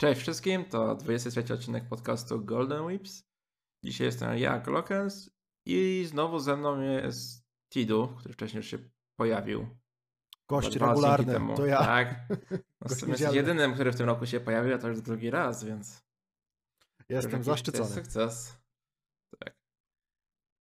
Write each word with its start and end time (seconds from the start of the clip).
Cześć 0.00 0.20
wszystkim, 0.20 0.64
to 0.64 0.94
23 0.94 1.54
odcinek 1.54 1.88
podcastu 1.88 2.44
Golden 2.44 2.84
Whips. 2.84 3.24
Dzisiaj 3.84 4.06
jestem 4.06 4.38
ja, 4.38 4.58
Glokens 4.58 5.30
i 5.66 6.04
znowu 6.08 6.38
ze 6.38 6.56
mną 6.56 6.80
jest 6.80 7.44
Tidu, 7.72 8.08
który 8.18 8.34
wcześniej 8.34 8.58
już 8.58 8.66
się 8.66 8.78
pojawił. 9.16 9.66
Gość 10.48 10.76
regularny, 10.76 11.56
to 11.56 11.66
ja. 11.66 11.78
Tak. 11.78 12.14
No, 12.80 13.06
niedzielny. 13.06 13.36
jedynym, 13.36 13.74
który 13.74 13.92
w 13.92 13.96
tym 13.96 14.06
roku 14.06 14.26
się 14.26 14.40
pojawił, 14.40 14.74
a 14.74 14.78
to 14.78 14.88
już 14.88 15.00
drugi 15.00 15.30
raz, 15.30 15.64
więc... 15.64 16.02
Jestem 17.08 17.44
zaszczycony. 17.44 17.88
To 17.88 17.94
jest 17.94 18.06
sukces. 18.06 18.58
Tak. 19.38 19.56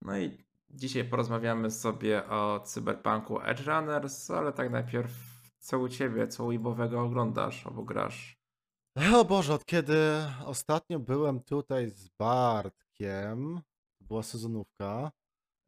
No 0.02 0.18
i 0.18 0.46
dzisiaj 0.70 1.06
porozmawiamy 1.06 1.72
sobie 1.72 2.26
o 2.30 2.60
cyberpunku 2.60 3.42
Edge 3.42 3.68
Runners, 3.68 4.32
ale 4.32 4.54
tak 4.54 4.72
najpierw 4.72 5.12
co 5.60 5.80
u 5.80 5.90
ciebie, 5.90 6.28
co 6.28 6.46
weebowego 6.46 7.02
oglądasz 7.02 7.68
albo 7.68 7.84
grasz? 7.84 8.41
O 8.96 9.26
Boże, 9.26 9.54
od 9.54 9.66
kiedy 9.66 9.98
ostatnio 10.46 11.00
byłem 11.00 11.40
tutaj 11.44 11.90
z 11.90 12.08
Bartkiem, 12.20 13.62
była 14.02 14.24
sezonówka. 14.24 15.12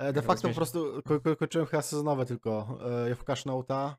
E, 0.01 0.13
De 0.13 0.17
Jak 0.19 0.25
facto 0.25 0.47
po 0.49 0.55
prostu 0.55 1.01
ko 1.05 1.19
ko 1.21 1.35
kończyłem 1.35 1.67
chyba 1.67 1.81
sezonowe 1.81 2.25
tylko. 2.25 2.77
E, 3.05 3.09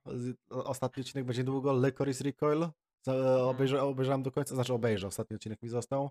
z- 0.06 0.36
ostatni 0.50 1.00
odcinek 1.00 1.24
będzie 1.26 1.44
długo, 1.44 1.86
Licorice 1.86 2.24
Recoil. 2.24 2.68
Za- 3.06 3.12
Mhm. 3.14 3.40
Obejrzę, 3.40 3.82
obejrzałem 3.82 4.22
do 4.22 4.30
końca, 4.32 4.54
znaczy 4.54 4.74
obejrzę, 4.74 5.06
ostatni 5.06 5.34
odcinek 5.36 5.62
mi 5.62 5.68
został. 5.68 6.10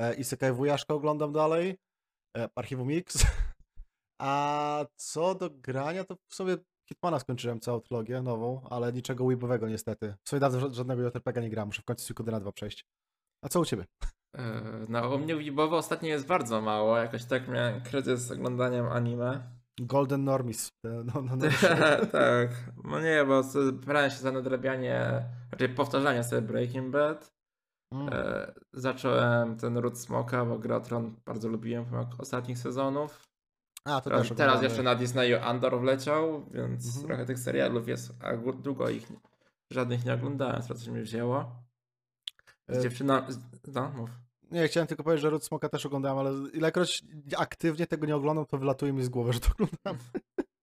E, 0.00 0.14
Isekai 0.14 0.52
Wujaszka 0.52 0.94
oglądam 0.94 1.32
dalej. 1.32 1.78
E, 2.36 2.48
Archiwum 2.54 2.88
Mix. 2.88 3.14
A 4.22 4.86
co 4.96 5.34
do 5.34 5.50
grania, 5.50 6.04
to 6.04 6.16
w 6.28 6.34
sobie 6.34 6.56
Hitmana 6.88 7.18
skończyłem 7.18 7.60
całą 7.60 7.80
trylogię 7.80 8.22
nową, 8.22 8.60
ale 8.70 8.92
niczego 8.92 9.26
weebowego 9.26 9.68
niestety. 9.68 10.14
W 10.24 10.28
sumie 10.28 10.40
dawno 10.40 10.58
ża- 10.60 10.72
żadnego 10.74 11.02
JRPG 11.02 11.40
nie 11.42 11.50
gram, 11.50 11.66
muszę 11.68 11.82
w 11.82 11.84
końcu 11.84 12.04
Suikoden 12.04 12.40
2 12.40 12.52
przejść. 12.52 12.84
A 13.44 13.48
co 13.48 13.60
u 13.60 13.64
ciebie? 13.64 13.84
Yy, 14.36 14.42
No, 14.88 15.14
u 15.14 15.18
mnie 15.18 15.36
weebowo 15.36 15.76
ostatnio 15.76 16.08
jest 16.08 16.26
bardzo 16.26 16.60
mało. 16.60 16.96
Jakoś 16.98 17.24
tak 17.24 17.48
miałem 17.48 17.80
kryzys 17.80 18.20
z 18.20 18.30
oglądaniem 18.32 18.86
anime. 18.86 19.42
Golden 19.80 20.24
Normis. 20.24 20.68
E, 20.86 20.88
No, 20.88 21.22
no, 21.22 21.36
no. 21.36 21.44
tak. 22.12 22.50
No 22.84 23.00
nie, 23.00 23.24
bo 23.24 23.42
brałem 23.72 24.10
się 24.10 24.16
za 24.16 24.32
nadrabianie, 24.32 25.22
raczej 25.52 25.68
powtarzanie 25.68 26.24
sobie 26.24 26.42
Breaking 26.42 26.90
Bad. 26.90 27.28
Mm. 27.94 28.08
E, 28.12 28.52
zacząłem 28.72 29.56
ten 29.56 29.78
Ród 29.78 29.98
Smoka, 29.98 30.44
bo 30.44 30.58
Grotron 30.58 31.16
bardzo 31.26 31.48
lubiłem 31.48 31.84
pomimo 31.84 32.10
ostatnich 32.18 32.58
sezonów. 32.58 33.27
A, 33.84 34.00
to 34.00 34.10
Teraz, 34.10 34.28
też 34.28 34.36
teraz 34.36 34.62
jeszcze 34.62 34.82
na 34.82 34.94
Disneyu 34.94 35.38
Andor 35.42 35.80
wleciał, 35.80 36.46
więc 36.50 36.86
Mhm. 36.86 37.06
trochę 37.06 37.26
tych 37.26 37.38
serialów 37.38 37.88
jest, 37.88 38.12
a 38.20 38.36
długo 38.52 38.88
ich 38.88 39.12
żadnych 39.70 40.04
nie 40.04 40.14
oglądałem, 40.14 40.62
co 40.62 40.74
coś 40.74 40.86
mi 40.86 41.02
wzięło. 41.02 41.62
Z 42.68 42.76
E, 42.76 42.80
dziewczyna... 42.82 43.26
No, 43.74 43.90
mów. 43.90 44.10
Nie, 44.50 44.68
chciałem 44.68 44.86
tylko 44.86 45.04
powiedzieć, 45.04 45.22
że 45.22 45.30
Ród 45.30 45.44
Smoka 45.44 45.68
też 45.68 45.86
oglądałem, 45.86 46.18
ale 46.18 46.50
ilekroć 46.50 47.04
aktywnie 47.36 47.86
tego 47.86 48.06
nie 48.06 48.16
oglądam, 48.16 48.46
to 48.46 48.58
wylatuje 48.58 48.92
mi 48.92 49.02
z 49.02 49.08
głowy, 49.08 49.32
że 49.32 49.40
to 49.40 49.48
oglądam. 49.52 49.98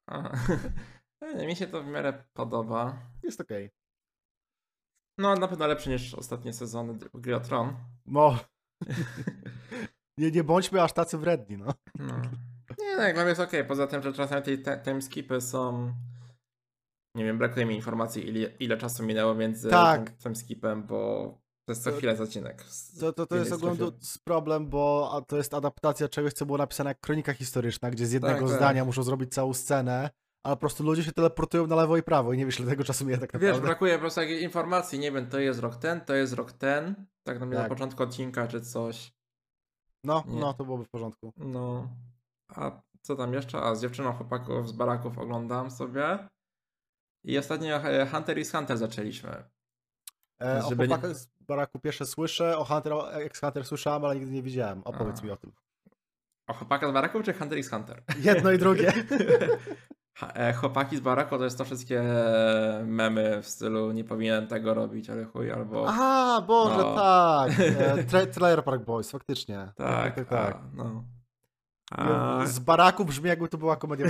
Mi 1.47 1.55
się 1.55 1.67
to 1.67 1.83
w 1.83 1.87
miarę 1.87 2.23
podoba. 2.33 2.97
Jest 3.23 3.41
okej. 3.41 3.71
No, 5.17 5.35
na 5.35 5.47
pewno 5.47 5.67
lepszy 5.67 5.89
niż 5.89 6.13
ostatnie 6.13 6.53
sezony 6.53 6.97
gry 7.13 7.35
o 7.35 7.39
Tron. 7.39 7.75
No. 8.05 8.39
nie, 10.17 10.31
nie 10.31 10.43
bądźmy 10.43 10.81
aż 10.81 10.93
tacy 10.93 11.17
wredni, 11.17 11.57
no. 11.57 11.73
No. 11.99 12.21
Nie, 12.79 12.95
no, 12.97 13.13
dla 13.13 13.21
mnie 13.23 13.29
jest 13.29 13.41
okej. 13.41 13.65
Poza 13.65 13.87
tym, 13.87 14.01
że 14.03 14.13
czasami 14.13 14.57
te 14.57 14.77
timeskipy 14.83 15.41
są... 15.41 15.93
Nie 17.15 17.25
wiem, 17.25 17.37
brakuje 17.37 17.65
mi 17.65 17.75
informacji, 17.75 18.27
ile, 18.29 18.49
ile 18.59 18.77
czasu 18.77 19.03
minęło 19.03 19.35
między 19.35 19.69
Tak. 19.69 20.09
tym 20.09 20.17
timeskipem, 20.17 20.83
bo 20.83 20.97
to 21.65 21.71
jest 21.71 21.83
co 21.83 21.91
To- 21.91 21.97
chwilę 21.97 22.17
odcinek. 22.21 22.63
z- 22.63 22.99
To, 22.99 23.13
to, 23.13 23.25
to 23.25 23.35
jest 23.35 23.51
z 24.01 24.17
problem, 24.17 24.69
bo 24.69 25.11
to 25.27 25.37
jest 25.37 25.53
adaptacja 25.53 26.07
czegoś, 26.09 26.33
co 26.33 26.45
było 26.45 26.57
napisane 26.57 26.89
jak 26.89 26.99
kronika 26.99 27.33
historyczna, 27.33 27.91
gdzie 27.91 28.05
z 28.07 28.11
jednego 28.11 28.39
Tak, 28.39 28.47
tak. 28.49 28.57
zdania 28.57 28.85
muszą 28.85 29.03
zrobić 29.03 29.33
całą 29.33 29.53
scenę, 29.53 30.09
ale 30.43 30.55
po 30.55 30.59
prostu 30.59 30.83
ludzie 30.83 31.03
się 31.03 31.11
teleportują 31.11 31.67
na 31.67 31.75
lewo 31.75 31.97
i 31.97 32.03
prawo 32.03 32.33
i 32.33 32.37
nie 32.37 32.45
wiesz, 32.45 32.59
ile 32.59 32.69
tego 32.69 32.83
czasu 32.83 33.05
mija 33.05 33.17
tak 33.17 33.31
Wiesz, 33.33 33.41
naprawdę. 33.41 33.61
brakuje 33.67 33.93
po 33.93 33.99
prostu 33.99 34.21
jakiejś 34.21 34.41
informacji, 34.41 34.99
nie 34.99 35.11
wiem, 35.11 35.29
to 35.29 35.39
jest 35.39 35.59
rok 35.59 35.75
ten, 35.75 36.01
to 36.01 36.13
jest 36.15 36.33
rok 36.33 36.51
ten, 36.51 36.95
tak 37.23 37.39
na 37.39 37.45
mnie 37.45 37.55
na 37.55 37.61
Tak. 37.61 37.69
początku 37.69 38.03
odcinka 38.03 38.47
czy 38.47 38.61
coś. 38.61 39.13
No, 40.03 40.23
Nie. 40.27 40.39
no, 40.39 40.53
to 40.53 40.65
byłoby 40.65 40.85
w 40.85 40.89
porządku. 40.89 41.33
No. 41.37 41.89
A 42.55 42.71
co 43.01 43.15
tam 43.15 43.33
jeszcze? 43.33 43.61
A 43.61 43.75
z 43.75 43.81
dziewczyną 43.81 44.13
chłopaków 44.13 44.67
z 44.69 44.71
baraków 44.71 45.17
oglądam 45.17 45.71
sobie. 45.71 46.27
I 47.23 47.37
ostatnio 47.37 47.75
e, 47.75 48.07
Hunter 48.07 48.39
x 48.39 48.51
Hunter 48.51 48.77
zaczęliśmy. 48.77 49.43
E, 50.41 50.65
o 50.65 50.69
Żeby 50.69 50.87
chłopakach 50.87 51.15
z 51.15 51.27
baraku 51.41 51.79
pierwsze 51.79 52.05
słyszę, 52.05 52.57
o 52.57 52.65
Hunter, 52.65 52.93
X 53.13 53.39
Hunter 53.39 53.65
słyszałem, 53.65 54.05
ale 54.05 54.15
nigdy 54.15 54.31
nie 54.31 54.43
widziałem. 54.43 54.81
Opowiedz 54.85 55.19
A. 55.21 55.25
mi 55.25 55.31
o 55.31 55.37
tym. 55.37 55.51
O 56.47 56.53
chłopaka 56.53 56.89
z 56.89 56.91
baraków 56.91 57.23
czy 57.23 57.33
Hunter 57.33 57.57
x 57.57 57.69
Hunter? 57.69 58.03
Jedno 58.19 58.51
i 58.51 58.57
drugie. 58.57 58.93
E, 60.33 60.53
Chłopaki 60.53 60.97
z 60.97 60.99
baraku 60.99 61.37
to 61.37 61.43
jest 61.43 61.57
to 61.57 61.65
wszystkie 61.65 62.03
memy 62.85 63.41
w 63.41 63.47
stylu 63.47 63.91
nie 63.91 64.03
powinienem 64.03 64.47
tego 64.47 64.73
robić, 64.73 65.09
ale 65.09 65.25
chuj, 65.25 65.51
albo 65.51 65.85
A, 65.89 66.41
Boże, 66.41 66.77
No. 66.77 66.95
tak. 66.95 67.51
E, 67.59 68.03
tra 68.09 68.25
Trailer 68.25 68.63
Park 68.63 68.83
Boys, 68.83 69.11
faktycznie. 69.11 69.71
tak, 69.75 70.15
tak, 70.15 70.29
tak. 70.29 70.55
A, 70.55 70.61
no. 70.73 71.03
Z 72.45 72.59
baraku 72.59 73.05
brzmi 73.05 73.29
jakby 73.29 73.47
to 73.47 73.57
była 73.57 73.75
komedia 73.75 74.07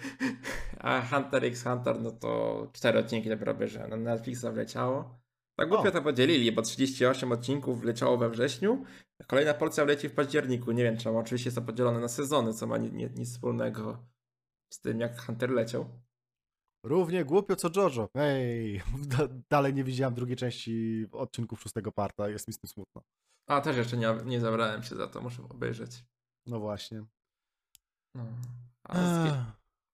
a 0.78 1.00
Hunter 1.02 1.44
x 1.44 1.64
Hunter, 1.64 2.00
no 2.00 2.10
to 2.10 2.66
cztery 2.72 2.98
odcinki 2.98 3.28
dopiero 3.28 3.54
bierze. 3.54 3.88
Na 3.88 3.96
Netflixa 3.96 4.44
wleciało. 4.52 5.20
Tak 5.56 5.68
głupio 5.68 5.88
O. 5.88 5.92
to 5.92 6.02
podzielili, 6.02 6.52
bo 6.52 6.62
38 6.62 7.32
odcinków 7.32 7.80
wleciało 7.80 8.18
we 8.18 8.30
wrześniu, 8.30 8.84
kolejna 9.26 9.54
porcja 9.54 9.84
wleci 9.84 10.08
w 10.08 10.14
październiku. 10.14 10.72
Nie 10.72 10.82
wiem 10.82 10.96
czemu, 10.96 11.18
oczywiście 11.18 11.48
jest 11.48 11.56
to 11.56 11.62
podzielone 11.62 12.00
na 12.00 12.08
sezony, 12.08 12.54
co 12.54 12.66
ma 12.66 12.78
ni 12.78 12.92
ni 12.92 13.08
nic 13.16 13.32
wspólnego 13.32 13.98
z 14.72 14.80
tym, 14.80 15.00
jak 15.00 15.20
Hunter 15.20 15.50
leciał. 15.50 15.88
Równie 16.84 17.24
głupio 17.24 17.56
co 17.56 17.70
Jojo. 17.76 18.08
Ej, 18.14 18.82
da 19.16 19.28
dalej 19.50 19.74
nie 19.74 19.84
widziałem 19.84 20.14
drugiej 20.14 20.36
części 20.36 21.06
odcinków 21.12 21.60
szóstego 21.60 21.92
parta, 21.92 22.28
jest 22.28 22.48
mi 22.48 22.54
z 22.54 22.58
tym 22.58 22.68
smutno. 22.68 23.02
A, 23.46 23.60
też 23.60 23.76
jeszcze 23.76 23.96
nie, 23.96 24.14
nie 24.24 24.40
zabrałem 24.40 24.82
się 24.82 24.96
za 24.96 25.06
to, 25.06 25.20
muszę 25.20 25.42
obejrzeć. 25.48 26.04
No 26.50 26.60
właśnie. 26.60 27.04
No. 28.14 28.24
A, 28.84 28.94
z, 28.94 29.34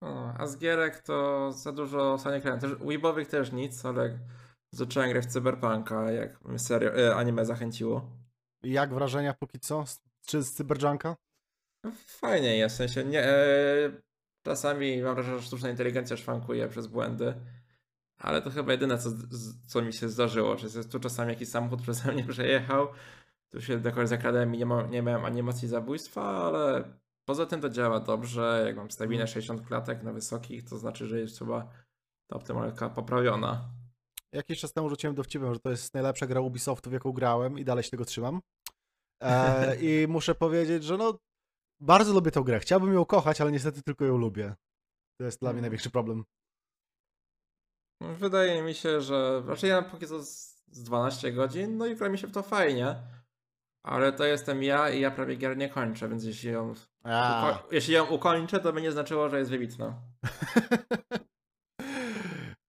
no, 0.03 0.35
a 0.39 0.47
z 0.47 0.59
gierek 0.59 1.03
to 1.03 1.53
za 1.53 1.73
dużo 1.73 2.13
ostatnio 2.13 2.41
grałem. 2.41 2.61
Też, 2.61 2.75
Weebowych 2.75 3.29
też 3.29 3.53
nic, 3.53 3.85
ale 3.85 4.19
zacząłem 4.73 5.11
grać 5.11 5.25
w 5.25 5.33
Cyberpunka, 5.33 6.11
jak 6.13 6.45
mnie 6.45 6.59
serio, 6.59 6.95
e, 6.95 7.17
anime 7.17 7.47
zachęciło. 7.47 8.11
I 8.63 8.73
Jak 8.73 8.95
wrażenia 8.95 9.35
póki 9.35 9.61
co? 9.61 9.85
Czy 10.27 10.43
z 10.43 10.53
Cyberjunka? 10.53 11.17
No, 11.85 11.93
Fajnie 12.07 12.57
jest, 12.57 12.75
w 12.75 12.79
sensie 12.79 13.05
nie, 13.05 13.25
e, 13.25 13.91
czasami 14.43 15.03
mam 15.03 15.15
wrażenie, 15.15 15.39
że 15.39 15.47
sztuczna 15.47 15.71
inteligencja 15.71 16.17
szwankuje 16.17 16.69
przez 16.69 16.87
błędy, 16.87 17.35
ale 18.19 18.43
to 18.43 18.51
chyba 18.51 18.73
jedyne, 18.73 18.99
co, 18.99 19.11
co 19.67 19.83
mi 19.83 19.93
się 19.93 20.09
zdarzyło, 20.09 20.59
że 20.59 20.67
jest 20.67 20.93
tu 20.93 21.01
czasami 21.01 21.33
jakiś 21.33 21.49
samochód 21.49 21.83
przeze 21.83 22.13
mnie 22.13 22.25
przejechał, 22.25 22.89
tu 23.53 23.61
się 23.61 23.81
jakoś 23.85 24.09
zakradałem 24.09 24.55
i 24.55 24.59
nie, 24.59 24.67
ma, 24.67 24.83
nie 24.83 25.03
miałem 25.03 25.25
animacji 25.25 25.69
zabójstwa, 25.69 26.23
ale 26.23 26.85
poza 27.29 27.47
tym 27.47 27.61
to 27.61 27.69
działa 27.69 28.01
dobrze, 28.01 28.63
jak 28.67 28.77
mam 28.77 28.91
stabilne 28.91 29.27
60 29.27 29.67
klatek 29.67 30.03
na 30.03 30.13
wysokich, 30.13 30.65
to 30.69 30.79
znaczy, 30.79 31.07
że 31.07 31.21
jest 31.21 31.39
chyba 31.39 31.71
ta 32.31 32.37
optymalka 32.37 32.91
poprawiona. 32.91 33.71
Jakiś 34.33 34.61
czas 34.61 34.73
temu 34.73 34.89
rzuciłem 34.89 35.17
dowcipem, 35.17 35.55
że 35.55 35.61
to 35.61 35.71
jest 35.71 35.95
najlepsza 35.95 36.27
gra 36.27 36.41
Ubisoftu, 36.41 36.91
w 36.91 36.93
jaką 36.93 37.13
grałem 37.13 37.59
i 37.59 37.65
dalej 37.65 37.85
się 37.85 37.91
tego 37.91 38.05
trzymam. 38.05 38.41
E, 39.23 39.77
I 39.87 40.07
muszę 40.09 40.35
powiedzieć, 40.35 40.85
że 40.85 40.97
no 40.97 41.19
bardzo 41.81 42.13
lubię 42.13 42.31
tę 42.31 42.43
grę. 42.43 42.61
Chciałbym 42.61 42.95
ją 42.95 43.05
kochać, 43.05 43.41
ale 43.41 43.53
niestety 43.53 43.83
tylko 43.83 44.05
ją 44.05 44.17
lubię. 44.17 44.55
To 45.19 45.25
jest 45.25 45.41
dla 45.41 45.51
mnie 45.51 45.59
Mm. 45.59 45.63
największy 45.63 45.91
problem. 45.91 46.25
Wydaje 48.01 48.63
mi 48.63 48.75
się, 48.75 49.01
że 49.01 49.43
raczej 49.47 49.71
ja 49.71 49.83
póki 49.83 50.07
co 50.07 50.23
z 50.25 50.63
12 50.69 51.33
godzin, 51.33 51.77
no 51.77 51.87
i 51.87 51.97
gra 51.97 52.09
mi 52.09 52.19
się 52.19 52.27
w 52.27 52.33
to 52.33 52.43
fajnie. 52.43 52.97
Ale 53.87 54.13
to 54.13 54.25
jestem 54.25 54.63
ja 54.63 54.91
i 54.91 55.01
ja 55.01 55.11
prawie 55.11 55.37
gier 55.37 55.57
nie 55.57 55.69
kończę, 55.69 56.09
więc 56.09 56.25
jeśli 56.25 56.51
ją, 56.51 56.73
uko- 57.05 57.59
jeśli 57.71 57.95
ją 57.95 58.07
ukończę, 58.07 58.61
to 58.61 58.73
by 58.73 58.83
nie 58.83 58.93
znaczyło, 58.93 59.29
że 59.29 59.39
jest 59.39 59.51
wybitna. 59.51 59.95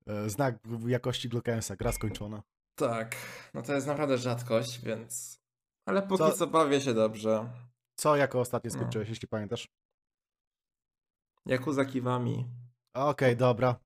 E, 0.06 0.30
Znak 0.30 0.54
jakości 0.86 1.28
Glockensa, 1.28 1.76
gra 1.76 1.92
skończona. 1.92 2.42
Tak, 2.78 3.16
no 3.54 3.62
to 3.62 3.72
jest 3.74 3.86
naprawdę 3.86 4.18
rzadkość, 4.18 4.80
więc... 4.84 5.40
Ale 5.88 6.02
póki 6.02 6.18
Co- 6.18 6.32
co 6.32 6.46
bawię 6.46 6.80
się 6.80 6.94
dobrze. 6.94 7.50
Co 7.96 8.16
jako 8.16 8.40
ostatnie 8.40 8.70
No. 8.70 8.74
skończyłeś, 8.78 9.08
jeśli 9.08 9.28
pamiętasz? 9.28 9.68
Yakuza 11.46 11.84
Kiwami. 11.84 12.46
Okej, 12.94 13.36
dobra. 13.36 13.76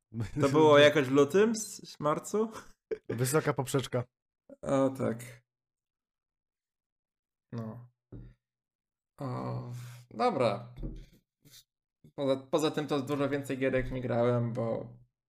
To 0.41 0.49
było 0.49 0.79
jakoś 0.88 1.06
w 1.06 1.12
lutym, 1.12 1.53
w 1.97 2.00
marcu? 2.00 2.50
Wysoka 3.09 3.53
poprzeczka. 3.55 4.05
O 4.62 4.91
tak. 4.91 5.19
No. 7.52 7.88
O, 9.19 9.73
dobra. 10.11 10.69
Poza, 12.14 12.37
poza 12.37 12.70
tym 12.70 12.87
to 12.87 13.00
dużo 13.00 13.29
więcej 13.29 13.58
gierek 13.58 13.91
nie 13.91 14.00
grałem, 14.00 14.52
bo 14.52 14.87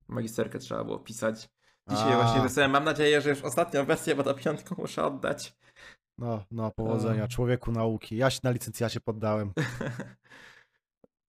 magisterkę 0.07 0.59
trzeba 0.59 0.83
było 0.83 0.99
pisać. 0.99 1.49
Dzisiaj 1.89 2.13
A. 2.13 2.23
właśnie 2.23 2.41
wysłałem. 2.41 2.71
Mam 2.71 2.83
nadzieję, 2.83 3.21
że 3.21 3.29
już 3.29 3.41
ostatnią 3.41 3.85
wersję, 3.85 4.15
bo 4.15 4.23
do 4.23 4.33
piątką 4.33 4.75
muszę 4.77 5.05
oddać. 5.05 5.57
No, 6.17 6.43
no, 6.51 6.71
powodzenia, 6.71 7.27
człowieku 7.27 7.71
nauki. 7.71 8.17
Ja 8.17 8.29
się 8.29 8.39
na 8.43 8.51
licencjacie 8.51 8.99
poddałem. 8.99 9.53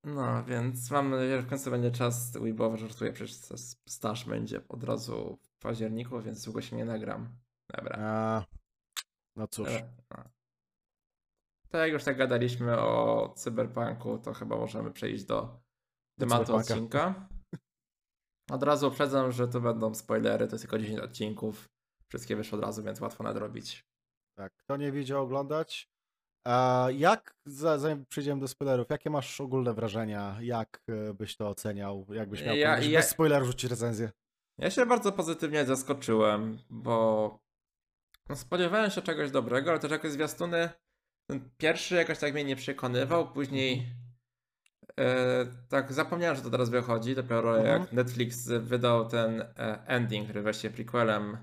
No, 0.04 0.44
więc 0.44 0.90
mam 0.90 1.10
nadzieję, 1.10 1.36
że 1.36 1.42
w 1.42 1.48
końcu 1.48 1.70
będzie 1.70 1.90
czas 1.90 2.32
Weibowo, 2.32 2.76
żartuję, 2.76 3.12
przecież 3.12 3.36
staż 3.88 4.24
będzie 4.24 4.68
od 4.68 4.84
razu 4.84 5.38
w 5.42 5.58
październiku, 5.58 6.20
więc 6.20 6.44
długo 6.44 6.60
się 6.62 6.76
nie 6.76 6.84
nagram. 6.84 7.28
Dobra. 7.76 7.96
A, 7.98 8.44
no 9.36 9.48
cóż. 9.48 9.68
Dobra. 9.68 10.30
To 11.72 11.78
jak 11.78 11.92
już 11.92 12.04
tak 12.04 12.16
gadaliśmy 12.18 12.78
o 12.80 13.32
cyberpunku, 13.36 14.18
to 14.18 14.32
chyba 14.32 14.56
możemy 14.56 14.90
przejść 14.90 15.24
do 15.24 15.60
tematu 16.20 16.56
odcinka. 16.72 17.28
Od 18.50 18.62
razu 18.62 18.88
uprzedzam, 18.88 19.32
że 19.32 19.48
to 19.48 19.60
będą 19.60 19.94
spoilery, 19.94 20.46
to 20.46 20.54
jest 20.54 20.62
tylko 20.64 20.78
10 20.78 20.98
odcinków. 21.00 21.68
Wszystkie 22.08 22.36
wyszły 22.36 22.58
od 22.58 22.64
razu, 22.64 22.82
więc 22.82 23.00
łatwo 23.00 23.24
nadrobić. 23.24 23.84
Tak, 24.38 24.52
kto 24.56 24.76
nie 24.76 24.92
widział 24.92 25.22
oglądać. 25.22 25.88
A 26.46 26.88
jak, 26.94 27.34
za- 27.46 27.78
zanim 27.78 28.06
przejdziemy 28.06 28.40
do 28.40 28.48
spoilerów, 28.48 28.86
jakie 28.90 29.10
masz 29.10 29.40
ogólne 29.40 29.74
wrażenia? 29.74 30.36
Jak 30.40 30.82
e, 30.88 31.14
byś 31.14 31.36
to 31.36 31.48
oceniał? 31.48 32.06
Jak 32.10 32.28
byś 32.28 32.44
miał 32.44 32.56
Ja- 32.56 32.78
ja, 32.80 32.98
bez 32.98 33.08
spoilerów 33.08 33.46
rzucić 33.48 33.70
recenzję? 33.70 34.10
Ja 34.58 34.70
się 34.70 34.86
bardzo 34.86 35.12
pozytywnie 35.12 35.64
zaskoczyłem, 35.64 36.58
bo 36.70 37.38
no, 38.28 38.36
spodziewałem 38.36 38.90
się 38.90 39.02
czegoś 39.02 39.30
dobrego, 39.30 39.70
ale 39.70 39.80
też 39.80 39.90
jakoś 39.90 40.10
zwiastuny 40.12 40.70
pierwszy 41.40 41.94
jakoś 41.94 42.18
tak 42.18 42.32
mnie 42.32 42.44
nie 42.44 42.56
przekonywał, 42.56 43.32
później 43.32 43.86
e, 45.00 45.46
tak 45.68 45.92
zapomniałem, 45.92 46.36
że 46.36 46.42
to 46.42 46.50
teraz 46.50 46.70
wychodzi, 46.70 47.14
dopiero 47.14 47.58
Mhm. 47.58 47.80
jak 47.82 47.92
Netflix 47.92 48.48
wydał 48.48 49.08
ten 49.08 49.40
e, 49.40 49.86
ending, 49.86 50.24
który 50.24 50.42
właściwie 50.42 50.74
prequelem 50.74 51.36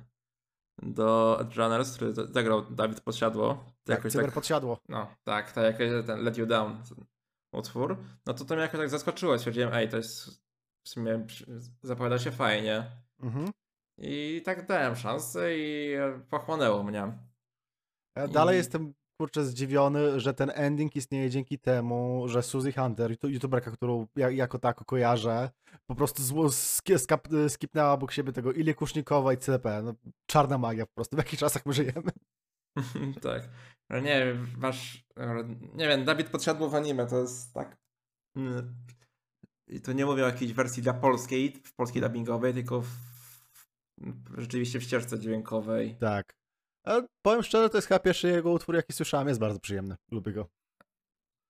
do 0.81 1.39
Runners, 1.55 1.95
który 1.95 2.13
za- 2.13 2.25
zagrał 2.25 2.61
Dawid 2.71 3.01
Podsiadło. 3.01 3.53
To 3.83 3.93
Tak, 3.95 4.03
tak, 4.13 4.31
podsiadło. 4.31 4.79
no 4.89 5.07
tak, 5.23 5.51
tak 5.51 5.63
jakoś 5.79 6.05
ten 6.07 6.23
Let 6.23 6.37
You 6.37 6.45
Down 6.45 6.83
utwór, 7.53 7.97
no 8.25 8.33
to 8.33 8.45
to 8.45 8.53
mnie 8.55 8.61
jakoś 8.61 8.79
tak 8.79 8.89
zaskoczyło, 8.89 9.37
stwierdziłem, 9.37 9.73
ej, 9.73 9.89
to 9.89 9.97
jest 9.97 10.29
w 10.83 10.89
sumie 10.89 11.25
zapowiada 11.81 12.19
się 12.19 12.31
fajnie. 12.31 12.91
Mhm. 13.19 13.51
I 13.97 14.41
tak 14.45 14.67
dałem 14.67 14.95
szansę 14.95 15.57
i 15.57 15.93
e, 15.93 16.19
pochłonęło 16.29 16.83
mnie. 16.83 17.13
E, 18.15 18.27
Dalej 18.27 18.55
I- 18.55 18.57
jestem 18.57 18.93
kurczę 19.19 19.45
zdziwiony, 19.45 20.19
że 20.19 20.33
ten 20.33 20.51
ending 20.53 20.95
istnieje 20.95 21.29
dzięki 21.29 21.59
temu, 21.59 22.23
że 22.27 22.43
Suzy 22.43 22.71
Hunter, 22.73 23.11
youtu- 23.11 23.29
youtuberka, 23.29 23.71
którą 23.71 24.07
ja, 24.15 24.29
jako 24.29 24.59
tako 24.59 24.85
kojarzę, 24.85 25.49
po 25.87 25.95
prostu 25.95 26.23
zło, 26.23 26.45
sk- 26.47 26.97
skap- 26.97 27.49
skipnęła 27.49 27.91
obok 27.93 28.11
siebie 28.11 28.31
tego 28.33 28.51
Ilię 28.53 28.73
Kusznikowa 28.73 29.33
i 29.33 29.37
CP. 29.37 29.81
No, 29.83 29.93
czarna 30.29 30.57
magia 30.57 30.85
po 30.85 30.93
prostu, 30.93 31.15
w 31.15 31.19
jakich 31.19 31.39
czasach 31.39 31.65
my 31.65 31.73
żyjemy. 31.73 32.11
tak. 33.21 33.49
Ale 33.89 34.01
nie 34.01 34.25
wiem, 34.25 34.47
masz. 34.57 35.03
Nie 35.73 35.87
wiem, 35.87 36.05
Dawid 36.05 36.29
podsiadło 36.29 36.69
w 36.69 36.75
anime, 36.75 37.07
to 37.07 37.21
jest 37.21 37.53
tak. 37.53 37.77
mm, 38.37 38.75
I 39.67 39.81
to 39.81 39.93
nie 39.93 40.05
mówię 40.05 40.23
o 40.23 40.27
jakiejś 40.27 40.53
wersji 40.53 40.83
dla 40.83 40.93
polskiej, 40.93 41.53
w 41.65 41.73
polskiej 41.75 42.01
dubbingowej, 42.01 42.53
tylko 42.53 42.81
w, 42.81 42.87
rzeczywiście 44.37 44.79
w 44.79 44.83
ścieżce 44.83 45.19
dźwiękowej. 45.19 45.97
Tak. 45.99 46.38
Ale 46.89 47.07
powiem 47.25 47.43
szczerze, 47.43 47.69
to 47.69 47.77
jest 47.77 47.87
chyba 47.87 47.99
pierwszy 47.99 48.27
jego 48.27 48.51
utwór, 48.51 48.75
jaki 48.75 48.93
słyszałem, 48.93 49.27
jest 49.27 49.39
bardzo 49.39 49.59
przyjemny. 49.59 49.95
Lubię 50.11 50.31
go. 50.33 50.47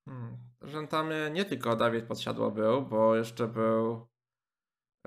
Hmm. 0.09 0.37
Że 0.61 0.87
tam 0.87 1.11
e, 1.11 1.31
nie 1.31 1.45
tylko 1.45 1.75
Dawid 1.75 2.05
podsiadło 2.05 2.51
był, 2.51 2.81
bo 2.81 3.15
jeszcze 3.15 3.47
był 3.47 4.07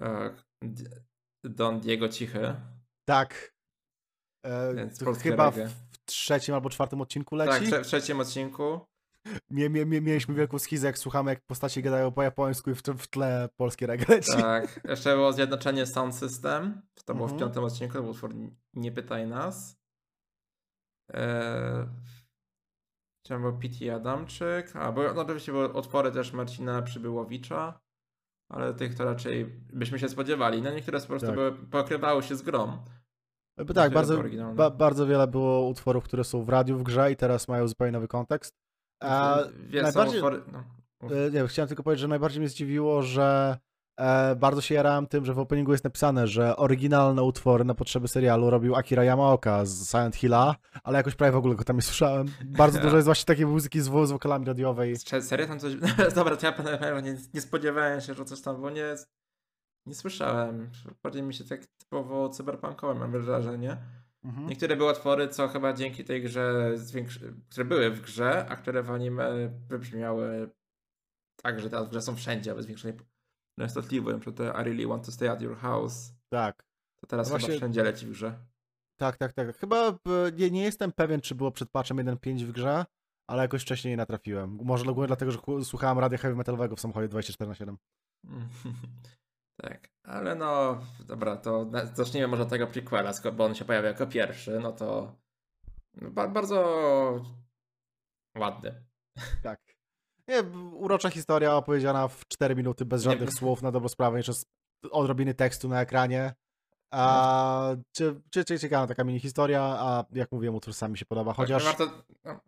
e, 0.00 0.36
Don 1.44 1.80
Diego 1.80 2.08
Cichy. 2.08 2.54
Tak. 3.08 3.52
E, 4.46 4.74
Więc 4.74 4.98
to 4.98 5.14
chyba 5.14 5.50
w, 5.50 5.56
w 5.92 6.04
trzecim 6.04 6.54
albo 6.54 6.70
czwartym 6.70 7.00
odcinku 7.00 7.38
Tak, 7.38 7.48
leci. 7.48 7.66
trze- 7.72 7.82
w 7.84 7.86
trzecim 7.86 8.20
odcinku. 8.20 8.80
Mie, 9.50 9.70
mie, 9.70 9.86
mie, 9.86 10.00
mieliśmy 10.00 10.34
wielką 10.34 10.58
schizę, 10.58 10.86
jak 10.86 10.98
słuchamy, 10.98 11.30
jak 11.30 11.40
postacie 11.46 11.82
gadają 11.82 12.12
po 12.12 12.22
japońsku 12.22 12.70
i 12.70 12.74
w, 12.74 12.82
w 12.82 13.06
tle 13.08 13.48
polskie 13.56 13.86
reggae 13.86 14.14
leci. 14.14 14.32
Tak, 14.32 14.80
jeszcze 14.84 15.14
było 15.14 15.32
zjednoczenie 15.32 15.86
Sound 15.86 16.14
System. 16.14 16.82
To 17.04 17.14
było 17.14 17.28
w 17.28 17.32
Mhm. 17.32 17.40
piątym 17.48 17.64
odcinku, 17.64 17.94
to 17.94 18.02
był 18.02 18.10
utwór 18.10 18.34
Nie 18.74 18.92
pytaj 18.92 19.26
nas. 19.26 19.81
Eee, 21.12 21.86
Chciałem 23.24 23.42
był 23.42 23.58
P.T. 23.58 23.94
Adamczyk, 23.94 24.76
a 24.76 24.92
bo, 24.92 25.14
no 25.14 25.20
oczywiście 25.22 25.52
były 25.52 25.68
utwory 25.72 26.12
też 26.12 26.32
Marcina 26.32 26.82
Przybyłowicza, 26.82 27.80
ale 28.50 28.74
tych 28.74 28.94
to 28.94 29.04
raczej 29.04 29.44
byśmy 29.72 29.98
się 29.98 30.08
spodziewali. 30.08 30.62
No 30.62 30.70
niektóre 30.70 31.00
po 31.00 31.06
prostu 31.06 31.26
Tak. 31.26 31.34
były, 31.36 31.52
pokrywały 31.52 32.22
się 32.22 32.36
z 32.36 32.42
grom. 32.42 32.70
Bo 32.70 33.62
Niektóre 33.62 33.74
tak, 33.74 33.90
to 33.90 33.94
bardzo, 33.94 34.22
ba, 34.54 34.70
bardzo 34.70 35.06
wiele 35.06 35.26
było 35.26 35.66
utworów, 35.68 36.04
które 36.04 36.24
są 36.24 36.42
w 36.44 36.48
radiu 36.48 36.78
w 36.78 36.82
grze 36.82 37.12
i 37.12 37.16
teraz 37.16 37.48
mają 37.48 37.68
zupełnie 37.68 37.92
nowy 37.92 38.08
kontekst. 38.08 38.54
A 39.02 39.38
Wie, 39.66 39.78
są 39.78 39.82
najbardziej- 39.82 40.16
utwory, 40.18 40.42
no. 40.52 40.64
E, 41.10 41.30
Nie, 41.30 41.46
chciałem 41.48 41.68
tylko 41.68 41.82
powiedzieć, 41.82 42.00
że 42.00 42.08
najbardziej 42.08 42.40
mnie 42.40 42.48
zdziwiło, 42.48 43.02
że 43.02 43.58
e, 43.58 43.71
bardzo 44.36 44.60
się 44.60 44.74
jarałem 44.74 45.06
tym, 45.06 45.24
że 45.24 45.34
w 45.34 45.38
openingu 45.38 45.72
jest 45.72 45.84
napisane, 45.84 46.26
że 46.26 46.56
oryginalne 46.56 47.22
utwory 47.22 47.64
na 47.64 47.74
potrzeby 47.74 48.08
serialu 48.08 48.50
robił 48.50 48.76
Akira 48.76 49.04
Yamaoka 49.04 49.64
z 49.64 49.90
Silent 49.90 50.16
Hilla, 50.16 50.56
ale 50.82 50.98
jakoś 50.98 51.14
prawie 51.14 51.32
w 51.32 51.36
ogóle 51.36 51.54
go 51.54 51.64
tam 51.64 51.76
nie 51.76 51.82
słyszałem. 51.82 52.26
Bardzo 52.44 52.80
dużo 52.82 52.96
jest 52.96 53.06
właśnie 53.06 53.24
takiej 53.24 53.46
muzyki 53.46 53.80
z, 53.80 53.84
z 53.84 54.10
wokalami 54.10 54.46
radiowej. 54.46 54.96
Serio 55.20 55.46
tam 55.46 55.58
coś. 55.58 55.72
Dobra, 56.14 56.36
to 56.36 56.46
ja 56.46 57.00
nie, 57.00 57.16
nie 57.34 57.40
spodziewałem 57.40 58.00
się, 58.00 58.14
że 58.14 58.24
coś 58.24 58.40
tam, 58.40 58.60
bo 58.60 58.70
nie. 58.70 58.94
Nie 59.86 59.94
słyszałem. 59.94 60.70
Bardziej 61.02 61.22
mi 61.22 61.34
się 61.34 61.44
tak 61.44 61.66
typowo 61.66 62.28
cyberpunkowe 62.28 62.94
mam 62.94 63.10
wrażenie. 63.10 63.76
Mhm. 64.24 64.46
Niektóre 64.46 64.76
były 64.76 64.92
utwory, 64.92 65.28
co 65.28 65.48
chyba 65.48 65.72
dzięki 65.72 66.04
tej 66.04 66.22
grze, 66.22 66.72
zwiększy... 66.74 67.34
które 67.50 67.64
były 67.64 67.90
w 67.90 68.00
grze, 68.00 68.46
a 68.48 68.56
które 68.56 68.82
w 68.82 68.90
anime 68.90 69.48
wybrzmiały 69.68 70.50
tak, 71.42 71.60
że 71.60 71.70
teraz 71.70 71.86
w 71.86 71.90
grze 71.90 72.02
są 72.02 72.16
wszędzie, 72.16 72.54
bez 72.54 72.66
większej 72.66 72.92
częstotliwości. 73.60 74.14
Na 74.14 74.20
przykład 74.20 74.36
te 74.54 74.62
I 74.62 74.64
really 74.64 74.86
want 74.86 75.06
to 75.06 75.12
stay 75.12 75.30
at 75.30 75.42
your 75.42 75.56
house. 75.56 76.12
Tak. 76.32 76.62
To 77.00 77.06
teraz 77.06 77.28
No 77.28 77.30
chyba 77.36 77.38
właśnie- 77.40 77.56
wszędzie 77.56 77.82
leci 77.82 78.06
w 78.06 78.10
grze. 78.10 78.38
Tak, 79.00 79.16
tak, 79.16 79.32
tak. 79.32 79.56
Chyba 79.56 79.88
e, 79.88 79.94
nie, 80.32 80.50
nie 80.50 80.62
jestem 80.62 80.92
pewien, 80.92 81.20
czy 81.20 81.34
było 81.34 81.50
przed 81.50 81.70
patchem 81.70 81.96
1.5 81.96 82.44
w 82.44 82.52
grze, 82.52 82.84
ale 83.30 83.42
jakoś 83.42 83.62
wcześniej 83.62 83.92
nie 83.92 83.96
natrafiłem. 83.96 84.58
Może 84.62 84.84
głównie 84.84 85.06
dlatego, 85.06 85.32
że 85.32 85.38
słuchałem 85.64 85.98
radia 85.98 86.18
heavy 86.18 86.36
metalowego 86.36 86.76
w 86.76 86.80
samochodzie 86.80 87.08
24 87.08 87.48
na 87.48 87.54
7 87.54 87.76
tak, 89.62 89.88
ale 90.06 90.34
no, 90.34 90.80
dobra, 91.06 91.36
to 91.36 91.70
zacznijmy 91.94 92.28
może 92.28 92.42
od 92.42 92.48
tego 92.48 92.66
prequela, 92.66 93.12
bo 93.36 93.44
on 93.44 93.54
się 93.54 93.64
pojawia 93.64 93.88
jako 93.88 94.06
pierwszy, 94.06 94.60
no 94.60 94.72
to 94.72 95.16
no, 95.94 96.10
ba- 96.10 96.28
bardzo 96.28 96.56
ładny. 98.38 98.84
Tak. 99.42 99.71
Nie, 100.28 100.42
urocza 100.74 101.10
historia 101.10 101.56
opowiedziana 101.56 102.08
w 102.08 102.28
4 102.28 102.54
minuty 102.56 102.84
bez 102.84 103.04
Nie, 103.04 103.10
żadnych 103.10 103.30
bo- 103.30 103.36
słów 103.36 103.62
na 103.62 103.72
dobrą 103.72 103.88
sprawę, 103.88 104.16
jeszcze 104.16 104.32
odrobiny 104.90 105.34
tekstu 105.34 105.68
na 105.68 105.80
ekranie. 105.80 106.34
A 106.94 107.74
czy, 107.96 108.20
czy, 108.30 108.44
czy 108.44 108.58
ciekawa 108.58 108.86
taka 108.86 109.04
mini 109.04 109.20
historia, 109.20 109.62
a 109.62 110.04
jak 110.12 110.32
mówiłem, 110.32 110.54
utwór 110.54 110.74
sami 110.74 110.98
się 110.98 111.04
podoba, 111.06 111.32
chociaż... 111.32 111.64
Tak, 111.64 111.78
warto, 111.78 112.02
no, 112.24 112.40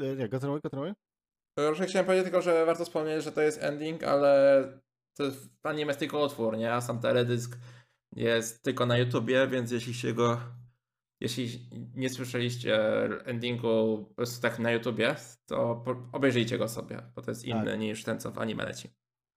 E, 0.00 0.16
Nie, 0.16 0.28
kontynuuj, 0.28 0.60
kontynuuj. 0.60 0.92
Już 1.58 1.80
chciałem 1.80 2.06
powiedzieć 2.06 2.24
tylko, 2.24 2.42
że 2.42 2.66
warto 2.66 2.84
wspomnieć, 2.84 3.24
że 3.24 3.32
to 3.32 3.40
jest 3.40 3.62
ending, 3.62 4.04
ale 4.04 4.62
to 5.16 5.22
jest, 5.24 5.48
anime 5.62 5.88
jest 5.90 5.98
tylko 5.98 6.24
utwór, 6.24 6.56
nie? 6.58 6.74
A 6.74 6.80
sam 6.80 7.00
teledysk 7.00 7.58
jest 8.16 8.62
tylko 8.62 8.86
na 8.86 8.98
YouTubie, 8.98 9.46
więc 9.46 9.70
jeśli 9.70 9.94
się 9.94 10.12
go. 10.12 10.40
Jeśli 11.22 11.58
nie 11.94 12.10
słyszeliście 12.10 12.78
endingu 13.26 14.04
po 14.08 14.14
prostu 14.14 14.42
tak 14.42 14.58
na 14.58 14.70
YouTubie, 14.70 15.16
to 15.46 15.84
obejrzyjcie 16.12 16.58
go 16.58 16.68
sobie, 16.68 17.02
bo 17.14 17.22
to 17.22 17.30
jest 17.30 17.44
inny 17.44 17.70
Tak. 17.70 17.80
niż 17.80 18.04
ten, 18.04 18.20
co 18.20 18.30
w 18.30 18.38
anime 18.38 18.64
leci. 18.64 18.88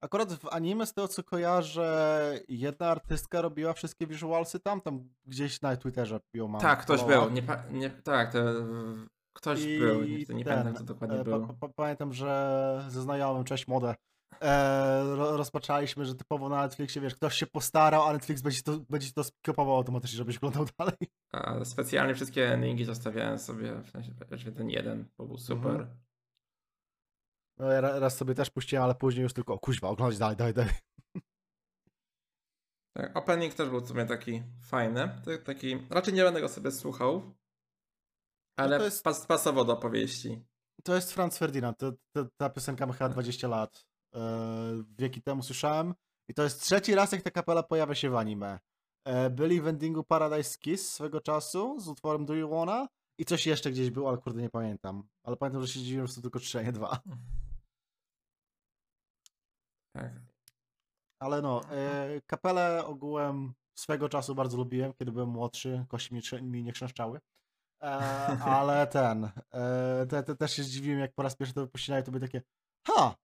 Akurat 0.02 0.34
w 0.34 0.48
anime, 0.48 0.86
z 0.86 0.94
tego 0.94 1.08
co 1.08 1.24
kojarzę, 1.24 2.40
jedna 2.50 2.88
artystka 2.88 3.42
robiła 3.42 3.74
wszystkie 3.74 4.08
visualsy 4.08 4.60
tam, 4.60 4.82
tam 4.82 5.10
gdzieś 5.26 5.62
na 5.62 5.76
Twitterze 5.78 6.20
ją 6.34 6.48
mam. 6.48 6.62
tak, 6.62 6.82
ktoś 6.82 7.04
był. 7.04 7.30
Nie, 7.30 7.42
nie, 7.72 7.90
tak, 7.90 8.34
to, 8.34 8.40
ktoś 9.34 9.62
I 9.66 9.80
był. 9.80 10.02
Nie, 10.04 10.18
nie 10.18 10.26
ten, 10.26 10.44
pamiętam, 10.46 10.74
kto 10.74 10.84
dokładnie 10.84 11.20
e, 11.20 11.24
był. 11.24 11.48
pa- 11.48 11.54
pa- 11.54 11.74
Pamiętam, 11.76 12.14
że 12.14 12.86
ze 12.90 13.02
znajomym, 13.02 13.44
cześć 13.44 13.68
modę, 13.68 13.96
e, 14.42 15.04
ro, 15.16 15.38
rozpaczaliśmy, 15.38 16.06
że 16.06 16.16
typowo 16.16 16.50
na 16.50 16.62
Netflixie, 16.62 17.02
wiesz, 17.02 17.16
ktoś 17.16 17.36
się 17.36 17.48
postarał, 17.48 18.04
a 18.04 18.14
Netflix 18.14 18.42
będzie 18.42 18.62
to, 18.64 18.80
będzie 18.90 19.12
to 19.12 19.24
skiopował 19.24 19.76
automatycznie, 19.76 20.18
żebyś 20.18 20.38
oglądał 20.38 20.66
dalej. 20.80 20.96
A 21.32 21.66
specjalnie 21.66 22.16
wszystkie 22.16 22.52
endingi 22.54 22.86
zostawiałem 22.86 23.40
sobie, 23.40 23.76
w 23.82 23.90
sensie 24.30 24.52
ten 24.52 24.70
jeden, 24.70 25.06
bo 25.18 25.26
był 25.26 25.38
super. 25.38 25.72
Mhm. 25.72 25.98
No, 27.58 27.66
ja 27.72 27.82
ra- 27.82 28.00
raz 28.00 28.18
sobie 28.18 28.36
też 28.36 28.50
puściłem, 28.50 28.84
ale 28.84 28.96
później 28.96 29.24
już 29.24 29.34
tylko, 29.34 29.54
o 29.54 29.60
kuźwa, 29.60 29.88
oglądać 29.90 30.18
dalej, 30.20 30.36
dalej, 30.38 30.54
dalej. 30.54 30.74
Tak, 32.98 33.18
opening 33.18 33.54
też 33.54 33.70
był 33.70 33.80
w 33.82 33.88
sumie 33.88 34.06
taki 34.06 34.44
fajny. 34.62 35.22
Taki, 35.46 35.78
raczej 35.90 36.14
nie 36.14 36.24
będę 36.24 36.42
go 36.42 36.50
sobie 36.50 36.72
słuchał, 36.72 37.34
ale 38.58 38.70
No 38.70 38.78
to 38.80 38.86
jest- 38.86 39.04
pas, 39.04 39.26
pasował 39.26 39.66
do 39.66 39.74
opowieści. 39.74 40.46
To 40.84 40.96
jest 40.96 41.14
Franz 41.14 41.38
Ferdinand, 41.38 41.78
to, 41.78 41.92
to, 42.16 42.26
ta 42.38 42.50
piosenka 42.50 42.86
ma 42.86 42.94
chyba 42.94 43.10
20 43.10 43.48
lat. 43.48 43.86
E, 44.16 44.84
wieki 44.98 45.22
temu 45.22 45.44
słyszałem 45.44 45.94
i 46.28 46.34
to 46.34 46.44
jest 46.44 46.62
trzeci 46.62 46.96
raz, 46.96 47.12
jak 47.12 47.22
ta 47.22 47.32
kapela 47.32 47.64
pojawia 47.64 47.96
się 47.96 48.10
w 48.10 48.16
anime. 48.16 48.60
E, 49.06 49.30
byli 49.30 49.62
w 49.62 49.68
endingu 49.68 50.04
Paradise 50.04 50.58
Kiss 50.58 50.94
swego 50.94 51.22
czasu 51.22 51.80
z 51.80 51.88
utworem 51.88 52.26
Do 52.26 52.34
You 52.34 52.50
Wanna 52.50 52.88
i 53.18 53.26
coś 53.26 53.48
jeszcze 53.48 53.72
gdzieś 53.72 53.90
było, 53.92 54.10
ale 54.10 54.18
kurde 54.18 54.42
nie 54.42 54.50
pamiętam. 54.50 55.08
Ale 55.24 55.38
pamiętam, 55.38 55.62
że 55.62 55.68
się 55.68 55.80
dziwiłem, 55.80 56.08
że 56.08 56.16
to 56.16 56.22
tylko 56.22 56.40
trzy, 56.40 56.60
a 56.60 56.62
nie 56.62 56.72
dwa. 56.72 57.00
Tak. 59.96 60.12
Ale 61.20 61.42
no, 61.42 61.62
e, 61.72 62.22
kapelę 62.28 62.86
ogółem 62.86 63.54
swego 63.76 64.10
czasu 64.10 64.36
bardzo 64.36 64.58
lubiłem, 64.58 64.94
kiedy 64.94 65.12
byłem 65.12 65.30
młodszy, 65.30 65.86
kości 65.88 66.16
mi, 66.42 66.64
nie 66.64 66.72
chrzęszczały. 66.72 67.20
E, 67.82 67.88
ale 68.58 68.88
ten, 68.88 69.30
e, 69.52 70.06
te, 70.10 70.24
te, 70.24 70.36
też 70.36 70.54
się 70.54 70.64
zdziwiłem, 70.64 71.00
jak 71.00 71.14
po 71.14 71.24
raz 71.24 71.36
pierwszy 71.36 71.54
to 71.54 71.62
wypuścili, 71.62 72.04
to 72.04 72.12
były 72.12 72.22
takie, 72.22 72.42
ha, 72.88 73.16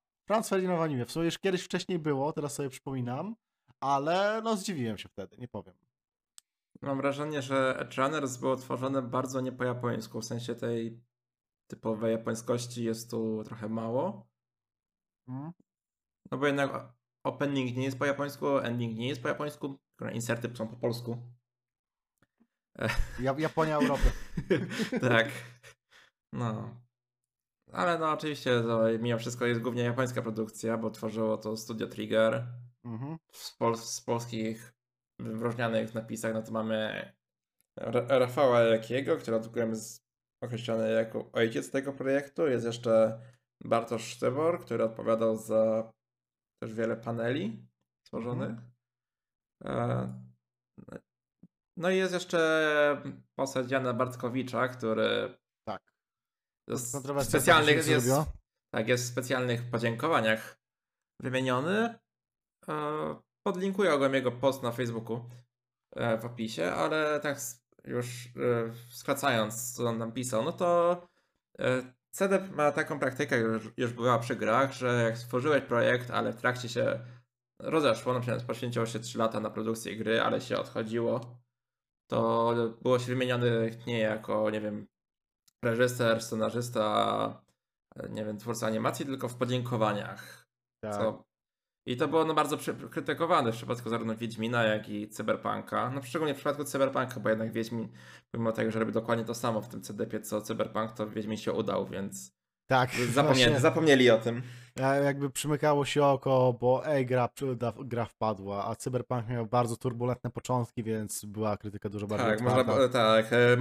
Ferdinand 0.50 0.80
w 0.80 0.82
anime. 0.82 1.06
W 1.06 1.12
sumie 1.12 1.26
już 1.26 1.40
kiedyś 1.40 1.64
wcześniej 1.64 2.00
było, 2.00 2.34
teraz 2.34 2.54
sobie 2.54 2.70
przypominam, 2.70 3.36
ale 3.80 4.42
no 4.44 4.58
zdziwiłem 4.58 4.98
się 4.98 5.10
wtedy, 5.10 5.38
nie 5.38 5.48
powiem. 5.48 5.76
Mam 6.82 6.98
wrażenie, 6.98 7.42
że 7.42 7.80
Edge 7.80 7.98
Runners 7.98 8.38
było 8.38 8.56
tworzone 8.56 9.02
bardzo 9.02 9.42
nie 9.42 9.52
po 9.52 9.64
japońsku, 9.64 10.22
w 10.22 10.26
sensie 10.26 10.56
tej 10.56 11.02
typowej 11.68 12.12
japońskości 12.12 12.84
jest 12.84 13.12
tu 13.12 13.44
trochę 13.44 13.70
mało. 13.70 14.28
Mm. 15.28 15.52
No 16.32 16.38
bo 16.38 16.48
jednak 16.48 16.94
opening 17.26 17.78
nie 17.78 17.84
jest 17.84 18.00
po 18.00 18.06
japońsku, 18.06 18.58
ending 18.58 18.98
nie 18.98 19.08
jest 19.08 19.22
po 19.22 19.28
japońsku, 19.28 19.80
inserty 20.14 20.56
są 20.56 20.68
po 20.68 20.76
polsku. 20.76 21.18
Ja, 23.20 23.36
Japonia, 23.38 23.76
Europy. 23.76 24.12
tak. 25.10 25.28
No. 26.34 26.82
Ale 27.72 27.98
no 28.00 28.12
oczywiście 28.12 28.62
to 28.62 28.82
mimo 29.00 29.18
wszystko 29.20 29.46
jest 29.46 29.62
głównie 29.62 29.84
japońska 29.84 30.22
produkcja, 30.22 30.78
bo 30.78 30.90
tworzyło 30.90 31.38
to 31.38 31.58
Studio 31.58 31.88
Trigger. 31.88 32.48
Mhm. 32.86 33.18
Z, 33.32 33.58
pol 33.58 33.78
z 33.78 34.02
polskich 34.02 34.74
wyróżnianych 35.20 35.94
napisach 35.94 36.34
no 36.34 36.42
to 36.42 36.52
mamy 36.52 37.12
Ra- 37.80 38.20
Rafała 38.20 38.60
Jakiego, 38.60 39.18
który 39.18 39.40
jest 39.70 40.06
określony 40.44 40.92
jako 40.92 41.32
ojciec 41.34 41.72
tego 41.72 41.94
projektu. 41.94 42.48
Jest 42.48 42.66
jeszcze 42.66 43.22
Bartosz 43.64 44.04
Sztybor, 44.04 44.60
który 44.62 44.84
odpowiadał 44.84 45.38
za 45.38 45.92
też 46.64 46.74
wiele 46.74 46.98
paneli 46.98 47.68
stworzonych. 48.08 48.60
E, 49.66 50.24
No 51.78 51.90
i 51.90 51.98
jest 51.98 52.14
jeszcze 52.14 53.02
postać 53.36 53.72
Jana 53.72 53.94
Bartkowicza, 53.94 54.68
który 54.68 55.38
w 56.72 57.24
specjalnych, 57.24 57.88
jest, 57.88 58.10
tak, 58.74 58.88
jest 58.88 59.04
w 59.04 59.08
specjalnych 59.08 59.70
podziękowaniach 59.70 60.58
wymieniony. 61.20 62.00
E, 62.68 63.16
Podlinkuję 63.44 63.94
ogólnie 63.94 64.16
jego 64.16 64.32
post 64.32 64.64
na 64.64 64.72
Facebooku 64.72 65.30
e, 65.96 66.18
w 66.18 66.26
opisie, 66.26 66.72
ale 66.72 67.20
tak 67.20 67.38
już 67.84 68.26
e, 68.26 68.74
skracając, 68.92 69.74
co 69.74 69.86
on 69.86 70.00
tam 70.00 70.12
pisał, 70.12 70.44
no 70.44 70.52
to 70.52 71.02
CDEP 72.12 72.52
ma 72.52 72.72
taką 72.72 73.00
praktykę, 73.00 73.38
już, 73.38 73.70
już 73.78 73.94
była 73.94 74.20
przy 74.20 74.36
grach, 74.36 74.74
że 74.74 75.04
jak 75.04 75.18
stworzyłeś 75.18 75.64
projekt, 75.64 76.12
ale 76.12 76.34
w 76.34 76.36
trakcie 76.36 76.70
się 76.70 77.00
rozeszło, 77.60 78.14
na 78.14 78.20
przykład 78.20 78.44
poświęciło 78.44 78.86
się 78.86 79.00
3 79.00 79.18
lata 79.18 79.40
na 79.40 79.50
produkcję 79.50 79.96
gry, 79.96 80.22
ale 80.22 80.42
się 80.42 80.58
odchodziło, 80.58 81.42
to 82.08 82.54
było 82.82 83.00
się 83.00 83.06
wymieniony 83.06 83.78
nie 83.88 84.00
jako, 84.00 84.50
nie 84.50 84.62
wiem, 84.62 84.88
reżyser, 85.64 86.24
scenarzysta, 86.24 87.42
e, 87.96 88.10
nie 88.10 88.26
wiem, 88.26 88.38
twórca 88.38 88.68
animacji, 88.68 89.06
tylko 89.06 89.30
w 89.30 89.36
podziękowaniach. 89.36 90.48
Tak. 90.84 90.94
Co... 90.94 91.24
I 91.86 91.98
to 91.98 92.08
było 92.08 92.26
no, 92.26 92.34
bardzo 92.34 92.58
krytykowane 92.92 93.52
w 93.52 93.56
przypadku 93.56 93.90
zarówno 93.90 94.16
Wiedźmina, 94.16 94.64
jak 94.64 94.90
i 94.90 95.10
Cyberpunka. 95.10 95.90
No 95.90 96.02
szczególnie 96.02 96.34
w 96.34 96.38
przypadku 96.38 96.64
Cyberpunka, 96.64 97.20
bo 97.20 97.30
jednak 97.30 97.52
Wiedźmin, 97.52 97.90
pomimo 98.32 98.52
tego, 98.52 98.72
że 98.72 98.80
robi 98.80 98.92
dokładnie 98.92 99.26
to 99.26 99.34
samo 99.34 99.62
w 99.62 99.68
tym 99.68 99.82
CDP 99.82 100.22
co 100.22 100.42
Cyberpunk, 100.42 100.92
to 100.92 101.08
Wiedźmin 101.08 101.38
się 101.38 101.54
udał, 101.54 101.86
więc 101.86 102.41
Tak. 102.72 102.90
zapomnieli, 103.14 103.60
zapomnieli 103.60 104.10
o 104.10 104.18
tym. 104.18 104.42
Ja- 104.76 104.96
Jakby 104.96 105.30
przymykało 105.30 105.86
się 105.86 106.06
oko, 106.06 106.54
bo 106.62 106.86
ej, 106.88 107.06
gra, 107.06 107.30
gra 107.86 108.06
wpadła, 108.06 108.66
a 108.68 108.76
Cyberpunk 108.76 109.28
miał 109.30 109.46
bardzo 109.46 109.78
turbulentne 109.78 110.30
początki, 110.30 110.84
więc 110.84 111.26
była 111.26 111.58
krytyka 111.58 111.90
dużo 111.90 112.08
bardziej 112.08 112.28
Tak, 112.30 112.42
można 112.42 112.90
tak. 112.90 113.34
e, 113.34 113.58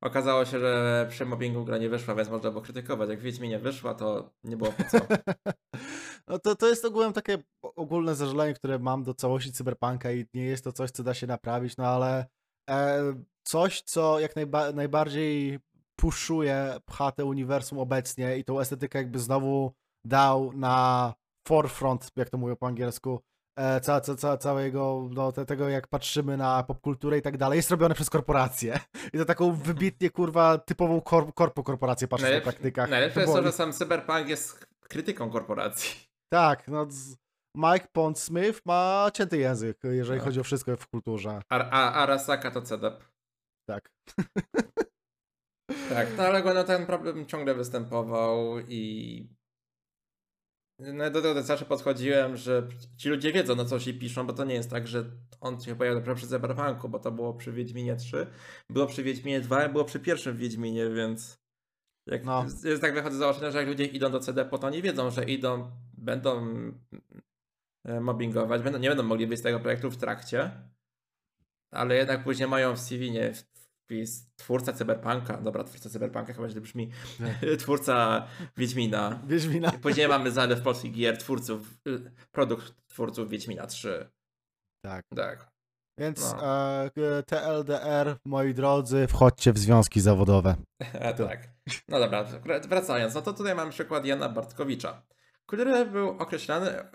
Okazało 0.00 0.44
się, 0.44 0.60
że 0.60 1.06
przy 1.10 1.26
mobbingu 1.26 1.64
gra 1.64 1.78
nie 1.78 1.88
wyszła, 1.88 2.14
więc 2.14 2.28
można 2.28 2.50
było 2.50 2.62
krytykować. 2.62 3.10
Jak 3.10 3.20
Wiedźminie 3.20 3.58
wyszła, 3.58 3.94
to 3.94 4.30
nie 4.44 4.56
było 4.56 4.72
po 4.72 4.84
co. 4.84 4.98
No 6.28 6.38
to, 6.38 6.56
to 6.56 6.68
jest 6.68 6.84
ogółem 6.84 7.12
takie 7.12 7.38
ogólne 7.62 8.14
zażalenie, 8.14 8.54
które 8.54 8.78
mam 8.78 9.02
do 9.02 9.14
całości 9.14 9.52
Cyberpunka 9.52 10.12
i 10.12 10.26
nie 10.34 10.44
jest 10.44 10.64
to 10.64 10.72
coś, 10.72 10.90
co 10.90 11.02
da 11.02 11.14
się 11.14 11.26
naprawić, 11.26 11.76
no 11.76 11.84
ale 11.86 12.26
e, 12.70 13.00
coś, 13.42 13.82
co 13.82 14.20
jak 14.20 14.36
najba 14.36 14.72
najbardziej 14.72 15.58
puszuje, 16.00 16.76
pcha 16.86 17.12
te 17.12 17.24
uniwersum 17.24 17.78
obecnie 17.78 18.38
i 18.38 18.44
tą 18.44 18.60
estetykę 18.60 18.98
jakby 18.98 19.18
znowu 19.18 19.72
dał 20.06 20.52
na 20.52 21.14
forefront, 21.48 22.08
jak 22.16 22.30
to 22.30 22.38
mówią 22.38 22.56
po 22.56 22.66
angielsku, 22.66 23.20
e, 23.58 23.80
ca, 23.80 24.00
ca, 24.00 24.14
ca, 24.14 24.36
całego, 24.36 25.08
no, 25.10 25.32
te, 25.32 25.44
tego 25.46 25.68
jak 25.68 25.88
patrzymy 25.88 26.36
na 26.36 26.62
popkulturę 26.62 27.18
i 27.18 27.22
tak 27.22 27.36
dalej, 27.38 27.56
jest 27.56 27.70
robione 27.70 27.94
przez 27.94 28.10
korporacje. 28.10 28.80
I 29.14 29.18
to 29.18 29.24
taką 29.24 29.52
wybitnie, 29.52 30.10
kurwa, 30.10 30.58
typową 30.58 31.00
kor 31.00 31.34
korpo 31.34 31.62
korporację 31.62 32.08
patrzę 32.08 32.24
na 32.26 32.28
Najlepsze, 32.30 32.52
praktykach. 32.52 32.90
najlepsze 32.90 33.20
jest 33.20 33.32
to, 33.32 33.42
że 33.42 33.52
sam 33.52 33.72
Cyberpunk 33.72 34.28
jest 34.28 34.66
krytyką 34.80 35.30
korporacji. 35.30 35.90
Tak, 36.32 36.68
no 36.68 36.86
Mike 37.56 37.86
Pond 37.92 38.18
Smith 38.18 38.60
ma 38.66 39.10
cięty 39.14 39.38
język, 39.38 39.78
jeżeli 39.84 40.20
Tak. 40.20 40.24
chodzi 40.26 40.40
o 40.40 40.44
wszystko 40.44 40.76
w 40.76 40.86
kulturze. 40.86 41.40
A, 41.48 41.58
a 41.70 41.92
Arasaka 41.92 42.50
to 42.50 42.62
CDEP. 42.62 43.04
Tak. 43.68 43.90
Tak, 45.94 46.08
no 46.16 46.22
ale 46.22 46.54
no, 46.54 46.64
ten 46.64 46.86
problem 46.86 47.26
ciągle 47.26 47.54
występował 47.54 48.58
i 48.68 49.28
no, 50.78 51.10
do 51.10 51.22
tego 51.22 51.42
zawsze 51.42 51.64
podchodziłem, 51.64 52.36
że 52.36 52.68
ci 52.96 53.08
ludzie 53.08 53.32
wiedzą 53.32 53.56
na 53.56 53.64
co 53.64 53.80
się 53.80 53.94
piszą, 53.94 54.26
bo 54.26 54.32
to 54.32 54.44
nie 54.44 54.54
jest 54.54 54.70
tak, 54.70 54.88
że 54.88 55.04
on 55.40 55.60
się 55.60 55.76
pojawił 55.76 56.00
dopiero 56.00 56.16
przy 56.16 56.26
Cyberpunku, 56.26 56.88
bo 56.88 56.98
to 56.98 57.12
było 57.12 57.34
przy 57.34 57.52
Wiedźminie 57.52 57.96
3, 57.96 58.26
było 58.70 58.86
przy 58.86 59.02
Wiedźminie 59.02 59.40
2 59.40 59.66
i 59.66 59.72
było 59.72 59.84
przy 59.84 60.00
pierwszym 60.00 60.36
Wiedźminie, 60.36 60.90
więc 60.90 61.42
jak 62.06 62.24
No. 62.24 62.46
jest 62.64 62.82
tak 62.82 62.94
wychodzę 62.94 63.16
z 63.16 63.18
założenia, 63.18 63.50
że 63.50 63.58
jak 63.58 63.68
ludzie 63.68 63.84
idą 63.84 64.10
do 64.10 64.20
CDP, 64.20 64.58
to 64.58 64.66
oni 64.66 64.82
wiedzą, 64.82 65.10
że 65.10 65.24
idą, 65.24 65.70
będą 65.94 66.46
e, 67.84 68.00
mobbingować, 68.00 68.62
będą, 68.62 68.78
nie 68.78 68.88
będą 68.88 69.02
mogli 69.02 69.26
wyjść 69.26 69.40
z 69.40 69.44
tego 69.44 69.60
projektu 69.60 69.90
w 69.90 69.96
trakcie, 69.96 70.50
ale 71.70 71.96
jednak 71.96 72.24
później 72.24 72.48
mają 72.48 72.76
w 72.76 72.80
CV 72.80 73.10
nie 73.10 73.32
wpis 73.92 74.26
twórca 74.36 74.72
Cyberpunka, 74.72 75.36
dobra, 75.36 75.64
twórca 75.64 75.90
Cyberpunka 75.90 76.32
chyba 76.32 76.48
źle 76.48 76.60
brzmi, 76.60 76.90
twórca 77.60 78.26
Wiedźmina. 78.56 79.20
Wiedźmina. 79.26 79.72
Później 79.72 80.08
mamy 80.08 80.30
zalew 80.30 80.60
polskich 80.62 80.92
gier, 80.92 81.18
twórców, 81.18 81.70
y, 81.88 82.10
produkt 82.30 82.72
twórców 82.88 83.28
Wiedźmina 83.30 83.66
3. 83.66 84.10
Tak. 84.84 85.04
Tak. 85.16 85.48
Więc 85.98 86.32
No. 86.32 86.38
e, 86.84 86.90
k- 86.90 87.22
TLDR, 87.26 88.16
moi 88.24 88.54
drodzy, 88.54 89.06
wchodźcie 89.06 89.52
w 89.52 89.58
związki 89.58 90.00
zawodowe. 90.00 90.54
E, 90.94 91.14
tak. 91.14 91.48
No 91.88 91.98
dobra, 91.98 92.24
wr- 92.24 92.66
wracając, 92.68 93.14
no 93.14 93.22
to 93.22 93.32
tutaj 93.32 93.54
mamy 93.54 93.70
przykład 93.70 94.04
Jana 94.04 94.28
Bartkowicza, 94.28 95.02
który 95.46 95.86
był 95.86 96.08
określany, 96.08 96.70
e, 96.70 96.90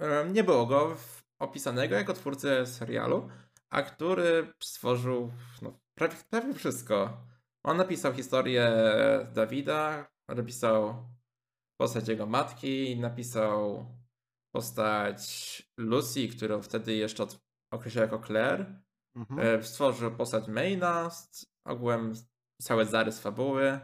e, 0.00 0.28
nie 0.32 0.44
było 0.44 0.66
go 0.66 0.96
opisanego 1.38 1.94
jako 1.96 2.12
twórcę 2.14 2.66
serialu, 2.66 3.28
a 3.70 3.82
który 3.82 4.52
stworzył 4.62 5.32
no, 5.62 5.78
prawie, 5.98 6.16
prawie 6.30 6.54
wszystko. 6.54 7.20
On 7.64 7.76
napisał 7.76 8.12
historię 8.14 8.70
Dawida, 9.34 10.10
napisał 10.28 11.06
postać 11.80 12.08
jego 12.08 12.26
matki, 12.26 13.00
napisał 13.00 13.86
postać 14.54 15.62
Lucy, 15.78 16.28
którą 16.28 16.62
wtedy 16.62 16.94
jeszcze 16.94 17.26
określał 17.72 18.04
jako 18.04 18.26
Claire. 18.26 18.82
Mhm. 19.16 19.40
E, 19.40 19.62
Stworzył 19.62 20.16
postać 20.16 20.48
Maina, 20.48 21.10
ogółem 21.66 22.12
cały 22.62 22.84
zarys 22.84 23.20
fabuły. 23.20 23.80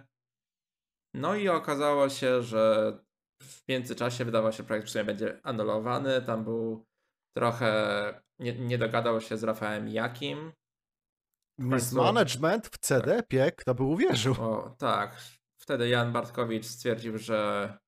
No 1.14 1.34
i 1.34 1.48
okazało 1.48 2.08
się, 2.08 2.42
że 2.42 2.92
w 3.42 3.68
międzyczasie 3.68 4.24
wydawał 4.24 4.52
się, 4.52 4.56
że 4.56 4.64
projekt 4.64 4.86
w 4.86 4.90
sumie 4.90 5.04
będzie 5.04 5.40
anulowany. 5.42 6.22
Tam 6.22 6.44
był 6.44 6.86
trochę. 7.36 8.22
Nie, 8.38 8.58
nie 8.58 8.78
dogadał 8.78 9.20
się 9.20 9.36
z 9.36 9.44
Rafałem 9.44 9.88
Jakim. 9.88 10.52
Mismanagement 11.58 12.66
w 12.68 12.78
CD-pie, 12.78 13.52
kto 13.52 13.74
by 13.74 13.82
uwierzył. 13.82 14.34
O, 14.40 14.74
tak. 14.78 15.16
Wtedy 15.62 15.88
Jan 15.88 16.12
Bartkowicz 16.12 16.66
stwierdził, 16.66 17.18
że 17.18 17.78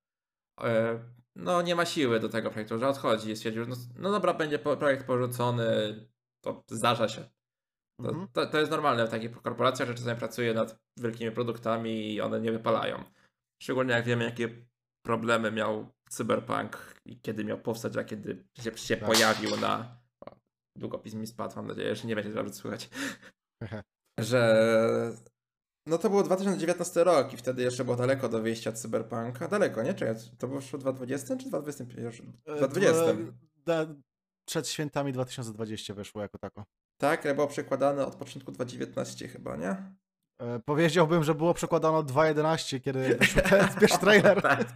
e, 0.61 0.99
no 1.37 1.63
nie 1.63 1.75
ma 1.77 1.85
siły 1.87 2.21
do 2.21 2.29
tego 2.29 2.51
projektu, 2.51 2.79
że 2.79 2.89
odchodzi. 2.89 3.31
I 3.31 3.37
stwierdził, 3.37 3.65
że 3.65 3.71
no, 3.71 3.77
no 3.99 4.11
dobra, 4.13 4.35
będzie 4.35 4.59
projekt 4.59 5.07
porzucony. 5.07 5.65
To 6.45 6.65
zdarza 6.71 7.09
się. 7.09 7.25
To, 8.03 8.09
Mhm. 8.09 8.29
to, 8.33 8.47
to 8.47 8.59
jest 8.59 8.71
normalne 8.71 9.07
w 9.07 9.11
takich 9.11 9.43
korporacjach, 9.43 9.89
że 9.89 9.95
czasami 9.95 10.19
pracuje 10.19 10.55
nad 10.55 10.79
wielkimi 10.99 11.31
produktami 11.31 12.13
i 12.15 12.21
one 12.21 12.41
nie 12.41 12.53
wypalają. 12.53 13.05
Szczególnie 13.63 13.93
jak 13.93 14.05
wiemy, 14.05 14.25
jakie 14.25 14.49
problemy 15.07 15.53
miał 15.53 15.87
Cyberpunk 16.11 16.95
i 17.07 17.21
kiedy 17.21 17.45
miał 17.45 17.59
powstać, 17.59 17.97
a 17.97 18.05
kiedy 18.05 18.45
się, 18.63 18.77
się 18.79 18.97
Tak. 18.97 19.07
pojawił 19.09 19.57
na. 19.57 19.97
długopis 20.77 21.15
mi 21.15 21.27
spadł, 21.27 21.57
mam 21.57 21.67
nadzieję, 21.67 21.97
że 21.97 22.09
nie 22.09 22.15
będzie 22.17 22.33
dobrze 22.33 22.55
słychać. 22.55 22.91
Że 24.21 25.13
no 25.87 25.99
to 25.99 26.11
było 26.11 26.23
2019 26.23 27.05
rok 27.05 27.33
i 27.33 27.37
wtedy 27.37 27.63
jeszcze 27.63 27.85
było 27.85 27.97
daleko 27.97 28.29
do 28.29 28.41
wyjścia 28.43 28.73
Cyberpunka. 28.73 29.49
Daleko, 29.49 29.83
nie? 29.83 29.95
Czy 29.95 30.15
to 30.39 30.47
było 30.47 30.61
już 30.61 30.67
w 30.73 30.79
2020 30.79 31.37
czy 31.37 31.49
2021? 31.49 32.33
E, 32.47 32.57
2020. 32.57 33.05
dwa- 33.15 33.33
da- 33.67 33.95
Przed 34.49 34.69
świętami 34.69 35.13
2020 35.13 35.95
wyszło 35.95 36.23
jako 36.23 36.39
tako. 36.39 36.65
Tak, 37.01 37.27
ale 37.27 37.35
było 37.35 37.47
przekładane 37.47 38.07
od 38.07 38.15
początku 38.15 38.53
2019 38.53 39.29
chyba, 39.29 39.57
nie? 39.57 39.71
E, 40.41 40.61
Powiedziałbym, 40.65 41.25
że 41.25 41.35
było 41.35 41.55
przekładano 41.55 42.03
2.11, 42.03 42.81
kiedy 42.81 43.19
pierwszy 43.81 43.99
trailer. 43.99 44.43
tak. 44.43 44.67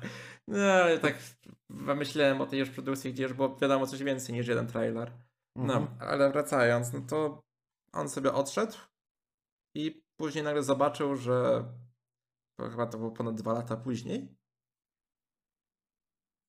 No, 0.49 0.59
ale 0.73 0.99
tak 0.99 1.15
myślałem 1.71 2.41
o 2.41 2.47
tej 2.47 2.59
już 2.59 2.71
produkcji, 2.71 3.13
gdzie 3.13 3.23
już 3.23 3.33
było 3.33 3.57
wiadomo 3.57 3.87
coś 3.87 4.03
więcej 4.03 4.35
niż 4.35 4.47
jeden 4.49 4.67
trailer. 4.67 5.13
No, 5.57 5.75
Mhm. 5.75 5.99
ale 6.01 6.31
wracając, 6.33 6.93
no 6.93 7.01
to 7.01 7.41
on 7.93 8.09
sobie 8.09 8.33
odszedł 8.33 8.77
i 9.75 10.03
później 10.17 10.45
nagle 10.45 10.63
zobaczył, 10.63 11.17
że 11.17 11.65
chyba 12.61 12.87
to 12.87 12.99
było 12.99 13.11
ponad 13.11 13.35
dwa 13.35 13.53
lata 13.53 13.77
później. 13.77 14.37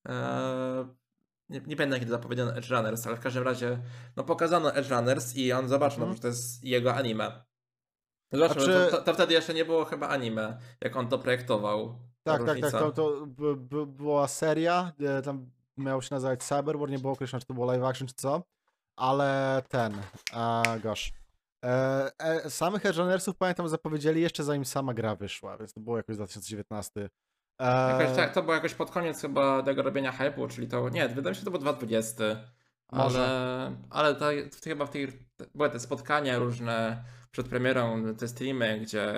Eee, 0.05 0.85
nie, 1.49 1.59
nie 1.61 1.75
pamiętam 1.75 1.99
kiedy 1.99 2.11
zapowiedziano 2.11 2.55
Edge 2.55 2.69
Runners, 2.69 3.07
ale 3.07 3.15
w 3.15 3.19
każdym 3.19 3.43
razie 3.43 3.79
no 4.15 4.23
pokazano 4.23 4.73
Edge 4.75 4.89
Runners 4.89 5.35
i 5.35 5.51
on 5.53 5.67
zobaczył, 5.67 5.99
no, 5.99 6.05
Mhm. 6.05 6.15
że 6.15 6.21
to 6.21 6.27
jest 6.27 6.63
jego 6.63 6.93
anime. 6.95 7.43
Że 8.31 8.49
czy- 8.49 8.65
to, 8.91 8.97
to, 8.97 9.01
to 9.03 9.13
wtedy 9.13 9.33
jeszcze 9.33 9.53
nie 9.53 9.65
było 9.65 9.85
chyba 9.85 10.07
anime, 10.09 10.59
jak 10.81 10.95
on 10.95 11.07
to 11.09 11.19
projektował. 11.19 11.99
Ta 12.23 12.37
Tak, 12.37 12.45
tak, 12.47 12.59
tak. 12.71 12.71
To, 12.71 12.91
to 12.91 13.25
była 13.85 14.27
seria, 14.27 14.91
e, 14.99 15.21
tam 15.21 15.51
miało 15.77 16.01
się 16.01 16.15
nazywać 16.15 16.43
Cyberwar, 16.43 16.89
nie 16.89 16.99
było 16.99 17.13
określone, 17.13 17.41
czy 17.41 17.47
to 17.47 17.53
było 17.53 17.65
live 17.65 17.83
action, 17.83 18.07
czy 18.07 18.13
co. 18.13 18.43
Ale 18.95 19.63
ten, 19.69 20.01
a 20.33 20.63
gosh. 20.83 21.13
E, 21.65 22.11
e, 22.19 22.49
samych 22.49 22.85
Edge 22.85 22.97
Runnersów 22.97 23.35
pamiętam 23.37 23.67
zapowiedzieli 23.69 24.21
jeszcze 24.21 24.43
zanim 24.43 24.65
sama 24.65 24.93
gra 24.93 25.15
wyszła, 25.15 25.57
więc 25.57 25.73
to 25.73 25.79
było 25.81 25.97
jakoś 25.97 26.15
2019. 26.15 27.09
E, 27.61 27.99
Jakoś, 27.99 28.15
tak, 28.17 28.33
to 28.33 28.41
było 28.43 28.53
jakoś 28.55 28.73
pod 28.73 28.91
koniec 28.91 29.21
chyba 29.21 29.63
tego 29.63 29.81
robienia 29.83 30.11
hype'u, 30.11 30.49
czyli 30.49 30.67
to, 30.67 30.89
nie, 30.89 31.07
wydaje 31.09 31.31
mi 31.31 31.35
się, 31.35 31.39
że 31.39 31.45
to 31.45 31.51
było 31.51 31.61
2020. 31.61 32.23
Może. 32.91 33.19
Ale, 33.23 33.75
ale 33.89 34.15
to, 34.15 34.25
to 34.51 34.69
chyba 34.69 34.85
w 34.85 34.89
tej, 34.89 35.07
były 35.55 35.69
te 35.69 35.79
spotkania 35.79 36.39
różne 36.39 37.03
przed 37.31 37.47
premierą, 37.49 38.15
te 38.15 38.27
streamy, 38.27 38.79
gdzie 38.79 39.13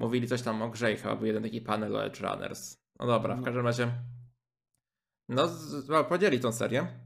mówili 0.00 0.28
coś 0.28 0.42
tam 0.42 0.62
o 0.62 0.68
grze 0.68 0.92
i 0.92 0.96
chyba 0.96 1.16
był 1.16 1.26
jeden 1.26 1.42
taki 1.42 1.60
panel 1.60 1.96
o 1.96 2.04
Edge 2.04 2.20
Runners. 2.20 2.78
No 3.00 3.06
dobra, 3.06 3.34
w 3.34 3.38
No. 3.38 3.44
każdym 3.44 3.66
razie 3.66 3.92
no, 5.28 5.48
z- 5.48 6.08
podzieli 6.08 6.40
tą 6.40 6.52
serię 6.52 6.80
Mhm. 6.80 7.00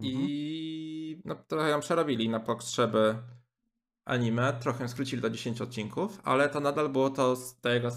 i 0.00 0.65
no, 1.26 1.34
trochę 1.34 1.68
ją 1.68 1.80
przerobili 1.80 2.28
na 2.28 2.40
potrzeby 2.40 3.18
anime, 4.04 4.52
trochę 4.52 4.82
ją 4.82 4.88
skrócili 4.88 5.22
do 5.22 5.30
10 5.30 5.60
odcinków, 5.60 6.20
ale 6.24 6.48
to 6.48 6.60
nadal 6.60 6.88
było 6.88 7.10
to 7.10 7.36
z- 7.36 7.60
ta 7.60 7.70
jego, 7.74 7.88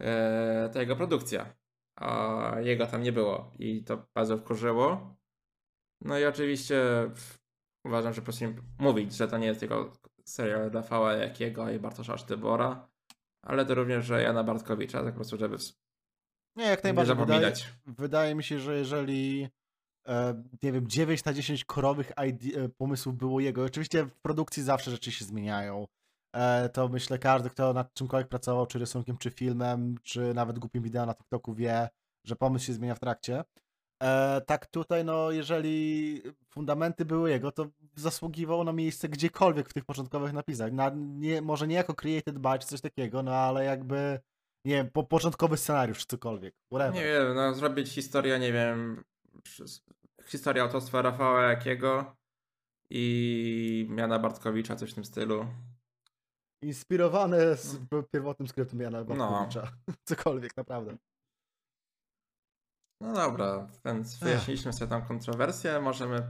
e, 0.00 0.70
jego 0.74 0.96
produkcja, 0.96 1.54
a 1.96 2.50
jego 2.60 2.86
tam 2.86 3.02
nie 3.02 3.12
było 3.12 3.50
i 3.58 3.84
to 3.84 4.06
bardzo 4.14 4.36
wkurzyło. 4.38 5.16
No 6.00 6.18
i 6.18 6.24
oczywiście 6.24 6.82
uważam, 7.84 8.12
że 8.14 8.20
po 8.20 8.24
prostu 8.24 8.44
im 8.44 8.62
mówić, 8.78 9.16
że 9.16 9.28
to 9.28 9.38
nie 9.38 9.46
jest 9.46 9.60
tylko 9.60 9.92
serial 10.24 10.70
dla 10.70 10.82
Fała 10.82 11.12
Jakiego 11.12 11.70
i 11.70 11.78
Bartosza 11.78 12.16
Sztybora, 12.18 12.88
ale 13.42 13.66
to 13.66 13.74
również, 13.74 14.04
że 14.06 14.22
Jana 14.22 14.44
Bartkowicza, 14.44 14.98
tak 15.02 15.12
po 15.12 15.16
prostu, 15.16 15.36
żeby 15.38 15.56
Nie, 16.56 16.64
jak 16.64 16.84
nie 16.84 16.92
najbardziej. 16.92 17.14
Wydaje, 17.16 17.30
zapominać. 17.36 17.72
wydaje 17.86 18.34
mi 18.34 18.44
się, 18.44 18.58
że 18.58 18.76
jeżeli 18.78 19.48
nie 20.62 20.72
wiem, 20.72 20.88
9 20.88 21.24
na 21.24 21.32
10 21.32 21.64
korowych 21.64 22.12
e, 22.16 22.68
pomysłów 22.68 23.16
było 23.16 23.40
jego. 23.40 23.64
Oczywiście 23.64 24.04
w 24.04 24.20
produkcji 24.20 24.62
zawsze 24.62 24.90
rzeczy 24.90 25.12
się 25.12 25.24
zmieniają. 25.24 25.86
E, 26.36 26.68
to 26.68 26.88
myślę, 26.88 27.18
każdy, 27.18 27.50
kto 27.50 27.72
nad 27.72 27.94
czymkolwiek 27.94 28.28
pracował, 28.28 28.66
czy 28.66 28.78
rysunkiem, 28.78 29.16
czy 29.16 29.30
filmem, 29.30 29.94
czy 30.02 30.34
nawet 30.34 30.58
głupim 30.58 30.82
wideo 30.82 31.06
na 31.06 31.14
TikToku 31.14 31.54
wie, 31.54 31.88
że 32.24 32.36
pomysł 32.36 32.66
się 32.66 32.72
zmienia 32.72 32.94
w 32.94 33.00
trakcie. 33.00 33.44
E, 34.02 34.40
tak 34.46 34.66
tutaj, 34.66 35.04
no, 35.04 35.30
jeżeli 35.30 36.22
fundamenty 36.50 37.04
były 37.04 37.30
jego, 37.30 37.52
to 37.52 37.66
zasługiwał 37.94 38.64
na 38.64 38.72
miejsce 38.72 39.08
gdziekolwiek 39.08 39.68
w 39.68 39.72
tych 39.72 39.84
początkowych 39.84 40.32
napisach. 40.32 40.72
Na, 40.72 40.92
nie, 40.96 41.42
może 41.42 41.66
nie 41.66 41.76
jako 41.76 41.94
created 41.94 42.38
by, 42.38 42.58
czy 42.58 42.66
coś 42.66 42.80
takiego, 42.80 43.22
no 43.22 43.34
ale 43.34 43.64
jakby, 43.64 44.20
nie 44.64 44.74
wiem, 44.74 44.90
po, 44.90 45.04
początkowy 45.04 45.56
scenariusz, 45.56 45.98
czy 45.98 46.06
cokolwiek. 46.06 46.54
Whatever. 46.72 46.94
Nie 46.94 47.02
wiem, 47.02 47.34
no 47.34 47.54
zrobić 47.54 47.88
historię, 47.88 48.38
nie 48.38 48.52
wiem, 48.52 49.04
historię 50.24 50.62
autorstwa 50.62 51.02
Rafała 51.02 51.42
Jakiego 51.42 52.16
i 52.90 53.88
Jana 53.96 54.18
Bartkowicza, 54.18 54.76
coś 54.76 54.90
w 54.92 54.94
tym 54.94 55.04
stylu. 55.04 55.46
Inspirowane 56.62 57.56
z 57.56 57.78
pierwotnym 58.12 58.48
skryptem 58.48 58.80
Jana 58.80 58.98
No. 58.98 59.04
Bartkowicza. 59.04 59.72
Cokolwiek, 60.08 60.56
naprawdę. 60.56 60.96
No 63.00 63.12
dobra, 63.12 63.66
więc 63.84 64.18
wyjaśniliśmy 64.18 64.72
sobie 64.72 64.88
tam 64.88 65.06
kontrowersję, 65.06 65.80
możemy 65.80 66.28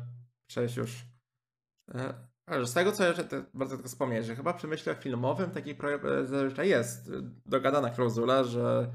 przejść 0.51 0.77
już. 0.77 1.05
e, 1.95 2.15
Ale 2.47 2.67
z 2.67 2.75
tego 2.75 2.93
co 2.93 3.05
jeszcze 3.05 3.45
bardzo 3.55 3.75
tylko 3.77 3.89
wspomnieć, 3.89 4.27
że 4.27 4.37
chyba 4.37 4.55
przy 4.55 4.69
myśle 4.69 4.95
filmowym 4.95 5.51
taki 5.51 5.75
projekt 5.75 6.05
e, 6.05 6.27
zazwyczaj 6.27 6.69
jest 6.69 7.09
e, 7.09 7.13
dogadana 7.47 7.91
klauzula, 7.91 8.45
że 8.45 8.93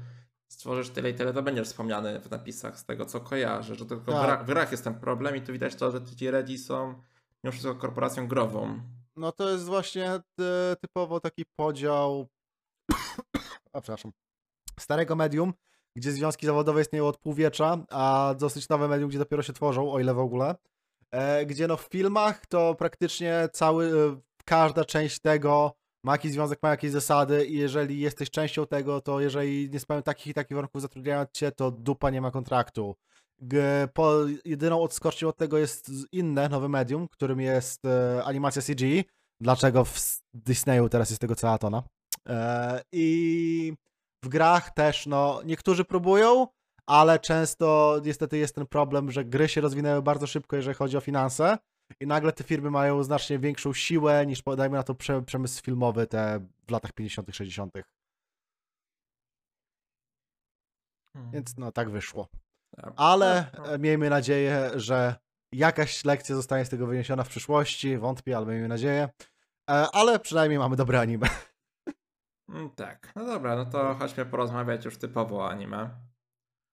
stworzysz 0.52 0.90
tyle 0.90 1.10
i 1.10 1.14
tyle, 1.14 1.32
to 1.32 1.42
będziesz 1.42 1.68
wspomniany 1.68 2.20
w 2.20 2.30
napisach 2.30 2.78
z 2.78 2.84
tego 2.84 3.06
co 3.06 3.20
kojarzę, 3.20 3.74
że 3.74 3.86
tylko 3.86 4.12
w, 4.12 4.14
Tak. 4.14 4.24
grach, 4.24 4.42
w 4.42 4.46
grach 4.46 4.70
jest 4.70 4.84
ten 4.84 4.94
problem 4.94 5.36
i 5.36 5.40
tu 5.40 5.52
widać 5.52 5.74
to, 5.74 5.90
że 5.90 6.00
ci 6.16 6.30
Redzi 6.30 6.58
są 6.58 6.94
mimo 7.44 7.52
wszystko 7.52 7.74
korporacją 7.74 8.28
grową. 8.28 8.80
No 9.16 9.32
to 9.32 9.50
jest 9.50 9.64
właśnie 9.64 10.20
ty, 10.36 10.44
typowo 10.80 11.20
taki 11.20 11.44
podział. 11.56 12.28
A 13.72 13.80
przepraszam. 13.80 14.12
Starego 14.80 15.16
medium, 15.16 15.52
gdzie 15.96 16.12
związki 16.12 16.46
zawodowe 16.46 16.80
istnieją 16.80 17.06
od 17.06 17.18
półwiecza, 17.18 17.78
a 17.90 18.34
dosyć 18.38 18.68
nowe 18.68 18.88
medium, 18.88 19.08
gdzie 19.08 19.18
dopiero 19.18 19.42
się 19.42 19.52
tworzą, 19.52 19.92
o 19.92 20.00
ile 20.00 20.14
w 20.14 20.18
ogóle. 20.18 20.54
E, 21.10 21.46
gdzie 21.46 21.66
no 21.66 21.76
w 21.76 21.82
filmach 21.82 22.46
to 22.46 22.74
praktycznie 22.74 23.48
cały, 23.52 23.86
e, 23.86 24.20
każda 24.44 24.84
część 24.84 25.20
tego 25.20 25.72
ma 26.04 26.12
jakiś 26.12 26.32
związek, 26.32 26.58
ma 26.62 26.70
jakieś 26.70 26.90
zasady 26.90 27.46
i 27.46 27.58
jeżeli 27.58 28.00
jesteś 28.00 28.30
częścią 28.30 28.66
tego, 28.66 29.00
to 29.00 29.20
jeżeli 29.20 29.70
nie 29.70 29.80
spełnią 29.80 30.02
takich 30.02 30.26
i 30.26 30.34
takich 30.34 30.54
warunków 30.54 30.82
zatrudniając 30.82 31.30
cię, 31.30 31.52
to 31.52 31.70
dupa 31.70 32.10
nie 32.10 32.20
ma 32.20 32.30
kontraktu. 32.30 32.96
Po, 33.94 34.14
jedyną 34.44 34.82
odskocznią 34.82 35.28
od 35.28 35.36
tego 35.36 35.58
jest 35.58 35.90
inne, 36.12 36.48
nowe 36.48 36.68
medium, 36.68 37.08
którym 37.08 37.40
jest 37.40 37.84
e, 37.84 38.24
animacja 38.24 38.62
CG. 38.62 38.84
Dlaczego 39.40 39.84
w 39.84 40.20
Disneyu 40.34 40.88
teraz 40.88 41.10
jest 41.10 41.20
tego 41.20 41.34
cała 41.34 41.58
tona. 41.58 41.82
E, 42.28 42.82
I 42.92 43.74
w 44.24 44.28
grach 44.28 44.74
też, 44.74 45.06
no, 45.06 45.40
niektórzy 45.44 45.84
próbują, 45.84 46.46
ale 46.86 47.18
często 47.18 48.00
niestety 48.04 48.38
jest 48.38 48.54
ten 48.54 48.66
problem, 48.66 49.10
że 49.10 49.24
gry 49.24 49.48
się 49.48 49.60
rozwinęły 49.60 50.02
bardzo 50.02 50.26
szybko, 50.26 50.56
jeżeli 50.56 50.74
chodzi 50.74 50.96
o 50.96 51.00
finanse. 51.00 51.58
I 52.00 52.06
nagle 52.06 52.32
te 52.32 52.44
firmy 52.44 52.70
mają 52.70 53.02
znacznie 53.02 53.38
większą 53.38 53.72
siłę 53.72 54.26
niż, 54.26 54.42
dajmy 54.56 54.76
na 54.76 54.82
to, 54.82 54.94
prze- 54.94 55.22
przemysł 55.24 55.62
filmowy 55.62 56.06
te 56.06 56.46
w 56.66 56.70
latach 56.70 56.92
50., 56.92 57.28
60. 57.36 57.72
Więc 61.32 61.56
no, 61.56 61.72
tak 61.72 61.90
wyszło. 61.90 62.28
Ja- 62.78 62.92
Ale 62.96 63.50
no, 63.58 63.74
e, 63.74 63.78
miejmy 63.78 64.10
nadzieję, 64.10 64.70
że 64.74 65.14
jakaś 65.52 66.04
lekcja 66.04 66.34
zostanie 66.36 66.64
z 66.64 66.68
tego 66.68 66.86
wyniesiona 66.86 67.24
w 67.24 67.28
przyszłości. 67.28 67.98
Wątpię, 67.98 68.36
ale 68.36 68.46
miejmy 68.46 68.68
nadzieję. 68.68 69.08
E, 69.70 69.86
Ale 69.92 70.18
przynajmniej 70.18 70.58
mamy 70.58 70.76
dobre 70.76 71.00
anime. 71.00 71.26
Mm, 72.48 72.70
Tak, 72.70 73.12
no 73.16 73.26
dobra, 73.26 73.56
no 73.56 73.66
to 73.66 73.94
chodźmy 73.94 74.26
porozmawiać 74.26 74.84
już 74.84 74.98
typowo 74.98 75.36
o 75.36 75.48
anime. 75.50 75.90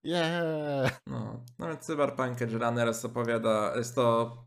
Yeah. 0.03 0.99
No, 1.07 1.43
no 1.59 1.67
więc 1.67 1.85
Cyberpunk 1.85 2.41
Edge 2.41 2.53
Runners 2.53 3.05
opowiada, 3.05 3.73
jest 3.75 3.95
to 3.95 4.37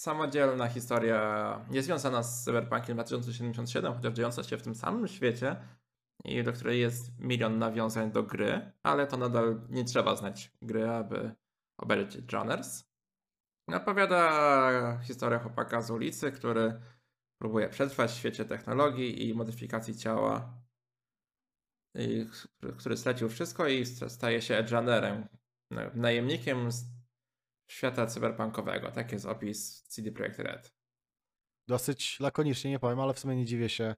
samodzielna 0.00 0.68
historia, 0.68 1.60
nie 1.70 1.82
związana 1.82 2.22
z 2.22 2.44
Cyberpunkiem 2.44 2.96
2077, 2.96 3.94
chociaż 3.94 4.12
dziejąca 4.12 4.42
się 4.42 4.58
w 4.58 4.62
tym 4.62 4.74
samym 4.74 5.08
świecie 5.08 5.56
i 6.24 6.44
do 6.44 6.52
której 6.52 6.80
jest 6.80 7.18
milion 7.18 7.58
nawiązań 7.58 8.12
do 8.12 8.22
gry, 8.22 8.72
ale 8.82 9.06
to 9.06 9.16
nadal 9.16 9.60
nie 9.68 9.84
trzeba 9.84 10.16
znać 10.16 10.52
gry, 10.62 10.88
aby 10.90 11.34
obejrzeć 11.80 12.32
Runners. 12.32 12.84
Opowiada 13.72 14.98
historię 15.02 15.38
chłopaka 15.38 15.82
z 15.82 15.90
ulicy, 15.90 16.32
który 16.32 16.80
próbuje 17.42 17.68
przetrwać 17.68 18.10
w 18.10 18.16
świecie 18.18 18.44
technologii 18.44 19.28
i 19.28 19.34
modyfikacji 19.34 19.96
ciała, 19.96 20.54
który- 22.78 22.96
stracił 22.96 23.28
wszystko 23.28 23.68
i 23.68 23.86
st- 23.86 24.12
staje 24.12 24.42
się 24.42 24.56
Edge 24.56 24.72
Runnerem, 24.72 25.28
na- 25.70 25.90
najemnikiem 25.94 26.68
świata 27.70 28.06
cyberpunkowego. 28.06 28.90
Tak 28.90 29.12
jest 29.12 29.26
opis 29.26 29.82
CD 29.82 30.12
Projekt 30.12 30.38
Red. 30.38 30.74
Dosyć 31.68 32.20
lakonicznie, 32.20 32.70
nie 32.70 32.78
powiem, 32.78 33.00
ale 33.00 33.14
w 33.14 33.18
sumie 33.18 33.36
nie 33.36 33.44
dziwię 33.44 33.68
się. 33.68 33.94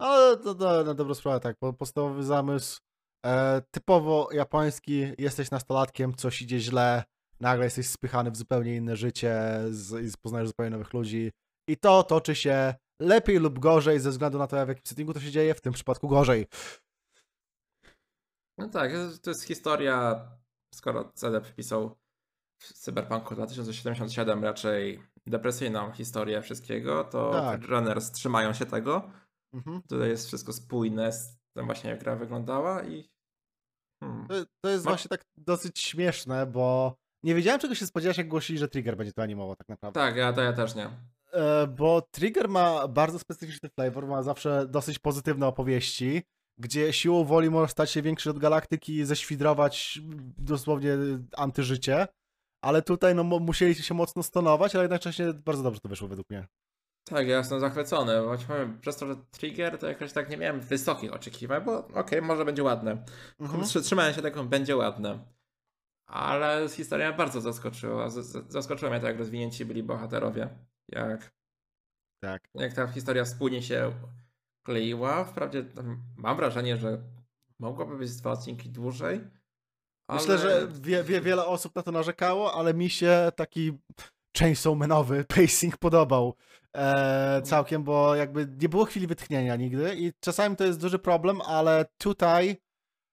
Ale 0.00 0.36
to, 0.36 0.54
to 0.54 0.84
na 0.84 0.94
dobrą 0.94 1.14
sprawę, 1.14 1.40
tak. 1.40 1.56
po- 1.58 1.72
Podstawowy 1.72 2.24
zamysł. 2.24 2.80
E, 3.26 3.62
typowo 3.70 4.28
japoński, 4.32 5.12
jesteś 5.18 5.50
nastolatkiem, 5.50 6.14
coś 6.14 6.42
idzie 6.42 6.60
źle, 6.60 7.04
nagle 7.40 7.64
jesteś 7.64 7.88
spychany 7.88 8.30
w 8.30 8.36
zupełnie 8.36 8.76
inne 8.76 8.96
życie 8.96 9.34
z, 9.70 10.14
i 10.14 10.18
poznajesz 10.22 10.48
zupełnie 10.48 10.70
nowych 10.70 10.92
ludzi. 10.92 11.32
I 11.68 11.76
to 11.76 12.02
toczy 12.02 12.34
się 12.34 12.74
lepiej 13.02 13.38
lub 13.38 13.58
gorzej 13.58 14.00
ze 14.00 14.10
względu 14.10 14.38
na 14.38 14.46
to, 14.46 14.66
w 14.66 14.68
jakim 14.68 14.86
settingu 14.86 15.14
to 15.14 15.20
się 15.20 15.30
dzieje, 15.30 15.54
w 15.54 15.60
tym 15.60 15.72
przypadku 15.72 16.08
gorzej. 16.08 16.46
No 18.58 18.68
tak, 18.68 18.92
to 19.22 19.30
jest 19.30 19.44
historia, 19.44 20.28
skoro 20.74 21.12
CD 21.14 21.40
wpisał 21.40 21.96
w 22.58 22.72
Cyberpunku 22.72 23.34
2077 23.34 24.44
raczej 24.44 25.02
depresyjną 25.26 25.92
historię 25.92 26.42
wszystkiego, 26.42 27.04
to 27.04 27.32
Tak. 27.32 27.62
runners 27.64 28.10
trzymają 28.10 28.52
się 28.52 28.66
tego. 28.66 29.10
Mhm. 29.52 29.82
Tutaj 29.82 30.08
jest 30.08 30.26
wszystko 30.26 30.52
spójne 30.52 31.12
z 31.12 31.36
tym 31.56 31.66
właśnie 31.66 31.90
jak 31.90 32.00
gra 32.00 32.16
wyglądała 32.16 32.84
i 32.84 33.10
hmm. 34.00 34.28
To, 34.28 34.34
to 34.64 34.70
jest 34.70 34.84
właśnie 34.84 35.08
tak 35.08 35.24
dosyć 35.36 35.78
śmieszne, 35.78 36.46
bo 36.46 36.96
nie 37.22 37.34
wiedziałem 37.34 37.60
czego 37.60 37.74
się 37.74 37.86
spodziewać, 37.86 38.18
jak 38.18 38.28
głosili, 38.28 38.58
że 38.58 38.68
Trigger 38.68 38.96
będzie 38.96 39.12
to 39.12 39.22
animował 39.22 39.56
tak 39.56 39.68
naprawdę. 39.68 40.00
Tak, 40.00 40.16
ja 40.16 40.32
to 40.32 40.40
ja 40.40 40.52
też 40.52 40.74
nie. 40.74 40.90
E, 41.32 41.66
bo 41.66 42.02
Trigger 42.02 42.48
ma 42.48 42.88
bardzo 42.88 43.18
specyficzny 43.18 43.68
flavor, 43.68 44.06
ma 44.06 44.22
zawsze 44.22 44.66
dosyć 44.68 44.98
pozytywne 44.98 45.46
opowieści, 45.46 46.22
gdzie 46.58 46.92
siłą 46.92 47.24
woli 47.24 47.50
może 47.50 47.68
stać 47.68 47.90
się 47.90 48.02
większy 48.02 48.30
od 48.30 48.38
galaktyki 48.38 48.94
i 48.94 49.04
ześwidrować 49.04 50.00
dosłownie 50.38 50.96
antyżycie, 51.36 52.06
ale 52.64 52.82
tutaj 52.82 53.14
no, 53.14 53.24
musieli 53.24 53.74
się 53.74 53.94
mocno 53.94 54.22
stonować, 54.22 54.74
ale 54.74 54.84
jednocześnie 54.84 55.32
bardzo 55.32 55.62
dobrze 55.62 55.80
to 55.80 55.88
wyszło 55.88 56.08
według 56.08 56.30
mnie. 56.30 56.46
Tak, 57.04 57.28
ja 57.28 57.38
jestem 57.38 57.60
zachwycony, 57.60 58.12
ci 58.38 58.46
powiem, 58.46 58.80
przez 58.80 58.96
to, 58.96 59.06
że 59.06 59.16
Trigger 59.30 59.78
to 59.78 59.86
jakoś 59.88 60.12
tak 60.12 60.30
nie 60.30 60.36
miałem 60.36 60.60
wysokich 60.60 61.12
oczekiwań, 61.12 61.64
bo 61.64 61.86
okej, 61.86 62.22
może 62.22 62.44
będzie 62.44 62.62
ładne. 62.62 63.04
Mhm. 63.40 63.64
Trzy- 63.64 63.82
Trzymałem 63.82 64.14
się 64.14 64.22
tego, 64.22 64.44
będzie 64.44 64.76
ładne. 64.76 65.18
Ale 66.06 66.68
historia 66.68 67.08
mnie 67.08 67.16
bardzo 67.18 67.40
zaskoczyła. 67.40 68.10
Z- 68.10 68.26
z- 68.26 68.52
Zaskoczyło 68.52 68.90
mnie 68.90 69.00
to, 69.00 69.06
jak 69.06 69.18
rozwinięci 69.18 69.64
byli 69.64 69.82
bohaterowie. 69.82 70.48
Jak, 70.88 71.32
Tak. 72.22 72.42
jak 72.54 72.72
ta 72.72 72.86
historia 72.86 73.24
wspólnie 73.24 73.62
się 73.62 73.92
kleiła. 74.66 75.24
Wprawdzie 75.24 75.64
mam 76.16 76.36
wrażenie, 76.36 76.76
że 76.76 77.02
mogłoby 77.58 77.96
być 77.98 78.16
dwa 78.16 78.30
odcinki 78.30 78.70
dłużej. 78.70 79.20
Myślę, 80.08 80.34
ale- 80.34 80.42
że 80.42 80.68
wie, 80.80 81.04
wie, 81.04 81.20
wiele 81.20 81.46
osób 81.46 81.76
na 81.76 81.82
to 81.82 81.92
narzekało, 81.92 82.54
ale 82.54 82.74
mi 82.74 82.90
się 82.90 83.32
taki 83.36 83.72
Chainsaw 84.38 84.76
Manowy 84.76 85.24
pacing 85.36 85.76
podobał 85.76 86.34
e, 86.76 87.42
całkiem, 87.42 87.84
bo 87.84 88.14
jakby 88.14 88.48
nie 88.60 88.68
było 88.68 88.84
chwili 88.84 89.06
wytchnienia 89.06 89.56
nigdy 89.56 89.94
i 89.96 90.12
czasami 90.20 90.56
to 90.56 90.64
jest 90.64 90.80
duży 90.80 90.98
problem, 90.98 91.40
ale 91.40 91.86
tutaj, 91.98 92.56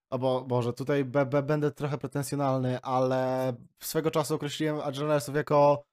albo 0.09 0.45
może 0.49 0.73
tutaj 0.73 1.05
be, 1.05 1.25
be, 1.25 1.43
będę 1.43 1.71
trochę 1.71 1.97
pretensjonalny, 1.97 2.81
ale 2.81 3.53
swego 3.79 4.11
czasu 4.11 4.35
określiłem 4.35 4.79
Adrenarsów 4.79 5.35
jako 5.35 5.83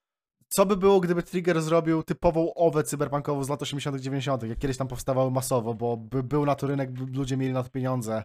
co 0.51 0.65
by 0.65 0.77
było, 0.77 0.99
gdyby 0.99 1.23
Trigger 1.23 1.61
zrobił 1.61 2.03
typową 2.03 2.53
owę 2.53 2.83
cyberpunkową 2.83 3.43
z 3.43 3.49
lat 3.49 3.61
80 3.61 4.01
90 4.01 4.43
jak 4.43 4.57
kiedyś 4.59 4.77
tam 4.77 4.87
powstawały 4.87 5.31
masowo, 5.31 5.73
bo 5.73 5.97
by, 5.97 6.23
był 6.23 6.45
na 6.45 6.55
to 6.55 6.67
rynek, 6.67 6.91
by 6.91 7.17
ludzie 7.17 7.37
mieli 7.37 7.53
na 7.53 7.63
to 7.63 7.69
pieniądze 7.69 8.23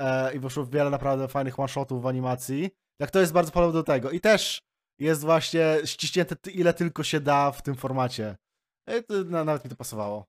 e, 0.00 0.34
i 0.34 0.38
wyszło 0.38 0.66
wiele 0.66 0.90
naprawdę 0.90 1.28
fajnych 1.28 1.58
one-shotów 1.60 2.02
w 2.02 2.06
animacji. 2.06 2.70
Jak 3.00 3.10
to 3.10 3.20
jest 3.20 3.32
bardzo 3.32 3.52
podobne 3.52 3.72
do 3.72 3.82
tego. 3.82 4.10
I 4.10 4.20
też 4.20 4.62
jest 4.98 5.24
właśnie 5.24 5.78
ściśnięte 5.84 6.50
ile 6.50 6.74
tylko 6.74 7.02
się 7.02 7.20
da 7.20 7.52
w 7.52 7.62
tym 7.62 7.74
formacie. 7.74 8.36
E, 8.86 9.02
to, 9.02 9.14
na, 9.24 9.44
nawet 9.44 9.64
mi 9.64 9.70
to 9.70 9.76
pasowało. 9.76 10.26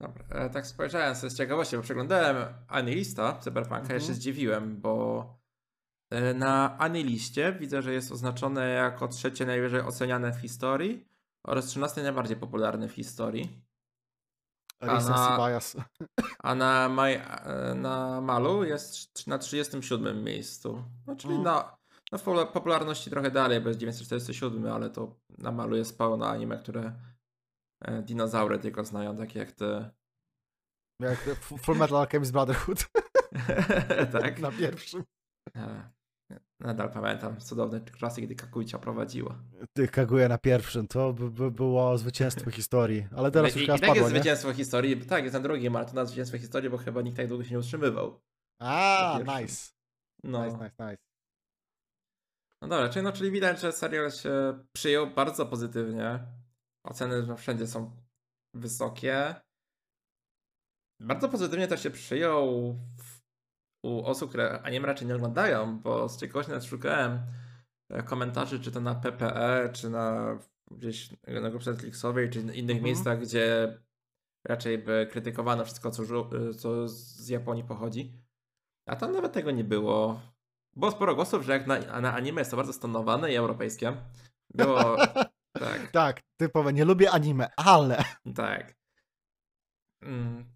Dobra, 0.00 0.24
e, 0.30 0.50
tak 0.50 0.66
spojrzałem 0.66 1.14
sobie 1.16 1.30
z 1.30 1.36
ciekawości, 1.36 1.76
bo 1.76 1.82
przeglądałem 1.82 2.54
Anilista 2.68 3.38
Cyberpunka, 3.38 3.82
ja 3.82 3.88
się 3.88 3.94
Mhm. 3.94 4.14
zdziwiłem, 4.14 4.80
bo 4.80 5.26
e, 6.10 6.34
na 6.34 6.78
Aniliście 6.78 7.52
widzę, 7.52 7.82
że 7.82 7.92
jest 7.92 8.12
oznaczone 8.12 8.68
jako 8.68 9.08
trzecie 9.08 9.46
najwyżej 9.46 9.80
oceniane 9.80 10.32
w 10.32 10.40
historii 10.40 11.08
oraz 11.46 11.66
trzynaste 11.66 12.02
najbardziej 12.02 12.36
popularne 12.36 12.88
w 12.88 12.92
historii. 12.92 13.62
Recency 14.80 15.10
na- 15.10 15.36
bias. 15.38 15.76
A 16.38 16.54
na, 16.54 16.88
maj, 16.88 17.14
e, 17.14 17.74
na 17.74 18.20
Malu 18.20 18.64
jest 18.64 19.26
na 19.26 19.38
37 19.38 20.24
miejscu. 20.24 20.84
No, 21.06 21.16
czyli 21.16 21.34
Mhm. 21.34 21.54
na, 22.12 22.18
w 22.18 22.22
pop- 22.22 22.52
popularności 22.52 23.10
trochę 23.10 23.30
dalej, 23.30 23.60
bo 23.60 23.68
jest 23.68 23.80
947, 23.80 24.66
ale 24.72 24.90
to 24.90 25.16
na 25.38 25.52
Malu 25.52 25.76
jest 25.76 25.98
pełno 25.98 26.26
anime, 26.28 26.58
które 26.58 26.92
e, 27.84 28.02
dinozaury 28.02 28.58
tylko 28.58 28.84
znają, 28.84 29.16
takie 29.16 29.38
jak 29.38 29.52
ty. 29.52 29.90
Jak 31.00 31.18
Full 31.62 31.76
Metal 31.76 31.98
Alchemist 31.98 32.32
Brotherhood 32.32 32.78
tak. 34.12 34.38
na 34.46 34.52
pierwszym. 34.52 35.04
Nadal 36.60 36.90
pamiętam 36.90 37.40
cudowne 37.40 37.80
czasy, 37.80 38.20
kiedy 38.20 38.34
Kakujcia 38.34 38.78
prowadziła. 38.78 39.38
Kaguya 39.92 40.28
na 40.28 40.38
pierwszym, 40.38 40.88
to 40.88 41.12
by, 41.12 41.30
by 41.30 41.50
było 41.50 41.98
zwycięstwo 41.98 42.50
historii. 42.50 43.06
Ale 43.16 43.30
teraz 43.30 43.56
I, 43.56 43.58
już 43.58 43.66
chyba 43.66 43.78
tak 43.78 43.88
jest 43.96 44.02
nie? 44.02 44.16
zwycięstwo 44.16 44.52
historii. 44.52 45.06
Tak, 45.06 45.24
jest 45.24 45.34
na 45.34 45.40
drugim, 45.40 45.76
ale 45.76 45.86
to 45.86 45.92
na 45.92 46.04
zwycięstwo 46.04 46.38
historii, 46.38 46.70
bo 46.70 46.78
chyba 46.78 47.02
nikt 47.02 47.16
tak 47.16 47.28
długo 47.28 47.44
się 47.44 47.50
nie 47.50 47.58
utrzymywał. 47.58 48.20
A, 48.60 49.18
nice. 49.20 49.72
No, 50.24 50.44
Nice, 50.44 50.56
nice, 50.56 50.90
nice. 50.90 50.96
no 52.62 52.68
dobra, 52.68 52.88
czyli, 52.88 53.04
no, 53.04 53.12
czyli 53.12 53.30
widać, 53.30 53.60
że 53.60 53.72
serial 53.72 54.10
się 54.10 54.30
przyjął 54.72 55.06
bardzo 55.10 55.46
pozytywnie. 55.46 56.26
Oceny 56.84 57.22
no, 57.26 57.36
wszędzie 57.36 57.66
są 57.66 57.96
wysokie. 58.54 59.34
Bardzo 61.00 61.28
pozytywnie 61.28 61.68
też 61.68 61.82
się 61.82 61.90
przyjął 61.90 62.76
u 63.84 64.04
osób, 64.04 64.28
które 64.28 64.62
anime 64.62 64.86
raczej 64.86 65.08
nie 65.08 65.14
oglądają, 65.14 65.78
bo 65.78 66.08
z 66.08 66.16
ciekawości 66.20 66.50
nawet 66.50 66.64
szukałem 66.64 67.18
e, 67.90 68.02
komentarzy, 68.02 68.60
czy 68.60 68.72
to 68.72 68.80
na 68.80 68.94
PPE, 68.94 69.70
czy 69.72 69.90
na 69.90 70.38
gdzieś 70.70 71.10
na 71.42 71.50
grupie 71.50 71.70
Netflixowej, 71.70 72.30
czy 72.30 72.38
innych 72.40 72.60
Mhm. 72.76 72.82
miejscach, 72.84 73.20
gdzie 73.20 73.78
raczej 74.48 74.78
by 74.78 75.08
krytykowano 75.10 75.64
wszystko, 75.64 75.90
co, 75.90 76.02
żu- 76.02 76.54
co 76.54 76.88
z 76.88 77.28
Japonii 77.28 77.64
pochodzi. 77.64 78.12
A 78.88 78.96
tam 78.96 79.12
nawet 79.12 79.32
tego 79.32 79.50
nie 79.50 79.64
było. 79.64 80.20
Było 80.76 80.90
sporo 80.90 81.14
głosów, 81.14 81.42
że 81.44 81.52
jak 81.52 81.66
na, 81.66 82.00
na 82.00 82.14
anime 82.14 82.40
jest 82.40 82.50
to 82.50 82.56
bardzo 82.56 82.72
stonowane 82.72 83.32
i 83.32 83.36
europejskie. 83.36 83.96
Było. 84.54 84.96
tak, 85.58 85.90
Tak, 85.92 86.20
typowe, 86.40 86.72
nie 86.72 86.84
lubię 86.84 87.10
anime, 87.10 87.48
ale... 87.56 88.04
tak. 88.34 88.74
Mm. 90.02 90.53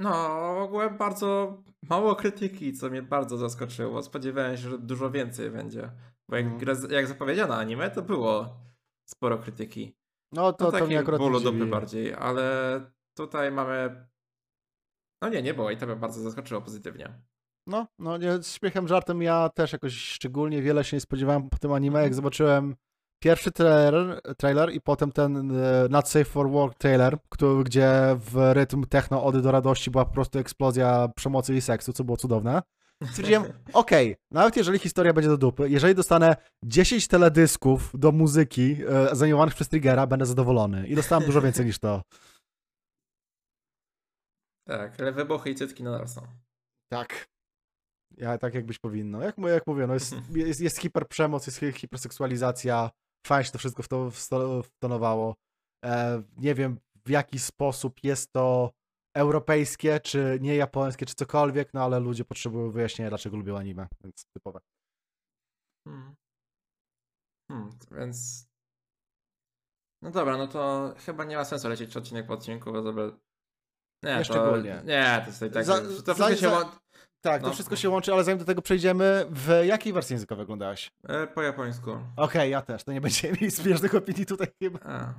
No, 0.00 0.10
w 0.54 0.62
ogóle 0.62 0.90
bardzo 0.90 1.58
mało 1.90 2.16
krytyki, 2.16 2.72
co 2.72 2.90
mnie 2.90 3.02
bardzo 3.02 3.36
zaskoczyło. 3.36 4.02
Spodziewałem 4.02 4.56
się, 4.56 4.70
że 4.70 4.78
dużo 4.78 5.10
więcej 5.10 5.50
będzie. 5.50 5.90
Bo 6.28 6.36
jak, 6.36 6.46
Mhm. 6.46 6.60
gra- 6.62 6.92
jak 6.92 7.06
zapowiedziano 7.06 7.54
anime, 7.54 7.90
to 7.90 8.02
było 8.02 8.60
sporo 9.08 9.38
krytyki. 9.38 9.96
No 10.32 10.52
to, 10.52 10.64
No 10.64 10.70
to 10.70 10.76
mnie 10.76 10.80
takiej 10.86 10.96
akurat 10.98 11.20
bólu 11.20 11.40
dupy 11.40 11.66
bardziej, 11.66 12.14
ale 12.14 12.80
tutaj 13.16 13.50
mamy... 13.52 14.06
No 15.22 15.28
nie, 15.28 15.42
nie 15.42 15.54
było 15.54 15.70
i 15.70 15.76
to 15.76 15.86
mnie 15.86 15.96
bardzo 15.96 16.20
zaskoczyło 16.20 16.60
pozytywnie. 16.60 17.20
No, 17.66 17.86
no 17.98 18.16
nie, 18.16 18.42
z 18.42 18.52
śmiechem, 18.54 18.88
żartem 18.88 19.22
ja 19.22 19.48
też 19.48 19.72
jakoś 19.72 19.92
szczególnie 19.94 20.62
wiele 20.62 20.84
się 20.84 20.96
nie 20.96 21.00
spodziewałem 21.00 21.50
po 21.50 21.58
tym 21.58 21.72
anime, 21.72 22.02
jak 22.02 22.14
zobaczyłem 22.14 22.76
pierwszy 23.20 23.52
trailer, 23.52 24.20
trailer 24.36 24.72
i 24.72 24.80
potem 24.80 25.12
ten 25.12 25.50
e, 25.50 25.88
Not 25.90 26.08
Safe 26.08 26.24
for 26.24 26.50
Work 26.50 26.78
trailer, 26.78 27.18
który, 27.28 27.64
gdzie 27.64 27.90
w 28.18 28.36
rytm 28.52 28.84
techno 28.86 29.24
Ody 29.24 29.42
do 29.42 29.50
radości 29.52 29.90
była 29.90 30.04
po 30.04 30.12
prostu 30.14 30.38
eksplozja 30.38 31.08
przemocy 31.16 31.54
i 31.54 31.60
seksu, 31.60 31.92
co 31.92 32.04
było 32.04 32.16
cudowne. 32.16 32.62
Stwierdziłem, 33.10 33.44
okej, 33.72 34.16
nawet 34.30 34.56
jeżeli 34.56 34.78
historia 34.78 35.12
będzie 35.12 35.28
do 35.30 35.36
dupy, 35.38 35.70
jeżeli 35.70 35.94
dostanę 35.94 36.36
10 36.64 37.08
teledysków 37.08 37.90
do 37.94 38.12
muzyki 38.12 38.76
e, 38.88 39.16
zanimowanych 39.16 39.54
przez 39.54 39.68
Triggera, 39.68 40.06
będę 40.06 40.26
zadowolony. 40.26 40.86
I 40.86 40.94
dostałem 40.94 41.24
dużo 41.24 41.42
więcej 41.42 41.66
niż 41.66 41.78
to. 41.78 42.02
Tak, 44.68 45.00
ale 45.00 45.12
wybuchy 45.12 45.50
i 45.50 45.54
cytki 45.54 45.82
nadal 45.82 46.08
są. 46.08 46.22
Tak. 46.92 47.28
Ja 48.16 48.38
tak 48.38 48.54
jakbyś 48.54 48.78
powinno. 48.78 49.22
Jak, 49.22 49.38
jak 49.38 49.66
mówię, 49.66 49.86
no 49.86 49.94
jest, 49.94 50.14
jest, 50.34 50.60
jest 50.60 50.78
hiperprzemoc, 50.78 51.46
jest 51.46 51.58
hi- 51.58 51.72
hiperseksualizacja. 51.72 52.90
Fajnie 53.26 53.44
się 53.44 53.52
to 53.52 53.58
wszystko 53.58 53.82
wto, 53.82 54.10
wsto- 54.10 54.62
wtonowało. 54.62 55.36
E, 55.84 56.22
nie 56.36 56.54
wiem 56.54 56.80
w 57.06 57.10
jaki 57.10 57.38
sposób 57.38 58.04
jest 58.04 58.32
to 58.32 58.72
europejskie, 59.16 60.00
czy 60.00 60.38
nie 60.40 60.56
japońskie, 60.56 61.06
czy 61.06 61.14
cokolwiek, 61.14 61.74
no 61.74 61.84
ale 61.84 62.00
ludzie 62.00 62.24
potrzebują 62.24 62.70
wyjaśnienia, 62.70 63.08
dlaczego 63.08 63.36
lubią 63.36 63.58
anime, 63.58 63.88
więc 64.04 64.24
typowe. 64.34 64.60
Hmm. 65.88 66.14
Hmm, 67.50 67.70
więc... 67.90 68.46
No 70.02 70.10
dobra, 70.10 70.36
no 70.36 70.46
to 70.48 70.94
chyba 70.98 71.24
nie 71.24 71.36
ma 71.36 71.44
sensu 71.44 71.68
lecieć 71.68 71.96
odcinek 71.96 72.26
po 72.26 72.32
odcinku, 72.34 72.72
bo 72.72 72.82
to 72.82 72.92
by... 72.92 73.12
Nie, 74.02 74.10
Nie 74.10 74.18
to, 74.18 74.24
szczególnie. 74.24 74.82
Nie, 74.84 75.20
to 75.24 75.26
jest 75.26 75.54
tak... 75.54 75.64
Za- 75.64 76.02
to 76.04 76.14
za- 76.14 76.30
się 76.30 76.36
za- 76.36 76.80
Tak, 77.20 77.42
to 77.42 77.48
No. 77.48 77.54
wszystko 77.54 77.76
się 77.76 77.90
łączy, 77.90 78.12
ale 78.12 78.24
zanim 78.24 78.38
do 78.38 78.44
tego 78.44 78.62
przejdziemy, 78.62 79.26
w 79.30 79.60
jakiej 79.66 79.92
wersji 79.92 80.14
językowej 80.14 80.42
oglądałeś? 80.42 80.92
e, 81.08 81.26
po 81.26 81.42
japońsku. 81.42 81.90
Okej, 82.16 82.50
ja 82.50 82.62
też, 82.62 82.84
to 82.84 82.92
nie 82.92 83.00
będziemy 83.00 83.32
mieli 83.34 83.50
zbieżnych 83.50 83.94
opinii 83.94 84.26
tutaj 84.26 84.46
chyba. 84.62 84.78
A. 84.84 85.14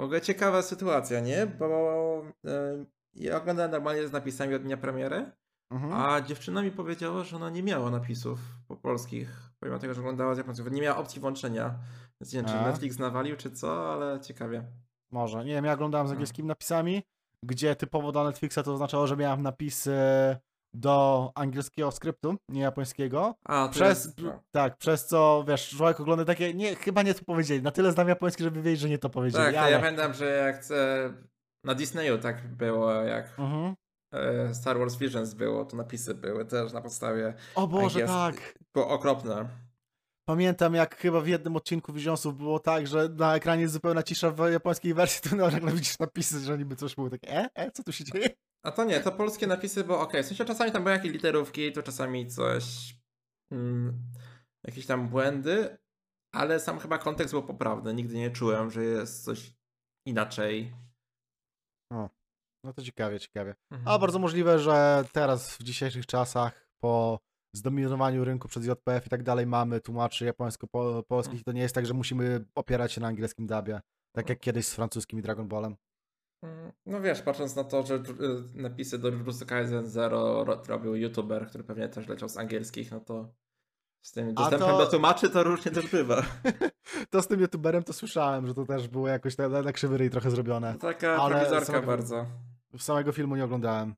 W 0.00 0.02
ogóle 0.02 0.20
ciekawa 0.20 0.62
sytuacja, 0.62 1.20
nie? 1.20 1.46
Bo 1.46 2.22
e, 2.46 2.84
ja 3.14 3.36
oglądałem 3.36 3.70
normalnie 3.70 4.08
z 4.08 4.12
napisami 4.12 4.54
od 4.54 4.62
dnia 4.62 4.76
premiery, 4.76 5.30
Mhm. 5.72 5.92
A 5.92 6.20
dziewczyna 6.20 6.62
mi 6.62 6.70
powiedziała, 6.70 7.24
że 7.24 7.36
ona 7.36 7.50
nie 7.50 7.62
miała 7.62 7.90
napisów 7.90 8.38
po 8.68 8.76
polskich, 8.76 9.28
pomimo 9.60 9.78
tego, 9.78 9.94
że 9.94 10.00
oglądała 10.00 10.34
z 10.34 10.38
japońskiego. 10.38 10.70
Nie 10.70 10.82
miała 10.82 10.96
opcji 10.96 11.20
włączenia. 11.20 11.74
Więc 12.20 12.32
nie 12.32 12.40
wiem, 12.40 12.48
czy 12.48 12.54
A. 12.58 12.66
Netflix 12.66 12.98
nawalił, 12.98 13.36
czy 13.36 13.50
co, 13.50 13.92
ale 13.92 14.20
ciekawie. 14.20 14.64
Może. 15.10 15.44
Nie 15.44 15.52
wiem, 15.52 15.64
ja 15.64 15.72
oglądałem 15.72 16.06
z 16.06 16.10
No. 16.10 16.12
angielskimi 16.14 16.48
napisami, 16.48 17.02
gdzie 17.44 17.76
typowo 17.76 18.12
dla 18.12 18.24
Netflixa 18.24 18.58
to 18.64 18.72
oznaczało, 18.74 19.06
że 19.06 19.16
miałem 19.16 19.42
napisy 19.42 19.92
do 20.74 21.30
angielskiego 21.34 21.90
skryptu, 21.90 22.36
nie 22.48 22.60
japońskiego. 22.60 23.34
A, 23.44 23.68
Przez, 23.68 24.04
jest, 24.04 24.20
no. 24.20 24.42
tak, 24.50 24.76
przez 24.76 25.06
co, 25.06 25.44
wiesz, 25.48 25.68
człowiek 25.68 26.00
ogląda 26.00 26.24
takie, 26.24 26.54
nie, 26.54 26.76
chyba 26.76 27.02
nie 27.02 27.14
to 27.14 27.24
powiedzieli. 27.24 27.62
Na 27.62 27.70
tyle 27.70 27.92
znam 27.92 28.08
japoński, 28.08 28.42
żeby 28.42 28.62
wiedzieć, 28.62 28.80
że 28.80 28.88
nie 28.88 28.98
to 28.98 29.10
powiedzieli. 29.10 29.44
Tak, 29.44 29.54
ale... 29.56 29.70
ja 29.70 29.78
pamiętam, 29.80 30.14
że 30.14 30.24
jak 30.24 30.56
chcę... 30.60 31.12
Na 31.64 31.74
Disneyu 31.74 32.18
tak 32.18 32.48
było, 32.48 32.92
jak 32.92 33.38
Mhm. 33.38 33.74
e, 34.14 34.54
Star 34.54 34.78
Wars 34.78 34.96
Visions 34.96 35.34
było, 35.34 35.64
to 35.64 35.76
napisy 35.76 36.14
były 36.14 36.44
też 36.44 36.72
na 36.72 36.80
podstawie. 36.80 37.34
O 37.54 37.66
Boże, 37.66 38.00
tak. 38.00 38.58
Było 38.74 38.88
okropne. 38.88 39.48
Pamiętam, 40.28 40.74
jak 40.74 40.96
chyba 40.96 41.20
w 41.20 41.26
jednym 41.26 41.56
odcinku 41.56 41.92
Visionsów 41.92 42.36
było 42.36 42.58
tak, 42.58 42.86
że 42.86 43.08
na 43.08 43.36
ekranie 43.36 43.62
jest 43.62 43.74
zupełna 43.74 44.02
cisza 44.02 44.30
w 44.30 44.50
japońskiej 44.52 44.94
wersji, 44.94 45.30
to 45.30 45.36
nagle 45.36 45.72
widzisz 45.72 45.98
napisy, 45.98 46.40
że 46.40 46.58
niby 46.58 46.76
coś 46.76 46.94
było 46.94 47.10
takie, 47.10 47.28
e, 47.28 47.50
e, 47.54 47.70
co 47.70 47.82
tu 47.82 47.92
się 47.92 48.04
dzieje? 48.04 48.28
A 48.62 48.70
to 48.70 48.84
nie, 48.84 49.00
to 49.00 49.12
polskie 49.12 49.46
napisy 49.46 49.84
było 49.84 50.00
ok. 50.00 50.12
W 50.12 50.26
sensie 50.26 50.44
czasami 50.44 50.72
tam 50.72 50.82
były 50.82 50.96
jakieś 50.96 51.12
literówki, 51.12 51.72
to 51.72 51.82
czasami 51.82 52.26
coś. 52.26 52.94
Mm, 53.52 53.98
jakieś 54.64 54.86
tam 54.86 55.08
błędy, 55.08 55.78
ale 56.34 56.60
sam 56.60 56.78
chyba 56.78 56.98
kontekst 56.98 57.34
był 57.34 57.42
poprawny. 57.42 57.94
Nigdy 57.94 58.14
nie 58.14 58.30
czułem, 58.30 58.70
że 58.70 58.84
jest 58.84 59.24
coś 59.24 59.52
inaczej. 60.06 60.72
No 62.64 62.72
to 62.72 62.82
ciekawie, 62.82 63.20
ciekawie. 63.20 63.54
Mhm. 63.70 63.88
A 63.88 63.98
bardzo 63.98 64.18
możliwe, 64.18 64.58
że 64.58 65.04
teraz 65.12 65.56
w 65.56 65.62
dzisiejszych 65.62 66.06
czasach 66.06 66.68
po 66.80 67.18
zdominowaniu 67.54 68.24
rynku 68.24 68.48
przez 68.48 68.66
JPF 68.66 69.06
i 69.06 69.10
tak 69.10 69.22
dalej 69.22 69.46
mamy 69.46 69.80
tłumaczy 69.80 70.24
japońsko-polskich 70.24 71.44
to 71.44 71.52
nie 71.52 71.60
jest 71.60 71.74
tak, 71.74 71.86
że 71.86 71.94
musimy 71.94 72.44
opierać 72.54 72.92
się 72.92 73.00
na 73.00 73.06
angielskim 73.06 73.46
dubie, 73.46 73.80
tak 74.12 74.28
jak 74.28 74.40
kiedyś 74.40 74.66
z 74.66 74.74
francuskim 74.74 75.18
i 75.18 75.22
Dragon 75.22 75.48
Ballem. 75.48 75.76
Mm, 76.42 76.72
No 76.86 77.00
wiesz, 77.00 77.22
patrząc 77.22 77.56
na 77.56 77.64
to, 77.64 77.82
że 77.86 77.94
y, 77.94 78.00
napisy 78.54 78.98
do 78.98 79.08
Jujutsu 79.08 79.46
Kaisen 79.46 79.86
Zero 79.86 80.44
ro- 80.44 80.62
robił 80.68 80.94
youtuber, 80.96 81.46
który 81.48 81.64
pewnie 81.64 81.88
też 81.88 82.08
leciał 82.08 82.28
z 82.28 82.36
angielskich, 82.36 82.90
no 82.90 83.00
to 83.00 83.28
z 84.02 84.12
tym 84.12 84.34
dostępem 84.34 84.68
to- 84.68 84.78
do 84.78 84.86
tłumaczy 84.86 85.30
to 85.30 85.42
różnie 85.42 85.70
też 85.72 85.90
bywa. 85.90 86.22
To 87.10 87.22
z 87.22 87.26
tym 87.26 87.40
youtuberem 87.40 87.82
to 87.84 87.92
słyszałem, 87.92 88.46
że 88.46 88.54
to 88.54 88.64
też 88.66 88.88
było 88.88 89.08
jakoś 89.08 89.38
na, 89.38 89.48
na 89.48 89.72
krzywy 89.72 89.98
ryj 89.98 90.10
trochę 90.10 90.30
zrobione. 90.30 90.74
Taka 90.78 91.28
prowizorka 91.28 91.64
samego- 91.66 91.86
bardzo. 91.86 92.26
Samego 92.78 93.12
filmu 93.12 93.36
nie 93.36 93.44
oglądałem. 93.44 93.94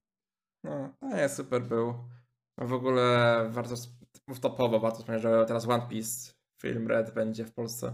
No, 0.65 0.91
nie, 1.03 1.29
super 1.29 1.63
był. 1.63 1.95
W 2.59 2.73
ogóle 2.73 3.51
bardzo 3.55 3.75
sp- 3.85 4.41
topowo, 4.41 4.81
warto 4.81 4.99
wspomnieć, 4.99 5.23
że 5.23 5.45
teraz 5.47 5.69
One 5.69 5.87
Piece, 5.89 6.33
film 6.61 6.89
Red 6.89 7.15
będzie 7.15 7.45
w 7.45 7.53
Polsce. 7.53 7.93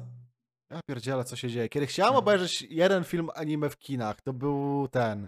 Ja 0.70 0.80
pierdzielę, 0.88 1.24
co 1.24 1.36
się 1.36 1.48
dzieje. 1.50 1.68
Kiedy 1.68 1.86
chciałem 1.86 2.08
Mhm. 2.10 2.24
obejrzeć 2.24 2.62
jeden 2.62 3.04
film 3.04 3.30
anime 3.34 3.70
w 3.70 3.76
kinach, 3.78 4.20
to 4.20 4.32
był 4.32 4.88
ten 4.90 5.26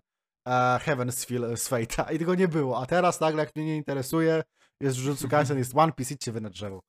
e, 0.49 0.51
Heaven's 0.85 1.27
Fate'a 1.71 2.15
i 2.15 2.19
tego 2.19 2.35
nie 2.35 2.49
było. 2.49 2.83
A 2.83 2.87
teraz 2.87 3.21
nagle, 3.21 3.43
jak 3.45 3.57
mnie 3.57 3.65
nie 3.65 3.77
interesuje, 3.77 4.43
jest 4.83 4.99
Jujutsu 4.99 5.29
Kaisen, 5.29 5.59
jest 5.59 5.77
One 5.77 5.93
Piece, 5.93 6.15
idźcie 6.15 6.33
wy 6.33 6.41
na 6.41 6.51
drzewo. 6.51 6.81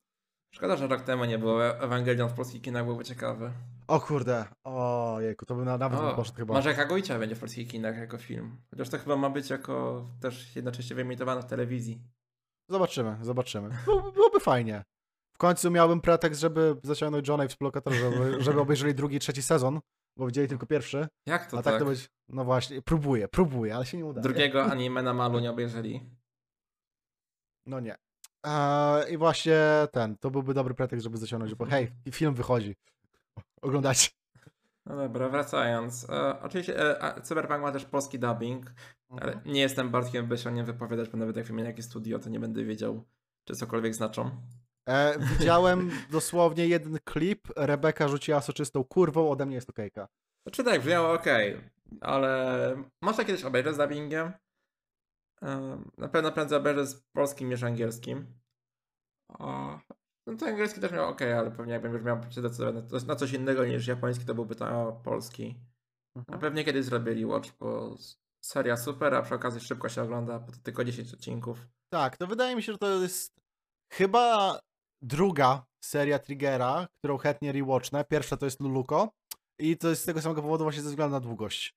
Szkoda, 0.54 0.76
że 0.76 0.88
rok 0.88 1.02
temu 1.02 1.26
nie 1.26 1.40
było. 1.40 1.66
Ewangelion 1.66 2.30
w 2.30 2.34
polskich 2.34 2.62
kinach 2.62 2.86
byłby 2.86 3.04
ciekawy. 3.04 3.52
O 3.88 4.00
kurde, 4.00 4.46
o 4.64 5.18
jejku, 5.22 5.46
to 5.46 5.56
by 5.56 5.66
na, 5.66 5.78
nawet 5.78 6.00
O, 6.00 6.16
poszedł 6.16 6.38
chyba. 6.38 6.54
może 6.54 6.74
Kaguicia 6.74 7.20
będzie 7.20 7.36
w 7.36 7.40
polskich 7.40 7.68
kinach 7.70 7.98
jako 7.98 8.18
film. 8.18 8.58
Chociaż 8.72 8.90
to 8.90 8.98
chyba 8.98 9.16
ma 9.16 9.30
być 9.30 9.50
jako 9.50 10.06
też 10.22 10.56
jednocześnie 10.56 10.96
wyemitowane 10.96 11.42
w 11.42 11.46
telewizji. 11.46 12.02
Zobaczymy, 12.70 13.18
zobaczymy. 13.22 13.70
Byłoby, 13.86 14.12
byłoby 14.12 14.40
fajnie. 14.40 14.84
W 15.42 15.48
końcu 15.50 15.72
miałbym 15.72 16.02
pretekst, 16.02 16.42
żeby 16.42 16.76
zaciągnąć 16.84 17.28
Johna 17.28 17.46
i 17.46 17.48
współlokatora, 17.48 17.96
żeby, 17.96 18.38
żeby 18.44 18.60
obejrzeli 18.62 18.96
drugi 18.96 19.16
i 19.16 19.20
trzeci 19.20 19.44
sezon, 19.44 19.80
bo 20.18 20.26
widzieli 20.28 20.48
tylko 20.48 20.66
pierwszy. 20.66 21.08
Jak 21.26 21.46
to 21.52 21.58
A 21.58 21.62
tak? 21.62 21.74
tak 21.74 21.82
to 21.82 21.86
być. 21.90 22.10
No 22.30 22.44
właśnie, 22.46 22.82
próbuję, 22.82 23.28
próbuję, 23.28 23.76
ale 23.76 23.86
się 23.86 23.98
nie 23.98 24.06
uda. 24.06 24.22
Drugiego 24.22 24.64
anime 24.66 25.04
na 25.04 25.14
malu 25.14 25.40
nie 25.40 25.52
obejrzeli. 25.52 26.10
No 27.66 27.80
nie. 27.80 27.96
Eee, 28.44 29.14
I 29.14 29.18
właśnie 29.18 29.58
ten, 29.92 30.18
to 30.18 30.32
byłby 30.32 30.54
dobry 30.54 30.74
pretekst, 30.74 31.04
żeby 31.04 31.18
zaciągnąć, 31.18 31.56
bo 31.56 31.66
hej, 31.66 31.92
film 32.12 32.34
wychodzi. 32.34 32.76
Oglądacie. 33.62 34.10
No 34.86 34.96
dobra, 34.98 35.30
wracając. 35.30 36.10
E, 36.10 36.42
oczywiście 36.42 37.02
e, 37.02 37.22
Cyberpunk 37.22 37.62
ma 37.62 37.72
też 37.72 37.86
polski 37.86 38.20
dubbing, 38.20 38.74
ale 39.10 39.34
Mhm. 39.34 39.54
nie 39.54 39.62
jestem 39.62 39.90
Bartkiem, 39.90 40.28
by 40.28 40.38
się 40.38 40.50
o 40.50 40.54
nim 40.54 40.66
wypowiadać, 40.66 41.10
bo 41.10 41.18
nawet 41.18 41.36
jak 41.38 41.46
wymienię 41.46 41.70
jakieś 41.70 41.86
studio, 41.86 42.20
to 42.20 42.30
nie 42.30 42.40
będę 42.40 42.64
wiedział, 42.64 43.04
czy 43.46 43.56
cokolwiek 43.56 43.96
znaczą. 43.96 44.32
E, 44.90 45.20
widziałem 45.20 45.92
dosłownie 46.12 46.68
jeden 46.68 47.00
klip, 47.06 47.48
Rebeka 47.56 48.08
rzuciła 48.08 48.42
soczystą 48.42 48.84
kurwą, 48.84 49.32
ode 49.32 49.46
mnie 49.46 49.56
jest 49.56 49.68
to 49.68 49.74
kejka. 49.74 50.08
Znaczy 50.48 50.64
tak, 50.64 50.82
brzmiało 50.82 51.14
ok, 51.14 51.26
ale 52.02 52.76
może 53.02 53.26
kiedyś 53.26 53.44
obejrzę 53.44 53.74
z 53.74 53.78
dubbingiem. 53.78 54.32
E, 55.42 55.82
Na 55.98 56.08
pewno 56.08 56.32
prędzej 56.32 56.58
obejrzę 56.58 56.88
z 56.88 57.02
polskim 57.16 57.50
niż 57.50 57.64
angielskim. 57.64 58.26
O, 59.40 59.80
no 60.28 60.36
to 60.38 60.46
angielski 60.46 60.82
też 60.82 60.92
miał 60.92 61.10
ok, 61.10 61.22
ale 61.22 61.52
pewnie 61.52 61.74
jakbym 61.74 61.94
już 61.94 62.04
miał 62.04 62.32
się 62.32 62.42
decydować 62.42 62.76
na- 62.92 63.08
na 63.08 63.16
coś 63.16 63.34
innego 63.34 63.66
niż 63.66 63.88
japoński, 63.88 64.26
to 64.26 64.36
byłby 64.36 64.56
to 64.56 65.02
polski. 65.04 65.56
A 66.16 66.20
Mhm. 66.20 66.40
pewnie 66.40 66.64
kiedyś 66.64 66.86
zrobili 66.86 67.26
Watch, 67.26 67.50
bo 67.60 67.96
seria 68.46 68.78
super, 68.78 69.16
a 69.16 69.22
przy 69.22 69.36
okazji 69.36 69.62
szybko 69.62 69.90
się 69.90 70.02
ogląda, 70.02 70.40
bo 70.40 70.52
to 70.52 70.58
tylko 70.64 70.84
10 70.84 71.14
odcinków. 71.14 71.68
Tak, 71.94 72.18
to 72.18 72.28
wydaje 72.28 72.56
mi 72.56 72.64
się, 72.64 72.72
że 72.72 72.78
to 72.78 72.88
jest 73.02 73.42
chyba 73.94 74.60
druga 75.02 75.66
seria 75.84 76.20
Triggera, 76.20 76.88
którą 76.98 77.18
chętnie 77.18 77.52
rewatchnę. 77.52 78.06
Pierwsza 78.06 78.38
to 78.38 78.46
jest 78.46 78.60
Luluko 78.60 79.10
i 79.60 79.78
to 79.78 79.90
jest 79.90 80.02
z 80.02 80.06
tego 80.06 80.22
samego 80.22 80.42
powodu 80.42 80.64
właśnie 80.64 80.82
ze 80.82 80.90
względu 80.90 81.12
na 81.14 81.20
długość. 81.20 81.74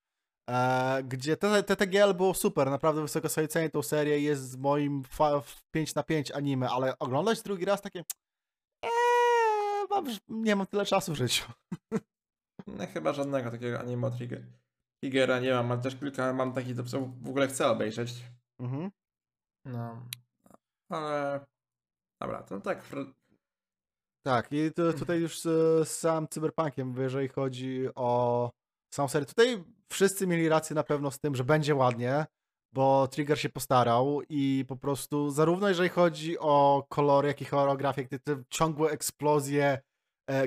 E, 0.51 1.03
gdzie 1.05 1.37
TTGL 1.67 2.15
było 2.15 2.35
super, 2.35 2.71
naprawdę 2.71 3.03
wysoko 3.03 3.29
sobie 3.29 3.49
cenię 3.49 3.71
tą 3.71 3.83
serię, 3.83 4.21
jest 4.21 4.51
z 4.51 4.57
moim 4.57 5.05
fa- 5.05 5.41
w 5.41 5.63
5 5.75 5.95
na 5.95 6.03
5 6.03 6.31
anime, 6.33 6.71
ale 6.71 6.99
oglądać 6.99 7.43
drugi 7.43 7.65
raz 7.65 7.81
takie 7.83 8.05
eee, 8.85 9.87
mam, 9.91 10.07
nie 10.29 10.57
mam 10.57 10.67
tyle 10.67 10.85
czasu 10.87 11.13
w 11.13 11.17
życiu. 11.17 11.45
No 12.67 12.87
chyba 12.87 13.13
żadnego 13.13 13.51
takiego 13.51 13.81
anime 13.81 14.07
Trigger- 14.11 14.45
Triggera 15.03 15.41
nie 15.41 15.53
mam, 15.55 15.67
mam 15.67 15.81
też 15.83 15.97
kilka, 15.97 16.33
mam 16.33 16.53
takich, 16.53 16.77
co 16.87 17.01
w 17.01 17.29
ogóle 17.29 17.49
chcę 17.49 17.69
obejrzeć. 17.69 18.15
Mhm. 18.61 18.91
No, 19.67 20.07
ale... 20.91 21.41
Dobra, 22.25 22.43
to 22.43 22.61
tak, 22.61 22.83
Tak, 24.27 24.53
i 24.53 24.73
to, 24.73 24.93
tutaj 24.93 25.21
już 25.21 25.41
z, 25.41 25.43
z 25.89 25.99
samym 25.99 26.29
Cyberpunkiem, 26.29 26.95
jeżeli 26.99 27.29
chodzi 27.29 27.89
o 27.95 28.51
samą 28.95 29.09
serię. 29.09 29.27
Tutaj 29.27 29.65
wszyscy 29.89 30.27
mieli 30.27 30.49
rację 30.49 30.75
na 30.75 30.83
pewno 30.83 31.11
z 31.11 31.19
tym, 31.19 31.35
że 31.35 31.45
będzie 31.45 31.75
ładnie, 31.75 32.27
bo 32.73 33.09
Trigger 33.09 33.41
się 33.41 33.49
postarał 33.49 34.23
i 34.29 34.65
po 34.69 34.77
prostu 34.77 35.31
zarówno 35.31 35.69
jeżeli 35.69 35.89
chodzi 35.89 36.39
o 36.39 36.87
kolory, 36.89 37.29
jak 37.29 37.41
i 37.41 37.45
choreografię, 37.45 38.07
jak 38.11 38.23
te, 38.23 38.43
ciągłe 38.51 38.91
eksplozje 38.91 39.65
e, 39.65 39.81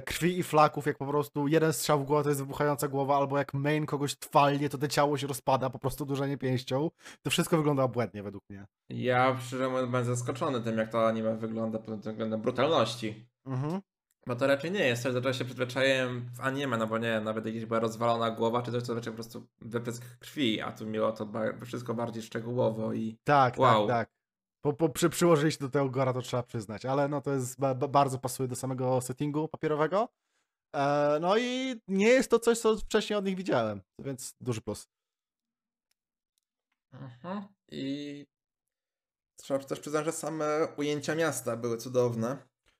krwi 0.06 0.40
i 0.40 0.44
flaków, 0.44 0.86
jak 0.86 0.98
po 0.98 1.06
prostu 1.08 1.48
jeden 1.48 1.74
strzał 1.74 2.00
w 2.00 2.04
głowę 2.06 2.24
to 2.24 2.30
jest 2.30 2.42
wybuchająca 2.42 2.88
głowa, 2.88 3.18
albo 3.18 3.38
jak 3.38 3.54
main 3.54 3.86
kogoś 3.86 4.18
twalnie, 4.18 4.70
to 4.70 4.78
te 4.78 4.88
ciało 4.88 5.18
się 5.18 5.28
rozpada, 5.28 5.70
po 5.70 5.80
prostu 5.80 6.04
uderzenie 6.04 6.38
pięścią. 6.38 6.90
To 7.24 7.30
wszystko 7.30 7.58
wygląda 7.58 7.84
obłędnie 7.84 8.24
według 8.24 8.44
mnie. 8.50 8.66
ja 8.90 9.38
szczerze 9.40 9.70
mówiąc 9.70 9.92
będę 9.92 10.16
zaskoczony 10.16 10.62
tym, 10.62 10.78
jak 10.78 10.90
to 10.92 11.08
anime 11.08 11.36
wygląda 11.38 11.80
pod 11.80 12.02
tym 12.04 12.12
względem 12.14 12.42
brutalności. 12.42 13.26
Mhm. 13.46 13.82
Bo 14.28 14.36
to 14.36 14.48
raczej 14.48 14.72
nie 14.72 14.80
jest 14.88 15.04
coś, 15.04 15.14
do 15.14 15.22
czego 15.22 15.34
się 15.34 15.46
przyzwyczaiłem 15.46 16.30
w 16.34 16.42
anime, 16.42 16.78
no 16.78 16.88
bo 16.88 16.98
nie 16.98 17.08
wiem, 17.08 17.24
nawet 17.24 17.46
jakieś 17.46 17.66
była 17.66 17.80
rozwalona 17.80 18.32
głowa, 18.32 18.62
czy 18.62 18.72
coś, 18.72 18.84
to 18.84 18.94
raczej 18.94 19.14
po 19.14 19.16
prostu 19.16 19.48
wyprysk 19.62 20.18
krwi, 20.20 20.62
a 20.62 20.72
tu 20.72 20.86
miło 20.86 21.12
to 21.12 21.26
ba- 21.26 21.54
wszystko 21.66 21.94
bardziej 21.94 22.24
szczegółowo 22.24 22.94
i 22.94 23.18
Tak, 23.24 23.60
Wow. 23.60 23.88
tak, 23.88 23.98
tak. 23.98 24.17
Po, 24.68 24.74
po, 24.74 24.90
przy, 24.90 25.10
przyłożyli 25.10 25.52
się 25.52 25.58
do 25.60 25.70
tego 25.70 25.90
Gora, 25.90 26.14
to 26.14 26.22
trzeba 26.22 26.44
przyznać, 26.44 26.86
ale 26.86 27.08
no 27.08 27.22
to 27.22 27.32
jest 27.32 27.60
ba, 27.60 27.76
ba, 27.76 27.88
bardzo 27.88 28.20
pasuje 28.20 28.50
do 28.50 28.56
samego 28.56 29.02
settingu 29.02 29.48
papierowego. 29.48 30.10
E, 30.76 31.18
no 31.22 31.38
i 31.38 31.76
nie 31.88 32.08
jest 32.08 32.30
to 32.30 32.40
coś, 32.40 32.60
co 32.60 32.78
wcześniej 32.78 33.20
od 33.20 33.26
nich 33.26 33.36
widziałem, 33.36 33.82
więc 34.00 34.36
duży 34.42 34.62
plus. 34.62 34.88
Mhm. 36.94 37.44
I 37.72 38.26
trzeba 39.36 39.60
też 39.60 39.80
przyznać, 39.80 40.06
że 40.06 40.12
same 40.12 40.68
ujęcia 40.78 41.16
miasta 41.16 41.58
były 41.58 41.78
cudowne. 41.78 42.38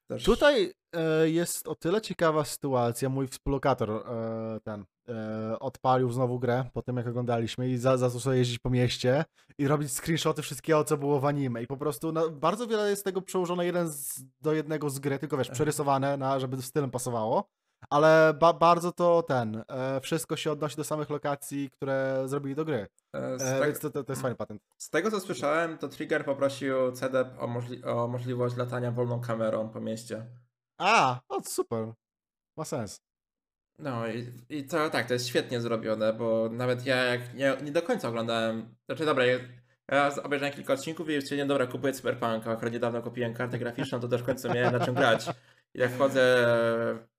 Też... 0.08 0.24
Tutaj 0.24 0.74
e, 0.94 1.30
jest 1.30 1.68
o 1.68 1.76
tyle 1.76 2.02
ciekawa 2.02 2.46
sytuacja. 2.46 3.10
Mój 3.10 3.28
współlokator 3.28 3.92
e, 3.92 4.60
ten 4.64 4.86
e, 5.10 5.60
odpalił 5.60 6.12
znowu 6.12 6.40
grę 6.40 6.66
po 6.74 6.82
tym, 6.82 6.98
jak 6.98 7.08
oglądaliśmy 7.08 7.70
i 7.70 7.78
za, 7.78 7.98
zaczął 7.98 8.20
sobie 8.20 8.38
jeździć 8.38 8.60
po 8.60 8.70
mieście 8.70 9.26
i 9.58 9.68
robić 9.68 9.92
screenshoty 9.92 10.42
wszystkiego, 10.42 10.84
co 10.84 10.98
było 10.98 11.20
w 11.20 11.26
anime. 11.26 11.64
I 11.64 11.68
po 11.68 11.78
prostu 11.78 12.12
no, 12.12 12.30
bardzo 12.30 12.68
wiele 12.68 12.90
jest 12.90 13.04
tego 13.04 13.22
przełożone 13.22 13.66
jeden 13.66 13.90
z, 13.90 14.24
do 14.42 14.54
jednego 14.54 14.90
z 14.90 15.00
gry, 15.00 15.20
tylko 15.20 15.38
wiesz, 15.38 15.50
przerysowane, 15.50 16.18
na, 16.18 16.40
żeby 16.40 16.62
stylem 16.62 16.92
pasowało. 16.92 17.50
ale 17.90 18.34
ba 18.40 18.54
bardzo 18.54 18.92
to 18.92 19.24
ten, 19.24 19.64
e, 19.68 20.02
wszystko 20.02 20.36
się 20.36 20.52
odnosi 20.52 20.76
do 20.78 20.84
samych 20.84 21.10
lokacji, 21.10 21.70
które 21.70 22.24
zrobili 22.26 22.56
do 22.56 22.66
gry. 22.66 22.88
E, 23.16 23.38
E, 23.40 23.66
więc 23.66 23.80
to, 23.80 23.90
to, 23.90 24.04
to 24.04 24.12
jest 24.12 24.22
fajny 24.22 24.36
patent. 24.36 24.62
z 24.78 24.90
tego 24.90 25.12
co 25.12 25.20
słyszałem, 25.20 25.78
to 25.78 25.88
Trigger 25.90 26.26
poprosił 26.26 26.92
CDEP 26.92 27.28
o, 27.40 27.48
możli 27.48 27.84
o 27.84 28.08
możliwość 28.08 28.56
latania 28.56 28.92
wolną 28.92 29.22
kamerą 29.22 29.70
po 29.70 29.80
mieście. 29.82 30.26
A, 30.80 31.20
o, 31.30 31.42
super. 31.44 31.94
Ma 32.58 32.66
sens. 32.66 33.02
No 33.80 34.08
i, 34.08 34.32
i 34.50 34.64
to 34.64 34.90
tak, 34.90 35.08
to 35.08 35.14
jest 35.14 35.28
świetnie 35.28 35.62
zrobione, 35.62 36.14
bo 36.14 36.50
nawet 36.52 36.86
ja 36.86 36.96
jak 36.96 37.34
nie, 37.34 37.58
nie 37.64 37.72
do 37.72 37.82
końca 37.82 38.10
oglądałem, 38.10 38.76
znaczy 38.86 39.06
dobra, 39.06 39.26
ja, 39.26 39.40
ja 39.92 40.12
obejrzałem 40.24 40.56
kilka 40.56 40.74
odcinków 40.74 41.10
i 41.10 41.22
stwierdziłem, 41.22 41.48
dobra, 41.48 41.68
kupuję 41.68 41.94
Cyberpunka, 41.94 42.52
akurat 42.52 42.74
niedawno 42.74 43.02
kupiłem 43.02 43.34
kartę 43.34 43.60
graficzną, 43.60 44.00
to 44.00 44.08
też 44.08 44.22
w 44.22 44.26
końcu 44.26 44.54
miałem 44.54 44.74
na 44.74 44.86
czym 44.86 44.96
grać. 44.96 45.28
I 45.74 45.80
jak 45.80 45.92
wchodzę, 45.92 46.48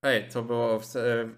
ej, 0.03 0.29
to 0.29 0.43
było 0.43 0.81
w, 0.81 0.87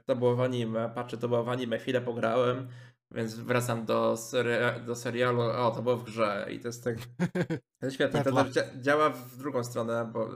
to 0.07 0.17
było 0.17 0.37
w 0.37 0.41
anime, 0.41 0.91
patrzę, 0.95 1.19
to 1.19 1.29
było 1.29 1.45
w 1.45 1.49
anime, 1.49 1.79
chwilę 1.79 2.01
pograłem, 2.01 2.69
więc 3.11 3.35
wracam 3.35 3.85
do, 3.85 4.17
seri 4.17 4.85
do 4.87 4.95
serialu, 4.95 5.41
o, 5.41 5.71
to 5.71 5.83
było 5.83 5.97
w 5.97 6.05
grze 6.05 6.47
i 6.51 6.61
to 6.61 6.69
jest 6.69 6.85
tak, 6.85 6.97
to 7.81 7.87
jest 7.87 7.95
świetnie, 7.95 8.19
to 8.19 8.25
Petla. 8.25 8.45
też 8.45 8.53
dzia 8.53 8.63
działa 8.81 9.11
w 9.11 9.37
drugą 9.37 9.65
stronę, 9.65 10.11
bo 10.13 10.29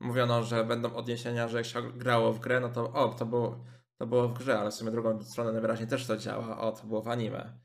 mówiono, 0.00 0.42
że 0.42 0.64
będą 0.64 0.94
odniesienia, 0.94 1.48
że 1.48 1.56
jak 1.56 1.66
się 1.66 1.92
grało 1.92 2.32
w 2.32 2.40
grę, 2.40 2.60
no 2.60 2.68
to 2.68 2.92
o, 2.92 3.08
to 3.08 3.26
było, 3.26 3.64
to 3.98 4.06
było 4.06 4.28
w 4.28 4.38
grze, 4.38 4.58
ale 4.58 4.70
w 4.70 4.74
sumie 4.74 4.90
drugą 4.90 5.22
stronę 5.24 5.52
najwyraźniej 5.52 5.88
też 5.88 6.06
to 6.06 6.16
działa, 6.16 6.58
o, 6.60 6.72
to 6.72 6.86
było 6.86 7.02
w 7.02 7.08
anime. 7.08 7.58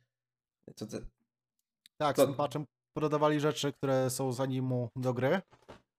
To, 0.75 0.85
to, 0.85 0.97
Tak, 1.97 2.15
To- 2.15 2.23
z 2.23 2.25
tym 2.25 2.35
patchem 2.35 2.65
dodawali 2.97 3.39
rzeczy, 3.39 3.73
które 3.73 4.09
są 4.09 4.31
z 4.31 4.39
animu 4.39 4.89
do 4.95 5.13
gry. 5.13 5.41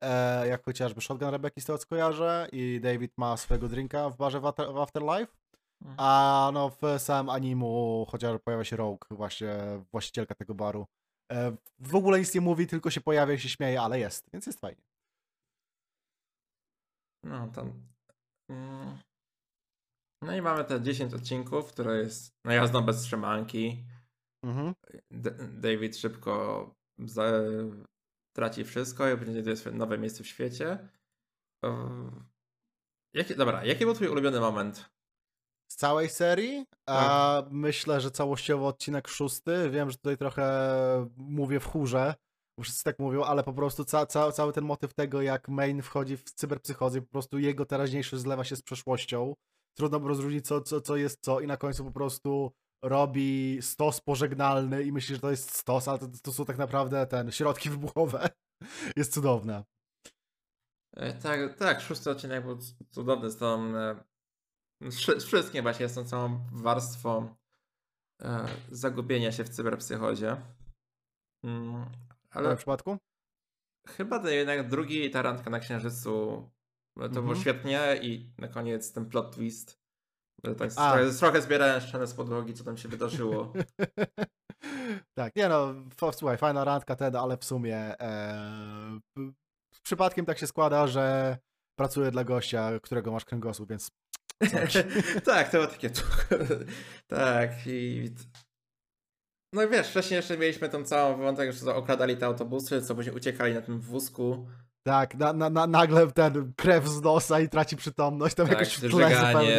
E, 0.00 0.48
jak 0.48 0.64
chociażby 0.64 1.00
Shotgun 1.00 1.28
Rebeki 1.28 1.60
z 1.60 1.64
tego 1.64 1.78
co 1.78 1.86
kojarzę 1.86 2.48
i 2.52 2.80
David 2.80 3.12
ma 3.18 3.36
swojego 3.36 3.68
drinka 3.68 4.10
w 4.10 4.16
barze 4.16 4.40
w, 4.40 4.46
After, 4.46 4.72
w 4.72 4.78
Afterlife. 4.78 5.32
Mhm. 5.82 5.96
A 5.98 6.50
no 6.54 6.70
w 6.70 6.98
samym 6.98 7.30
animu 7.30 8.06
chociaż 8.10 8.40
pojawia 8.44 8.64
się 8.64 8.76
Rogue, 8.76 9.06
właśnie 9.10 9.56
właścicielka 9.92 10.34
tego 10.34 10.54
baru. 10.54 10.86
E, 11.32 11.56
w 11.78 11.94
ogóle 11.94 12.18
nic 12.18 12.34
nie 12.34 12.40
mówi, 12.40 12.66
tylko 12.66 12.90
się 12.90 13.00
pojawia 13.00 13.34
i 13.34 13.38
się 13.38 13.48
śmieje, 13.48 13.80
ale 13.80 13.98
jest, 13.98 14.30
więc 14.32 14.46
jest 14.46 14.60
fajnie. 14.60 14.82
No, 17.22 17.48
tam. 17.48 17.72
Mm. 18.48 18.98
No 20.24 20.36
i 20.36 20.42
mamy 20.42 20.64
te 20.64 20.82
10 20.82 21.14
odcinków, 21.14 21.72
które 21.72 21.98
jest 21.98 22.34
no 22.72 22.82
bez 22.82 23.02
trzymanki. 23.02 23.84
Mhm. 24.44 24.74
David 25.60 25.96
szybko 25.96 26.70
traci 28.36 28.64
wszystko 28.64 29.10
i 29.10 29.16
będzie 29.16 29.42
to 29.42 29.56
swoje 29.56 29.76
nowe 29.76 29.98
miejsce 29.98 30.24
w 30.24 30.26
świecie. 30.26 30.88
Ehm, 31.64 32.24
Jakie, 33.14 33.34
dobra, 33.34 33.64
jaki 33.64 33.84
był 33.84 33.94
twój 33.94 34.08
ulubiony 34.08 34.40
moment? 34.40 34.90
Z 35.72 35.76
całej 35.76 36.08
serii, 36.08 36.66
a 36.88 37.42
myślę, 37.50 38.00
że 38.00 38.10
całościowo 38.10 38.66
odcinek 38.66 39.08
szósty. 39.08 39.70
Wiem, 39.70 39.90
że 39.90 39.96
tutaj 39.96 40.16
trochę 40.16 40.46
mówię 41.16 41.60
w 41.60 41.66
chórze, 41.66 42.14
bo 42.58 42.64
wszyscy 42.64 42.84
tak 42.84 42.98
mówią, 42.98 43.24
ale 43.24 43.44
po 43.44 43.52
prostu 43.52 43.84
ca, 43.84 44.06
ca, 44.06 44.32
cały 44.32 44.52
ten 44.52 44.64
motyw 44.64 44.94
tego, 44.94 45.22
jak 45.22 45.48
Main 45.48 45.82
wchodzi 45.82 46.16
w 46.16 46.24
cyberpsychozę, 46.24 47.00
po 47.00 47.06
prostu 47.06 47.38
jego 47.38 47.66
teraźniejszość 47.66 48.22
zlewa 48.22 48.44
się 48.44 48.56
z 48.56 48.62
przeszłością. 48.62 49.34
Trudno 49.74 49.98
rozróżnić, 49.98 50.46
co, 50.46 50.60
co, 50.60 50.80
co 50.80 50.96
jest 50.96 51.18
co, 51.24 51.40
i 51.40 51.46
na 51.46 51.56
końcu 51.56 51.84
po 51.84 51.90
prostu 51.90 52.52
robi 52.82 53.58
stos 53.62 54.00
pożegnalny 54.00 54.82
i 54.82 54.92
myśli, 54.92 55.14
że 55.14 55.20
to 55.20 55.30
jest 55.30 55.56
stos, 55.56 55.88
ale 55.88 55.98
to, 55.98 56.08
to 56.22 56.32
są 56.32 56.44
tak 56.44 56.58
naprawdę 56.58 57.06
ten 57.06 57.32
środki 57.32 57.70
wybuchowe. 57.70 58.28
Jest 58.96 59.12
cudowne. 59.14 59.64
E, 60.96 61.12
Tak, 61.12 61.58
tak, 61.58 61.80
szósty 61.80 62.10
odcinek 62.10 62.44
był 62.44 62.58
cudowny 62.90 63.30
z 63.30 63.36
tą. 63.36 63.76
e, 63.76 64.04
Z 64.90 64.96
wszy- 64.96 65.20
z 65.20 65.24
wszystkim 65.24 65.62
właśnie, 65.62 65.88
z 65.88 65.94
tą 65.94 66.04
całą 66.04 66.44
warstwą 66.52 67.34
e, 68.22 68.46
zagubienia 68.70 69.32
się 69.32 69.44
w 69.44 69.48
cyberpsychozie. 69.48 70.36
Mm, 71.44 71.84
Ale 72.30 72.54
w 72.54 72.58
przypadku? 72.58 72.96
chyba 73.88 74.18
to 74.18 74.28
jednak 74.28 74.68
drugi 74.68 75.10
ta 75.10 75.22
randka 75.22 75.50
na 75.50 75.58
księżycu 75.60 76.42
to 76.94 77.08
było 77.08 77.20
Mhm. 77.20 77.40
świetnie 77.40 77.98
i 78.02 78.30
na 78.38 78.48
koniec 78.48 78.92
ten 78.92 79.06
plot 79.06 79.34
twist. 79.34 79.84
Tak, 80.58 80.72
trochę, 80.72 81.10
trochę 81.18 81.42
zbierałem 81.42 81.80
szczenę 81.80 82.06
z 82.06 82.14
podłogi, 82.14 82.54
co 82.54 82.64
tam 82.64 82.76
się 82.76 82.88
wydarzyło. 82.88 83.52
tak, 85.18 85.36
nie 85.36 85.48
no, 85.48 85.74
słuchaj, 86.12 86.38
fajna 86.38 86.64
randka 86.64 86.96
ten, 86.96 87.16
ale 87.16 87.36
w 87.36 87.44
sumie 87.44 87.76
e, 88.00 89.00
przypadkiem 89.82 90.26
tak 90.26 90.38
się 90.38 90.46
składa, 90.46 90.86
że 90.86 91.38
pracuję 91.78 92.10
dla 92.10 92.24
gościa, 92.24 92.70
którego 92.82 93.12
masz 93.12 93.24
kręgosłup, 93.24 93.68
więc 93.68 93.90
tak, 95.24 95.50
to 95.50 95.58
było 95.58 95.66
takie. 95.66 95.90
tak, 97.06 97.50
i. 97.66 98.10
No 99.52 99.62
i 99.62 99.68
wiesz, 99.68 99.88
wcześniej 99.88 100.16
jeszcze 100.16 100.38
mieliśmy 100.38 100.68
tą 100.68 100.84
całą 100.84 101.16
wątek, 101.16 101.52
że 101.52 101.74
okradali 101.74 102.16
te 102.16 102.26
autobusy, 102.26 102.82
co 102.82 102.94
później 102.94 103.16
uciekali 103.16 103.54
na 103.54 103.62
tym 103.62 103.80
wózku. 103.80 104.46
Tak, 104.84 105.14
na, 105.14 105.32
na, 105.32 105.50
na, 105.50 105.66
nagle 105.66 106.12
ten 106.12 106.52
krew 106.56 106.88
z 106.88 107.02
nosa 107.02 107.40
i 107.40 107.48
traci 107.48 107.76
przytomność, 107.76 108.34
tam 108.34 108.46
Tak, 108.46 108.58
jakoś 108.58 108.74
w 108.76 108.80
tle 108.80 108.90
żeganie, 108.90 109.16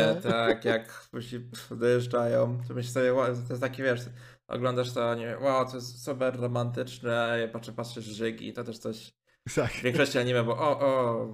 zupełnie. 0.08 0.22
tak, 0.22 0.66
jak 0.66 1.08
później 1.12 1.50
dojeżdżają. 1.72 2.60
To 2.68 2.74
myślisz 2.74 2.94
sobie, 2.94 3.14
wow, 3.14 3.26
to 3.26 3.54
jest 3.54 3.62
takie, 3.62 3.84
wiesz, 3.84 4.02
oglądasz 4.48 4.94
to, 4.94 5.16
nie 5.16 5.26
wiem, 5.26 5.44
wow, 5.44 5.66
to 5.70 5.76
jest 5.76 6.04
super 6.04 6.40
romantyczne, 6.40 7.38
ja 7.42 7.48
patrzę, 7.48 7.74
patrzysz 7.74 8.06
żygi, 8.06 8.54
to 8.54 8.64
też 8.64 8.78
coś 8.78 9.14
Tak. 9.56 9.72
w 9.72 9.82
większości 9.82 10.20
anime, 10.20 10.44
bo 10.44 10.58
o, 10.58 10.80
o, 10.80 11.28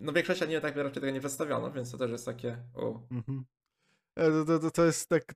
no 0.00 0.12
w 0.12 0.14
większości 0.14 0.44
anime 0.44 0.60
tak 0.60 0.76
raczej 0.76 0.92
tego 0.92 1.10
nie 1.10 1.20
przedstawiono, 1.20 1.70
więc 1.72 1.90
to 1.90 1.98
też 1.98 2.10
jest 2.10 2.26
takie, 2.26 2.58
o. 2.74 3.00
Mhm. 3.10 3.44
E, 4.16 4.30
To, 4.30 4.44
to, 4.44 4.58
to, 4.58 4.70
to 4.70 4.84
jest 4.84 5.08
tak 5.08 5.34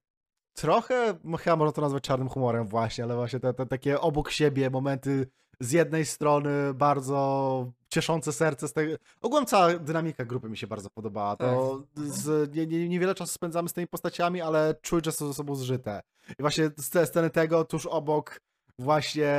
trochę, 0.55 1.19
no 1.25 1.37
chyba 1.37 1.57
można 1.57 1.73
to 1.73 1.81
nazwać 1.83 2.03
czarnym 2.03 2.29
humorem 2.29 2.69
właśnie, 2.69 3.05
ale 3.05 3.15
właśnie 3.15 3.41
te, 3.41 3.55
te 3.55 3.67
takie 3.67 4.01
obok 4.01 4.31
siebie 4.31 4.71
momenty 4.71 5.29
z 5.61 5.73
jednej 5.73 6.07
strony 6.07 6.75
bardzo 6.75 7.73
cieszące 7.89 8.33
serce 8.33 8.69
z 8.69 8.73
tego. 8.73 8.97
Ogółem 9.21 9.47
cała 9.47 9.79
dynamika 9.79 10.25
grupy 10.25 10.49
mi 10.49 10.57
się 10.57 10.67
bardzo 10.67 10.91
podobała. 10.91 11.37
To 11.37 11.83
z, 11.95 12.55
nie, 12.55 12.67
nie, 12.67 12.89
niewiele 12.89 13.15
czasu 13.15 13.33
spędzamy 13.33 13.69
z 13.69 13.73
tymi 13.73 13.87
postaciami, 13.87 14.41
ale 14.41 14.75
czuć, 14.83 15.05
że 15.05 15.13
są 15.13 15.27
ze 15.27 15.35
sobą 15.35 15.55
zżyte. 15.55 16.01
I 16.39 16.43
właśnie 16.43 16.65
sc- 16.71 17.07
sceny 17.07 17.31
tego 17.31 17.65
tuż 17.65 17.87
obok 17.87 18.41
właśnie 18.79 19.35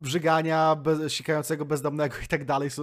brzygania 0.00 0.76
bez, 0.76 1.12
sikającego 1.12 1.64
bezdomnego 1.64 2.16
i 2.24 2.26
tak 2.26 2.44
dalej 2.44 2.70
są, 2.70 2.82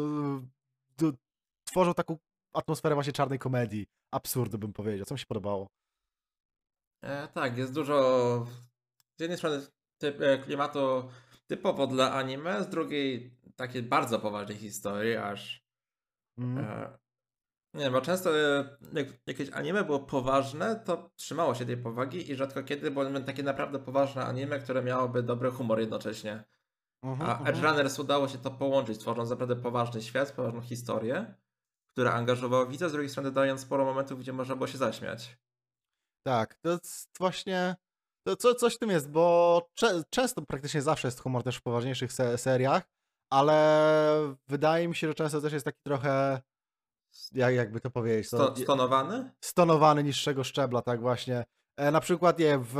tworzą 1.65 1.93
taką 1.93 2.17
atmosferę 2.53 2.95
właśnie 2.95 3.13
czarnej 3.13 3.39
komedii. 3.39 3.87
Absurdu 4.11 4.57
bym 4.57 4.73
powiedział. 4.73 5.05
Co 5.05 5.15
mi 5.15 5.19
się 5.19 5.25
podobało. 5.25 5.67
E, 7.03 7.27
tak, 7.27 7.57
jest 7.57 7.73
dużo 7.73 7.97
z 9.17 9.21
jednej 9.21 9.37
strony 9.37 9.61
typ, 9.97 10.21
e, 10.21 10.37
klimatu 10.37 11.09
typowo 11.47 11.87
dla 11.87 12.13
anime, 12.13 12.63
z 12.63 12.69
drugiej 12.69 13.37
takiej 13.55 13.83
bardzo 13.83 14.19
poważnej 14.19 14.57
historii, 14.57 15.15
aż 15.15 15.65
Mhm. 16.37 16.65
e, 16.65 16.97
nie 17.73 17.83
wiem, 17.83 17.93
bo 17.93 18.01
często 18.01 18.39
e, 18.39 18.77
jak 18.93 19.07
jakieś 19.27 19.49
anime 19.49 19.83
było 19.83 19.99
poważne, 19.99 20.79
to 20.85 21.09
trzymało 21.15 21.55
się 21.55 21.65
tej 21.65 21.77
powagi 21.77 22.31
i 22.31 22.35
rzadko 22.35 22.63
kiedy 22.63 22.91
było 22.91 23.19
takie 23.19 23.43
naprawdę 23.43 23.79
poważne 23.79 24.25
anime, 24.25 24.59
które 24.59 24.83
miałoby 24.83 25.23
dobry 25.23 25.51
humor 25.51 25.79
jednocześnie. 25.79 26.43
Mhm, 27.03 27.29
A 27.29 27.37
mhm. 27.37 27.47
Edge 27.47 27.63
Runners 27.63 27.99
udało 27.99 28.27
się 28.27 28.37
to 28.37 28.51
połączyć, 28.51 28.97
tworząc 28.97 29.29
naprawdę 29.29 29.55
poważny 29.55 30.01
świat, 30.01 30.31
poważną 30.31 30.61
historię, 30.61 31.35
która 31.87 32.13
angażowała 32.13 32.65
widza, 32.65 32.89
z 32.89 32.91
drugiej 32.91 33.09
strony 33.09 33.31
dając 33.31 33.61
sporo 33.61 33.85
momentów, 33.85 34.19
gdzie 34.19 34.33
można 34.33 34.55
było 34.55 34.67
się 34.67 34.77
zaśmiać. 34.77 35.37
Tak, 36.23 36.55
to 36.55 36.69
jest 36.69 37.17
właśnie. 37.17 37.75
To 38.27 38.35
co, 38.35 38.55
coś 38.55 38.75
w 38.75 38.79
tym 38.79 38.89
jest, 38.89 39.09
bo 39.11 39.61
cze, 39.73 40.03
często, 40.09 40.41
praktycznie 40.41 40.81
zawsze 40.81 41.07
jest 41.07 41.21
humor 41.21 41.43
też 41.43 41.57
w 41.57 41.61
poważniejszych 41.61 42.13
se, 42.13 42.37
seriach, 42.37 42.83
ale 43.31 44.35
wydaje 44.47 44.87
mi 44.87 44.95
się, 44.95 45.07
że 45.07 45.13
często 45.13 45.41
też 45.41 45.53
jest 45.53 45.65
taki 45.65 45.79
trochę. 45.85 46.41
Jak, 47.31 47.55
jakby 47.55 47.79
to 47.79 47.89
powiedzieć? 47.91 48.29
To, 48.29 48.37
Sto, 48.37 48.63
stonowany? 48.63 49.31
stonowany 49.43 50.03
niższego 50.03 50.43
szczebla, 50.43 50.81
tak 50.81 51.01
właśnie. 51.01 51.45
E, 51.77 51.91
na 51.91 51.99
przykład, 51.99 52.39
nie, 52.39 52.57
w 52.61 52.75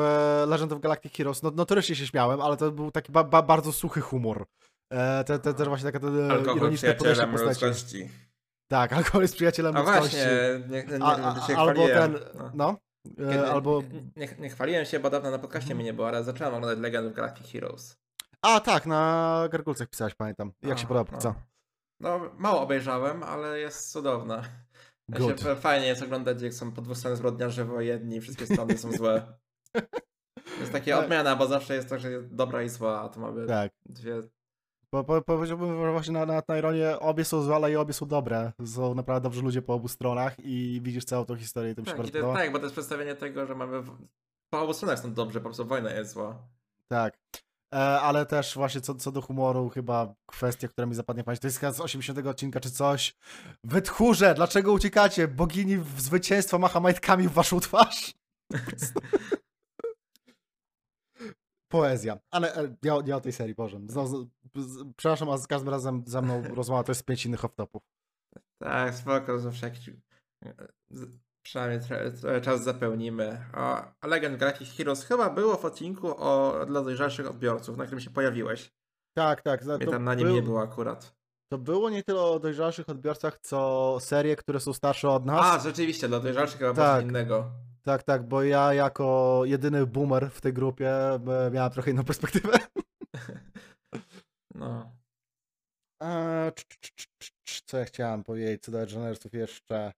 Legend 0.47 0.71
of 0.71 0.79
Galactic 0.79 1.13
Heroes, 1.13 1.43
no 1.43 1.51
notorycznie 1.51 1.95
się 1.95 2.07
śmiałem, 2.07 2.41
ale 2.41 2.57
to 2.57 2.71
był 2.71 2.91
taki 2.91 3.11
ba, 3.11 3.23
ba, 3.23 3.41
bardzo 3.41 3.71
suchy 3.71 4.01
humor. 4.01 4.45
E, 4.93 5.23
te, 5.23 5.39
te, 5.39 5.53
też 5.53 5.67
właśnie 5.67 5.91
taka 5.91 5.99
te, 5.99 6.31
Alkohol 6.31 6.57
ironiczne 6.57 6.93
podejście 6.95 7.27
postaci. 7.27 8.09
Tak, 8.67 8.93
alkohol 8.97 9.21
jest 9.21 9.35
przyjacielem 9.35 9.77
A 9.77 9.79
ludzkości. 9.79 10.01
właśnie, 10.17 10.27
nie, 10.69 10.83
nie, 10.83 10.99
nie, 10.99 11.05
A, 11.05 11.35
a, 11.43 11.47
się 11.47 11.57
albo 11.57 11.73
chwaliłem. 11.85 12.13
ten, 12.13 12.23
No. 12.35 12.51
no, 12.53 12.77
Kiedy- 13.17 13.47
albo... 13.47 13.83
nie, 14.15 14.27
nie 14.39 14.49
chwaliłem 14.49 14.85
się, 14.85 14.99
bo 14.99 15.09
dawno 15.09 15.31
na 15.31 15.39
podcaście 15.39 15.65
Mhm. 15.65 15.77
mnie 15.77 15.85
nie 15.85 15.93
było, 15.93 16.07
ale 16.07 16.23
zacząłem 16.23 16.53
oglądać 16.53 16.79
Legend 16.79 17.07
of 17.07 17.13
Galactic 17.13 17.47
Heroes. 17.51 17.97
A, 18.41 18.59
tak, 18.59 18.85
na 18.85 19.47
Gargulcach 19.51 19.87
pisałeś, 19.89 20.15
pamiętam. 20.15 20.51
Jak 20.61 20.79
się 20.79 20.87
podoba, 20.87 21.17
co? 21.17 21.29
no. 21.29 21.35
No, 22.19 22.29
mało 22.37 22.61
obejrzałem, 22.61 23.23
ale 23.23 23.59
jest 23.59 23.91
cudowna. 23.91 24.43
Good. 25.09 25.41
się, 25.41 25.55
fajnie 25.55 25.87
jest 25.87 26.01
oglądać, 26.01 26.41
jak 26.41 26.53
są 26.53 26.71
po 26.71 26.81
dwóch 26.81 26.97
stronach 26.97 27.17
zbrodniarze 27.17 27.65
wojenni, 27.65 28.21
wszystkie 28.21 28.45
strony 28.45 28.77
są 28.77 28.91
złe. 28.91 29.21
To 30.55 30.59
jest 30.61 30.71
takie 30.71 30.91
Tak. 30.91 31.03
odmiana, 31.03 31.35
bo 31.35 31.47
zawsze 31.47 31.75
jest 31.75 31.89
tak, 31.89 31.99
że 31.99 32.11
jest 32.11 32.35
dobra 32.35 32.63
i 32.63 32.69
zła, 32.69 33.01
a 33.01 33.09
tu 33.09 33.19
mamy 33.19 33.47
Tak. 33.47 33.71
dwie... 33.85 34.21
Po, 34.95 35.03
po, 35.03 35.21
powiedziałbym 35.21 35.85
że 35.85 35.91
właśnie 35.91 36.13
na, 36.13 36.25
na, 36.25 36.41
na 36.47 36.57
ironię, 36.57 36.99
obie 36.99 37.25
są 37.25 37.41
złe, 37.41 37.55
ale 37.55 37.71
i 37.71 37.75
obie 37.75 37.93
są 37.93 38.07
dobre. 38.07 38.51
Są 38.65 38.95
naprawdę 38.95 39.23
dobrzy 39.23 39.41
ludzie 39.41 39.61
po 39.61 39.73
obu 39.73 39.87
stronach 39.87 40.35
i 40.39 40.79
widzisz 40.83 41.05
całą 41.05 41.25
tą 41.25 41.35
historię 41.35 41.71
i 41.71 41.75
to 41.75 41.81
mi 41.81 41.87
się 41.87 41.93
Tak, 41.93 42.01
bardzo 42.01 42.33
tak, 42.33 42.51
bo 42.51 42.57
to 42.57 42.63
jest 42.63 42.75
przedstawienie 42.75 43.15
tego, 43.15 43.45
że 43.45 43.55
mamy. 43.55 43.81
W... 43.81 43.97
Po 44.49 44.61
obu 44.61 44.73
stronach 44.73 44.99
są 44.99 45.13
dobrze, 45.13 45.39
po 45.39 45.43
prostu 45.43 45.65
wojna 45.65 45.91
jest 45.91 46.13
zła. 46.13 46.37
Tak. 46.87 47.17
E, 47.73 47.77
ale 47.77 48.25
też 48.25 48.55
właśnie 48.55 48.81
co, 48.81 48.95
co 48.95 49.11
do 49.11 49.21
humoru, 49.21 49.69
chyba 49.69 50.13
kwestia, 50.25 50.67
która 50.67 50.87
mi 50.87 50.95
zapadnie 50.95 51.23
w 51.23 51.25
pamięć, 51.25 51.41
to 51.41 51.47
jest 51.47 51.77
z 51.77 51.81
80 51.81 52.27
odcinka 52.27 52.59
czy 52.59 52.71
coś. 52.71 53.15
Wytchórze, 53.63 54.33
dlaczego 54.33 54.73
uciekacie? 54.73 55.27
Bogini 55.27 55.77
w 55.77 56.01
zwycięstwo 56.01 56.59
macha 56.59 56.79
majtkami 56.79 57.27
w 57.27 57.31
waszą 57.31 57.59
twarz. 57.59 58.13
Poezja. 61.67 62.17
Ale 62.31 62.55
e, 62.85 62.93
o- 62.93 63.01
nie 63.01 63.15
o 63.15 63.21
tej 63.21 63.31
serii, 63.31 63.55
Boże. 63.55 63.79
Znowu, 63.87 64.27
z, 64.55 64.83
przepraszam, 64.97 65.29
a 65.29 65.37
z 65.37 65.47
każdym 65.47 65.69
razem 65.69 66.03
za 66.07 66.21
mną 66.21 66.43
rozmowa 66.55 66.83
to 66.83 66.91
jest 66.91 67.05
pięć 67.05 67.25
innych 67.25 67.41
off-topów. 67.43 67.79
Tak, 68.59 68.95
spoko, 68.95 69.39
zawsze 69.39 69.65
jakiś. 69.65 69.89
Przynajmniej 71.45 71.79
trochę, 71.79 72.11
trochę 72.11 72.41
czas 72.41 72.63
zapełnimy. 72.63 73.45
A 73.53 73.91
Legend 74.07 74.37
Galactic 74.37 74.69
Heroes 74.77 75.03
chyba 75.05 75.29
było 75.29 75.57
w 75.57 75.65
odcinku 75.65 76.07
o, 76.17 76.65
dla 76.67 76.81
dojrzalszych 76.81 77.29
odbiorców, 77.29 77.77
na 77.77 77.83
którym 77.85 77.99
się 78.01 78.09
pojawiłeś. 78.09 78.73
Tak, 79.17 79.41
tak. 79.41 79.65
Mnie 79.65 79.85
to 79.85 79.91
tam 79.91 80.03
na 80.03 80.15
nim 80.15 80.25
był- 80.27 80.35
nie 80.35 80.41
było 80.41 80.61
akurat. 80.61 81.15
To 81.51 81.57
było 81.57 81.89
nie 81.89 82.03
tyle 82.03 82.21
o 82.21 82.39
dojrzalszych 82.39 82.89
odbiorcach, 82.89 83.37
co 83.41 83.97
serie, 83.99 84.35
które 84.35 84.59
są 84.59 84.73
starsze 84.73 85.09
od 85.09 85.25
nas. 85.25 85.39
A, 85.45 85.59
rzeczywiście, 85.59 86.07
dla 86.07 86.19
dojrzalszych 86.19 86.59
chyba 86.59 86.73
Tak. 86.73 87.03
innego. 87.05 87.51
Tak, 87.85 88.03
tak, 88.03 88.27
bo 88.27 88.43
ja 88.43 88.73
jako 88.73 89.41
jedyny 89.45 89.85
boomer 89.85 90.31
w 90.31 90.41
tej 90.41 90.53
grupie 90.53 90.89
e, 91.13 91.51
miałem 91.51 91.71
trochę 91.71 91.91
inną 91.91 92.03
perspektywę. 92.03 92.51
No. 94.55 94.91
Cz- 96.03 96.65
cz- 96.81 97.05
cz- 97.19 97.31
cz- 97.45 97.61
Co 97.65 97.77
ja 97.77 97.85
chciałem 97.85 98.23
powiedzieć, 98.23 98.63
co 98.63 98.71
do 98.71 98.81
Edgenersów 98.81 99.33
jeszcze? 99.33 99.93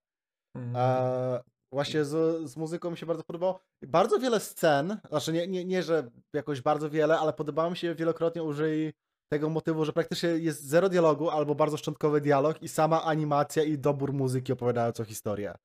Mhm. 0.55 0.75
Eee, 0.75 1.41
Właśnie 1.71 2.05
z, 2.05 2.43
z 2.49 2.57
muzyką 2.57 2.91
mi 2.91 2.97
się 2.97 3.05
bardzo 3.05 3.23
podobało. 3.23 3.59
Bardzo 3.85 4.19
wiele 4.19 4.39
scen, 4.39 4.97
znaczy 5.09 5.33
nie, 5.33 5.47
nie, 5.47 5.65
nie, 5.65 5.83
że 5.83 6.09
jakoś 6.33 6.61
bardzo 6.61 6.89
wiele, 6.89 7.19
ale 7.19 7.33
podobało 7.33 7.69
mi 7.69 7.77
się 7.77 7.95
wielokrotnie 7.95 8.43
użyli 8.43 8.93
tego 9.31 9.49
motywu, 9.49 9.85
że 9.85 9.93
praktycznie 9.93 10.29
jest 10.29 10.63
zero 10.63 10.89
dialogu 10.89 11.29
albo 11.29 11.55
bardzo 11.55 11.77
szczątkowy 11.77 12.21
dialog 12.21 12.61
i 12.61 12.67
sama 12.67 13.03
animacja 13.03 13.63
i 13.63 13.77
dobór 13.77 14.13
muzyki 14.13 14.53
opowiadającą 14.53 15.03
historię. 15.03 15.55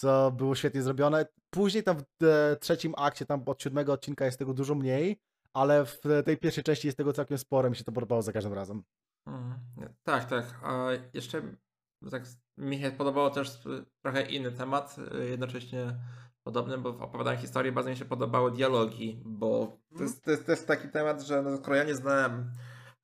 Co 0.00 0.30
było 0.30 0.54
świetnie 0.54 0.82
zrobione. 0.82 1.26
Później 1.50 1.82
tam 1.82 1.96
w 1.98 2.24
e, 2.24 2.56
trzecim 2.56 2.94
akcie, 2.96 3.26
tam 3.26 3.42
od 3.46 3.62
siódmego 3.62 3.92
odcinka 3.92 4.24
jest 4.24 4.38
tego 4.38 4.54
dużo 4.54 4.74
mniej, 4.74 5.20
ale 5.52 5.84
w 5.84 6.00
tej 6.24 6.38
pierwszej 6.38 6.64
części 6.64 6.88
jest 6.88 6.98
tego 6.98 7.12
całkiem 7.12 7.38
sporo, 7.38 7.70
mi 7.70 7.76
się 7.76 7.84
to 7.84 7.92
podobało 7.92 8.22
za 8.22 8.32
każdym 8.32 8.52
razem. 8.52 8.82
Mhm. 9.26 9.60
Tak, 10.02 10.24
tak. 10.24 10.60
A 10.62 10.88
jeszcze 11.14 11.42
tak 12.10 12.22
mi 12.56 12.80
się 12.80 12.90
podobało 12.90 13.30
też 13.30 13.66
y, 13.66 13.84
trochę 14.02 14.22
inny 14.22 14.52
temat, 14.52 14.96
y, 14.98 15.28
jednocześnie 15.28 15.96
podobny, 16.42 16.78
bo 16.78 16.92
w 16.92 17.02
opowiadaniu 17.02 17.40
historii 17.40 17.72
bardzo 17.72 17.90
mi 17.90 17.96
się 17.96 18.04
podobały 18.04 18.50
dialogi, 18.50 19.22
bo 19.24 19.78
to 19.96 20.02
jest, 20.02 20.24
to 20.24 20.30
jest 20.30 20.46
też 20.46 20.62
taki 20.62 20.88
temat, 20.88 21.22
że 21.22 21.42
no, 21.42 21.56
skoro 21.56 21.76
ja 21.76 21.84
nie 21.84 21.94
znałem 21.94 22.52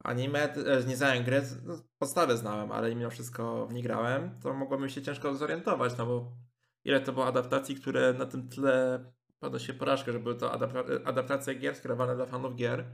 anime, 0.05 0.55
e, 0.55 0.85
nie 0.87 0.97
znałem 0.97 1.25
gry, 1.25 1.43
no, 1.65 1.75
podstawy 1.99 2.37
znałem, 2.37 2.73
ale 2.73 2.95
mimo 2.95 3.11
wszystko 3.11 3.67
w 3.67 3.73
nie 3.73 3.83
grałem, 3.83 4.41
to 4.43 4.55
mogłoby 4.55 4.91
się 4.91 5.03
ciężko 5.03 5.35
zorientować, 5.35 5.99
no 5.99 6.07
bo 6.07 6.46
ile 6.87 7.01
to 7.01 7.13
było 7.13 7.27
adaptacji, 7.27 7.75
które 7.77 8.13
na 8.13 8.27
tym 8.27 8.49
tle 8.49 9.05
ponosi 9.39 9.75
porażkę, 9.75 10.13
że 10.13 10.19
były 10.21 10.35
to 10.35 10.51
adapta- 10.51 11.01
adaptacje 11.05 11.55
gier 11.55 11.77
skierowane 11.77 12.17
dla 12.17 12.27
fanów 12.27 12.57
gier, 12.57 12.85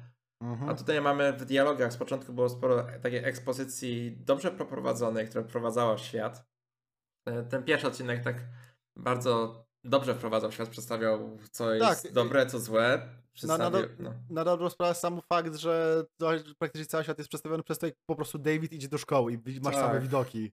Mhm. 0.41 0.71
a 0.71 0.75
tutaj 0.75 1.01
mamy 1.01 1.33
w 1.33 1.45
dialogach, 1.45 1.93
z 1.93 1.97
początku 1.97 2.33
było 2.33 2.49
sporo 2.49 2.87
takiej 3.03 3.25
ekspozycji 3.25 4.17
dobrze 4.21 4.51
poprowadzonej, 4.51 5.29
która 5.29 5.45
wprowadzała 5.45 5.97
w 5.97 6.01
świat. 6.01 6.45
E, 7.27 7.43
Ten 7.43 7.63
pierwszy 7.65 7.87
odcinek 7.87 8.25
tak 8.25 8.37
bardzo 8.97 9.65
dobrze 9.85 10.15
wprowadzał 10.15 10.53
świat, 10.53 10.69
przedstawiał 10.69 11.39
co 11.51 11.75
jest 11.75 12.03
Tak, 12.03 12.13
dobre, 12.13 12.47
co 12.47 12.59
złe. 12.61 13.09
Na, 13.43 13.59
na, 13.59 13.71
do, 13.71 13.79
no. 13.99 14.15
na 14.31 14.45
dobrą 14.45 14.71
sprawę 14.71 14.95
sam 14.95 15.21
fakt, 15.29 15.55
że 15.57 16.05
to, 16.17 16.31
praktycznie 16.59 16.87
cały 16.87 17.05
świat 17.05 17.19
jest 17.19 17.29
przedstawiony 17.29 17.63
przez 17.63 17.79
to, 17.79 17.87
jak 17.87 17.95
po 18.07 18.17
prostu 18.17 18.39
David 18.39 18.73
idzie 18.73 18.89
do 18.89 18.99
szkoły 18.99 19.33
i 19.33 19.39
masz 19.63 19.75
Tak. 19.75 19.87
same 19.87 20.01
widoki. 20.01 20.53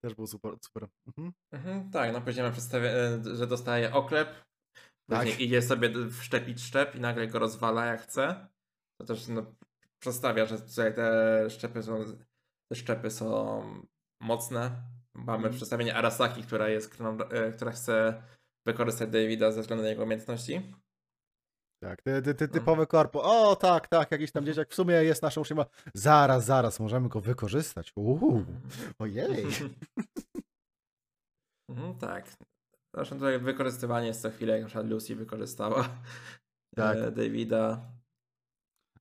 Też 0.00 0.14
był 0.14 0.26
super. 0.26 0.52
super. 0.62 0.88
Mhm. 1.06 1.32
Mhm, 1.52 1.90
tak, 1.90 2.12
no 2.12 2.20
później 2.20 2.42
mamy 2.42 2.52
przedstawienie, 2.52 2.94
e, 2.94 3.36
że 3.36 3.46
dostaje 3.46 3.92
oklep, 3.94 4.28
później 5.10 5.32
Tak. 5.32 5.40
idzie 5.40 5.62
sobie 5.62 5.90
wszczepić 6.10 6.62
szczep 6.62 6.94
i 6.94 7.00
nagle 7.00 7.26
go 7.26 7.38
rozwala 7.38 7.86
jak 7.86 8.02
chce. 8.02 8.48
To 9.00 9.06
też 9.06 9.28
no, 9.28 9.54
przedstawia, 9.98 10.46
że 10.46 10.58
tutaj 10.58 10.94
te 10.94 11.46
szczepy 11.50 11.82
są, 11.82 12.04
te 12.72 12.76
szczepy 12.76 13.10
są 13.10 13.62
mocne. 14.20 14.82
Mamy 15.14 15.36
Mhm. 15.36 15.54
przedstawienie 15.54 15.94
Arasaki, 15.94 16.42
która 16.42 16.68
jest, 16.68 16.98
e, 17.30 17.52
która 17.52 17.70
chce 17.70 18.22
wykorzystać 18.66 19.10
Davida 19.10 19.52
ze 19.52 19.60
względu 19.60 19.82
na 19.82 19.88
jego 19.90 20.02
umiejętności. 20.02 20.72
Tak, 21.82 22.02
ty, 22.02 22.22
ty, 22.22 22.34
ty, 22.34 22.46
No. 22.46 22.52
typowe 22.52 22.86
korpo. 22.86 23.22
O, 23.22 23.56
tak, 23.56 23.88
tak, 23.88 24.10
jakiś 24.10 24.32
tam 24.32 24.44
dzieciak 24.46 24.68
w 24.70 24.74
sumie 24.74 24.94
jest 24.94 25.22
naszą 25.22 25.40
uczniem. 25.40 25.58
Zaraz, 25.94 26.44
zaraz, 26.44 26.80
możemy 26.80 27.08
go 27.08 27.20
wykorzystać. 27.20 27.92
Uuu, 27.96 28.44
ojej. 28.98 29.46
Mhm, 31.70 31.94
tak. 31.98 32.28
Zresztą 32.94 33.16
tutaj 33.16 33.38
wykorzystywanie 33.38 34.06
jest 34.06 34.22
co 34.22 34.30
chwilę, 34.30 34.52
jak 34.52 34.62
na 34.62 34.66
przykład 34.66 34.86
Lucy 34.86 35.16
wykorzystała 35.16 35.88
Tak. 36.76 36.98
e, 36.98 37.10
Davida. 37.10 37.80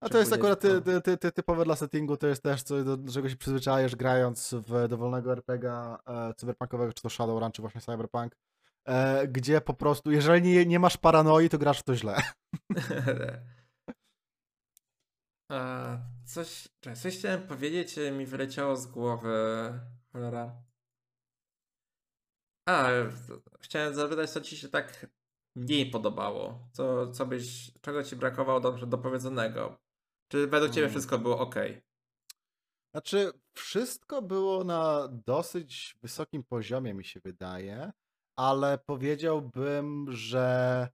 A 0.01 0.09
to 0.09 0.17
jest 0.17 0.33
akurat 0.33 0.59
ty, 0.59 0.67
pójdziesz- 0.67 0.83
ty, 0.83 1.01
ty, 1.01 1.17
ty, 1.17 1.31
typowe 1.31 1.63
dla 1.65 1.75
settingu, 1.75 2.17
to 2.17 2.27
jest 2.27 2.43
też 2.43 2.63
coś, 2.63 2.83
do 2.83 2.97
czego 3.13 3.29
się 3.29 3.35
przyzwyczajesz 3.35 3.95
grając 3.95 4.53
w 4.53 4.87
dowolnego 4.87 5.31
RPGa 5.31 5.99
e, 6.07 6.33
cyberpunkowego, 6.33 6.93
czy 6.93 7.01
to 7.03 7.09
Shadowrun, 7.09 7.51
czy 7.51 7.61
właśnie 7.61 7.81
Cyberpunk, 7.81 8.35
e, 8.87 9.27
gdzie 9.27 9.61
po 9.61 9.73
prostu, 9.73 10.11
jeżeli 10.11 10.41
nie, 10.41 10.65
nie 10.65 10.79
masz 10.79 10.97
paranoi, 10.97 11.49
to 11.49 11.57
grasz 11.57 11.79
w 11.79 11.83
to 11.83 11.95
źle. 11.95 12.21
A, 15.51 15.97
coś, 16.33 16.67
coś 16.95 17.17
chciałem 17.17 17.47
powiedzieć, 17.47 17.97
e, 17.97 18.11
mi 18.11 18.25
wyleciało 18.25 18.75
z 18.75 18.87
głowy. 18.87 19.33
Cholera. 20.11 20.63
A, 22.69 22.89
chciałem 23.59 23.93
zapytać, 23.93 24.29
co 24.29 24.41
ci 24.41 24.57
się 24.57 24.69
tak 24.69 25.07
mniej 25.55 25.91
podobało? 25.91 26.69
Co, 26.71 27.11
co 27.11 27.25
byś, 27.25 27.71
czego 27.81 28.03
ci 28.03 28.15
brakowało 28.15 28.59
do 28.59 28.71
dopowiedzonego? 28.71 29.77
Czy 30.31 30.47
według 30.47 30.71
ciebie 30.71 30.87
Hmm. 30.87 30.91
wszystko 30.91 31.19
było 31.19 31.39
ok? 31.39 31.55
Znaczy, 32.91 33.31
wszystko 33.53 34.21
było 34.21 34.63
na 34.63 35.07
dosyć 35.07 35.97
wysokim 36.01 36.43
poziomie, 36.43 36.93
mi 36.93 37.05
się 37.05 37.19
wydaje, 37.19 37.91
ale 38.37 38.77
powiedziałbym, 38.77 40.11
że 40.11 40.87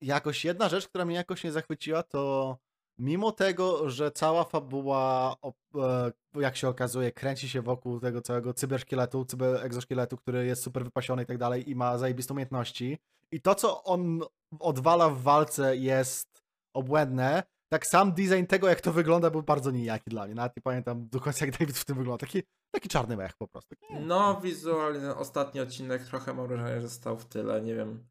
jakoś 0.00 0.44
jedna 0.44 0.68
rzecz, 0.68 0.88
która 0.88 1.04
mnie 1.04 1.16
jakoś 1.16 1.44
nie 1.44 1.52
zachwyciła, 1.52 2.02
to 2.02 2.56
mimo 2.98 3.32
tego, 3.32 3.90
że 3.90 4.10
cała 4.10 4.44
fabuła, 4.44 5.36
e, 5.74 6.12
jak 6.40 6.56
się 6.56 6.68
okazuje, 6.68 7.12
kręci 7.12 7.48
się 7.48 7.62
wokół 7.62 8.00
tego 8.00 8.22
całego 8.22 8.54
cyberszkieletu, 8.54 9.24
cyberexoszkieletu, 9.24 10.16
który 10.16 10.46
jest 10.46 10.62
super 10.62 10.84
wypasiony 10.84 11.22
i 11.22 11.26
tak 11.26 11.38
dalej 11.38 11.70
i 11.70 11.74
ma 11.74 11.98
zajebiste 11.98 12.34
umiejętności 12.34 12.98
i 13.30 13.40
to, 13.40 13.54
co 13.54 13.84
on 13.84 14.20
odwala 14.60 15.08
w 15.08 15.22
walce 15.22 15.76
jest 15.76 16.42
obłędne, 16.74 17.42
tak 17.68 17.86
sam 17.86 18.12
design 18.12 18.44
tego, 18.46 18.68
jak 18.68 18.80
to 18.80 18.92
wygląda, 18.92 19.30
był 19.30 19.42
bardzo 19.42 19.70
nijaki 19.70 20.10
dla 20.10 20.24
mnie. 20.26 20.34
Nawet 20.34 20.56
nie 20.56 20.62
pamiętam 20.62 21.08
do 21.08 21.20
końca, 21.20 21.46
jak 21.46 21.58
David 21.58 21.78
w 21.78 21.84
tym 21.84 21.96
wygląda. 21.96 22.26
Taki, 22.26 22.42
taki 22.70 22.88
czarny 22.88 23.16
mech 23.16 23.32
po 23.36 23.48
prostu. 23.48 23.74
Taki, 23.76 23.94
No, 23.94 24.40
wizualnie 24.40 25.00
ten 25.00 25.10
ostatni 25.10 25.60
odcinek 25.60 26.04
trochę 26.04 26.34
mam 26.34 26.46
wrażenie, 26.48 26.80
że 26.80 26.90
stał 26.90 27.16
w 27.18 27.24
tyle, 27.26 27.60
nie 27.62 27.74
wiem. 27.74 28.06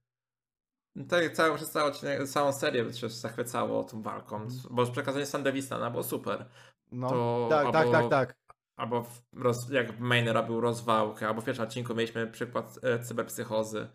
Tak, 1.10 1.32
cały, 1.34 1.56
przez 1.58 1.72
cały 1.72 1.90
odcinek, 1.92 2.28
całą 2.28 2.54
serię 2.54 2.94
się 2.94 3.10
zachwycało 3.10 3.84
tą 3.84 4.02
walką, 4.02 4.36
Mhm. 4.36 4.62
bo 4.72 4.86
przekazanie 4.86 5.26
Sandewistana 5.26 5.92
było 5.92 6.04
super. 6.04 6.46
no, 6.92 7.10
to 7.10 7.48
tak, 7.50 7.72
tak, 7.72 7.76
albo- 7.88 7.92
tak, 7.92 8.10
tak. 8.10 8.36
Albo 8.78 9.04
w 9.04 9.22
roz, 9.34 9.70
jak 9.70 10.00
Main 10.00 10.28
robił 10.30 10.62
rozwałkę, 10.62 11.28
albo 11.28 11.42
w 11.42 11.46
pierwszym 11.46 11.66
odcinku 11.66 11.96
mieliśmy 11.96 12.28
przykład 12.28 12.80
e, 12.84 13.00
cyberpsychozy. 13.00 13.88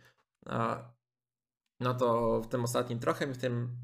A, 0.47 0.79
no 1.81 1.95
to 1.95 2.41
w 2.41 2.47
tym 2.49 2.65
ostatnim 2.65 2.99
trochę 2.99 3.27
mi 3.27 3.35
w, 3.35 3.39
tym, 3.39 3.77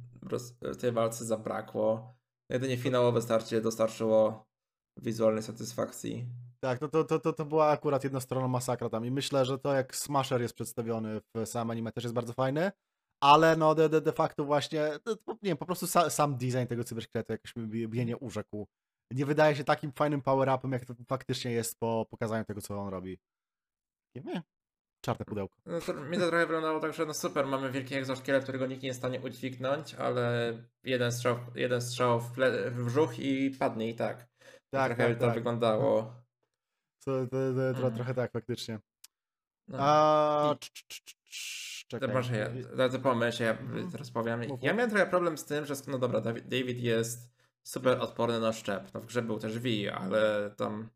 w 0.62 0.76
tej 0.76 0.92
walce 0.92 1.24
zabrakło. 1.24 2.16
Jedynie 2.50 2.76
finałowe 2.76 3.22
starcie 3.22 3.60
dostarczyło 3.60 4.46
wizualnej 4.96 5.42
satysfakcji. 5.42 6.26
Tak, 6.60 6.78
to, 6.78 6.88
to, 6.88 7.04
to, 7.04 7.18
to, 7.18 7.32
to 7.32 7.44
była 7.44 7.70
akurat 7.70 8.04
jednostronna 8.04 8.48
masakra 8.48 8.88
tam 8.90 9.06
i 9.06 9.10
myślę, 9.10 9.44
że 9.44 9.58
to 9.58 9.74
jak 9.74 9.96
Smasher 9.96 10.40
jest 10.40 10.54
przedstawiony 10.54 11.20
w 11.34 11.46
samym 11.46 11.70
anime 11.70 11.92
też 11.92 12.04
jest 12.04 12.14
bardzo 12.14 12.32
fajny, 12.32 12.72
ale 13.20 13.56
no 13.56 13.74
de, 13.74 13.88
de, 13.88 14.00
de 14.00 14.12
facto 14.12 14.44
właśnie, 14.44 14.90
to, 15.04 15.16
nie 15.28 15.36
wiem, 15.50 15.56
po 15.56 15.66
prostu 15.66 15.86
sa, 15.86 16.10
sam 16.10 16.36
design 16.36 16.66
tego 16.68 16.84
cyberszkieletu 16.84 17.32
jakoś 17.32 17.56
mnie 17.56 18.04
nie 18.04 18.16
urzekł. 18.16 18.66
Nie 19.10 19.26
wydaje 19.26 19.56
się 19.56 19.64
takim 19.64 19.92
fajnym 19.92 20.22
power-upem, 20.22 20.72
jak 20.72 20.84
to 20.84 20.94
faktycznie 21.08 21.52
jest 21.52 21.78
po 21.78 22.06
pokazaniu 22.10 22.44
tego, 22.44 22.60
co 22.60 22.78
on 22.78 22.88
robi. 22.88 23.18
Nie 24.14 24.42
czarne 25.06 25.24
pudełko. 25.24 25.56
No 25.66 25.80
to, 25.80 25.92
mnie 25.94 26.18
to 26.18 26.28
trochę 26.28 26.46
wyglądało 26.46 26.80
tak, 26.80 26.92
że 26.92 27.06
no 27.06 27.14
super, 27.14 27.46
mamy 27.46 27.70
wielki 27.72 27.94
egzoszkielet, 27.94 28.42
którego 28.42 28.66
nikt 28.66 28.82
nie 28.82 28.86
jest 28.88 28.98
w 28.98 29.02
stanie 29.02 29.20
udźwignąć, 29.20 29.94
ale 29.94 30.52
jeden 30.84 31.12
strzał, 31.12 31.38
jeden 31.54 31.82
strzał 31.82 32.20
w, 32.20 32.32
ple, 32.32 32.70
w 32.70 32.84
brzuch 32.84 33.18
i 33.18 33.50
padnie 33.50 33.90
i 33.90 33.94
tak. 33.94 34.26
Tak, 34.70 34.94
trochę 34.94 35.10
tak, 35.10 35.18
to 35.18 35.26
tak. 35.26 35.34
wyglądało. 35.34 36.14
To, 37.04 37.26
to, 37.26 37.30
to, 37.30 37.54
to, 37.54 37.68
Mhm. 37.68 37.94
trochę 37.94 38.14
tak, 38.14 38.32
faktycznie. 38.32 38.78
No. 39.68 39.78
A... 39.80 40.54
I- 40.54 41.86
Czekaj. 41.88 42.08
może 42.14 42.36
ja, 42.36 42.50
pomyśl, 43.02 43.42
ja 43.42 43.50
Mhm. 43.50 43.90
teraz 43.90 44.10
powiem. 44.10 44.42
Ja 44.62 44.72
miałem 44.74 44.90
trochę 44.90 45.06
problem 45.06 45.38
z 45.38 45.44
tym, 45.44 45.66
że 45.66 45.74
no 45.86 45.98
dobra, 45.98 46.20
David 46.20 46.78
jest 46.78 47.30
super 47.62 48.00
odporny 48.00 48.40
na 48.40 48.52
szczep. 48.52 48.94
No 48.94 49.00
w 49.00 49.06
grze 49.06 49.22
był 49.22 49.38
też 49.38 49.58
V, 49.58 49.68
ale 49.94 50.50
tam 50.56 50.88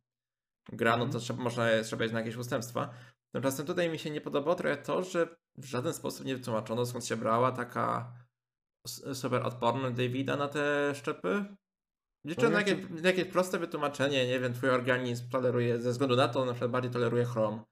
gra, 0.72 0.90
no 0.96 0.98
to 0.98 1.04
Mhm. 1.04 1.20
trzeba, 1.24 1.42
można 1.42 1.64
trzeba 1.84 2.04
iść 2.04 2.12
na 2.14 2.20
jakieś 2.20 2.36
ustępstwa. 2.36 2.90
Tymczasem 3.32 3.66
tutaj 3.66 3.90
mi 3.90 3.98
się 3.98 4.10
nie 4.10 4.20
podobało 4.20 4.56
trochę 4.56 4.76
to, 4.76 5.02
że 5.02 5.36
w 5.56 5.64
żaden 5.64 5.92
sposób 5.94 6.26
nie 6.26 6.36
wytłumaczono 6.36 6.86
skąd 6.86 7.06
się 7.06 7.16
brała 7.16 7.52
taka 7.52 8.12
super 9.14 9.46
odporność 9.46 9.96
Davida 9.96 10.36
na 10.36 10.48
te 10.48 10.92
szczepy. 10.94 11.44
Liczę 12.26 12.50
na 12.50 12.58
jakieś, 12.58 12.90
na 13.02 13.08
jakieś 13.08 13.24
proste 13.24 13.58
wytłumaczenie, 13.58 14.26
nie 14.26 14.40
wiem, 14.40 14.54
twój 14.54 14.70
organizm 14.70 15.28
toleruje, 15.30 15.80
ze 15.80 15.90
względu 15.90 16.16
na 16.16 16.28
to 16.28 16.44
na 16.44 16.52
przykład 16.52 16.70
bardziej 16.70 16.92
toleruje 16.92 17.24
chrom, 17.24 17.64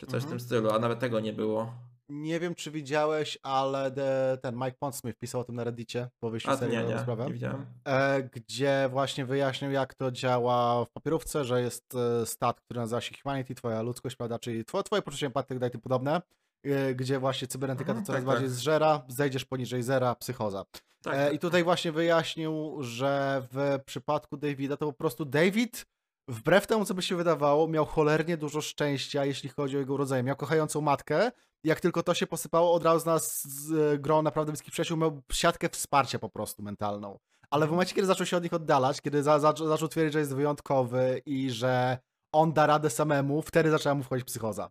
czy 0.00 0.06
coś 0.06 0.22
w 0.22 0.24
Mhm. 0.24 0.30
tym 0.30 0.40
stylu, 0.40 0.70
a 0.70 0.78
nawet 0.78 0.98
tego 0.98 1.20
nie 1.20 1.32
było. 1.32 1.74
Nie 2.08 2.40
wiem, 2.40 2.54
czy 2.54 2.70
widziałeś, 2.70 3.38
ale 3.42 3.90
de, 3.90 4.38
ten 4.42 4.54
Mike 4.54 4.76
Pondsmith 4.78 5.18
pisał 5.18 5.40
o 5.40 5.44
tym 5.44 5.54
na 5.54 5.64
Reddicie 5.64 6.08
po 6.20 6.30
wyjściu 6.30 6.56
serii 6.56 6.76
nie, 6.76 6.84
nie, 6.84 6.98
sprawę. 6.98 7.26
nie 7.26 7.32
widziałem. 7.32 7.66
e, 7.84 8.22
gdzie 8.22 8.88
właśnie 8.90 9.24
wyjaśnił, 9.26 9.70
jak 9.70 9.94
to 9.94 10.10
działa 10.10 10.84
w 10.84 10.90
papierówce, 10.90 11.44
że 11.44 11.60
jest 11.60 11.94
e, 11.94 12.26
stat, 12.26 12.60
który 12.60 12.80
nazywa 12.80 13.00
się 13.00 13.14
Humanity, 13.22 13.54
twoja 13.54 13.82
ludzkość, 13.82 14.16
prawda, 14.16 14.38
czyli 14.38 14.64
twoje, 14.64 14.84
twoje 14.84 15.02
poczucie 15.02 15.26
empatii, 15.26 15.48
tak 15.48 15.58
dalej, 15.58 15.70
tym 15.72 15.80
podobne, 15.80 16.22
e, 16.64 16.94
gdzie 16.94 17.18
właśnie 17.18 17.48
cybernetyka 17.48 17.90
Mhm, 17.90 18.04
to 18.04 18.06
coraz 18.06 18.20
tak, 18.20 18.26
bardziej 18.26 18.48
tak. 18.48 18.56
zżera, 18.56 19.02
zejdziesz 19.08 19.44
poniżej 19.44 19.82
zera, 19.82 20.14
psychoza. 20.14 20.64
Tak, 21.02 21.14
tak. 21.14 21.34
I 21.34 21.38
tutaj 21.38 21.64
właśnie 21.64 21.92
wyjaśnił, 21.92 22.76
że 22.80 23.42
w 23.52 23.78
przypadku 23.86 24.36
Davida 24.36 24.76
to 24.76 24.86
po 24.86 24.92
prostu 24.92 25.24
David, 25.24 25.86
wbrew 26.28 26.66
temu, 26.66 26.84
co 26.84 26.94
by 26.94 27.02
się 27.02 27.16
wydawało, 27.16 27.68
miał 27.68 27.86
cholernie 27.86 28.36
dużo 28.36 28.60
szczęścia, 28.60 29.24
jeśli 29.24 29.48
chodzi 29.48 29.76
o 29.76 29.80
jego 29.80 29.94
urodzenie. 29.94 30.22
Miał 30.22 30.36
kochającą 30.36 30.80
matkę. 30.80 31.30
Jak 31.64 31.80
tylko 31.80 32.02
to 32.02 32.14
się 32.14 32.26
posypało, 32.26 32.72
od 32.72 32.84
razu 32.84 33.06
nas 33.06 33.42
z 33.48 33.72
e, 33.94 33.98
grą 33.98 34.22
naprawdę 34.22 34.52
bliskich 34.52 34.72
przyjaciół 34.72 34.96
miał 34.96 35.22
siatkę 35.32 35.68
wsparcia 35.68 36.18
po 36.18 36.28
prostu 36.28 36.62
mentalną. 36.62 37.18
Ale 37.50 37.66
w 37.66 37.70
momencie, 37.70 37.94
kiedy 37.94 38.06
zaczął 38.06 38.26
się 38.26 38.36
od 38.36 38.42
nich 38.42 38.52
oddalać, 38.52 39.00
kiedy 39.00 39.22
za, 39.22 39.38
za, 39.38 39.54
zaczął 39.68 39.88
twierdzić, 39.88 40.12
że 40.12 40.18
jest 40.18 40.34
wyjątkowy 40.34 41.22
i 41.26 41.50
że 41.50 41.98
on 42.32 42.52
da 42.52 42.66
radę 42.66 42.90
samemu, 42.90 43.42
wtedy 43.42 43.70
zaczęła 43.70 43.94
mu 43.94 44.02
wchodzić 44.02 44.26
psychoza. 44.26 44.70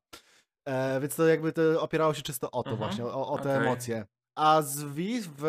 E, 0.68 0.99
więc 0.99 1.16
to 1.16 1.28
jakby 1.28 1.54
to 1.54 1.82
opierało 1.82 2.14
się 2.14 2.22
czysto 2.22 2.51
o 2.51 2.64
to 2.64 2.70
Mhm, 2.72 2.89
właśnie, 2.89 3.06
o, 3.06 3.28
o 3.28 3.38
te 3.38 3.56
okej. 3.56 3.68
emocje. 3.68 4.06
A 4.36 4.62
z 4.62 4.84
V 4.84 5.02
w 5.38 5.44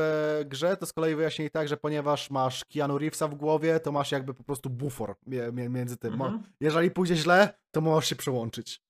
grze 0.47 0.77
to 0.77 0.87
z 0.87 0.93
kolei 0.93 1.15
wyjaśnili 1.15 1.51
tak, 1.51 1.69
że 1.69 1.77
ponieważ 1.77 2.31
masz 2.31 2.65
Keanu 2.65 2.99
Reevesa 2.99 3.29
w 3.29 3.35
głowie, 3.35 3.81
to 3.81 3.93
masz 3.93 4.13
jakby 4.13 4.35
po 4.35 4.45
prostu 4.45 4.71
bufor 4.71 5.17
między 5.53 5.97
tym. 5.97 6.13
Mhm. 6.13 6.43
Jeżeli 6.61 6.91
pójdzie 6.91 7.17
źle, 7.17 7.59
to 7.71 7.81
możesz 7.81 8.09
się 8.09 8.17
przełączyć. 8.17 8.83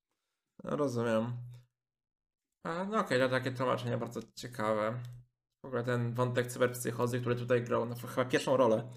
Rozumiem. 0.64 1.32
A, 2.64 2.84
no 2.84 2.98
okej, 2.98 3.20
to 3.20 3.28
takie 3.28 3.52
tłumaczenie 3.52 3.98
bardzo 3.98 4.20
ciekawe. 4.34 5.00
W 5.62 5.66
ogóle 5.66 5.84
ten 5.84 6.14
wątek 6.14 6.46
cyberpsychozy, 6.46 7.20
który 7.20 7.36
tutaj 7.36 7.62
grał 7.64 7.86
no, 7.86 7.94
chyba 7.94 8.24
pierwszą 8.24 8.56
rolę, 8.56 8.88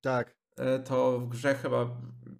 Tak. 0.00 0.36
e, 0.56 0.78
to 0.78 1.18
w 1.20 1.28
grze 1.28 1.54
chyba, 1.54 1.86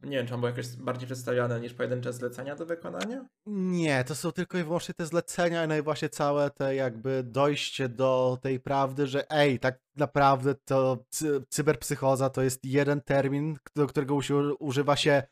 nie 0.02 0.16
wiem, 0.16 0.26
czy 0.26 0.34
on 0.34 0.40
był 0.40 0.48
jakoś 0.48 0.68
bardziej 0.68 1.06
przedstawiane 1.06 1.60
niż 1.60 1.74
pojedyncze 1.74 2.12
zlecenia 2.12 2.56
do 2.56 2.66
wykonania? 2.66 3.24
Nie, 3.46 4.04
to 4.04 4.14
są 4.14 4.32
tylko 4.32 4.58
i 4.58 4.64
wyłącznie 4.64 4.94
te 4.94 5.06
zlecenia 5.06 5.66
no 5.66 5.76
i 5.76 5.82
właśnie 5.82 6.08
całe 6.08 6.50
te 6.50 6.74
jakby 6.74 7.22
dojście 7.22 7.88
do 7.88 8.38
tej 8.42 8.60
prawdy, 8.60 9.06
że 9.06 9.30
ej, 9.30 9.58
tak 9.58 9.78
naprawdę 9.96 10.54
to 10.54 11.04
cy- 11.10 11.42
cyberpsychoza 11.48 12.30
to 12.30 12.42
jest 12.42 12.64
jeden 12.64 13.00
termin, 13.00 13.56
do 13.76 13.86
którego 13.86 14.18
używa 14.58 14.96
się 14.96 15.22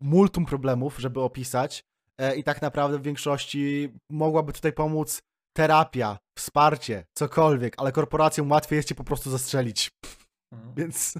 multum 0.00 0.46
problemów, 0.46 0.98
żeby 0.98 1.20
opisać 1.20 1.84
e, 2.18 2.36
i 2.36 2.44
tak 2.44 2.62
naprawdę 2.62 2.98
w 2.98 3.02
większości 3.02 3.92
mogłaby 4.10 4.52
tutaj 4.52 4.72
pomóc 4.72 5.22
terapia, 5.56 6.18
wsparcie, 6.38 7.04
cokolwiek, 7.14 7.74
ale 7.76 7.92
korporacjom 7.92 8.50
łatwiej 8.50 8.76
jest 8.76 8.88
cię 8.88 8.94
po 8.94 9.04
prostu 9.04 9.30
zastrzelić. 9.30 9.90
Mhm. 10.52 10.74
Więc 10.74 11.14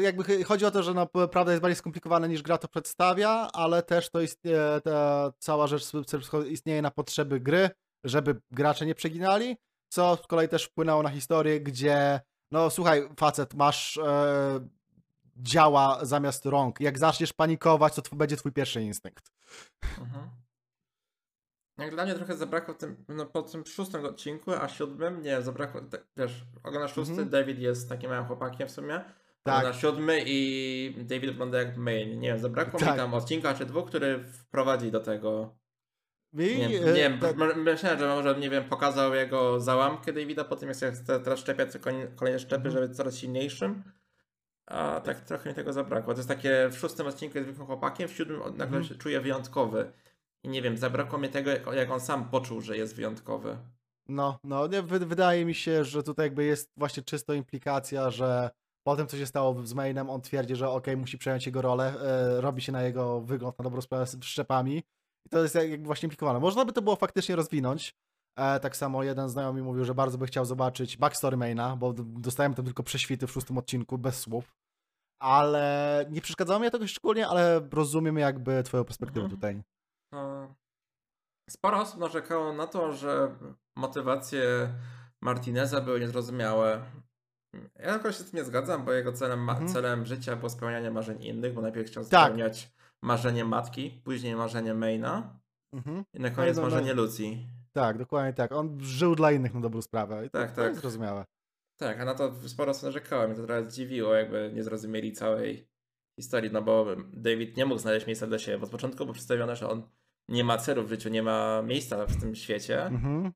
jakby 0.00 0.24
ch- 0.24 0.46
chodzi 0.46 0.64
o 0.64 0.70
to, 0.70 0.82
że 0.82 0.94
no, 0.94 1.06
prawda 1.06 1.52
jest 1.52 1.62
bardziej 1.62 1.76
skomplikowana 1.76 2.26
niż 2.26 2.42
gra 2.42 2.58
to 2.58 2.68
przedstawia, 2.68 3.30
ale 3.52 3.82
też 3.82 4.10
to 4.10 4.20
istnieje, 4.20 4.80
ta 4.84 5.32
cała 5.38 5.66
rzecz 5.66 5.84
istnieje 6.48 6.82
na 6.82 6.90
potrzeby 6.90 7.40
gry, 7.40 7.70
żeby 8.04 8.40
gracze 8.50 8.86
nie 8.86 8.94
przeginali, 8.94 9.56
co 9.92 10.16
z 10.16 10.26
kolei 10.26 10.48
też 10.48 10.64
wpłynęło 10.64 11.02
na 11.02 11.10
historię, 11.10 11.60
gdzie 11.60 12.20
no 12.52 12.70
słuchaj, 12.70 13.08
facet, 13.18 13.54
masz 13.54 13.96
e, 13.96 14.68
działa 15.36 16.04
zamiast 16.04 16.46
rąk. 16.46 16.80
Jak 16.80 16.98
zaczniesz 16.98 17.32
panikować, 17.32 17.94
to 17.94 18.02
tw- 18.02 18.14
będzie 18.16 18.36
twój 18.36 18.52
pierwszy 18.52 18.82
instynkt. 18.82 19.32
Mhm. 20.00 20.30
Jak 21.78 21.90
dla 21.90 22.04
mnie 22.04 22.14
trochę 22.14 22.36
zabrakło 22.36 22.74
tym, 22.74 23.04
no, 23.08 23.26
po 23.26 23.42
tym 23.42 23.66
szóstym 23.66 24.04
odcinku, 24.04 24.52
a 24.52 24.68
siódmym, 24.68 25.22
nie, 25.22 25.42
zabrakło, 25.42 25.80
tak, 25.80 26.06
wiesz, 26.16 26.44
oglądasz 26.62 26.94
szósty, 26.94 27.12
Mhm. 27.12 27.30
David 27.30 27.58
jest 27.58 27.88
takim 27.88 28.10
małym 28.10 28.26
chłopakiem 28.26 28.68
w 28.68 28.70
sumie, 28.70 29.04
Tak. 29.42 29.56
oglądasz 29.58 29.80
siódmy 29.82 30.22
i 30.26 30.94
David 30.98 31.30
wygląda 31.30 31.58
jak 31.58 31.76
main, 31.76 32.20
nie 32.20 32.28
wiem, 32.28 32.38
zabrakło 32.38 32.80
mi 32.80 32.86
Tak. 32.86 32.96
tam 32.96 33.14
odcinka 33.14 33.54
czy 33.54 33.66
dwóch, 33.66 33.88
który 33.88 34.24
wprowadzi 34.24 34.90
do 34.90 35.00
tego, 35.00 35.54
I, 36.32 36.36
nie, 36.36 36.66
e, 36.66 36.70
wiem, 36.70 36.94
wiem, 36.94 37.18
tak- 37.18 37.56
myślałem, 37.56 37.98
że 37.98 38.08
może, 38.08 38.34
nie 38.40 38.50
wiem, 38.50 38.64
pokazał 38.64 39.14
jego 39.14 39.60
załamkę 39.60 40.12
Davida, 40.12 40.44
potem 40.44 40.68
jak 40.68 40.78
się 40.78 40.92
chce 40.92 41.20
teraz 41.20 41.38
szczepiać 41.40 41.72
co 41.72 41.78
kolejne- 42.16 42.38
szczepy, 42.38 42.54
Mhm. 42.56 42.72
żeby 42.72 42.88
być 42.88 42.96
coraz 42.96 43.16
silniejszym, 43.18 43.82
a 44.66 45.00
tak 45.04 45.20
trochę 45.20 45.48
mi 45.50 45.54
tego 45.54 45.72
zabrakło, 45.72 46.14
to 46.14 46.18
jest 46.18 46.28
takie, 46.28 46.68
w 46.70 46.78
szóstym 46.78 47.06
odcinku 47.06 47.38
jest 47.38 47.48
zwykłym 47.48 47.66
chłopakiem, 47.66 48.08
w 48.08 48.12
siódmym 48.12 48.38
nagle 48.40 48.64
Mhm. 48.64 48.84
się 48.84 48.94
czuje 48.94 49.20
wyjątkowy. 49.20 49.92
I 50.44 50.48
nie 50.48 50.62
wiem, 50.62 50.76
zabrakło 50.76 51.18
mi 51.18 51.28
tego, 51.28 51.50
jak, 51.50 51.66
jak 51.72 51.90
on 51.90 52.00
sam 52.00 52.28
poczuł, 52.30 52.60
że 52.60 52.76
jest 52.76 52.96
wyjątkowy. 52.96 53.56
No, 54.08 54.38
no, 54.44 54.66
nie, 54.66 54.82
wy, 54.82 54.98
wydaje 54.98 55.44
mi 55.44 55.54
się, 55.54 55.84
że 55.84 56.02
tutaj 56.02 56.26
jakby 56.26 56.44
jest 56.44 56.70
właśnie 56.76 57.02
czysto 57.02 57.32
implikacja, 57.34 58.10
że 58.10 58.50
po 58.86 58.96
tym, 58.96 59.06
co 59.06 59.16
się 59.16 59.26
stało 59.26 59.66
z 59.66 59.74
Mainem, 59.74 60.10
on 60.10 60.20
twierdzi, 60.20 60.56
że 60.56 60.70
okej, 60.70 60.96
musi 60.96 61.18
przejąć 61.18 61.46
jego 61.46 61.62
rolę, 61.62 61.94
e, 62.00 62.40
robi 62.40 62.62
się 62.62 62.72
na 62.72 62.82
jego 62.82 63.20
wygląd, 63.20 63.58
na 63.58 63.62
dobrą 63.62 63.80
sprawę 63.80 64.06
z 64.06 64.24
szczepami. 64.24 64.76
I 65.26 65.28
to 65.30 65.42
jest 65.42 65.54
jak- 65.54 65.70
jakby 65.70 65.86
właśnie 65.86 66.06
implikowane. 66.06 66.40
Można 66.40 66.64
by 66.64 66.72
to 66.72 66.82
było 66.82 66.96
faktycznie 66.96 67.36
rozwinąć. 67.36 67.94
E, 68.38 68.60
tak 68.60 68.76
samo 68.76 69.02
jeden 69.02 69.28
znajomy 69.28 69.62
mówił, 69.62 69.84
że 69.84 69.94
bardzo 69.94 70.18
by 70.18 70.26
chciał 70.26 70.44
zobaczyć 70.44 70.96
backstory 70.96 71.36
Maina, 71.36 71.76
bo 71.76 71.92
d- 71.92 72.02
dostajemy 72.06 72.54
tam 72.54 72.64
tylko 72.64 72.82
prześwity 72.82 73.26
w 73.26 73.30
szóstym 73.32 73.58
odcinku, 73.58 73.98
bez 73.98 74.18
słów. 74.20 74.56
Ale 75.22 76.06
nie 76.10 76.20
przeszkadzało 76.20 76.60
mi 76.60 76.70
to 76.70 76.86
szczególnie, 76.88 77.28
ale 77.28 77.68
rozumiem 77.72 78.18
jakby 78.18 78.62
twoją 78.62 78.84
perspektywę 78.84 79.20
Mhm. 79.24 79.36
tutaj. 79.40 79.62
No, 80.12 80.54
sporo 81.50 81.80
osób 81.80 82.00
narzekało 82.00 82.52
na 82.52 82.66
to, 82.66 82.92
że 82.92 83.36
motywacje 83.76 84.74
Martineza 85.22 85.80
były 85.80 86.00
niezrozumiałe. 86.00 86.84
Ja 87.78 87.86
jakoś 87.92 88.16
się 88.16 88.22
z 88.22 88.30
tym 88.30 88.38
nie 88.38 88.44
zgadzam, 88.44 88.84
bo 88.84 88.92
jego 88.92 89.12
celem, 89.12 89.40
ma- 89.44 89.52
Mhm. 89.52 89.68
celem 89.72 90.06
życia 90.06 90.36
było 90.36 90.50
spełnianie 90.50 90.90
marzeń 90.90 91.24
innych, 91.24 91.52
bo 91.54 91.60
najpierw 91.60 91.86
chciał 91.90 92.04
Tak. 92.04 92.24
spełniać 92.26 92.72
marzenie 93.02 93.44
matki, 93.44 94.00
później 94.04 94.36
marzenie 94.36 94.74
Maina 94.74 95.40
Mhm. 95.72 96.04
i 96.14 96.20
na 96.20 96.30
koniec 96.30 96.56
no, 96.56 96.62
no. 96.62 96.68
marzenie 96.70 96.94
Lucy. 96.94 97.22
Tak, 97.72 97.98
dokładnie 97.98 98.32
tak. 98.32 98.52
On 98.52 98.80
żył 98.80 99.14
dla 99.14 99.32
innych 99.32 99.54
na 99.54 99.60
dobrą 99.60 99.82
sprawę. 99.82 100.26
I 100.26 100.30
to, 100.30 100.38
Tak, 100.38 100.50
to 100.50 100.56
tak. 100.56 100.64
jest 100.70 100.80
zrozumiałe. 100.80 101.24
Tak, 101.80 102.00
a 102.00 102.04
na 102.04 102.14
to 102.14 102.48
sporo 102.48 102.70
osób 102.70 102.82
narzekało. 102.82 103.26
Mnie 103.26 103.36
to 103.36 103.42
trochę 103.46 103.64
zdziwiło, 103.64 104.14
jakby 104.14 104.50
nie 104.54 104.62
zrozumieli 104.62 105.12
całej 105.12 105.68
historii, 106.20 106.50
no 106.52 106.62
bo 106.62 106.86
David 107.12 107.56
nie 107.56 107.66
mógł 107.66 107.80
znaleźć 107.80 108.06
miejsca 108.06 108.26
dla 108.26 108.38
siebie, 108.38 108.58
bo 108.58 108.66
z 108.66 108.70
początku 108.70 109.04
było 109.04 109.12
przedstawione, 109.14 109.56
że 109.56 109.70
on 109.70 109.82
nie 110.28 110.44
ma 110.44 110.58
celu 110.58 110.84
w 110.84 110.88
życiu, 110.88 111.08
nie 111.08 111.22
ma 111.22 111.62
miejsca 111.62 112.06
w 112.06 112.20
tym 112.20 112.34
świecie, 112.34 112.86
Mhm. 112.86 113.32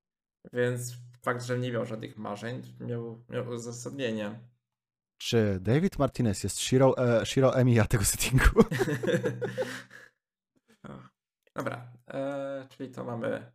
więc 0.53 0.95
fakt, 1.27 1.45
że 1.45 1.59
nie 1.59 1.73
miał 1.73 1.87
żadnych 1.87 2.17
marzeń, 2.17 2.63
miał, 2.81 3.25
miał 3.29 3.49
uzasadnienie. 3.49 4.41
Czy 5.19 5.59
David 5.61 5.99
Martinez 5.99 6.45
jest 6.45 6.59
Shiro, 6.59 6.99
e, 6.99 7.27
Shiro 7.27 7.57
Emiya 7.57 7.87
tego 7.89 8.05
settingu? 8.05 8.45
Dobra, 11.57 11.93
e, 12.09 12.67
czyli 12.69 12.91
to 12.91 13.05
mamy 13.05 13.53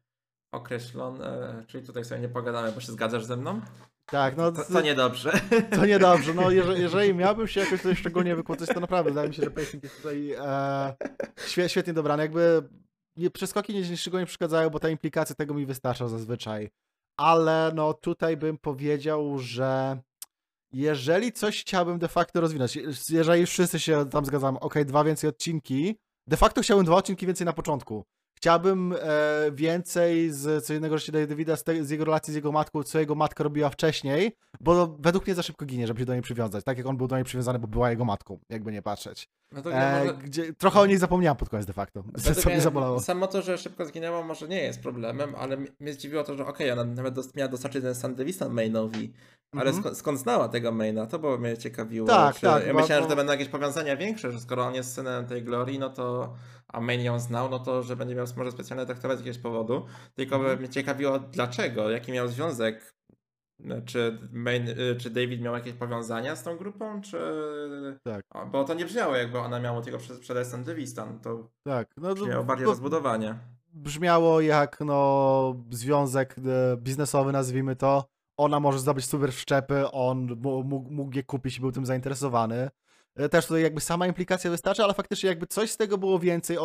określone, 0.51 1.25
e, 1.25 1.65
czyli 1.67 1.87
tutaj 1.87 2.05
sobie 2.05 2.21
nie 2.21 2.29
pogadamy, 2.29 2.71
bo 2.71 2.81
się 2.81 2.91
zgadzasz 2.91 3.25
ze 3.25 3.37
mną? 3.37 3.61
tak, 4.05 4.37
no 4.37 4.51
To, 4.51 4.63
to 4.63 4.81
niedobrze. 4.81 5.31
to 5.77 5.85
niedobrze. 5.85 6.33
No, 6.33 6.51
jeżeli, 6.51 6.81
jeżeli 6.85 7.13
miałbym 7.13 7.47
się 7.47 7.59
jakoś 7.59 7.79
tutaj 7.79 7.95
szczególnie 7.95 8.35
wykłócać, 8.35 8.69
to 8.69 8.79
naprawdę 8.79 9.11
wydaje 9.11 9.29
mi 9.29 9.35
się, 9.35 9.43
że 9.43 9.51
pacing 9.51 9.83
jest 9.83 9.97
tutaj 9.97 10.31
e, 10.31 10.95
świe, 11.47 11.69
świetnie 11.69 11.93
dobrany. 11.93 12.23
Jakby 12.23 12.69
nie, 13.15 13.29
przeskoki 13.29 13.73
nie, 13.73 13.97
szczególnie 13.97 14.25
przeszkadzają, 14.25 14.69
bo 14.69 14.79
ta 14.79 14.89
implikacja 14.89 15.35
tego 15.35 15.53
mi 15.53 15.65
wystarcza 15.65 16.07
zazwyczaj. 16.07 16.71
Ale 17.17 17.71
no 17.75 17.93
tutaj 17.93 18.37
bym 18.37 18.57
powiedział, 18.57 19.39
że 19.39 20.01
jeżeli 20.73 21.31
coś 21.31 21.61
chciałbym 21.61 21.99
de 21.99 22.07
facto 22.07 22.41
rozwinąć, 22.41 22.79
jeżeli 23.09 23.45
wszyscy 23.45 23.79
się 23.79 24.09
tam 24.09 24.25
zgadzamy, 24.25 24.59
ok, 24.59 24.83
dwa 24.85 25.03
więcej 25.03 25.29
odcinki, 25.29 25.95
de 26.27 26.37
facto 26.37 26.61
chciałbym 26.61 26.85
dwa 26.85 26.95
odcinki 26.95 27.27
więcej 27.27 27.45
na 27.45 27.53
początku. 27.53 28.05
Chciałbym 28.45 28.93
e, 29.01 29.51
więcej 29.51 30.31
z 30.31 30.65
co 30.65 30.73
innego 30.73 30.97
życia 30.97 31.11
Davida, 31.27 31.55
z, 31.55 31.63
te, 31.63 31.83
z 31.83 31.89
jego 31.89 32.05
relacji 32.05 32.33
z 32.33 32.35
jego 32.35 32.51
matką, 32.51 32.83
co 32.83 32.99
jego 32.99 33.15
matka 33.15 33.43
robiła 33.43 33.69
wcześniej, 33.69 34.35
bo 34.59 34.87
według 34.99 35.25
mnie 35.27 35.35
za 35.35 35.43
szybko 35.43 35.65
ginie, 35.65 35.87
żeby 35.87 35.99
się 35.99 36.05
do 36.05 36.13
niej 36.13 36.21
przywiązać. 36.21 36.63
Tak 36.63 36.77
jak 36.77 36.87
on 36.87 36.97
był 36.97 37.07
do 37.07 37.15
niej 37.15 37.25
przywiązany, 37.25 37.59
bo 37.59 37.67
była 37.67 37.89
jego 37.89 38.05
matką, 38.05 38.39
jakby 38.49 38.71
nie 38.71 38.81
patrzeć. 38.81 39.27
No 39.51 39.61
to 39.61 39.73
E, 39.73 39.99
może... 39.99 40.13
gdzie, 40.13 40.53
trochę 40.53 40.79
o 40.79 40.85
niej 40.85 40.97
zapomniałem 40.97 41.37
pod 41.37 41.49
koniec 41.49 41.65
de 41.65 41.73
facto, 41.73 42.03
co, 42.43 42.49
mnie 42.49 42.61
zabolało. 42.61 42.99
Samo 42.99 43.27
to, 43.27 43.41
że 43.41 43.57
szybko 43.57 43.85
zginęła 43.85 44.23
może 44.23 44.47
nie 44.47 44.61
jest 44.63 44.81
problemem, 44.81 45.35
ale 45.35 45.57
mnie 45.79 45.93
zdziwiło 45.93 46.23
to, 46.23 46.35
że 46.35 46.45
okej, 46.45 46.71
ona 46.71 46.83
nawet 46.83 47.13
dos- 47.13 47.35
miała 47.35 47.47
dostarczyć 47.49 47.83
ten 47.83 47.95
San 47.95 48.15
Davisa 48.15 48.49
mainowi, 48.49 49.13
ale 49.53 49.61
Mhm. 49.65 49.83
skąd, 49.83 49.97
skąd 49.97 50.19
znała 50.19 50.49
tego 50.49 50.71
maina? 50.71 51.05
To 51.05 51.19
było 51.19 51.37
mnie 51.37 51.57
ciekawiło. 51.57 52.07
Tak, 52.07 52.35
czy, 52.35 52.41
tak, 52.41 52.67
Ja 52.67 52.73
myślałem, 52.73 53.03
bo- 53.03 53.09
że 53.09 53.09
to 53.09 53.15
będą 53.15 53.31
jakieś 53.31 53.47
powiązania 53.49 53.97
większe, 53.97 54.31
że 54.31 54.39
skoro 54.39 54.65
on 54.65 54.75
jest 54.75 54.93
synem 54.93 55.25
tej 55.27 55.43
Glorii, 55.43 55.79
no 55.79 55.89
to 55.89 56.33
a 56.73 56.81
main 56.81 57.01
ją 57.01 57.19
znał, 57.19 57.49
no 57.49 57.59
to 57.59 57.83
że 57.83 57.95
będzie 57.95 58.15
miał 58.15 58.25
może 58.37 58.51
specjalnie 58.51 58.85
traktować 58.85 59.17
z 59.17 59.21
jakiegoś 59.21 59.41
powodu. 59.41 59.85
Tylko 60.15 60.35
Mhm. 60.35 60.59
mnie 60.59 60.69
ciekawiło 60.69 61.19
dlaczego, 61.19 61.89
jaki 61.89 62.11
miał 62.11 62.27
związek 62.27 62.95
no, 63.59 63.75
czy, 63.85 64.19
main, 64.31 64.67
y, 64.69 64.95
czy 64.99 65.09
David 65.09 65.41
miał 65.41 65.53
jakieś 65.53 65.73
powiązania 65.73 66.35
z 66.35 66.43
tą 66.43 66.57
grupą, 66.57 67.01
czy... 67.01 67.17
Tak. 68.03 68.25
Bo 68.51 68.63
to 68.63 68.73
nie 68.73 68.85
brzmiało 68.85 69.15
jakby 69.15 69.39
ona 69.39 69.59
miała 69.59 69.81
tylko 69.81 69.99
przed- 69.99 70.15
sprzedać 70.17 70.47
San 70.47 70.63
Davista, 70.63 71.05
no 71.05 71.19
to 71.23 71.49
Tak, 71.63 71.87
no, 71.97 72.13
brzmiało 72.15 72.43
bardziej 72.43 72.65
bo- 72.65 72.71
rozbudowanie. 72.71 73.35
brzmiało 73.73 74.41
jak 74.41 74.79
no, 74.79 75.55
związek 75.69 76.35
e, 76.73 76.77
biznesowy, 76.77 77.31
nazwijmy 77.31 77.75
to. 77.75 78.05
Ona 78.37 78.59
może 78.59 78.79
zdobyć 78.79 79.05
super 79.05 79.31
wszczepy, 79.33 79.91
on 79.91 80.27
mógł, 80.41 80.91
mógł 80.91 81.15
je 81.15 81.23
kupić 81.23 81.57
i 81.57 81.61
był 81.61 81.71
tym 81.71 81.85
zainteresowany. 81.85 82.69
E, 83.15 83.29
Też 83.29 83.47
tutaj 83.47 83.63
jakby 83.63 83.81
sama 83.81 84.07
implikacja 84.07 84.51
wystarczy, 84.51 84.83
ale 84.83 84.93
faktycznie 84.93 85.29
jakby 85.29 85.47
coś 85.47 85.71
z 85.71 85.77
tego 85.77 85.97
było 85.97 86.19
więcej, 86.19 86.57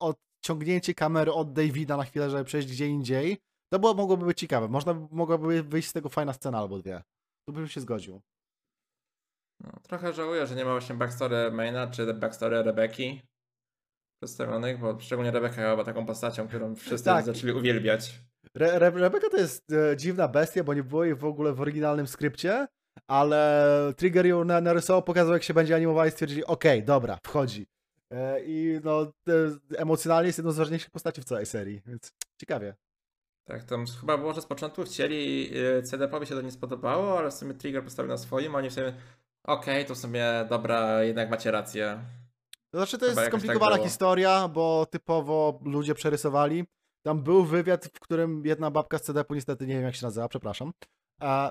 odciągnięcie 0.00 0.94
kamery 0.94 1.32
od 1.32 1.52
Davida 1.52 1.96
na 1.96 2.04
chwilę, 2.04 2.30
żeby 2.30 2.44
przejść 2.44 2.68
gdzie 2.68 2.86
indziej, 2.86 3.38
to 3.72 3.78
było, 3.78 3.94
mogłoby 3.94 4.26
być 4.26 4.38
ciekawe. 4.40 4.68
Można, 4.68 4.94
by- 4.94 5.16
mogłaby 5.16 5.62
wyjść 5.62 5.88
z 5.88 5.92
tego 5.92 6.08
fajna 6.08 6.32
scena 6.32 6.58
albo 6.58 6.78
dwie. 6.78 7.02
Tu 7.48 7.52
bym 7.54 7.68
się 7.68 7.80
zgodził. 7.80 8.20
No, 9.60 9.70
trochę 9.82 10.12
żałuję, 10.12 10.46
że 10.46 10.54
nie 10.54 10.64
ma 10.64 10.70
właśnie 10.70 10.94
backstory 10.94 11.50
Maina 11.50 11.86
czy 11.86 12.14
backstory 12.14 12.62
Rebeki 12.62 13.22
przedstawionych, 14.22 14.78
bo 14.80 15.00
szczególnie 15.00 15.30
Rebeka 15.30 15.72
była 15.72 15.84
taką 15.84 16.06
postacią, 16.06 16.48
którą 16.48 16.74
wszyscy 16.74 17.04
Tak. 17.04 17.24
zaczęli 17.24 17.52
uwielbiać. 17.52 18.20
Re 18.54 18.72
Re 18.72 18.90
Rebeka 18.90 19.28
to 19.30 19.36
jest 19.36 19.72
e, 19.72 19.96
dziwna 19.96 20.28
bestia, 20.28 20.64
bo 20.64 20.74
nie 20.74 20.82
było 20.82 21.04
jej 21.04 21.14
w 21.14 21.24
ogóle 21.24 21.52
w 21.52 21.60
oryginalnym 21.60 22.06
skrypcie, 22.06 22.66
ale 23.06 23.92
Trigger 23.96 24.26
ją 24.26 24.44
na, 24.44 24.60
narysował, 24.60 25.02
pokazał 25.02 25.32
jak 25.32 25.42
się 25.42 25.54
będzie 25.54 25.76
animowała 25.76 26.06
i 26.06 26.10
stwierdzili, 26.10 26.44
okej, 26.44 26.82
dobra, 26.84 27.18
wchodzi. 27.26 27.66
E, 28.10 28.40
I 28.44 28.80
no, 28.84 29.12
emocjonalnie 29.76 30.26
jest 30.26 30.38
jedną 30.38 30.52
z 30.52 30.58
ważniejszych 30.58 30.90
postaci 30.90 31.20
w 31.20 31.24
całej 31.24 31.46
serii, 31.46 31.82
więc 31.86 32.12
ciekawie. 32.40 32.74
Tak, 33.44 33.64
tam 33.64 33.84
chyba 34.00 34.18
było, 34.18 34.34
że 34.34 34.40
z 34.40 34.46
początku 34.46 34.82
chcieli, 34.84 35.50
yy, 35.54 35.82
CDP-owi 35.82 36.26
się 36.26 36.34
to 36.34 36.42
nie 36.42 36.50
spodobało, 36.50 37.18
ale 37.18 37.30
w 37.30 37.34
sumie 37.34 37.54
Trigger 37.54 37.84
postawił 37.84 38.10
na 38.10 38.18
swoim, 38.18 38.54
a 38.54 38.58
oni 38.58 38.70
w 38.70 38.72
sumie 38.72 38.92
okej, 39.44 39.84
to 39.84 39.94
w 39.94 39.98
sumie 39.98 40.26
dobra, 40.48 41.02
jednak 41.02 41.30
macie 41.30 41.50
rację. 41.50 42.04
To 42.70 42.78
znaczy, 42.78 42.98
to 42.98 43.06
Chyba 43.06 43.20
jest 43.22 43.32
tak 43.32 43.40
skomplikowana 43.40 43.76
było. 43.76 43.86
historia, 43.86 44.48
bo 44.48 44.86
typowo 44.86 45.60
ludzie 45.64 45.94
przerysowali. 45.94 46.64
Tam 47.02 47.22
był 47.22 47.44
wywiad, 47.44 47.86
w 47.86 48.00
którym 48.00 48.42
jedna 48.46 48.70
babka 48.70 48.98
z 48.98 49.02
CDP-u, 49.02 49.34
niestety 49.34 49.66
nie 49.66 49.74
wiem 49.74 49.84
jak 49.84 49.94
się 49.94 50.06
nazywa, 50.06 50.28
przepraszam, 50.28 50.72
e, 51.22 51.50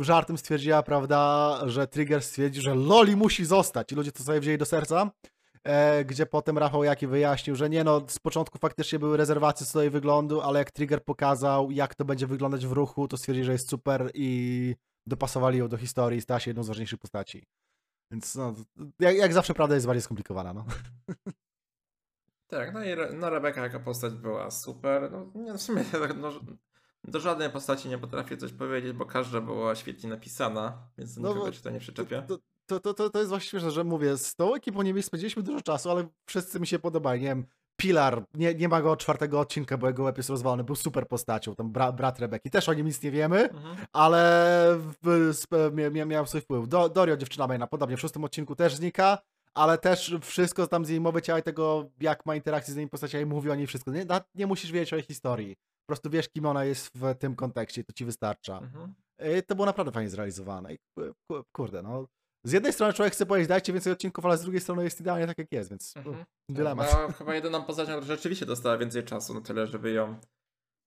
żartem 0.00 0.38
stwierdziła, 0.38 0.82
prawda, 0.82 1.58
że 1.66 1.86
Trigger 1.86 2.22
stwierdził, 2.22 2.62
że 2.62 2.74
Loli 2.74 3.16
musi 3.16 3.44
zostać 3.44 3.92
i 3.92 3.94
ludzie 3.94 4.12
to 4.12 4.22
sobie 4.22 4.40
wzięli 4.40 4.58
do 4.58 4.66
serca, 4.66 5.10
e, 5.64 6.04
gdzie 6.04 6.26
potem 6.26 6.58
Rafał 6.58 6.84
Jaki 6.84 7.06
wyjaśnił, 7.06 7.56
że 7.56 7.70
nie 7.70 7.84
no, 7.84 8.02
z 8.08 8.18
początku 8.18 8.58
faktycznie 8.58 8.98
były 8.98 9.16
rezerwacje 9.16 9.66
co 9.66 9.78
do 9.78 9.82
jej 9.82 9.90
wyglądu, 9.90 10.40
ale 10.40 10.58
jak 10.58 10.70
Trigger 10.70 11.04
pokazał, 11.04 11.70
jak 11.70 11.94
to 11.94 12.04
będzie 12.04 12.26
wyglądać 12.26 12.66
w 12.66 12.72
ruchu, 12.72 13.08
to 13.08 13.16
stwierdzili, 13.16 13.44
że 13.44 13.52
jest 13.52 13.68
super 13.68 14.10
i 14.14 14.74
dopasowali 15.06 15.58
ją 15.58 15.68
do 15.68 15.76
historii 15.76 16.18
i 16.18 16.22
stała 16.22 16.40
się 16.40 16.50
jedną 16.50 16.62
z 16.62 16.68
ważniejszych 16.68 16.98
postaci. 16.98 17.46
Więc 18.10 18.34
no, 18.34 18.54
jak, 19.00 19.16
jak 19.16 19.32
zawsze 19.32 19.54
prawda 19.54 19.74
jest 19.74 19.86
bardziej 19.86 20.02
skomplikowana, 20.02 20.52
no. 20.52 20.64
Tak, 22.46 22.74
no 22.74 22.84
i 22.84 22.88
Re- 22.88 23.12
no 23.12 23.30
Rebeka 23.30 23.62
jako 23.62 23.80
postać 23.80 24.14
była 24.14 24.50
super. 24.50 25.12
No, 25.12 25.30
nie, 25.34 25.54
w 25.54 25.62
sumie 25.62 25.84
tak, 25.84 26.16
no, 26.16 26.30
do 27.04 27.20
żadnej 27.20 27.50
postaci 27.50 27.88
nie 27.88 27.98
potrafię 27.98 28.36
coś 28.36 28.52
powiedzieć, 28.52 28.92
bo 28.92 29.06
każda 29.06 29.40
była 29.40 29.74
świetnie 29.74 30.10
napisana, 30.10 30.78
więc 30.98 31.16
No 31.16 31.22
no, 31.22 31.34
nikogo 31.34 31.52
się 31.52 31.62
to 31.62 31.70
nie 31.70 31.80
przyczepia. 31.80 32.22
To, 32.22 32.38
to, 32.66 32.80
to, 32.80 32.94
to, 32.94 33.10
to 33.10 33.18
jest 33.18 33.28
właśnie 33.28 33.50
śmieszne, 33.50 33.70
że 33.70 33.84
mówię, 33.84 34.16
z 34.16 34.34
tą 34.34 34.54
ekipą 34.54 34.82
nie 34.82 35.02
spędziliśmy 35.02 35.42
dużo 35.42 35.60
czasu, 35.60 35.90
ale 35.90 36.08
wszyscy 36.26 36.60
mi 36.60 36.66
się 36.66 36.78
podobali. 36.78 37.20
Nie 37.20 37.26
wiem, 37.28 37.46
Pilar, 37.76 38.24
nie, 38.34 38.54
nie 38.54 38.68
ma 38.68 38.82
go 38.82 38.92
od 38.92 39.00
czwartego 39.00 39.40
odcinka, 39.40 39.78
bo 39.78 39.86
jego 39.86 40.02
łeb 40.02 40.16
jest 40.16 40.30
rozwalony, 40.30 40.64
był 40.64 40.74
super 40.76 41.08
postacią, 41.08 41.54
tam 41.54 41.72
bra, 41.72 41.92
brat 41.92 42.18
Rebeki, 42.18 42.50
też 42.50 42.68
o 42.68 42.74
nim 42.74 42.86
nic 42.86 43.02
nie 43.02 43.10
wiemy, 43.10 43.50
Mhm. 43.50 43.76
ale 43.92 44.22
w, 45.02 45.30
mia, 45.92 46.04
miał 46.04 46.26
swój 46.26 46.40
wpływ. 46.40 46.68
Do, 46.68 46.88
Dorio, 46.88 47.16
dziewczyna 47.16 47.46
Maina, 47.46 47.66
podobnie, 47.66 47.96
w 47.96 48.00
szóstym 48.00 48.24
odcinku 48.24 48.56
też 48.56 48.74
znika, 48.74 49.18
ale 49.54 49.78
też 49.78 50.14
wszystko 50.22 50.66
tam 50.66 50.84
z 50.84 50.88
jej 50.88 51.00
mowy 51.00 51.22
ciała 51.22 51.38
i 51.38 51.42
tego, 51.42 51.90
jak 52.00 52.26
ma 52.26 52.34
interakcję 52.36 52.72
z 52.74 52.76
innymi 52.76 52.90
postaciami, 52.90 53.26
mówi 53.26 53.50
o 53.50 53.54
niej 53.54 53.66
wszystko. 53.66 53.90
Nie, 53.90 54.06
nie 54.34 54.46
musisz 54.46 54.72
wiedzieć 54.72 54.92
o 54.92 54.96
jej 54.96 55.04
historii. 55.04 55.56
Po 55.82 55.86
prostu 55.86 56.10
wiesz, 56.10 56.28
kim 56.28 56.46
ona 56.46 56.64
jest 56.64 56.90
w 56.98 57.14
tym 57.18 57.36
kontekście 57.36 57.84
to 57.84 57.92
ci 57.92 58.04
wystarcza. 58.04 58.58
Mhm. 58.58 58.94
Y, 59.38 59.42
to 59.42 59.54
było 59.54 59.66
naprawdę 59.66 59.92
fajnie 59.92 60.10
zrealizowane. 60.10 60.74
I 60.74 60.78
ku- 60.78 61.14
ku- 61.30 61.44
kurde, 61.52 61.82
no. 61.82 62.06
Z 62.46 62.52
jednej 62.52 62.72
strony 62.72 62.92
człowiek 62.92 63.12
chce 63.14 63.26
powiedzieć, 63.26 63.48
dajcie 63.48 63.72
więcej 63.72 63.92
odcinków, 63.92 64.24
ale 64.24 64.38
z 64.38 64.42
drugiej 64.42 64.60
strony 64.60 64.84
jest 64.84 65.00
idealnie 65.00 65.26
tak, 65.26 65.38
jak 65.38 65.52
jest, 65.52 65.70
więc 65.70 65.96
Mhm. 65.96 66.24
dylemat. 66.48 66.92
No, 67.08 67.12
chyba 67.12 67.34
jedyną 67.34 67.64
postacią, 67.64 67.92
która 68.00 68.16
rzeczywiście 68.16 68.46
dostała 68.46 68.78
więcej 68.78 69.04
czasu, 69.04 69.34
na 69.34 69.40
tyle, 69.40 69.66
żeby 69.66 69.92
ją 69.92 70.16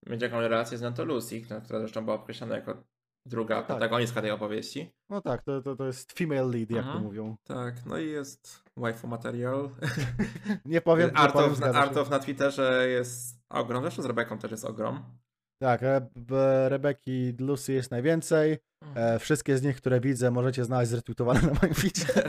mieć 0.08 0.22
jakąś 0.22 0.40
relację 0.50 0.78
z 0.78 0.82
nią, 0.82 0.94
to 0.94 1.06
Lucy, 1.06 1.42
no, 1.50 1.62
która 1.62 1.80
zresztą 1.80 2.04
była 2.06 2.16
określona 2.16 2.56
jako 2.56 2.84
druga 3.28 3.56
tak. 3.56 3.66
protagonistka 3.68 4.22
tej 4.22 4.32
opowieści. 4.32 4.92
No 5.10 5.22
tak, 5.22 5.44
to, 5.44 5.62
to, 5.62 5.76
to 5.76 5.86
jest 5.86 6.12
female 6.14 6.46
lead, 6.48 6.70
jak 6.72 6.84
to 6.84 6.90
Mhm. 6.90 7.04
mówią. 7.04 7.36
Tak, 7.44 7.86
no 7.86 7.98
i 7.98 8.10
jest 8.10 8.64
waifu 8.78 9.08
material. 9.08 9.70
Nie 10.66 10.82
powiem, 10.82 11.12
nie 11.24 11.30
powiem, 11.30 11.56
zgadza 11.56 11.74
się. 11.74 11.80
Artow 11.80 12.10
na 12.10 12.20
Twitterze 12.20 12.88
jest 12.88 13.40
ogrom, 13.50 13.82
zresztą 13.84 14.02
z 14.02 14.06
Rebeką 14.06 14.38
też 14.38 14.52
jest 14.52 14.66
ogrom. 14.66 15.04
Tak, 15.62 15.84
Re 15.84 16.08
Be- 16.16 16.70
Rebeki 16.70 17.36
Lucy 17.40 17.74
jest 17.74 17.92
najwięcej. 17.92 18.58
E, 18.96 19.20
wszystkie 19.20 19.58
z 19.58 19.64
nich, 19.64 19.78
które 19.78 20.00
widzę, 20.00 20.32
możecie 20.32 20.66
znaleźć 20.66 20.92
zretweetowane 20.92 21.42
na 21.42 21.52
moim 21.62 21.74
feedzie. 21.74 22.06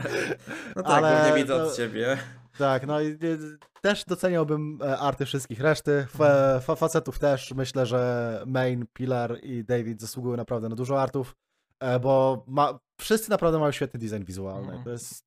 No 0.77 0.83
tak, 0.83 0.93
Ale 0.93 1.17
głównie 1.17 1.43
widzę 1.43 1.55
od 1.55 1.77
ciebie. 1.77 2.19
Tak, 2.59 2.87
no 2.87 3.01
i 3.01 3.07
y, 3.07 3.39
też 3.83 4.05
doceniałbym 4.05 4.79
e, 4.83 4.99
arty 4.99 5.25
wszystkich 5.25 5.61
reszty. 5.61 6.07
Fa 6.09 6.61
fa 6.61 6.75
facetów 6.75 7.19
też. 7.19 7.55
Myślę, 7.55 7.87
że 7.87 8.43
Main, 8.47 8.87
Pilar 8.93 9.39
i 9.43 9.65
David 9.65 10.01
zasługują 10.01 10.37
naprawdę 10.37 10.69
na 10.69 10.77
dużo 10.77 11.03
artów, 11.03 11.37
e, 11.81 12.01
bo 12.01 12.45
ma, 12.47 12.79
wszyscy 13.01 13.31
naprawdę 13.31 13.59
mają 13.59 13.73
świetny 13.73 14.01
design 14.01 14.25
wizualny. 14.25 14.67
Mhm. 14.67 14.85
To 14.85 14.91
jest 14.91 15.26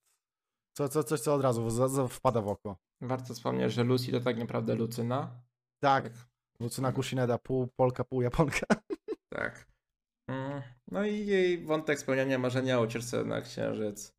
co, 0.77 0.89
co, 0.89 1.03
coś, 1.03 1.19
co 1.19 1.33
od 1.33 1.41
razu 1.41 1.69
za, 1.69 1.87
za 1.87 2.07
wpada 2.07 2.41
w 2.41 2.47
oko. 2.47 2.77
Warto 3.01 3.33
wspomnieć, 3.33 3.73
że 3.73 3.83
Lucy 3.83 4.11
to 4.11 4.19
tak 4.19 4.37
naprawdę 4.37 4.75
Lucyna. 4.75 5.31
Tak, 5.83 6.09
Lucyna 6.59 6.91
Kushineda, 6.91 7.37
pół 7.37 7.67
Polka, 7.67 8.03
pół 8.03 8.21
Japonka. 8.21 8.65
Tak. 9.33 9.65
Mm, 10.29 10.61
No 10.91 11.05
i 11.05 11.25
jej 11.25 11.65
wątek 11.65 11.99
spełniania 11.99 12.37
marzenia 12.39 12.79
o 12.79 12.81
ucieczce 12.81 13.23
na 13.23 13.41
księżyc. 13.41 14.13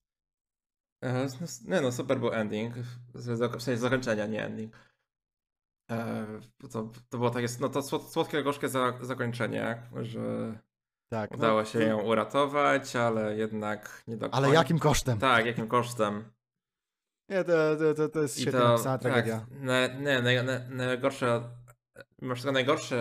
E, 1.05 1.27
no, 1.67 1.81
no, 1.81 1.93
super 1.93 2.19
był 2.21 2.33
ending. 2.33 2.75
W 3.15 3.23
sensie 3.63 3.77
zakończenia, 3.77 4.27
nie 4.27 4.45
ending. 4.45 4.75
E, 5.91 6.27
To, 6.73 6.91
to 7.09 7.19
było 7.19 7.31
takie, 7.31 7.47
no 7.61 7.69
to 7.69 7.81
słod- 7.83 8.09
słodkie, 8.11 8.43
gorzkie 8.43 8.69
za, 8.69 8.99
zakończenie, 9.03 9.83
że 10.03 10.59
Tak, 11.11 11.31
no, 11.31 11.37
udało 11.37 11.65
się 11.65 11.83
ją 11.83 12.03
uratować, 12.03 12.97
ale 12.97 13.37
jednak 13.37 14.05
nie 14.09 14.17
do 14.17 14.21
końca. 14.27 14.37
Ale 14.37 14.55
jakim 14.55 14.79
kosztem? 14.79 15.19
Tak, 15.19 15.47
jakim 15.47 15.69
kosztem. 15.69 16.25
Nie, 17.31 17.45
to, 17.45 17.53
to, 17.97 18.09
to, 18.09 18.23
jest 18.23 18.45
to, 18.53 18.59
napisana 18.59 18.99
tak, 18.99 19.13
tragedia. 19.13 19.47
na, 19.51 19.87
nie, 19.87 20.43
na, 20.43 20.53
najgorsze, 20.87 21.43
mimo 22.23 22.35
wszystko 22.35 22.53
najgorszy 22.53 22.97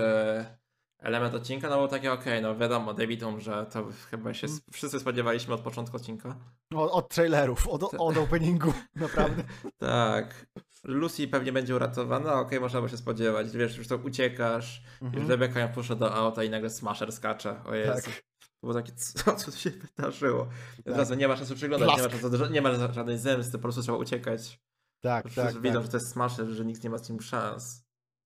element 1.00 1.36
odcinka, 1.36 1.70
no 1.70 1.76
było 1.76 1.88
takie, 1.88 2.12
okej, 2.14 2.42
no 2.42 2.56
wiadomo, 2.58 2.94
David 2.94 3.24
umrze, 3.24 3.66
to 3.74 3.88
chyba 4.12 4.34
się 4.34 4.48
Mm. 4.48 4.58
s- 4.58 4.74
wszyscy 4.74 5.00
spodziewaliśmy 5.00 5.54
od 5.54 5.62
początku 5.62 5.96
odcinka. 5.98 6.36
Od, 6.76 6.92
od 6.92 7.10
trailerów, 7.10 7.68
od, 7.68 7.84
od 7.84 8.18
openingu, 8.18 8.74
naprawdę. 8.96 9.44
Tak. 9.78 10.46
Lucy 10.84 11.28
pewnie 11.28 11.52
będzie 11.52 11.76
uratowana, 11.76 12.34
okej, 12.40 12.60
można 12.60 12.80
było 12.80 12.90
się 12.90 12.98
spodziewać, 12.98 13.50
wiesz, 13.58 13.78
już 13.78 13.88
to 13.88 13.96
uciekasz, 13.98 14.84
Mhm. 15.02 15.22
już 15.22 15.30
Rebecca 15.30 15.60
ją 15.60 15.68
puszcza 15.70 15.96
do 15.96 16.14
auta 16.16 16.44
i 16.44 16.50
nagle 16.50 16.70
Smasher 16.70 17.12
skacze, 17.12 17.64
o 17.66 17.76
Jezu. 17.76 17.94
Tak. 18.06 18.24
To 18.62 18.68
było 18.68 18.74
takie, 18.74 18.92
co, 18.92 19.36
co 19.40 19.52
tu 19.52 19.58
się 19.58 19.70
wydarzyło? 19.70 20.50
Tak. 20.86 20.96
razu 20.96 21.16
nie 21.16 21.28
ma 21.28 21.38
czasu 21.38 21.56
przyglądać, 21.56 21.98
nie 21.98 22.04
ma, 22.04 22.10
czasu, 22.10 22.52
nie 22.52 22.62
ma 22.62 22.94
żadnej 22.94 23.18
zemsty, 23.18 23.52
po 23.52 23.62
prostu 23.62 23.82
trzeba 23.82 23.98
uciekać. 23.98 24.60
Tak, 25.04 25.24
Tak, 25.24 25.34
tak, 25.34 25.62
widzą, 25.62 25.76
tak. 25.76 25.84
że 25.84 25.92
to 25.92 25.98
jest 25.98 26.12
Smasher, 26.12 26.48
że 26.48 26.66
nikt 26.66 26.84
nie 26.84 26.90
ma 26.90 26.98
z 26.98 27.10
nim 27.10 27.22
szans. 27.22 27.84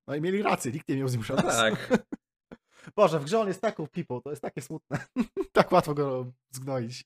No 0.08 0.16
i 0.16 0.22
mieli 0.22 0.42
rację, 0.42 0.72
nikt 0.72 0.90
nie 0.90 0.98
miał 0.98 1.08
z 1.08 1.14
nim 1.14 1.24
szans. 1.24 1.42
Tak. 1.42 2.04
Boże, 2.96 3.20
w 3.20 3.24
grze 3.24 3.40
on 3.40 3.48
jest 3.48 3.62
taką 3.62 3.88
people, 3.88 4.22
to 4.24 4.30
jest 4.30 4.42
takie 4.42 4.62
smutne. 4.62 5.06
tak 5.54 5.72
łatwo 5.72 5.94
go 5.94 6.32
zgnoić. 6.52 7.04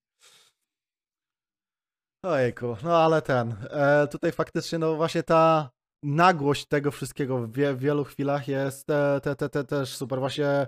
Ojejku, 2.25 2.77
no 2.83 2.97
ale 2.97 3.21
ten, 3.21 3.55
e, 3.69 4.07
tutaj 4.07 4.31
faktycznie, 4.31 4.79
no 4.79 4.95
właśnie 4.95 5.23
ta 5.23 5.69
nagłość 6.03 6.65
tego 6.65 6.91
wszystkiego 6.91 7.39
w 7.39 7.51
wie, 7.51 7.73
w 7.73 7.79
wielu 7.79 8.03
chwilach 8.03 8.47
jest 8.47 8.85
te, 8.85 9.19
te, 9.23 9.35
te, 9.35 9.49
te 9.49 9.63
też 9.63 9.97
super. 9.97 10.19
Właśnie 10.19 10.67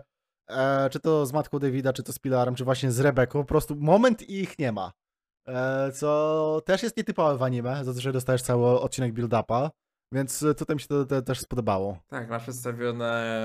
e, 0.50 0.89
czy 0.89 1.00
to 1.00 1.26
z 1.26 1.34
matką 1.34 1.60
Davida, 1.60 1.93
czy 1.93 2.04
to 2.04 2.14
z 2.14 2.20
Pilarem, 2.20 2.56
czy 2.56 2.64
właśnie 2.64 2.91
z 2.91 3.00
Rebeką, 3.00 3.39
po 3.39 3.47
prostu 3.47 3.76
moment 3.76 4.30
i 4.30 4.41
ich 4.41 4.60
nie 4.60 4.72
ma. 4.72 4.91
E, 5.47 5.91
co 5.91 6.62
też 6.66 6.84
jest 6.84 6.97
nietypowe 6.97 7.38
w 7.38 7.43
anime, 7.43 7.86
za 7.86 7.93
to, 7.93 8.02
że 8.02 8.14
dostajesz 8.14 8.41
cały 8.41 8.80
odcinek 8.80 9.14
build-upa, 9.14 9.70
więc 10.14 10.45
tutaj 10.58 10.76
mi 10.76 10.82
się 10.82 10.88
to, 10.88 11.06
to 11.06 11.22
też 11.22 11.39
spodobało. 11.39 11.97
Tak, 12.08 12.30
masz 12.30 12.43
przedstawione 12.43 13.38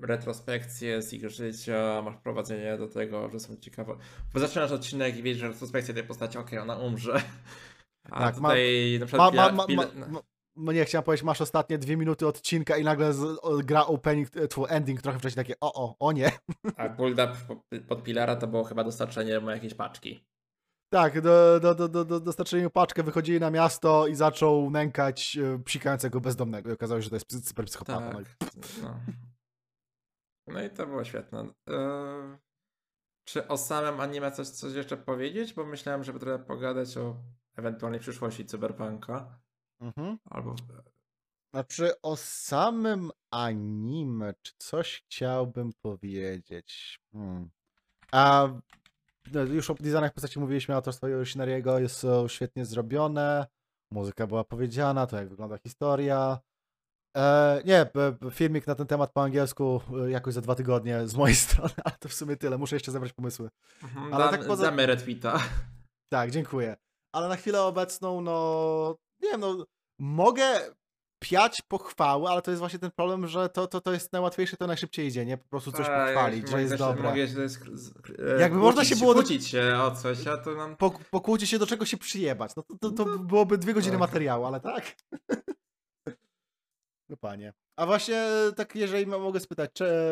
retrospekcje 0.00 1.02
z 1.02 1.12
ich 1.12 1.30
życia, 1.30 2.02
masz 2.04 2.16
prowadzenie 2.16 2.78
do 2.78 2.88
tego, 2.88 3.30
że 3.30 3.40
są 3.40 3.56
ciekawe. 3.56 3.96
Bo 4.34 4.40
zaczynasz 4.40 4.72
odcinek 4.72 5.16
i 5.16 5.22
wiesz, 5.22 5.38
że 5.38 5.48
retrospekcja 5.48 5.94
tej 5.94 6.04
postaci, 6.04 6.38
okej, 6.38 6.58
okay, 6.58 6.72
ona 6.72 6.82
umrze. 6.82 7.22
A 8.10 8.18
tak, 8.18 8.34
tutaj 8.34 8.92
ma, 8.92 9.00
na 9.00 9.06
przykład 9.06 9.34
ma, 9.34 9.52
ma, 9.52 9.66
ma, 9.68 10.06
ma, 10.08 10.20
nie, 10.56 10.84
chciałem 10.84 11.04
powiedzieć, 11.04 11.24
masz 11.24 11.40
ostatnie 11.40 11.78
dwie 11.78 11.96
minuty 11.96 12.26
odcinka 12.26 12.76
i 12.76 12.84
nagle 12.84 13.12
z, 13.12 13.38
o, 13.42 13.58
gra 13.64 13.86
opening, 13.86 14.30
twój 14.30 14.66
ending 14.68 15.02
trochę 15.02 15.18
wcześniej 15.18 15.44
takie 15.44 15.60
o, 15.60 15.74
o, 15.74 15.96
o 15.98 16.12
nie. 16.12 16.30
A 16.76 16.88
build 16.98 17.18
up 17.18 17.32
pod 17.88 18.02
Pilara 18.02 18.36
to 18.36 18.46
było 18.46 18.64
chyba 18.64 18.84
dostarczenie 18.84 19.40
mu 19.40 19.50
jakiejś 19.50 19.74
paczki. 19.74 20.24
Tak, 20.92 21.20
do, 21.20 21.60
do, 21.60 21.74
do, 21.74 21.88
do, 21.88 22.04
do 22.04 22.20
dostarczenia 22.20 22.70
paczkę 22.70 23.02
wychodzili 23.02 23.40
na 23.40 23.50
miasto 23.50 24.06
i 24.06 24.14
zaczął 24.14 24.70
nękać 24.70 25.36
e, 25.36 25.58
psikającego 25.64 26.20
bezdomnego 26.20 26.70
i 26.70 26.72
okazało 26.72 27.00
się, 27.00 27.04
że 27.04 27.10
to 27.10 27.16
jest 27.16 27.48
super 27.48 27.66
psychopata. 27.66 28.12
Tak, 28.12 28.24
no. 28.82 29.00
no 30.46 30.62
i 30.62 30.70
to 30.70 30.86
było 30.86 31.04
świetne. 31.04 31.40
Eee, 31.40 32.38
czy 33.24 33.48
o 33.48 33.56
samym 33.56 34.00
anime 34.00 34.32
coś, 34.32 34.48
coś 34.48 34.74
jeszcze 34.74 34.96
powiedzieć? 34.96 35.54
Bo 35.54 35.64
myślałem, 35.64 36.04
żeby 36.04 36.18
trochę 36.18 36.44
pogadać 36.44 36.96
o 36.96 37.16
ewentualnej 37.56 38.00
przyszłości 38.00 38.46
cyberpunka. 38.46 39.38
Mhm. 39.84 40.18
Albo... 40.30 40.54
Znaczy 41.52 42.00
o 42.02 42.16
samym 42.16 43.10
anime, 43.30 44.34
czy 44.42 44.52
coś 44.58 45.02
chciałbym 45.02 45.72
powiedzieć? 45.82 47.00
Hmm. 47.12 47.50
A 48.12 48.48
no, 49.32 49.40
już 49.42 49.70
o 49.70 49.74
designach 49.74 50.12
postaci 50.12 50.40
mówiliśmy, 50.40 50.74
autorstwo 50.74 51.08
Yoshinariego 51.08 51.78
jest 51.78 52.06
świetnie 52.28 52.64
zrobione, 52.64 53.46
muzyka 53.90 54.26
była 54.26 54.44
powiedziana, 54.44 55.06
to 55.06 55.16
jak 55.16 55.28
wygląda 55.28 55.58
historia. 55.58 56.38
E, 57.16 57.62
nie, 57.64 57.86
filmik 58.30 58.66
na 58.66 58.74
ten 58.74 58.86
temat 58.86 59.12
po 59.12 59.22
angielsku 59.22 59.80
e, 60.06 60.10
jakoś 60.10 60.34
za 60.34 60.40
dwa 60.40 60.54
tygodnie 60.54 61.08
z 61.08 61.14
mojej 61.14 61.36
strony, 61.44 61.74
ale 61.84 61.94
to 62.00 62.08
w 62.08 62.14
sumie 62.14 62.36
tyle. 62.36 62.58
Muszę 62.58 62.76
jeszcze 62.76 62.92
zebrać 62.92 63.12
pomysły. 63.12 63.50
Mhm, 63.82 64.14
ale 64.14 64.28
tak 64.28 64.46
poza... 64.46 64.64
Damy 64.64 64.86
retweeta. 64.86 65.42
Tak, 66.08 66.30
dziękuję. 66.30 66.76
Ale 67.12 67.28
na 67.28 67.36
chwilę 67.36 67.62
obecną, 67.62 68.20
no 68.20 68.96
nie 69.22 69.30
wiem, 69.30 69.40
no 69.40 69.66
mogę 69.98 70.60
piać 71.24 71.62
pochwały, 71.68 72.28
ale 72.28 72.42
to 72.42 72.50
jest 72.50 72.58
właśnie 72.58 72.78
ten 72.78 72.90
problem, 72.90 73.26
że 73.26 73.48
to, 73.48 73.66
to, 73.66 73.80
to 73.80 73.92
jest 73.92 74.12
najłatwiejsze, 74.12 74.56
to 74.56 74.66
najszybciej 74.66 75.06
idzie, 75.06 75.26
nie? 75.26 75.38
Po 75.38 75.48
prostu 75.48 75.72
coś 75.72 75.86
tak, 75.86 76.06
pochwalić, 76.06 76.48
że 76.48 76.62
jest 76.62 76.76
dobre. 76.76 77.02
Mogę 77.02 77.28
się, 77.28 77.34
e, 78.36 78.40
Jakby 78.40 78.58
można 78.58 78.84
się 78.84 78.96
było... 78.96 79.14
Kłócić 79.14 79.48
się 79.48 79.78
o 79.82 79.90
coś, 79.90 80.26
a 80.26 80.36
to 80.36 80.54
nam... 80.54 80.76
pokłócić 81.10 81.50
się 81.50 81.58
do 81.58 81.66
czego 81.66 81.86
się 81.86 81.96
przyjebać, 81.96 82.56
no 82.56 82.62
to, 82.62 82.74
to, 82.80 82.90
to 82.90 83.04
no, 83.04 83.18
byłoby 83.18 83.58
dwie 83.58 83.74
godziny 83.74 83.92
tak. 83.92 84.00
materiału, 84.00 84.44
ale 84.44 84.60
tak? 84.60 84.96
no 87.08 87.16
panie. 87.16 87.52
A 87.76 87.86
właśnie 87.86 88.26
tak, 88.56 88.76
jeżeli 88.76 89.06
mogę 89.06 89.40
spytać, 89.40 89.70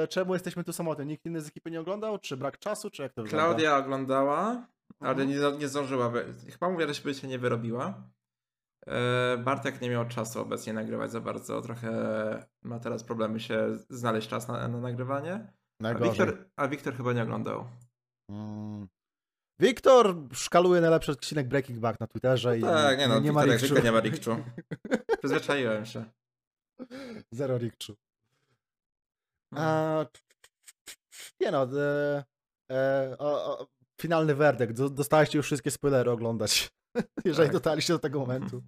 czemu 0.08 0.34
jesteśmy 0.34 0.64
tu 0.64 0.72
samotni? 0.72 1.06
Nikt 1.06 1.26
inny 1.26 1.40
z 1.40 1.48
ekipy 1.48 1.70
nie 1.70 1.80
oglądał? 1.80 2.18
Czy 2.18 2.36
brak 2.36 2.58
czasu, 2.58 2.90
czy 2.90 3.02
jak 3.02 3.12
to 3.12 3.22
wygląda? 3.22 3.46
Klaudia 3.46 3.76
oglądała, 3.76 4.66
ale 5.00 5.10
mhm. 5.10 5.28
nie, 5.28 5.58
nie 5.58 5.68
zdążyła. 5.68 6.12
Chyba 6.52 6.70
mówię, 6.70 6.94
że 6.94 7.14
się 7.14 7.28
nie 7.28 7.38
wyrobiła. 7.38 8.02
E, 8.86 9.38
Bartek 9.38 9.80
nie 9.80 9.90
miał 9.90 10.08
czasu 10.08 10.40
obecnie 10.40 10.72
nagrywać 10.72 11.10
za 11.10 11.20
bardzo, 11.20 11.62
trochę 11.62 11.90
ma 12.62 12.80
teraz 12.80 13.04
problemy 13.04 13.40
się 13.40 13.78
znaleźć 13.90 14.28
czas 14.28 14.48
na, 14.48 14.68
na 14.68 14.80
nagrywanie. 14.80 15.52
A 15.82 15.94
Wiktor, 15.94 16.48
a 16.56 16.68
Wiktor 16.68 16.96
chyba 16.96 17.12
nie 17.12 17.22
oglądał. 17.22 17.64
Hmm. 18.30 18.88
Wiktor 19.58 20.16
szkaluje 20.32 20.80
najlepszy 20.80 21.12
odcinek 21.12 21.48
Breaking 21.48 21.78
Back 21.78 22.00
na 22.00 22.06
Twitterze 22.06 22.56
no 22.56 22.66
tak, 22.66 22.98
nie, 22.98 23.08
no, 23.08 23.20
nie, 23.20 23.32
ma 23.32 23.44
rikczu. 23.44 23.82
nie 23.84 23.92
ma 23.92 24.00
rikczu. 24.00 24.36
Przyzwyczaiłem 25.18 25.86
się. 25.86 26.04
Zero 27.30 27.58
rikczu. 27.58 27.96
Hmm. 29.54 29.68
A, 29.68 30.06
nie 31.40 31.50
no, 31.50 31.68
e, 31.80 32.24
e, 32.70 33.16
o, 33.18 33.58
o, 33.58 33.66
finalny 34.00 34.34
werdykt. 34.34 34.82
Dostaliście 34.82 35.38
już 35.38 35.46
wszystkie 35.46 35.70
spoilery 35.70 36.10
oglądać. 36.10 36.70
jeżeli 37.24 37.48
tak. 37.48 37.52
dotarliście 37.52 37.92
do 37.92 37.98
tego 37.98 38.20
momentu. 38.20 38.62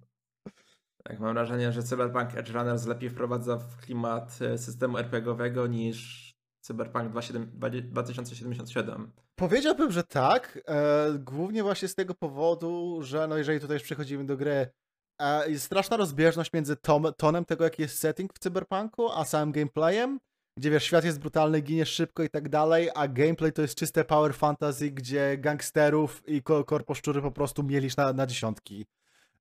Tak, 1.03 1.19
mam 1.19 1.33
wrażenie, 1.33 1.71
że 1.71 1.83
Cyberpunk 1.83 2.35
Edge 2.35 2.49
Runners 2.49 2.85
lepiej 2.85 3.09
wprowadza 3.09 3.57
w 3.57 3.77
klimat 3.77 4.39
e, 4.41 4.57
systemu 4.57 4.97
RPGowego 4.97 5.67
niż 5.67 6.31
Cyberpunk 6.61 7.11
2077. 7.11 9.11
Powiedziałbym, 9.35 9.91
że 9.91 10.03
tak. 10.03 10.59
E, 10.67 11.07
głównie 11.19 11.63
właśnie 11.63 11.87
z 11.87 11.95
tego 11.95 12.15
powodu, 12.15 12.99
że 13.03 13.27
no 13.27 13.37
jeżeli 13.37 13.59
tutaj 13.59 13.75
już 13.75 13.83
przechodzimy 13.83 14.25
do 14.25 14.37
gry, 14.37 14.67
e, 15.21 15.51
jest 15.51 15.65
straszna 15.65 15.97
rozbieżność 15.97 16.53
między 16.53 16.75
tom, 16.75 17.07
tonem 17.17 17.45
tego, 17.45 17.63
jaki 17.63 17.81
jest 17.81 17.99
setting 17.99 18.33
w 18.33 18.39
Cyberpunku, 18.39 19.11
a 19.11 19.25
samym 19.25 19.51
gameplayem 19.51 20.19
gdzie 20.57 20.71
wiesz, 20.71 20.83
świat 20.83 21.05
jest 21.05 21.19
brutalny, 21.19 21.61
giniesz 21.61 21.89
szybko 21.89 22.23
i 22.23 22.29
tak 22.29 22.49
dalej, 22.49 22.89
a 22.95 23.07
gameplay 23.07 23.51
to 23.53 23.61
jest 23.61 23.75
czyste 23.75 24.05
power 24.05 24.33
fantasy, 24.33 24.91
gdzie 24.91 25.37
gangsterów 25.37 26.23
i 26.27 26.41
korposzczury 26.41 27.21
po 27.21 27.31
prostu 27.31 27.63
mielisz 27.63 27.97
na, 27.97 28.13
na 28.13 28.27
dziesiątki. 28.27 28.85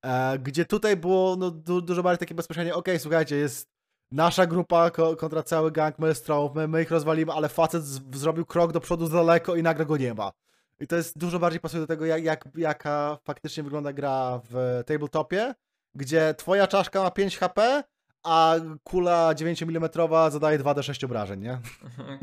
E, 0.02 0.38
gdzie 0.38 0.64
tutaj 0.64 0.96
było 0.96 1.36
no, 1.36 1.50
du 1.50 1.80
dużo 1.80 2.02
bardziej 2.02 2.18
takie 2.18 2.34
bezpośrednie, 2.34 2.74
okej, 2.74 2.94
okay, 2.94 2.98
słuchajcie, 2.98 3.36
jest 3.36 3.70
nasza 4.10 4.46
grupa 4.46 4.90
ko 4.90 5.16
kontra 5.16 5.42
cały 5.42 5.72
gang 5.72 5.98
Maelstrom, 5.98 6.52
my, 6.54 6.68
my 6.68 6.82
ich 6.82 6.90
rozwalimy, 6.90 7.32
ale 7.32 7.48
facet 7.48 7.84
zrobił 8.14 8.46
krok 8.46 8.72
do 8.72 8.80
przodu 8.80 9.06
za 9.06 9.16
daleko 9.16 9.56
i 9.56 9.62
nagle 9.62 9.86
go 9.86 9.96
nie 9.96 10.14
ma. 10.14 10.32
I 10.80 10.86
to 10.86 10.96
jest 10.96 11.18
dużo 11.18 11.38
bardziej 11.38 11.60
pasuje 11.60 11.80
do 11.80 11.86
tego, 11.86 12.06
jak, 12.06 12.24
jak, 12.24 12.48
jaka 12.56 13.18
faktycznie 13.24 13.62
wygląda 13.62 13.92
gra 13.92 14.40
w 14.50 14.82
tabletopie, 14.86 15.54
gdzie 15.94 16.34
twoja 16.34 16.66
czaszka 16.66 17.02
ma 17.02 17.10
5 17.10 17.38
HP, 17.38 17.84
a 18.24 18.56
kula 18.84 19.34
9 19.34 19.62
mm 19.62 19.88
zadaje 20.30 20.58
2d6 20.58 21.04
obrażeń, 21.04 21.40
nie? 21.40 21.60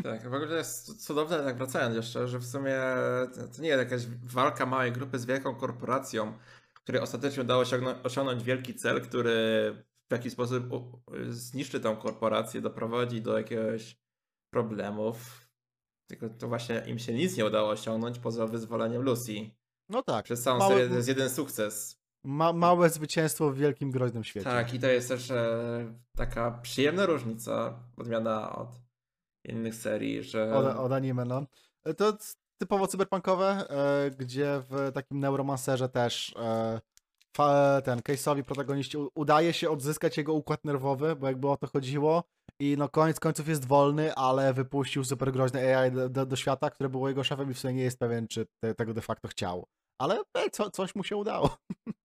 tak, 0.04 0.30
w 0.30 0.34
ogóle 0.34 0.58
jest 0.58 1.06
cudowne, 1.06 1.44
tak 1.44 1.58
wracając 1.58 1.96
jeszcze, 1.96 2.28
że 2.28 2.40
w 2.40 2.46
sumie 2.46 2.78
to 3.56 3.62
nie 3.62 3.70
jest 3.70 3.80
jakaś 3.80 4.08
walka 4.24 4.66
małej 4.66 4.92
grupy 4.92 5.20
z 5.20 5.26
wielką 5.26 5.56
korporacją, 5.56 6.34
której 6.74 7.02
ostatecznie 7.02 7.44
udało 7.44 7.66
się 7.66 7.80
osiągnąć 8.04 8.44
wielki 8.44 8.76
cel, 8.76 9.02
który 9.02 9.32
w 10.10 10.14
jakiś 10.14 10.34
sposób 10.34 10.64
zniszczy 11.30 11.80
tą 11.80 11.96
korporację, 11.96 12.62
doprowadzi 12.62 13.22
do 13.22 13.38
jakiegoś 13.38 13.98
problemów. 14.54 15.48
Tylko 16.08 16.30
to 16.30 16.48
właśnie 16.48 16.84
im 16.88 17.00
się 17.00 17.14
nic 17.14 17.38
nie 17.38 17.46
udało 17.46 17.70
osiągnąć 17.70 18.20
poza 18.20 18.48
wyzwoleniem 18.48 19.02
Lucy. 19.02 19.34
No 19.90 20.04
tak. 20.04 20.26
Przez 20.26 20.42
całą 20.42 20.60
Mały... 20.60 20.74
serię 20.74 20.90
to 20.90 20.96
jest 20.96 21.08
jeden 21.08 21.30
sukces. 21.30 22.01
Ma, 22.24 22.54
małe 22.54 22.90
zwycięstwo 22.90 23.52
w 23.52 23.58
wielkim, 23.58 23.92
groźnym 23.92 24.24
świecie. 24.24 24.44
Tak, 24.44 24.74
i 24.74 24.80
to 24.80 24.88
jest 24.88 25.08
też 25.08 25.32
e, 25.32 25.94
taka 26.18 26.52
przyjemna 26.52 27.06
różnica, 27.06 27.80
odmiana 27.98 28.56
od 28.56 28.70
innych 29.46 29.76
serii, 29.76 30.24
że... 30.24 30.56
Od, 30.56 30.66
od 30.78 30.92
anime, 30.92 31.26
no. 31.26 31.46
E, 31.86 31.94
to 31.94 32.18
typowo 32.62 32.88
cyberpunkowe, 32.88 33.70
e, 33.70 34.12
gdzie 34.12 34.62
w 34.70 34.92
takim 34.94 35.20
neuromancerze 35.20 35.90
też 35.90 36.36
e, 36.40 36.82
fa, 37.38 37.82
ten 37.82 38.00
case'owi 38.00 38.44
protagoniści 38.44 38.98
udaje 39.16 39.54
się 39.54 39.70
odzyskać 39.70 40.18
jego 40.18 40.34
układ 40.34 40.66
nerwowy, 40.66 41.16
bo 41.16 41.28
jakby 41.28 41.50
o 41.50 41.58
to 41.58 41.68
chodziło 41.68 42.24
i 42.60 42.76
no 42.78 42.90
koniec 42.90 43.20
końców 43.20 43.48
jest 43.48 43.66
wolny, 43.66 44.16
ale 44.16 44.54
wypuścił 44.54 45.04
super 45.04 45.32
groźne 45.32 45.78
AI 45.78 45.92
do, 45.92 46.10
do, 46.10 46.26
do 46.26 46.36
świata, 46.36 46.70
które 46.70 46.90
było 46.90 47.10
jego 47.10 47.24
szefem 47.24 47.52
i 47.52 47.54
w 47.54 47.60
sumie 47.60 47.74
nie 47.74 47.84
jest 47.84 48.00
pewien, 48.00 48.28
czy 48.28 48.46
te, 48.64 48.76
tego 48.76 48.94
de 48.94 49.02
facto 49.02 49.28
chciał. 49.28 49.68
Ale 50.02 50.22
e, 50.34 50.50
co, 50.50 50.72
coś 50.72 50.96
mu 50.96 51.04
się 51.04 51.16
udało. 51.16 51.58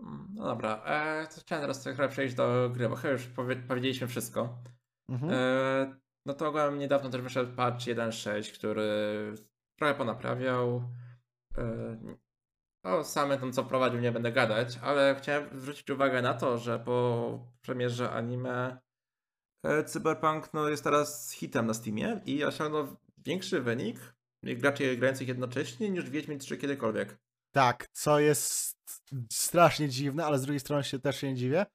Mm, 0.00 0.28
no 0.34 0.44
dobra, 0.44 0.82
e, 0.84 1.26
to 1.26 1.40
chciałem 1.40 1.62
teraz 1.62 1.82
trochę 1.82 2.08
przejść 2.08 2.34
do 2.34 2.70
gry, 2.70 2.88
bo 2.88 2.96
chyba 2.96 3.12
już 3.12 3.26
powie, 3.26 3.56
powiedzieliśmy 3.56 4.06
wszystko. 4.06 4.58
Mhm. 5.08 5.32
E, 5.32 5.96
no 6.26 6.34
to 6.34 6.48
ogółem 6.48 6.78
niedawno 6.78 7.10
też 7.10 7.20
wyszedł 7.20 7.56
patch 7.56 7.80
1.6, 7.80 8.52
który 8.52 9.34
trochę 9.78 9.94
ponaprawiał. 9.94 10.82
E, 11.58 11.96
o 12.82 13.04
samym 13.04 13.40
tym, 13.40 13.52
co 13.52 13.64
prowadził, 13.64 14.00
nie 14.00 14.12
będę 14.12 14.32
gadać, 14.32 14.78
ale 14.82 15.16
chciałem 15.18 15.60
zwrócić 15.60 15.90
uwagę 15.90 16.22
na 16.22 16.34
to, 16.34 16.58
że 16.58 16.78
po 16.78 17.38
premierze 17.62 18.10
anime 18.10 18.78
e, 19.64 19.84
Cyberpunk 19.84 20.54
no, 20.54 20.68
jest 20.68 20.84
teraz 20.84 21.32
hitem 21.32 21.66
na 21.66 21.74
Steamie 21.74 22.20
i 22.26 22.44
osiągnął 22.44 22.96
większy 23.18 23.60
wynik 23.60 24.16
graczy 24.42 24.96
grających 24.96 25.28
jednocześnie 25.28 25.90
niż 25.90 26.10
Wiedźmin 26.10 26.38
3 26.38 26.56
kiedykolwiek. 26.56 27.18
Tak, 27.52 27.88
co 27.92 28.20
jest 28.20 28.75
strasznie 29.32 29.88
dziwne, 29.88 30.26
ale 30.26 30.38
z 30.38 30.42
drugiej 30.42 30.60
strony 30.60 30.84
się 30.84 30.98
też 30.98 31.20
się 31.20 31.28
nie 31.28 31.34
dziwię. 31.34 31.66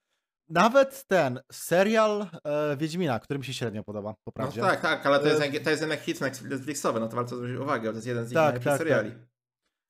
Nawet 0.50 1.08
ten 1.08 1.40
serial 1.52 2.28
e, 2.44 2.78
Wiedźmina, 2.78 3.20
który 3.20 3.40
mi 3.40 3.46
się 3.46 3.54
średnio 3.54 3.84
podoba, 3.84 4.14
po 4.24 4.32
prawdzie. 4.32 4.62
No 4.62 4.68
tak, 4.68 4.82
tak, 4.82 5.06
ale 5.06 5.20
to 5.20 5.28
jest, 5.28 5.42
e... 5.42 5.60
to 5.60 5.70
jest 5.70 5.82
jednak 5.82 6.00
hit 6.00 6.22
Netflixowy, 6.22 7.00
no 7.00 7.08
to 7.08 7.16
warto 7.16 7.36
zwrócić 7.36 7.58
uwagę, 7.58 7.90
to 7.90 7.96
jest 7.96 8.08
jeden 8.08 8.26
z 8.26 8.34
tak, 8.34 8.60
tak, 8.60 8.78
seriali. 8.78 9.12
Tak. 9.12 9.20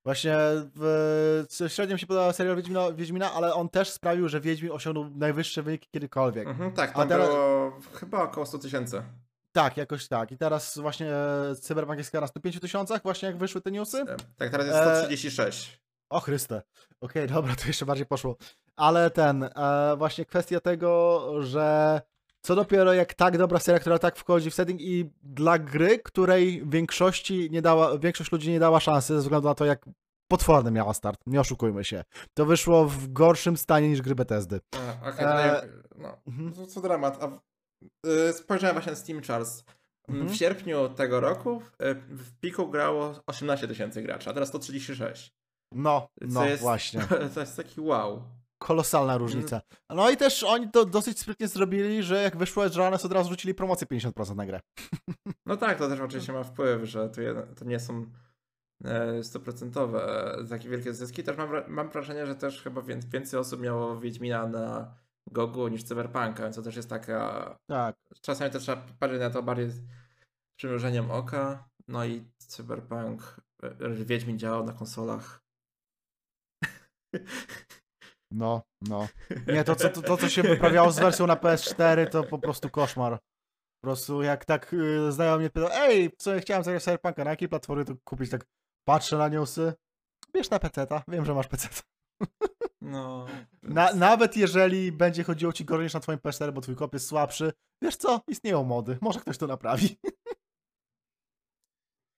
Właśnie 0.06 0.38
w, 0.76 1.46
średnio 1.68 1.96
mi 1.96 2.00
się 2.00 2.08
podobał 2.08 2.34
serial 2.34 2.56
Wiedźmina, 2.56 2.92
Wiedźmina, 2.92 3.34
ale 3.34 3.54
on 3.54 3.70
też 3.70 3.90
sprawił, 3.90 4.30
że 4.30 4.42
Wiedźmin 4.42 4.72
osiągnął 4.72 5.10
najwyższe 5.10 5.64
wyniki 5.64 5.90
kiedykolwiek. 5.92 6.48
Mhm, 6.48 6.72
tak, 6.72 6.90
A 6.90 6.94
tam 6.94 7.08
teraz- 7.08 7.28
było 7.28 7.80
chyba 7.94 8.24
około 8.24 8.46
100 8.46 8.60
tysięcy. 8.60 9.04
Tak, 9.52 9.78
jakoś 9.78 10.08
tak. 10.08 10.32
I 10.32 10.38
teraz 10.38 10.78
właśnie 10.78 11.16
e, 11.16 11.56
Cyberpunk 11.62 11.98
jest 11.98 12.14
na 12.14 12.28
105 12.28 12.60
tysiącach, 12.60 13.04
właśnie 13.04 13.28
jak 13.28 13.38
wyszły 13.38 13.62
te 13.62 13.72
newsy. 13.72 14.06
Tak, 14.38 14.50
teraz 14.50 14.68
jest 14.68 14.80
E, 14.80 14.98
136. 14.98 15.82
O 16.12 16.20
Chryste. 16.20 16.62
Okej, 17.02 17.28
dobra, 17.36 17.56
to 17.56 17.68
jeszcze 17.68 17.86
bardziej 17.86 18.06
poszło. 18.06 18.36
Ale 18.76 19.10
ten, 19.10 19.44
e, 19.44 19.96
właśnie 19.98 20.26
kwestia 20.26 20.60
tego, 20.60 21.28
że 21.44 22.02
co 22.42 22.56
dopiero 22.56 22.94
jak 22.94 23.14
tak 23.14 23.38
dobra 23.38 23.60
seria, 23.60 23.80
która 23.80 24.00
tak 24.00 24.18
wchodzi 24.18 24.52
w 24.52 24.54
setting 24.54 24.82
i 24.82 25.10
dla 25.24 25.60
gry, 25.60 26.00
której 26.00 26.64
większości 26.68 27.50
nie 27.52 27.62
dała, 27.62 27.98
większość 27.98 28.32
ludzi 28.32 28.52
nie 28.52 28.60
dała 28.60 28.80
szansy 28.80 29.14
ze 29.14 29.20
względu 29.20 29.48
na 29.48 29.56
to, 29.56 29.66
jak 29.66 29.86
potworny 30.28 30.72
miała 30.72 30.94
start. 30.94 31.20
Nie 31.26 31.40
oszukujmy 31.40 31.84
się. 31.84 32.04
To 32.34 32.46
wyszło 32.46 32.86
w 32.86 33.08
gorszym 33.08 33.58
stanie 33.58 33.90
niż 33.90 34.02
gry 34.02 34.16
Bethesdy. 34.16 34.60
A, 34.72 35.10
Okej, 35.10 35.26
e, 35.26 35.54
tutaj, 35.54 35.70
no, 35.98 36.18
mhm. 36.28 36.68
co 36.68 36.82
dramat. 36.82 37.24
A, 37.24 37.28
w- 37.28 37.40
y, 38.30 38.34
spojrzałem 38.34 38.76
właśnie 38.76 38.92
na 38.92 38.98
Steam 38.98 39.22
Charts. 39.22 39.64
Mhm. 40.08 40.30
W 40.30 40.36
sierpniu 40.36 40.90
tego 40.90 41.20
roku 41.20 41.62
y, 41.82 41.96
w 41.96 42.40
piku 42.40 42.68
grało 42.68 43.14
18 43.28 43.68
tysięcy 43.68 44.02
graczy, 44.02 44.30
a 44.30 44.34
teraz 44.34 44.50
136. 44.50 45.34
No, 45.72 46.08
no 46.22 46.46
jest, 46.46 46.62
właśnie. 46.62 47.02
To 47.34 47.40
jest 47.40 47.58
taki 47.58 47.82
wow. 47.82 48.24
Kolosalna 48.62 49.18
różnica. 49.18 49.62
No 49.90 50.10
i 50.10 50.18
też 50.18 50.44
oni 50.44 50.72
to 50.72 50.86
dosyć 50.86 51.20
sprytnie 51.20 51.48
zrobili, 51.48 52.04
że 52.04 52.24
jak 52.24 52.38
wyszło 52.38 52.66
Edge 52.66 52.76
Runners 52.76 53.06
od 53.06 53.12
razu 53.12 53.30
rzucili 53.30 53.54
promocję 53.54 53.88
50% 53.88 54.36
na 54.36 54.46
grę. 54.46 54.60
No 55.46 55.58
tak, 55.58 55.78
to 55.78 55.88
też 55.90 56.00
oczywiście 56.00 56.34
ma 56.34 56.44
wpływ, 56.44 56.84
że 56.84 57.10
to, 57.10 57.22
to 57.56 57.66
nie 57.66 57.80
są 57.80 58.06
e, 58.84 59.24
stuprocentowe 59.24 60.26
e, 60.40 60.44
takie 60.48 60.70
wielkie 60.70 60.94
zyski. 60.94 61.24
Też 61.24 61.38
mam, 61.38 61.50
mam 61.68 61.90
wrażenie, 61.90 62.26
że 62.26 62.36
też 62.36 62.62
chyba 62.62 62.82
wię- 62.82 63.00
więcej 63.10 63.40
osób 63.40 63.62
miało 63.62 64.00
Wiedźmina 64.00 64.48
na 64.48 64.96
Gogu 65.32 65.68
niż 65.68 65.84
Cyberpunka, 65.84 66.44
więc 66.44 66.56
to 66.56 66.62
też 66.62 66.76
jest 66.76 66.90
taka... 66.90 67.56
Tak. 67.70 67.96
Czasami 68.22 68.52
też 68.52 68.64
trzeba 68.64 68.82
patrzeć 69.00 69.20
na 69.20 69.30
to 69.30 69.44
bardziej 69.44 69.70
z 69.70 69.82
przymrużeniem 70.56 71.12
oka. 71.12 71.70
No 71.88 72.06
i 72.06 72.26
Cyberpunk, 72.38 73.42
e, 73.64 73.90
Wiedźmin 73.90 74.40
działał 74.40 74.66
na 74.66 74.74
konsolach. 74.74 75.41
No, 78.32 78.62
no. 78.82 79.08
Nie, 79.48 79.64
to, 79.64 79.76
co- 79.76 79.90
to, 79.90 80.02
to 80.02 80.18
co 80.18 80.30
się 80.30 80.44
wyprawiało 80.44 80.92
z 80.92 81.00
wersją 81.00 81.28
na 81.28 81.36
PS4 81.36 82.10
to 82.10 82.24
po 82.24 82.40
prostu 82.40 82.70
koszmar. 82.70 83.20
Po 83.82 83.88
prostu 83.88 84.22
jak 84.22 84.46
tak 84.46 84.72
yy, 84.72 85.12
znajomy 85.12 85.38
mnie 85.38 85.50
pytał, 85.50 85.70
ej, 85.74 86.12
co 86.18 86.40
chciałem 86.40 86.64
zagrać 86.64 86.84
w 86.84 86.86
Cyberpunka, 86.86 87.24
na 87.24 87.30
jakiej 87.30 87.50
platformie 87.50 87.86
to 87.86 87.94
kupić? 88.04 88.32
Tak 88.32 88.46
patrzę 88.88 89.18
na 89.18 89.28
newsy, 89.28 89.74
bierz 90.34 90.50
na 90.50 90.60
PC-ta, 90.60 91.04
wiem, 91.08 91.26
że 91.26 91.34
masz 91.34 91.48
PC. 91.48 91.68
No. 92.82 93.26
Na, 93.64 93.94
nawet 93.94 94.38
jeżeli 94.38 94.92
będzie 94.92 95.24
chodziło 95.24 95.54
ci 95.54 95.66
gorzej 95.66 95.84
niż 95.86 95.94
na 95.94 96.00
twoim 96.00 96.20
PS4, 96.20 96.52
bo 96.52 96.62
twój 96.62 96.76
kop 96.76 96.94
jest 96.94 97.08
słabszy, 97.08 97.54
wiesz 97.84 97.98
co, 97.98 98.22
istnieją 98.28 98.64
mody, 98.64 98.98
może 99.02 99.20
ktoś 99.20 99.38
to 99.38 99.48
naprawi. 99.48 99.98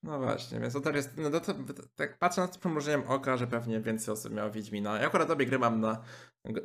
No 0.04 0.20
właśnie, 0.20 0.60
więc 0.60 0.74
to 0.74 0.82
też 0.82 0.96
jest. 0.96 1.18
No 1.18 1.30
to, 1.32 1.40
to, 1.40 1.54
tak 1.96 2.18
patrzę 2.18 2.42
na 2.42 2.48
to 2.48 2.54
z 2.54 2.58
przymrużeniem 2.58 3.04
oka, 3.08 3.38
że 3.38 3.48
pewnie 3.48 3.80
więcej 3.80 4.14
osób 4.14 4.34
miało 4.34 4.52
Wiedźmina. 4.52 5.00
Ja 5.00 5.08
akurat 5.08 5.30
obie 5.30 5.46
gry 5.46 5.60
mam 5.60 5.82
na, 5.82 6.02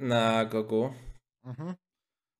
na 0.01 0.45
Gogu. 0.45 0.93
Mhm. 1.45 1.75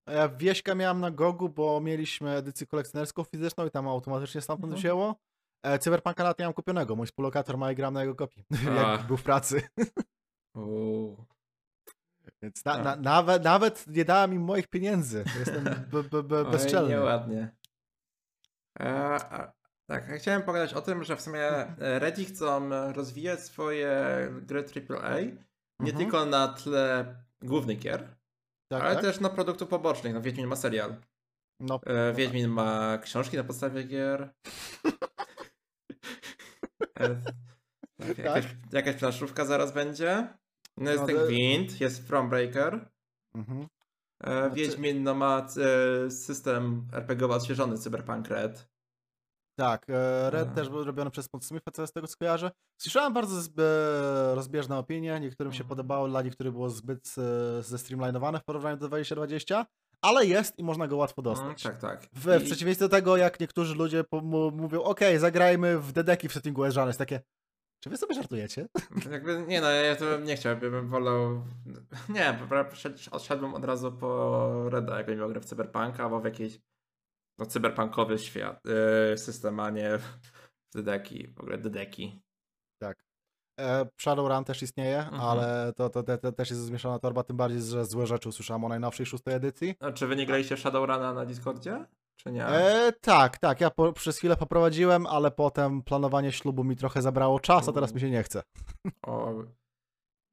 A 0.07 0.13
Ja 0.13 0.29
wieśka 0.29 0.75
miałem 0.75 1.01
na 1.01 1.11
Gogu, 1.11 1.49
bo 1.49 1.81
mieliśmy 1.81 2.31
edycję 2.37 2.67
kolekcjonerską 2.67 3.25
fizyczną 3.25 3.67
i 3.67 3.71
tam 3.71 3.89
automatycznie 3.89 4.41
stamtąd 4.41 4.65
Mhm. 4.73 4.79
wzięło. 4.81 5.17
E, 5.63 5.79
Cyberpunka 5.79 6.23
nawet 6.23 6.39
nie 6.39 6.45
mam 6.45 6.55
kupionego, 6.55 6.97
mój 6.97 7.07
współlokator 7.07 7.59
ma 7.59 7.73
i 7.73 7.75
gram 7.75 7.95
na 7.95 8.01
jego 8.01 8.15
kopii, 8.15 8.45
A. 8.79 8.93
jak 8.93 9.03
był 9.07 9.17
w 9.17 9.23
pracy. 9.23 9.63
Więc 12.43 12.65
na, 12.65 12.73
A. 12.73 12.83
na, 12.83 12.97
nawet, 12.97 13.45
nawet 13.45 13.87
nie 13.87 14.05
dała 14.05 14.27
mi 14.27 14.39
moich 14.39 14.67
pieniędzy. 14.69 15.25
Jestem 15.39 15.65
b, 15.65 16.03
b, 16.03 16.23
b, 16.23 16.39
Oj, 16.47 16.53
bezczelny. 16.53 16.89
Nieładnie. 16.91 17.57
E, 18.81 18.89
a, 19.15 19.53
tak, 19.89 20.09
ja 20.09 20.17
chciałem 20.19 20.43
pogadać 20.43 20.75
o 20.75 20.81
tym, 20.83 21.05
że 21.05 21.17
w 21.17 21.21
sumie 21.21 21.43
e, 21.49 21.99
Redzi 21.99 22.25
chcą 22.25 22.71
rozwijać 22.93 23.41
swoje 23.41 23.93
gry 24.43 24.65
AAA 24.91 25.21
nie 25.81 25.91
Mhm. 25.91 25.97
tylko 25.99 26.25
na 26.27 26.49
tle 26.49 27.17
głównych 27.43 27.79
gier, 27.79 28.17
Tak, 28.71 28.83
ale 28.83 28.95
tak? 28.95 29.05
też 29.05 29.21
na 29.21 29.29
produktów 29.31 29.69
pobocznych. 29.69 30.15
No, 30.15 30.21
Wiedźmin 30.23 30.47
ma 30.47 30.57
serial. 30.57 30.97
No, 31.61 31.81
E, 31.87 32.13
Wiedźmin 32.13 32.49
ma 32.49 32.99
książki 32.99 33.37
na 33.37 33.45
podstawie 33.45 33.83
gier. 33.85 34.35
E, 37.01 37.23
tak, 37.99 38.19
jakaś, 38.19 38.45
jakaś 38.73 38.95
planszówka 38.97 39.45
zaraz 39.45 39.73
będzie. 39.73 40.29
No 40.77 40.91
jest 40.91 41.01
No, 41.01 41.07
ten 41.07 41.17
Gwint, 41.27 41.81
jest 41.81 42.07
Thronebreaker. 42.09 42.91
mhm. 43.35 43.61
E, 44.25 44.31
Znaczy- 44.41 44.55
Wiedźmin 44.57 45.03
no, 45.03 45.15
ma 45.15 45.47
e, 46.07 46.11
system 46.11 46.89
RPG 46.93 47.27
odświeżony 47.29 47.79
Cyberpunk 47.79 48.29
Red. 48.29 48.69
Tak, 49.59 49.87
e, 49.91 50.31
Red 50.31 50.49
A. 50.49 50.55
też 50.55 50.69
był 50.69 50.85
robiony 50.85 51.11
przez 51.11 51.29
Podsmitha, 51.29 51.71
co 51.71 51.87
z 51.87 51.93
tego 51.93 52.07
co 52.07 52.17
kojarzę. 52.17 52.51
Słyszałem 52.81 53.13
bardzo 53.13 53.63
e, 53.63 54.35
rozbieżne 54.35 54.79
opinie, 54.79 55.21
niektórym 55.21 55.53
się 55.53 55.57
Mhm. 55.57 55.69
podobało, 55.69 56.09
dla 56.09 56.23
niektórych 56.23 56.53
było 56.53 56.71
zbyt 56.71 57.15
e, 57.59 57.63
zestreamlinowane 57.63 58.41
w 58.41 58.45
porównaniu 58.45 58.77
do 58.77 58.89
2020, 58.89 59.67
ale 60.03 60.27
jest 60.27 60.59
i 60.59 60.65
można 60.65 60.89
go 60.89 60.97
łatwo 60.97 61.23
Mm, 61.23 61.35
dostać. 61.35 61.63
tak, 61.63 61.79
tak. 61.81 62.03
W, 62.13 62.25
w 62.39 62.43
I- 62.43 62.45
przeciwieństwie 62.47 62.85
do 62.85 62.89
tego, 62.89 63.17
jak 63.17 63.41
niektórzy 63.41 63.75
ludzie 63.75 64.05
mówią, 64.53 64.83
okej, 64.83 65.19
zagrajmy 65.19 65.79
w 65.79 65.93
Dedeki 65.93 66.29
w 66.29 66.33
settingu 66.33 66.63
Edge'an, 66.63 66.87
jest 66.87 66.99
takie, 66.99 67.21
czy 67.85 67.91
wy 67.91 67.97
sobie 67.97 68.15
żartujecie? 68.15 68.69
Jakby, 69.13 69.45
nie 69.49 69.61
no, 69.61 69.71
ja 69.71 69.97
to 69.97 70.19
nie 70.21 70.37
chciałbym, 70.37 70.71
bym 70.71 70.89
wolał... 70.89 71.43
Nie, 72.09 72.39
odszedłbym 73.11 73.55
od 73.55 73.65
razu 73.65 73.93
po 73.93 74.71
Reda, 74.71 74.97
jakbym 74.97 75.19
miał 75.19 75.29
grę 75.29 75.41
w 75.41 75.45
Cyberpunka, 75.45 76.05
albo 76.05 76.21
w 76.21 76.25
jakiś 76.25 76.59
no, 77.39 77.47
cyberpunkowy 77.47 78.19
świat, 78.19 78.61
e, 79.13 79.17
system, 79.19 79.61
a 79.61 79.71
nie 79.71 79.99
w 80.71 80.75
Dedeki, 80.75 81.29
w 81.29 81.41
ogóle 81.41 81.59
Dedeki. 81.59 82.23
Tak. 82.81 83.05
E, 83.61 83.87
Shadowrun 84.01 84.45
też 84.45 84.63
istnieje, 84.63 84.99
Mhm. 84.99 85.21
ale 85.23 85.73
to, 85.77 85.91
to, 85.91 86.03
te, 86.03 86.19
te 86.19 86.33
też 86.33 86.51
jest 86.51 86.63
zmieszana 86.63 86.99
torba, 86.99 87.23
tym 87.23 87.37
bardziej, 87.37 87.63
że 87.63 87.85
złe 87.85 88.07
rzeczy 88.07 88.29
usłyszałem 88.29 88.65
o 88.65 88.69
najnowszej 88.69 89.07
szóstej 89.07 89.35
edycji. 89.35 89.75
A 89.81 89.93
czy 89.93 90.07
wy 90.07 90.17
nie 90.17 90.27
graliście 90.27 90.57
Shadowruna 90.57 91.13
na 91.13 91.27
Discordzie? 91.27 91.85
Czy 92.17 92.33
nie? 92.33 92.47
E, 92.47 92.93
tak, 93.01 93.39
tak, 93.39 93.61
ja 93.61 93.71
po, 93.71 93.93
przez 93.93 94.19
chwilę 94.19 94.37
poprowadziłem, 94.37 95.07
ale 95.07 95.31
potem 95.31 95.83
planowanie 95.83 96.33
ślubu 96.33 96.65
mi 96.65 96.77
trochę 96.77 97.03
zabrało 97.03 97.41
czas, 97.41 97.69
a 97.69 97.73
teraz 97.73 97.95
mi 97.95 98.01
się 98.01 98.11
nie 98.11 98.23
chce. 98.23 98.43
O, 99.07 99.33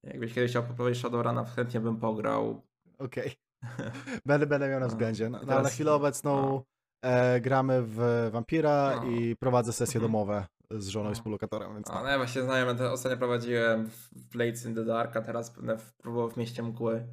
jakbyś 0.03 0.33
kiedyś 0.33 0.51
chciał 0.51 0.63
poprowadzić 0.63 0.99
Shadowruna, 0.99 1.45
chętnie 1.45 1.79
bym 1.79 1.97
pograł. 1.97 2.61
Okej. 2.99 3.33
Będę, 4.25 4.47
będę 4.47 4.69
miał 4.69 4.79
na 4.79 4.85
No, 4.85 4.89
względzie. 4.91 5.29
No, 5.29 5.37
i 5.37 5.41
ale 5.41 5.49
na 5.49 5.55
teraz- 5.55 5.73
chwilę 5.73 5.93
obecną 5.93 6.61
e, 7.01 7.41
gramy 7.41 7.81
w 7.85 8.29
Wampira 8.31 8.95
No. 8.95 9.03
i 9.11 9.35
prowadzę 9.35 9.73
sesje 9.73 9.97
Mhm. 9.97 10.11
domowe 10.11 10.45
z 10.71 10.87
żoną 10.87 11.11
i 11.11 11.15
współlokatorem, 11.15 11.73
więc 11.73 11.89
A, 11.89 11.93
tak. 11.93 12.03
no 12.03 12.09
ja 12.09 12.17
właśnie 12.17 12.41
znajomy, 12.43 12.75
to 12.75 12.91
ostatnio 12.91 13.17
prowadziłem 13.17 13.89
w 13.89 14.09
Blades 14.31 14.65
in 14.65 14.75
the 14.75 14.85
Dark, 14.85 15.15
a 15.17 15.21
teraz 15.21 15.49
będę 15.55 15.77
w- 15.77 15.93
próbował 15.93 16.29
w 16.29 16.37
Mieście 16.37 16.63
Mgły. 16.63 17.07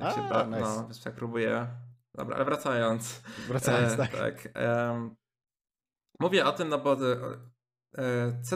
Jak 0.00 0.08
A, 0.08 0.14
się 0.14 0.28
ba- 0.28 0.44
nice. 0.46 0.60
No, 0.60 0.82
więc 0.82 1.02
tak 1.04 1.14
próbuję. 1.14 1.66
Dobra, 2.14 2.36
ale 2.36 2.44
wracając. 2.44 3.22
Wracając, 3.48 3.92
E, 3.92 3.96
tak. 3.96 4.10
tak 4.10 4.48
em, 4.54 5.14
mówię 6.20 6.46
o 6.46 6.52
tym, 6.52 6.68
no 6.68 6.78
bo 6.78 6.92
e, 6.92 7.16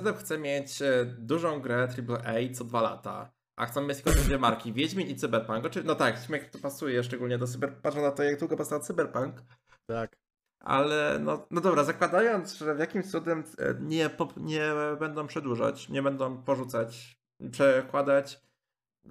e, 0.06 0.12
chce 0.18 0.38
mieć 0.38 0.82
e, 0.82 1.04
dużą 1.04 1.60
grę 1.60 1.88
AAA 1.88 2.54
co 2.54 2.64
dwa 2.64 2.80
lata, 2.82 3.32
a 3.58 3.66
chcą 3.66 3.80
mieć 3.86 4.02
tylko 4.02 4.20
dwie 4.20 4.38
marki, 4.38 4.72
Wiedźmin 4.72 5.08
i 5.08 5.16
Cyberpunk. 5.16 5.64
Oczy- 5.66 5.84
No 5.84 5.94
tak, 5.94 6.18
śmiech 6.18 6.50
to 6.50 6.58
pasuje 6.58 7.04
szczególnie 7.04 7.38
do 7.38 7.46
Cyberpunk, 7.46 7.82
patrząc 7.82 8.04
na 8.04 8.10
to, 8.12 8.22
jak 8.22 8.38
długo 8.38 8.56
powstał 8.56 8.80
Cyberpunk. 8.80 9.42
tak. 9.86 10.16
Ale 10.64 11.18
no, 11.18 11.46
no 11.50 11.60
dobra, 11.60 11.84
zakładając, 11.84 12.54
że 12.54 12.74
w 12.74 12.78
jakimś 12.78 13.06
cudem 13.06 13.44
e, 13.58 13.74
nie, 13.80 14.10
nie 14.36 14.72
będą 15.00 15.26
przedłużać, 15.26 15.88
nie 15.88 16.02
będą 16.02 16.42
porzucać, 16.42 17.18
przekładać, 17.50 18.40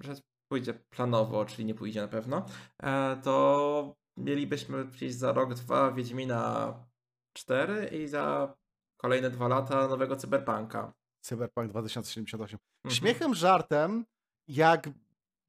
że 0.00 0.14
pójdzie 0.48 0.74
planowo, 0.74 1.44
czyli 1.44 1.64
nie 1.64 1.74
pójdzie 1.74 2.00
na 2.00 2.08
pewno, 2.08 2.46
e, 2.82 3.16
to 3.22 3.94
mielibyśmy 4.16 4.84
gdzieś 4.84 5.14
za 5.14 5.32
rok, 5.32 5.54
dwa 5.54 5.92
Wiedźmina 5.92 6.74
4 7.32 7.86
i 7.86 8.08
za 8.08 8.54
kolejne 8.96 9.30
dwa 9.30 9.48
lata 9.48 9.88
nowego 9.88 10.16
Cyberpunka. 10.16 10.92
Cyberpunk 11.20 11.70
2078. 11.70 12.58
Mhm. 12.84 12.98
Śmiechem, 12.98 13.34
żartem, 13.34 14.04
jak 14.48 14.90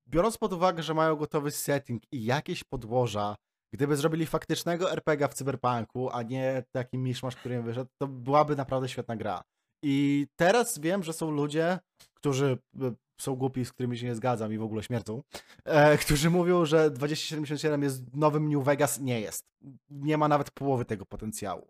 biorąc 0.07 0.37
pod 0.37 0.53
uwagę, 0.53 0.83
że 0.83 0.93
mają 0.93 1.15
gotowy 1.15 1.51
setting 1.51 2.03
i 2.11 2.25
jakieś 2.25 2.63
podłoża, 2.63 3.35
gdyby 3.73 3.95
zrobili 3.95 4.25
faktycznego 4.25 4.91
RPG 4.91 5.27
w 5.27 5.33
Cyberpunku, 5.33 6.09
a 6.09 6.23
nie 6.23 6.63
taki 6.71 6.97
miszmasz, 6.97 7.35
który 7.35 7.55
im 7.55 7.63
wyszedł, 7.63 7.89
to 8.01 8.07
byłaby 8.07 8.55
naprawdę 8.55 8.89
świetna 8.89 9.15
gra. 9.15 9.41
I 9.83 10.27
teraz 10.35 10.79
wiem, 10.79 11.03
że 11.03 11.13
są 11.13 11.31
ludzie, 11.31 11.79
którzy 12.13 12.57
e, 12.81 12.93
są 13.21 13.35
głupi, 13.35 13.65
z 13.65 13.73
którymi 13.73 13.97
się 13.97 14.05
nie 14.05 14.15
zgadzam 14.15 14.53
i 14.53 14.57
w 14.57 14.63
ogóle 14.63 14.83
śmierdzą, 14.83 15.21
e, 15.65 15.97
którzy 16.05 16.29
mówią, 16.29 16.65
że 16.65 16.91
2077 16.91 17.83
jest 17.83 18.15
nowym 18.15 18.49
New 18.49 18.65
Vegas. 18.65 18.99
Nie 18.99 19.21
jest. 19.21 19.45
Nie 19.89 20.17
ma 20.17 20.27
nawet 20.27 20.51
połowy 20.51 20.85
tego 20.85 21.05
potencjału. 21.05 21.67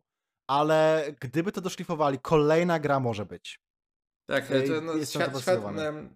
Ale 0.50 1.06
gdyby 1.22 1.52
to 1.52 1.62
doszlifowali, 1.62 2.20
kolejna 2.20 2.80
gra 2.80 3.00
może 3.00 3.26
być. 3.26 3.60
Tak, 4.30 4.52
Ej, 4.52 4.68
to, 4.68 4.82
no, 4.82 5.06
świat, 5.06 5.42
świetne 5.42 6.10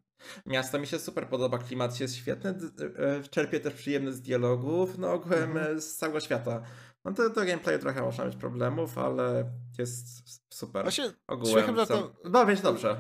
miasto 0.45 0.80
mi 0.80 0.88
się 0.88 0.99
super 0.99 1.28
podoba, 1.28 1.57
klimat 1.57 1.99
jest 1.99 2.15
świetny, 2.15 2.49
e, 2.49 3.24
czerpie 3.30 3.59
też 3.59 3.74
przyjemny 3.74 4.13
z 4.13 4.22
dialogów, 4.22 4.97
no 4.97 5.13
ogółem 5.13 5.43
Mhm. 5.57 5.78
e, 5.78 5.82
z 5.82 5.95
całego 5.95 6.20
świata. 6.20 6.61
No 7.05 7.13
to 7.13 7.30
do 7.30 7.45
gameplayu 7.45 7.80
trochę 7.80 8.01
można 8.01 8.26
mieć 8.26 8.36
problemów, 8.36 8.97
ale 8.97 9.51
jest 9.78 10.07
super. 10.53 10.84
Właśnie 10.84 11.11
ogółem. 11.28 11.53
śmiechem 11.53 11.76
co- 11.76 11.86
żartem- 11.86 12.09
No 12.24 12.45
więc 12.45 12.61
dobrze. 12.61 12.97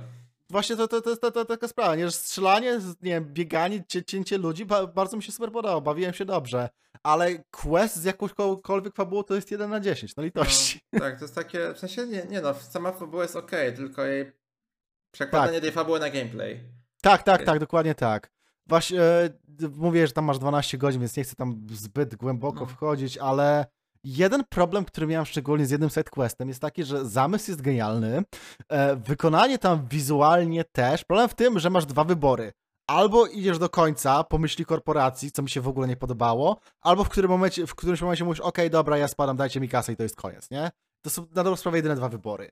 Właśnie 0.49 0.75
to, 0.75 0.87
to, 0.87 1.01
to 1.01 1.09
jest 1.09 1.21
ta, 1.21 1.31
ta, 1.31 1.45
taka 1.45 1.67
sprawa, 1.67 1.95
nie? 1.95 2.05
Że 2.05 2.11
strzelanie, 2.11 2.79
nie 3.01 3.11
wiem, 3.11 3.25
bieganie, 3.33 3.83
cie, 3.87 4.03
cięcie 4.03 4.37
ludzi, 4.37 4.65
ba, 4.65 4.87
bardzo 4.87 5.17
mi 5.17 5.23
się 5.23 5.31
super 5.31 5.51
podobało, 5.51 5.81
bawiłem 5.81 6.13
się 6.13 6.25
dobrze, 6.25 6.69
ale 7.03 7.43
quest 7.51 7.95
z 7.95 8.03
jakąkolwiek 8.03 8.95
fabułą 8.95 9.23
to 9.23 9.35
jest 9.35 9.51
1 9.51 9.69
na 9.69 9.79
10, 9.79 10.15
no 10.15 10.23
litości. 10.23 10.79
No, 10.93 10.99
tak, 10.99 11.17
to 11.19 11.23
jest 11.25 11.35
takie, 11.35 11.73
w 11.73 11.79
sensie 11.79 12.07
nie, 12.07 12.23
nie 12.29 12.41
no, 12.41 12.53
sama 12.53 12.91
fabuła 12.91 13.23
jest 13.23 13.35
okej, 13.35 13.73
tylko 13.73 14.05
jej 14.05 14.31
przekładanie 15.11 15.61
tej 15.61 15.71
fabuły 15.71 15.99
na 15.99 16.09
gameplay. 16.09 16.59
Tak, 17.01 17.23
tak, 17.23 17.35
Okej. 17.35 17.45
tak, 17.45 17.59
dokładnie 17.59 17.95
tak. 17.95 18.31
Właśnie 18.67 19.01
e, 19.01 19.29
mówię, 19.75 20.07
że 20.07 20.13
tam 20.13 20.25
masz 20.25 20.39
12 20.39 20.77
godzin, 20.77 21.01
więc 21.01 21.17
nie 21.17 21.23
chcę 21.23 21.35
tam 21.35 21.67
zbyt 21.71 22.15
głęboko 22.15 22.59
No. 22.59 22.65
wchodzić, 22.65 23.17
ale 23.17 23.65
jeden 24.03 24.43
problem, 24.49 24.85
który 24.85 25.07
miałem 25.07 25.25
szczególnie 25.25 25.65
z 25.65 25.71
jednym 25.71 25.89
sidequestem 25.89 26.47
jest 26.47 26.61
taki, 26.61 26.83
że 26.83 27.05
zamysł 27.05 27.51
jest 27.51 27.61
genialny, 27.61 28.23
e, 28.69 28.95
wykonanie 28.95 29.57
tam 29.57 29.87
wizualnie 29.87 30.63
też. 30.63 31.03
Problem 31.05 31.29
w 31.29 31.35
tym, 31.35 31.59
że 31.59 31.69
masz 31.69 31.85
dwa 31.85 32.03
wybory. 32.03 32.53
Albo 32.87 33.25
idziesz 33.27 33.57
do 33.59 33.69
końca 33.69 34.23
po 34.23 34.37
myśli 34.37 34.65
korporacji, 34.65 35.31
co 35.31 35.41
mi 35.41 35.49
się 35.49 35.61
w 35.61 35.67
ogóle 35.67 35.87
nie 35.87 35.95
podobało, 35.97 36.59
albo 36.81 37.03
w, 37.03 37.09
którym 37.09 37.31
momencie, 37.31 37.67
w 37.67 37.75
którymś 37.75 38.01
momencie 38.01 38.23
mówisz, 38.25 38.39
okej, 38.39 38.69
dobra, 38.69 38.97
ja 38.97 39.07
spadam, 39.07 39.37
dajcie 39.37 39.59
mi 39.59 39.69
kasę 39.69 39.93
i 39.93 39.95
to 39.95 40.03
jest 40.03 40.15
koniec, 40.15 40.51
nie? 40.51 40.71
To 41.01 41.09
są 41.09 41.21
na 41.21 41.43
dobrą 41.43 41.55
sprawę 41.55 41.77
jedyne 41.77 41.95
dwa 41.95 42.09
wybory. 42.09 42.49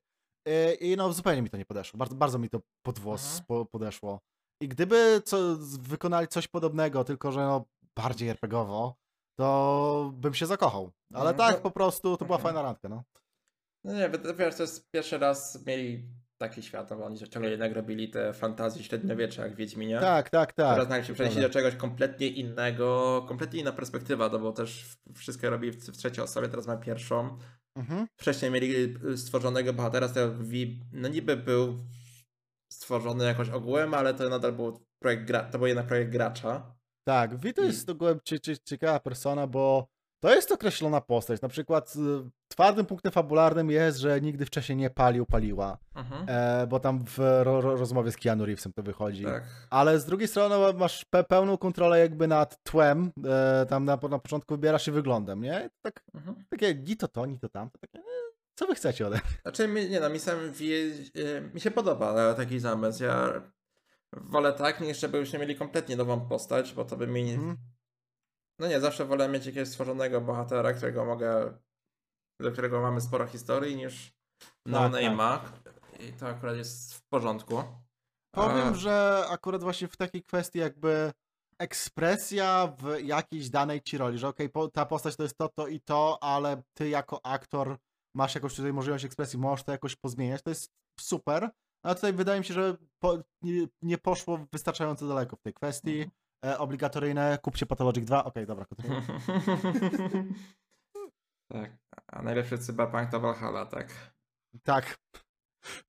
E, 0.48 0.74
I 0.74 0.98
no 0.98 1.14
zupełnie 1.14 1.42
mi 1.42 1.50
to 1.50 1.58
nie 1.58 1.66
podeszło. 1.66 1.98
Bardzo, 1.98 2.16
bardzo 2.16 2.40
mi 2.40 2.50
to 2.50 2.60
pod 2.82 3.00
włos 3.00 3.24
Mhm. 3.26 3.46
po, 3.48 3.66
podeszło. 3.66 4.20
I 4.62 4.68
gdyby 4.68 5.22
co, 5.26 5.38
wykonali 5.80 6.28
coś 6.28 6.48
podobnego, 6.48 7.04
tylko 7.04 7.32
że 7.32 7.40
no, 7.40 7.66
bardziej 7.96 8.30
RPGowo, 8.30 8.96
to 9.40 10.12
bym 10.16 10.34
się 10.34 10.46
zakochał. 10.46 10.92
Ale 11.14 11.30
Mhm. 11.30 11.38
tak, 11.54 11.62
po 11.62 11.72
prostu 11.72 12.18
to 12.18 12.26
była 12.26 12.38
Mhm. 12.38 12.44
fajna 12.44 12.62
randka, 12.62 12.90
no. 12.90 13.04
No 13.84 13.94
nie, 13.94 14.10
wiesz, 14.38 14.56
to 14.56 14.64
jest 14.64 14.92
pierwszy 14.92 15.18
raz 15.18 15.66
mieli 15.66 16.10
taki 16.38 16.64
świat, 16.64 16.90
no 16.90 16.96
bo 16.98 17.06
oni 17.06 17.18
ciągle 17.18 17.52
jednak 17.52 17.74
robili 17.74 18.10
te 18.10 18.34
fantazje 18.34 18.84
średniowiecze 18.84 19.42
jak 19.42 19.56
Wiedźminie. 19.56 20.00
Tak, 20.00 20.30
tak, 20.30 20.54
tak. 20.54 20.74
Teraz 20.76 20.90
nagle 20.90 21.06
się 21.06 21.14
przenieśli 21.14 21.42
do 21.42 21.50
czegoś 21.50 21.76
kompletnie 21.76 22.28
innego, 22.28 23.26
kompletnie 23.28 23.60
inna 23.60 23.72
perspektywa, 23.72 24.30
no 24.30 24.40
bo 24.40 24.52
też 24.52 24.86
wszystko 25.16 25.50
robili 25.50 25.72
w, 25.72 25.86
w 25.86 25.98
trzeciej 25.98 26.24
osobie, 26.24 26.48
teraz 26.48 26.68
ma 26.68 26.78
pierwszą. 26.78 27.38
Mhm. 27.76 28.08
Wcześniej 28.18 28.52
mieli 28.52 28.96
y, 29.06 29.18
stworzonego 29.18 29.74
bohatera, 29.74 30.08
z 30.08 30.48
Wi, 30.48 30.82
no 30.94 31.08
niby 31.08 31.38
był 31.38 31.86
stworzony 32.88 33.26
jakoś 33.26 33.50
ogółem, 33.50 33.94
ale 33.94 34.14
to 34.14 34.30
nadal 34.30 34.54
był 34.54 34.80
projekt, 35.02 35.24
gra, 35.26 35.44
to 35.44 35.58
był 35.58 35.68
jednak 35.68 35.86
projekt 35.88 36.12
gracza. 36.12 36.76
Tak, 37.08 37.38
Vito 37.38 37.62
I- 37.62 37.66
jest 37.66 37.90
ogółem 37.90 38.20
cie- 38.24 38.40
cie- 38.40 38.58
ciekawa 38.66 39.00
persona, 39.00 39.48
bo 39.48 39.88
to 40.24 40.36
jest 40.36 40.52
określona 40.52 41.02
postać. 41.02 41.42
Na 41.42 41.50
przykład 41.50 41.94
y, 41.96 42.30
twardym 42.52 42.86
punktem 42.86 43.12
fabularnym 43.12 43.70
jest, 43.72 43.98
że 43.98 44.22
nigdy 44.22 44.46
wcześniej 44.46 44.76
nie 44.78 44.90
palił, 44.90 45.26
paliła, 45.26 45.78
Mhm. 45.96 46.26
e, 46.30 46.68
bo 46.68 46.80
tam 46.80 47.06
w 47.06 47.18
ro, 47.20 47.62
ro, 47.62 47.76
rozmowie 47.76 48.12
z 48.12 48.18
Keanu 48.18 48.46
Reevesem 48.46 48.74
to 48.74 48.84
wychodzi. 48.84 49.24
Tak. 49.24 49.44
Ale 49.70 50.00
z 50.00 50.06
drugiej 50.06 50.28
strony 50.28 50.74
masz 50.74 51.06
pe 51.06 51.24
pełną 51.24 51.58
kontrolę 51.58 52.00
jakby 52.00 52.28
nad 52.28 52.64
tłem, 52.64 53.12
e, 53.26 53.66
tam 53.66 53.86
na, 53.86 53.98
na 54.10 54.20
początku 54.20 54.54
wybierasz 54.56 54.86
się 54.86 54.92
wyglądem, 54.92 55.42
nie? 55.42 55.70
Tak, 55.82 56.04
Mhm. 56.14 56.36
takie 56.50 56.76
ni 56.76 56.98
to 56.98 57.08
to, 57.08 57.26
ni 57.26 57.40
to 57.40 57.50
takie, 57.50 58.00
e, 58.00 58.27
co 58.58 58.68
wy 58.68 58.76
chcecie 58.76 59.08
ode 59.08 59.16
mnie? 59.16 59.38
Znaczy, 59.42 59.68
nie 59.90 60.00
no, 60.00 60.10
mi 60.10 60.20
sam 60.20 60.52
wie, 60.52 60.76
y, 61.18 61.52
mi 61.54 61.62
się 61.62 61.72
podoba 61.72 62.32
e, 62.32 62.36
taki 62.36 62.60
zamysł. 62.60 63.04
Ja 63.04 63.42
wolę 64.14 64.54
tak, 64.54 64.82
niż 64.82 65.00
żebyśmy 65.00 65.40
mieli 65.40 65.56
kompletnie 65.56 65.96
nową 65.96 66.28
postać, 66.28 66.74
bo 66.74 66.86
to 66.86 66.98
by 66.98 67.08
mi... 67.08 67.32
Mhm. 67.32 67.58
No 68.60 68.68
nie, 68.68 68.80
zawsze 68.80 69.06
wolę 69.06 69.30
mieć 69.30 69.46
jakiegoś 69.46 69.70
stworzonego 69.70 70.22
bohatera, 70.22 70.74
którego 70.74 71.06
mogę, 71.06 71.58
do 72.40 72.52
którego 72.52 72.82
mamy 72.82 73.02
sporo 73.02 73.28
historii, 73.28 73.76
niż 73.76 74.14
no 74.66 74.90
Tak, 74.90 75.02
name'a. 75.02 75.40
I 76.00 76.14
to 76.14 76.28
akurat 76.28 76.56
jest 76.56 76.94
w 76.94 77.02
porządku. 77.08 77.64
Powiem, 78.32 78.68
A, 78.68 78.74
że 78.74 79.26
akurat 79.30 79.64
właśnie 79.64 79.88
w 79.88 79.98
takiej 79.98 80.24
kwestii 80.24 80.60
jakby 80.60 81.12
ekspresja 81.60 82.74
w 82.80 83.04
jakiejś 83.04 83.50
danej 83.50 83.82
ci 83.82 83.98
roli, 83.98 84.18
że 84.18 84.28
okej, 84.28 84.50
po, 84.50 84.68
ta 84.68 84.86
postać 84.86 85.16
to 85.16 85.24
jest 85.24 85.38
to, 85.38 85.50
to 85.50 85.68
i 85.68 85.82
to, 85.82 86.18
ale 86.22 86.62
ty 86.74 86.90
jako 86.90 87.26
aktor 87.26 87.78
masz 88.18 88.36
jakąś 88.36 88.56
tutaj 88.56 88.74
możliwość 88.74 89.06
ekspresji, 89.06 89.40
możesz 89.40 89.66
to 89.66 89.72
jakoś 89.72 89.96
pozmieniać, 89.96 90.42
to 90.42 90.50
jest 90.50 90.72
super, 91.00 91.50
ale 91.84 91.96
tutaj 91.96 92.14
wydaje 92.14 92.40
mi 92.40 92.46
się, 92.46 92.54
że 92.54 92.78
po, 93.00 93.18
nie, 93.42 93.68
nie 93.82 93.98
poszło 93.98 94.48
wystarczająco 94.54 95.08
daleko 95.08 95.36
w 95.36 95.42
tej 95.42 95.54
kwestii. 95.54 96.02
Mhm. 96.02 96.12
E, 96.46 96.58
obligatoryjne, 96.58 97.40
kupcie 97.42 97.66
Pathologic 97.66 98.06
2, 98.06 98.24
okej, 98.24 98.46
dobra, 98.46 98.66
kontynuuj. 98.66 99.02
tak. 101.54 101.78
A 102.08 102.22
najlepszy 102.22 102.58
cyberpunk 102.58 103.12
to 103.12 103.20
Valhalla, 103.20 103.66
tak. 103.66 104.14
Tak. 104.64 104.98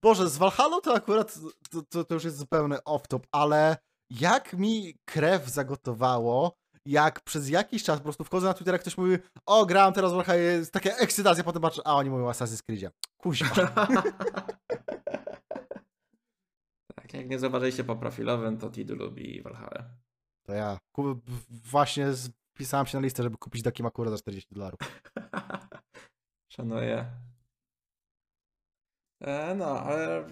Boże, 0.03 0.29
z 0.29 0.39
Valhalla 0.39 0.81
to 0.81 0.95
akurat 0.95 1.39
to, 1.71 1.83
to, 1.83 2.05
to 2.05 2.15
już 2.15 2.25
jest 2.25 2.37
zupełny 2.37 2.77
off-top, 2.77 3.21
ale 3.33 3.77
jak 4.11 4.53
mi 4.53 4.99
krew 5.05 5.49
zagotowało, 5.49 6.57
jak 6.89 7.21
przez 7.21 7.49
jakiś 7.49 7.83
czas 7.83 7.99
po 7.99 8.03
prostu 8.03 8.25
wchodzę 8.25 8.47
na 8.47 8.55
Twittera, 8.55 8.79
ktoś 8.79 8.99
mówi, 8.99 9.17
o, 9.47 9.67
grałem 9.67 9.95
teraz 9.95 10.13
w 10.13 10.29
jest 10.35 10.73
taka 10.73 10.91
ekscytacja, 10.91 11.45
potem 11.45 11.63
patrzę, 11.63 11.83
a 11.85 11.95
oni 11.95 12.11
mówią 12.11 12.27
o 12.27 12.31
Assassin's 12.31 12.63
Creedzie. 12.63 12.91
Kuźwa. 13.17 13.55
tak, 16.97 17.15
jak 17.15 17.29
nie 17.29 17.39
zauważyliście 17.39 17.85
po 17.85 17.97
profilowym, 17.97 18.59
to 18.59 18.71
Tidu 18.71 18.97
lubi 18.97 19.43
Valhalla. 19.43 19.85
To 20.47 20.53
ja 20.53 20.79
właśnie 21.49 22.07
wpisałem 22.55 22.87
się 22.87 22.99
na 22.99 23.05
listę, 23.05 23.23
żeby 23.23 23.37
kupić 23.37 23.63
Daki 23.63 23.83
Makura 23.83 24.11
za 24.11 24.19
40 24.19 24.55
dolarów. 24.55 24.81
Szanuję. 26.53 27.07
E, 29.21 29.55
no, 29.55 29.81
ale 29.81 30.29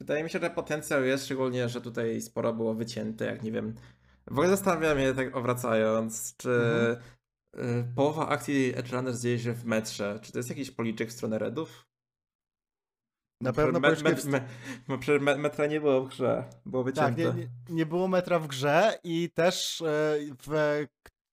wydaje 0.00 0.24
mi 0.24 0.30
się, 0.30 0.38
że 0.38 0.50
potencjał 0.50 1.04
jest, 1.04 1.24
szczególnie, 1.24 1.68
że 1.68 1.80
tutaj 1.80 2.20
sporo 2.20 2.52
było 2.52 2.74
wycięte, 2.74 3.24
jak 3.24 3.42
nie 3.42 3.52
wiem. 3.52 3.74
W 4.30 4.32
ogóle 4.32 4.48
zastanawiam 4.48 4.98
się, 4.98 5.14
tak 5.14 5.36
obracając, 5.36 6.36
czy 6.36 6.50
Mhm. 7.56 7.80
y, 7.90 7.94
połowa 7.94 8.28
akcji 8.28 8.72
Edge 8.76 8.92
Runners 8.92 9.20
dzieje 9.20 9.38
się 9.38 9.52
w 9.52 9.64
metrze. 9.64 10.18
Czy 10.22 10.32
to 10.32 10.38
jest 10.38 10.48
jakiś 10.48 10.70
policzek 10.70 11.08
w 11.08 11.12
stronę 11.12 11.38
Redów? 11.38 11.86
Na 13.42 13.52
pewno 13.52 13.80
me, 13.80 13.90
me, 13.90 14.48
me, 14.88 15.18
me, 15.20 15.36
metra 15.36 15.66
nie 15.66 15.80
było 15.80 16.04
w 16.04 16.08
grze, 16.08 16.44
było 16.66 16.84
Tak, 16.84 17.14
wycięte. 17.14 17.38
nie, 17.38 17.44
nie, 17.44 17.74
nie 17.74 17.86
było 17.86 18.08
metra 18.08 18.38
w 18.38 18.46
grze 18.46 18.98
i 19.04 19.30
też 19.34 19.80
e, 19.82 20.16
w 20.46 20.86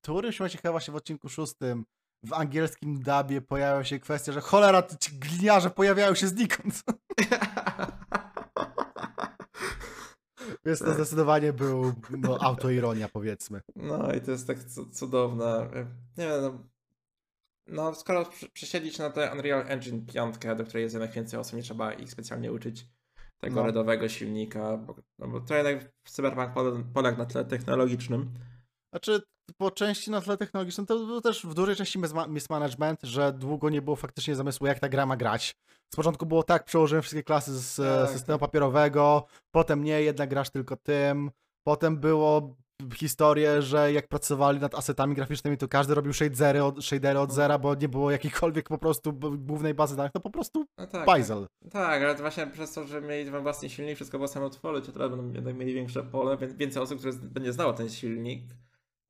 którymś 0.04 0.40
momencie, 0.40 0.58
chyba 0.58 0.72
właśnie 0.72 0.92
w 0.92 0.96
odcinku 0.96 1.30
szóstym, 1.30 1.86
w 2.26 2.34
angielskim 2.34 3.00
dubie 3.04 3.42
pojawia 3.42 3.84
się 3.84 4.00
kwestia, 4.00 4.32
że 4.32 4.42
cholera, 4.42 4.84
ci 5.00 5.20
gliniarze 5.20 5.70
pojawiają 5.70 6.16
się 6.16 6.28
znikąd. 6.28 6.84
Więc 10.68 10.80
to 10.80 10.86
Tak. 10.86 10.94
zdecydowanie 10.96 11.54
był 11.54 11.94
no, 12.18 12.38
autoironia, 12.42 13.10
powiedzmy. 13.10 13.62
No 13.76 14.14
i 14.14 14.22
to 14.22 14.32
jest 14.32 14.48
tak 14.48 14.58
cu- 14.64 14.90
cudowne. 14.90 15.70
Nie 16.18 16.26
wiem, 16.28 16.42
no, 16.42 16.64
no 17.68 17.96
skoro 17.96 18.30
przesiedlić 18.54 19.00
na 19.00 19.10
tę 19.10 19.32
Unreal 19.34 19.64
Engine 19.68 20.06
5, 20.06 20.36
do 20.58 20.64
której 20.66 20.84
jest 20.84 20.94
jednak 20.96 21.12
więcej 21.12 21.40
osób, 21.40 21.56
nie 21.56 21.64
trzeba 21.64 21.94
ich 21.94 22.12
specjalnie 22.12 22.52
uczyć 22.52 22.88
tego 23.40 23.56
No. 23.56 23.66
redowego 23.66 24.10
silnika, 24.10 24.78
bo, 24.78 24.96
no 25.20 25.28
bo 25.28 25.42
to 25.42 25.56
jednak 25.56 25.92
Cyberpunk 26.06 26.54
pole- 26.54 26.84
poległ 26.94 27.18
na 27.18 27.26
tle 27.26 27.46
technologicznym. 27.46 28.34
Znaczy, 28.94 29.22
po 29.58 29.72
części 29.72 30.12
na 30.12 30.22
tle 30.22 30.38
technologicznym 30.38 30.86
to 30.88 31.06
był 31.06 31.22
też 31.22 31.46
w 31.46 31.54
dużej 31.54 31.76
części 31.76 32.00
misma- 32.00 32.30
mismanagement, 32.30 33.00
że 33.04 33.34
długo 33.34 33.70
nie 33.70 33.82
było 33.82 33.96
faktycznie 33.96 34.36
zamysłu, 34.36 34.68
jak 34.68 34.80
ta 34.80 34.90
gra 34.90 35.06
ma 35.06 35.18
grać. 35.18 35.56
Z 35.94 35.96
początku 35.96 36.26
było 36.26 36.44
tak, 36.44 36.64
przełożyłem 36.66 37.02
wszystkie 37.02 37.24
klasy 37.24 37.60
z 37.60 37.80
e, 37.80 38.02
Tak, 38.02 38.10
systemu 38.10 38.40
papierowego, 38.40 39.26
potem 39.52 39.84
nie, 39.84 40.02
jednak 40.02 40.30
grasz 40.30 40.50
tylko 40.50 40.76
tym. 40.76 41.32
Potem 41.68 41.98
było 42.00 42.56
historię, 42.96 43.62
że 43.62 43.94
jak 43.94 44.08
pracowali 44.08 44.60
nad 44.60 44.76
asetami 44.76 45.16
graficznymi, 45.16 45.58
to 45.58 45.68
każdy 45.68 45.96
robił 45.96 46.14
shadery 46.14 46.64
od, 46.64 46.86
shadery 46.86 47.20
od 47.20 47.32
zera, 47.32 47.60
bo 47.60 47.76
nie 47.76 47.90
było 47.90 48.12
jakiejkolwiek 48.12 48.68
po 48.70 48.78
prostu 48.78 49.14
głównej 49.38 49.74
bazy 49.74 49.96
danych, 49.96 50.12
to 50.12 50.20
po 50.20 50.30
prostu 50.30 50.66
No 50.78 50.88
tak, 50.88 51.06
bajzel. 51.06 51.48
tak, 51.64 51.72
tak, 51.72 52.04
ale 52.04 52.16
to 52.16 52.22
właśnie 52.22 52.48
przez 52.48 52.74
to, 52.74 52.88
że 52.88 53.02
mieli 53.02 53.32
ten 53.32 53.42
własny 53.44 53.70
silnik, 53.70 53.96
wszystko 53.96 54.18
było 54.18 54.28
samo 54.28 54.50
tworzyć, 54.50 54.86
to 54.86 54.92
teraz 54.92 55.10
będą 55.10 55.34
jednak 55.34 55.56
mieli 55.56 55.74
większe 55.74 56.04
pole, 56.04 56.38
więc 56.38 56.54
więcej 56.54 56.82
osób, 56.82 57.00
które 57.00 57.14
będzie 57.14 57.54
znało 57.54 57.74
ten 57.74 57.90
silnik. 57.90 58.44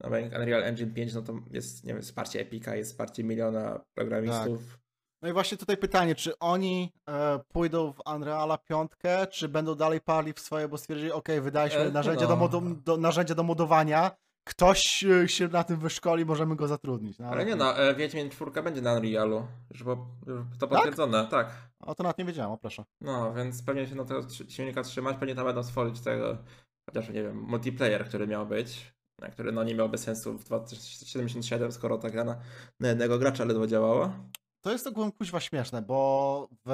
No 0.04 0.10
bo 0.10 0.16
Unreal 0.16 0.64
Engine 0.64 0.94
5, 0.94 1.14
no 1.14 1.22
to 1.22 1.40
jest, 1.52 1.84
nie 1.84 1.94
wiem, 1.94 2.02
wsparcie 2.02 2.42
Epica, 2.42 2.76
jest 2.76 2.92
wsparcie 2.92 3.24
miliona 3.24 3.80
programistów. 3.94 4.78
No 5.22 5.30
i 5.30 5.34
właśnie 5.34 5.58
tutaj 5.58 5.78
pytanie, 5.78 6.16
czy 6.16 6.40
oni 6.40 6.94
e, 7.10 7.40
pójdą 7.48 7.94
w 7.94 8.02
Unreala 8.16 8.58
5, 8.58 8.92
czy 9.32 9.50
będą 9.50 9.76
dalej 9.76 10.02
parli 10.02 10.34
w 10.34 10.40
swoje, 10.40 10.68
bo 10.68 10.78
stwierdzili, 10.78 11.12
ok, 11.12 11.28
wydaliśmy 11.42 11.80
E, 11.80 11.92
narzędzie, 11.92 12.28
do 12.28 12.36
no. 12.36 12.36
modu, 12.36 12.62
do, 12.86 12.98
narzędzie 12.98 13.36
do 13.36 13.44
modowania, 13.44 14.12
ktoś 14.48 15.04
e, 15.04 15.28
się 15.28 15.48
na 15.48 15.64
tym 15.64 15.78
wyszkoli, 15.78 16.26
możemy 16.26 16.56
go 16.56 16.68
zatrudnić. 16.68 17.20
No, 17.20 17.28
Ale 17.28 17.46
nie 17.46 17.56
no, 17.56 17.78
e, 17.78 17.96
Wiedźmin 17.96 18.30
4 18.30 18.64
będzie 18.64 18.82
na 18.82 18.94
Unrealu. 18.94 19.48
Już 19.72 19.84
było 19.84 20.08
to 20.60 20.68
potwierdzone, 20.68 21.28
tak. 21.32 21.50
O, 21.80 21.96
to 21.96 22.04
nawet 22.04 22.18
nie 22.18 22.26
wiedziałem, 22.26 22.52
o 22.52 22.58
proszę. 22.58 22.84
No, 23.02 23.34
więc 23.34 23.64
pewnie 23.64 23.88
się 23.88 23.96
na 23.96 24.06
tego 24.06 24.22
silnika 24.48 24.84
trzymać, 24.84 25.18
pewnie 25.18 25.36
tam 25.36 25.46
będą 25.46 25.64
stworzyć 25.64 26.00
tego, 26.02 26.38
chociaż 26.90 27.10
nie 27.10 27.24
wiem, 27.24 27.42
multiplayer, 27.42 28.06
który 28.06 28.28
miał 28.28 28.46
być, 28.46 28.94
a 29.22 29.30
który 29.30 29.52
no 29.52 29.64
nie 29.64 29.76
miałby 29.76 29.98
sensu 29.98 30.38
w 30.38 30.44
2077, 30.44 31.72
skoro 31.72 31.98
ta 31.98 32.10
gra 32.10 32.24
na, 32.24 32.38
na 32.80 32.88
jednego 32.88 33.20
gracza 33.20 33.46
ledwo 33.46 33.68
działała. 33.68 34.20
To 34.62 34.72
jest 34.72 34.88
ogółem 34.88 35.12
kuźwa 35.12 35.40
śmieszne, 35.40 35.82
bo 35.82 36.50
w, 36.66 36.72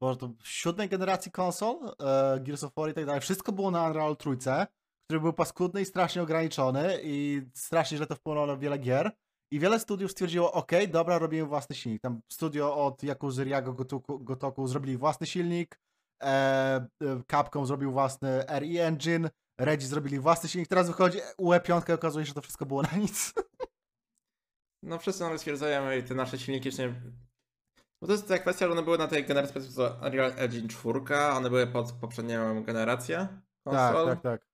bo 0.00 0.16
w 0.42 0.48
siódmej 0.48 0.88
generacji 0.88 1.32
konsol, 1.32 1.76
e, 2.00 2.40
Gears 2.40 2.64
of 2.64 2.72
War 2.76 2.90
i 2.90 2.94
tak 2.94 3.06
dalej, 3.06 3.20
wszystko 3.20 3.52
było 3.52 3.70
na 3.70 3.86
Unreal 3.86 4.16
trójce, 4.16 4.66
który 5.06 5.20
był 5.20 5.32
paskudny 5.32 5.80
i 5.80 5.84
strasznie 5.84 6.22
ograniczony 6.22 6.98
i 7.02 7.42
strasznie 7.54 7.96
źle 7.96 8.06
to 8.06 8.14
wpłynęło 8.14 8.46
na 8.46 8.56
wiele 8.56 8.78
gier. 8.78 9.12
I 9.52 9.60
wiele 9.60 9.80
studiów 9.80 10.10
stwierdziło, 10.10 10.52
ok, 10.52 10.72
dobra, 10.88 11.18
robimy 11.18 11.46
własny 11.46 11.76
silnik. 11.76 12.02
Tam 12.02 12.20
studio 12.32 12.86
od 12.86 13.02
Yakuza 13.02 13.42
Riago 13.42 13.72
Gotoku, 13.72 14.18
Gotoku 14.18 14.66
zrobili 14.66 14.96
własny 14.96 15.26
silnik, 15.26 15.80
e, 16.22 16.26
e, 16.26 16.86
Capcom 17.30 17.66
zrobił 17.66 17.92
własny 17.92 18.44
RE 18.48 18.86
Engine, 18.86 19.30
Reggie 19.58 19.86
zrobili 19.86 20.18
własny 20.18 20.48
silnik, 20.48 20.68
teraz 20.68 20.86
wychodzi 20.86 21.18
UE5 21.40 21.90
i 21.90 21.92
okazuje 21.92 22.26
się, 22.26 22.28
że 22.28 22.34
to 22.34 22.42
wszystko 22.42 22.66
było 22.66 22.82
na 22.82 22.96
nic. 22.98 23.34
No 24.82 24.98
wszyscy 24.98 25.22
nawet 25.22 25.38
stwierdzają, 25.38 25.92
i 25.92 26.02
te 26.02 26.14
nasze 26.14 26.38
silniki 26.38 26.70
nie... 26.78 26.94
Bo 28.00 28.06
to 28.06 28.12
jest 28.12 28.28
ta 28.28 28.38
kwestia, 28.38 28.66
że 28.66 28.72
one 28.72 28.82
były 28.82 28.98
na 28.98 29.08
tej 29.08 29.24
generacji 29.24 29.60
Unreal 30.06 30.32
Engine 30.36 30.68
4, 30.68 31.00
one 31.16 31.50
były 31.50 31.66
pod 31.66 31.92
poprzednią 31.92 32.62
generację 32.62 33.16
tak, 33.16 33.38
konsol. 33.64 34.06
tak, 34.06 34.20
tak. 34.22 34.48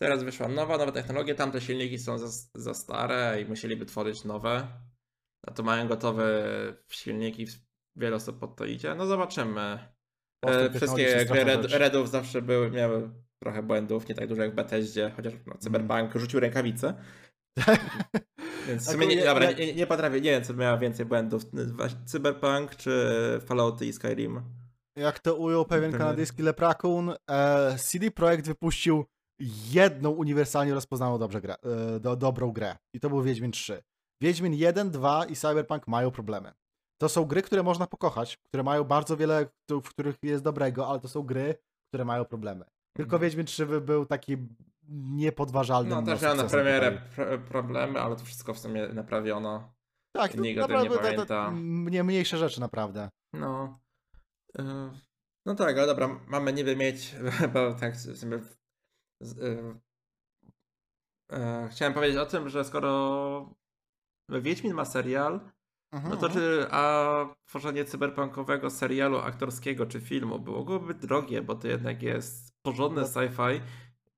Teraz 0.00 0.22
wyszła 0.22 0.48
nowa, 0.48 0.78
nowe 0.78 0.92
technologie, 0.92 1.34
tamte 1.34 1.60
silniki 1.60 1.98
są 1.98 2.18
za, 2.18 2.48
za 2.54 2.74
stare 2.74 3.42
i 3.42 3.44
musieliby 3.44 3.86
tworzyć 3.86 4.24
nowe. 4.24 4.68
A 5.46 5.50
to 5.50 5.62
mają 5.62 5.88
gotowe 5.88 6.44
silniki, 6.90 7.46
wiele 7.96 8.16
osób 8.16 8.38
pod 8.38 8.56
to 8.56 8.64
idzie. 8.64 8.94
No 8.94 9.06
zobaczymy. 9.06 9.88
E, 10.46 10.70
Wszystkie 10.70 11.24
gry 11.24 11.44
Red. 11.44 11.64
Redów 11.72 12.10
zawsze 12.10 12.42
były, 12.42 12.70
miały 12.70 13.10
trochę 13.42 13.62
błędów, 13.62 14.08
nie 14.08 14.14
tak 14.14 14.28
dużo 14.28 14.42
jak 14.42 14.52
w 14.52 14.54
Bethesdzie, 14.54 15.12
chociaż 15.16 15.32
no, 15.46 15.54
Cyberpunk 15.58 16.14
rzucił 16.14 16.40
rękawice. 16.40 16.94
Więc 18.68 18.88
w 18.88 18.92
sumie 18.92 19.06
nie, 19.06 19.14
ja- 19.14 19.24
dobra, 19.24 19.50
ja- 19.50 19.58
nie, 19.58 19.74
nie 19.74 19.86
potrafię, 19.86 20.20
nie 20.20 20.30
wiem 20.30 20.44
co 20.44 20.54
miała 20.54 20.78
więcej 20.78 21.06
błędów, 21.06 21.42
Cyberpunk 22.06 22.76
czy 22.76 23.08
Fallouty 23.46 23.86
i 23.86 23.92
Skyrim. 23.92 24.40
Jak 24.96 25.18
to 25.18 25.34
ujął 25.36 25.64
pewien 25.64 25.90
Pewnie. 25.90 26.04
kanadyjski 26.04 26.42
leprakun, 26.42 27.14
e, 27.30 27.76
CD 27.78 28.10
Projekt 28.10 28.46
wypuścił 28.46 29.04
jedną 29.70 30.10
uniwersalnie 30.10 30.74
rozpoznaną 30.74 31.18
dobrze 31.18 31.40
grę, 31.40 31.54
e, 31.96 32.00
do, 32.00 32.16
dobrą 32.16 32.52
grę. 32.52 32.76
I 32.94 33.00
to 33.00 33.08
był 33.08 33.22
Wiedźmin 33.22 33.52
3. 33.52 33.82
Wiedźmin 34.22 34.54
1, 34.54 34.90
2 34.90 35.24
i 35.24 35.36
Cyberpunk 35.36 35.86
mają 35.88 36.10
problemy. 36.10 36.52
To 37.00 37.08
są 37.08 37.24
gry, 37.24 37.42
które 37.42 37.62
można 37.62 37.86
pokochać, 37.86 38.36
które 38.36 38.62
mają 38.62 38.84
bardzo 38.84 39.16
wiele, 39.16 39.46
w 39.70 39.88
których 39.88 40.16
jest 40.22 40.44
dobrego, 40.44 40.88
ale 40.88 41.00
to 41.00 41.08
są 41.08 41.22
gry, 41.22 41.54
które 41.88 42.04
mają 42.04 42.24
problemy. 42.24 42.64
Tylko 42.98 43.16
Mhm. 43.16 43.22
Wiedźmin 43.22 43.46
3 43.46 43.66
by- 43.66 43.80
był 43.80 44.06
taki 44.06 44.36
niepodważalny. 44.88 45.90
No 45.90 46.02
też 46.02 46.22
miał 46.22 46.36
na 46.36 46.44
premierę 46.44 46.92
pro, 47.16 47.38
problemy, 47.38 48.00
ale 48.00 48.16
to 48.16 48.24
wszystko 48.24 48.54
w 48.54 48.58
sumie 48.58 48.88
naprawiono. 48.88 49.74
Tak, 50.16 50.32
to 50.32 50.40
nikt 50.40 50.56
nie 50.56 50.60
naprawdę 50.62 50.96
to 50.96 51.02
pamięta. 51.02 51.50
mnie 51.50 52.04
mniejsze 52.04 52.38
rzeczy 52.38 52.60
naprawdę. 52.60 53.08
No. 53.32 53.78
e, 54.58 54.90
No 55.46 55.54
tak, 55.54 55.76
ale 55.78 55.86
dobra, 55.86 56.20
mamy 56.26 56.52
niby 56.52 56.76
mieć, 56.76 57.14
bo 57.54 57.74
tak 57.74 57.94
w 57.96 58.18
sumie. 58.18 58.36
e, 59.22 59.74
e, 61.32 61.68
Chciałem 61.72 61.94
powiedzieć 61.94 62.16
o 62.18 62.26
tym, 62.26 62.48
że 62.48 62.64
skoro 62.64 63.54
Wiedźmin 64.30 64.74
ma 64.74 64.84
serial, 64.84 65.40
no 65.92 66.16
to 66.16 66.26
Mhm. 66.26 66.32
czy 66.32 66.66
a 66.70 67.04
tworzenie 67.46 67.84
cyberpunkowego 67.84 68.70
serialu 68.70 69.18
aktorskiego 69.18 69.86
czy 69.86 70.00
filmu 70.00 70.38
byłoby 70.38 70.94
drogie, 70.94 71.42
bo 71.42 71.54
to 71.54 71.68
jednak 71.68 72.02
jest 72.02 72.57
porządne 72.70 73.00
No, 73.02 73.06
sci-fi. 73.08 73.60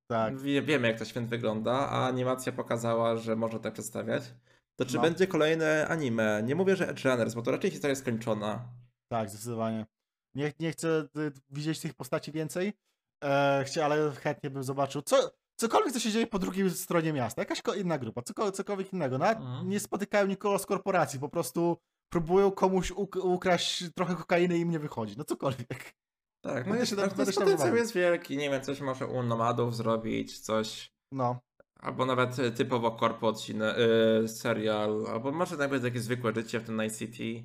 Tak. 0.06 0.38
Wie, 0.38 0.62
wiemy 0.62 0.88
jak 0.88 0.98
to 0.98 1.04
święt 1.04 1.28
wygląda, 1.28 1.72
a 1.72 2.06
animacja 2.08 2.52
pokazała, 2.52 3.16
że 3.16 3.36
można 3.36 3.58
tak 3.58 3.72
przedstawiać. 3.72 4.22
To 4.76 4.84
czy 4.84 4.96
No. 4.96 5.02
będzie 5.02 5.26
kolejne 5.26 5.88
anime? 5.88 6.42
Nie 6.44 6.54
mówię, 6.54 6.76
że 6.76 6.88
Edge 6.88 7.04
Runners, 7.04 7.34
bo 7.34 7.42
to 7.42 7.50
raczej 7.50 7.70
historia 7.70 7.90
jest 7.90 8.02
skończona. 8.02 8.64
Tak, 9.08 9.30
zdecydowanie. 9.30 9.86
Nie, 10.34 10.52
nie 10.60 10.72
chcę 10.72 10.88
y, 11.16 11.32
widzieć 11.50 11.80
tych 11.80 11.94
postaci 11.94 12.32
więcej, 12.32 12.72
e, 13.24 13.64
ale 13.84 14.10
chętnie 14.12 14.50
bym 14.50 14.62
zobaczył 14.64 15.02
co, 15.02 15.30
cokolwiek, 15.56 15.92
co 15.92 16.00
się 16.00 16.10
dzieje 16.10 16.26
po 16.26 16.38
drugiej 16.38 16.70
stronie 16.70 17.12
miasta. 17.12 17.42
Jakaś 17.42 17.62
inna 17.76 17.98
grupa, 17.98 18.22
cokolwiek, 18.22 18.54
cokolwiek 18.54 18.92
innego. 18.92 19.18
Nawet 19.18 19.38
Mhm. 19.38 19.68
nie 19.68 19.80
spotykają 19.80 20.26
nikogo 20.26 20.58
z 20.58 20.66
korporacji, 20.66 21.20
po 21.20 21.28
prostu 21.28 21.76
próbują 22.12 22.50
komuś 22.50 22.92
uk- 22.92 23.20
ukraść 23.24 23.84
trochę 23.94 24.14
kokainy 24.16 24.58
i 24.58 24.60
im 24.60 24.70
nie 24.70 24.78
wychodzi. 24.78 25.14
No 25.18 25.24
cokolwiek. 25.24 25.94
Tak, 26.40 26.66
no 26.66 26.84
się 26.84 26.96
tak, 26.96 27.12
tam- 27.14 27.26
tam 27.26 27.34
potencjał 27.34 27.76
jest 27.76 27.94
wielki, 27.94 28.36
nie 28.36 28.50
wiem, 28.50 28.62
coś 28.62 28.80
może 28.80 29.06
u 29.06 29.22
nomadów 29.22 29.76
zrobić, 29.76 30.38
coś, 30.38 30.92
No, 31.12 31.40
albo 31.80 32.06
nawet 32.06 32.38
y, 32.38 32.52
typowo 32.52 32.90
korpo 32.90 33.28
odcinek, 33.28 33.76
y, 34.24 34.28
serial, 34.28 35.06
albo 35.06 35.32
może 35.32 35.56
nawet 35.56 35.82
takie 35.82 36.00
zwykłe 36.00 36.34
życie 36.34 36.60
w 36.60 36.64
tym 36.64 36.80
Night 36.80 36.98
City. 36.98 37.44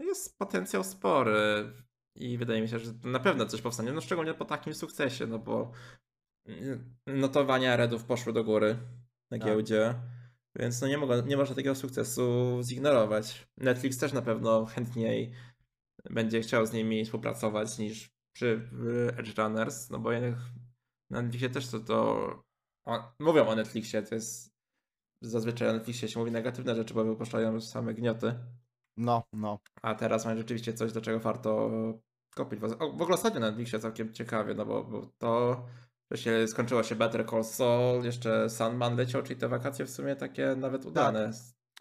Jest 0.00 0.38
potencjał 0.38 0.84
spory 0.84 1.72
i 2.16 2.38
wydaje 2.38 2.62
mi 2.62 2.68
się, 2.68 2.78
że 2.78 2.92
na 3.04 3.20
pewno 3.20 3.46
coś 3.46 3.62
powstanie, 3.62 3.92
no 3.92 4.00
szczególnie 4.00 4.34
po 4.34 4.44
takim 4.44 4.74
sukcesie, 4.74 5.26
no 5.26 5.38
bo 5.38 5.70
y, 6.48 6.80
notowania 7.06 7.76
Redów 7.76 8.04
poszły 8.04 8.32
do 8.32 8.44
góry 8.44 8.76
na 9.30 9.38
Tak. 9.38 9.46
giełdzie, 9.48 9.94
więc 10.56 10.80
no 10.80 10.88
nie, 10.88 10.98
mogę, 10.98 11.22
nie 11.22 11.36
można 11.36 11.54
takiego 11.54 11.74
sukcesu 11.74 12.58
zignorować. 12.62 13.46
Netflix 13.56 13.98
też 13.98 14.12
na 14.12 14.22
pewno 14.22 14.64
chętniej 14.66 15.32
będzie 16.10 16.40
chciał 16.40 16.66
z 16.66 16.72
nimi 16.72 17.04
współpracować 17.04 17.78
niż 17.78 18.13
przy 18.34 18.68
Edge 19.16 19.38
Runners, 19.38 19.90
no 19.90 19.98
bo 19.98 20.12
jednak 20.12 20.34
na 21.10 21.22
Netflixie 21.22 21.50
też 21.50 21.68
to, 21.68 21.80
to 21.80 21.96
o, 22.84 23.12
mówią 23.18 23.46
o 23.46 23.54
Netflixie, 23.54 24.02
to 24.02 24.14
jest 24.14 24.54
zazwyczaj 25.20 25.68
o 25.68 25.72
Netflixie 25.72 26.08
się 26.08 26.18
mówi 26.18 26.30
negatywne 26.30 26.74
rzeczy, 26.74 26.94
bo 26.94 27.04
wypuszczają 27.04 27.60
same 27.60 27.94
gnioty, 27.94 28.34
no, 28.96 29.22
no. 29.32 29.58
a 29.82 29.94
teraz 29.94 30.24
mają 30.24 30.36
rzeczywiście 30.36 30.74
coś, 30.74 30.92
do 30.92 31.00
czego 31.00 31.20
warto 31.20 31.70
kopić. 32.34 32.60
W 32.60 33.02
ogóle 33.02 33.14
ostatnio 33.14 33.40
na 33.40 33.46
Netflixie 33.46 33.78
całkiem 33.78 34.12
ciekawie, 34.12 34.54
no 34.54 34.66
bo, 34.66 34.84
bo 34.84 35.06
to 35.18 35.64
się 36.14 36.48
skończyło 36.48 36.82
się 36.82 36.94
Better 36.94 37.26
Call 37.30 37.44
Saul, 37.44 38.04
jeszcze 38.04 38.50
Sandman 38.50 38.96
leciał, 38.96 39.22
czyli 39.22 39.40
te 39.40 39.48
wakacje 39.48 39.84
w 39.84 39.90
sumie 39.90 40.16
takie 40.16 40.56
nawet 40.56 40.84
udane. 40.84 41.30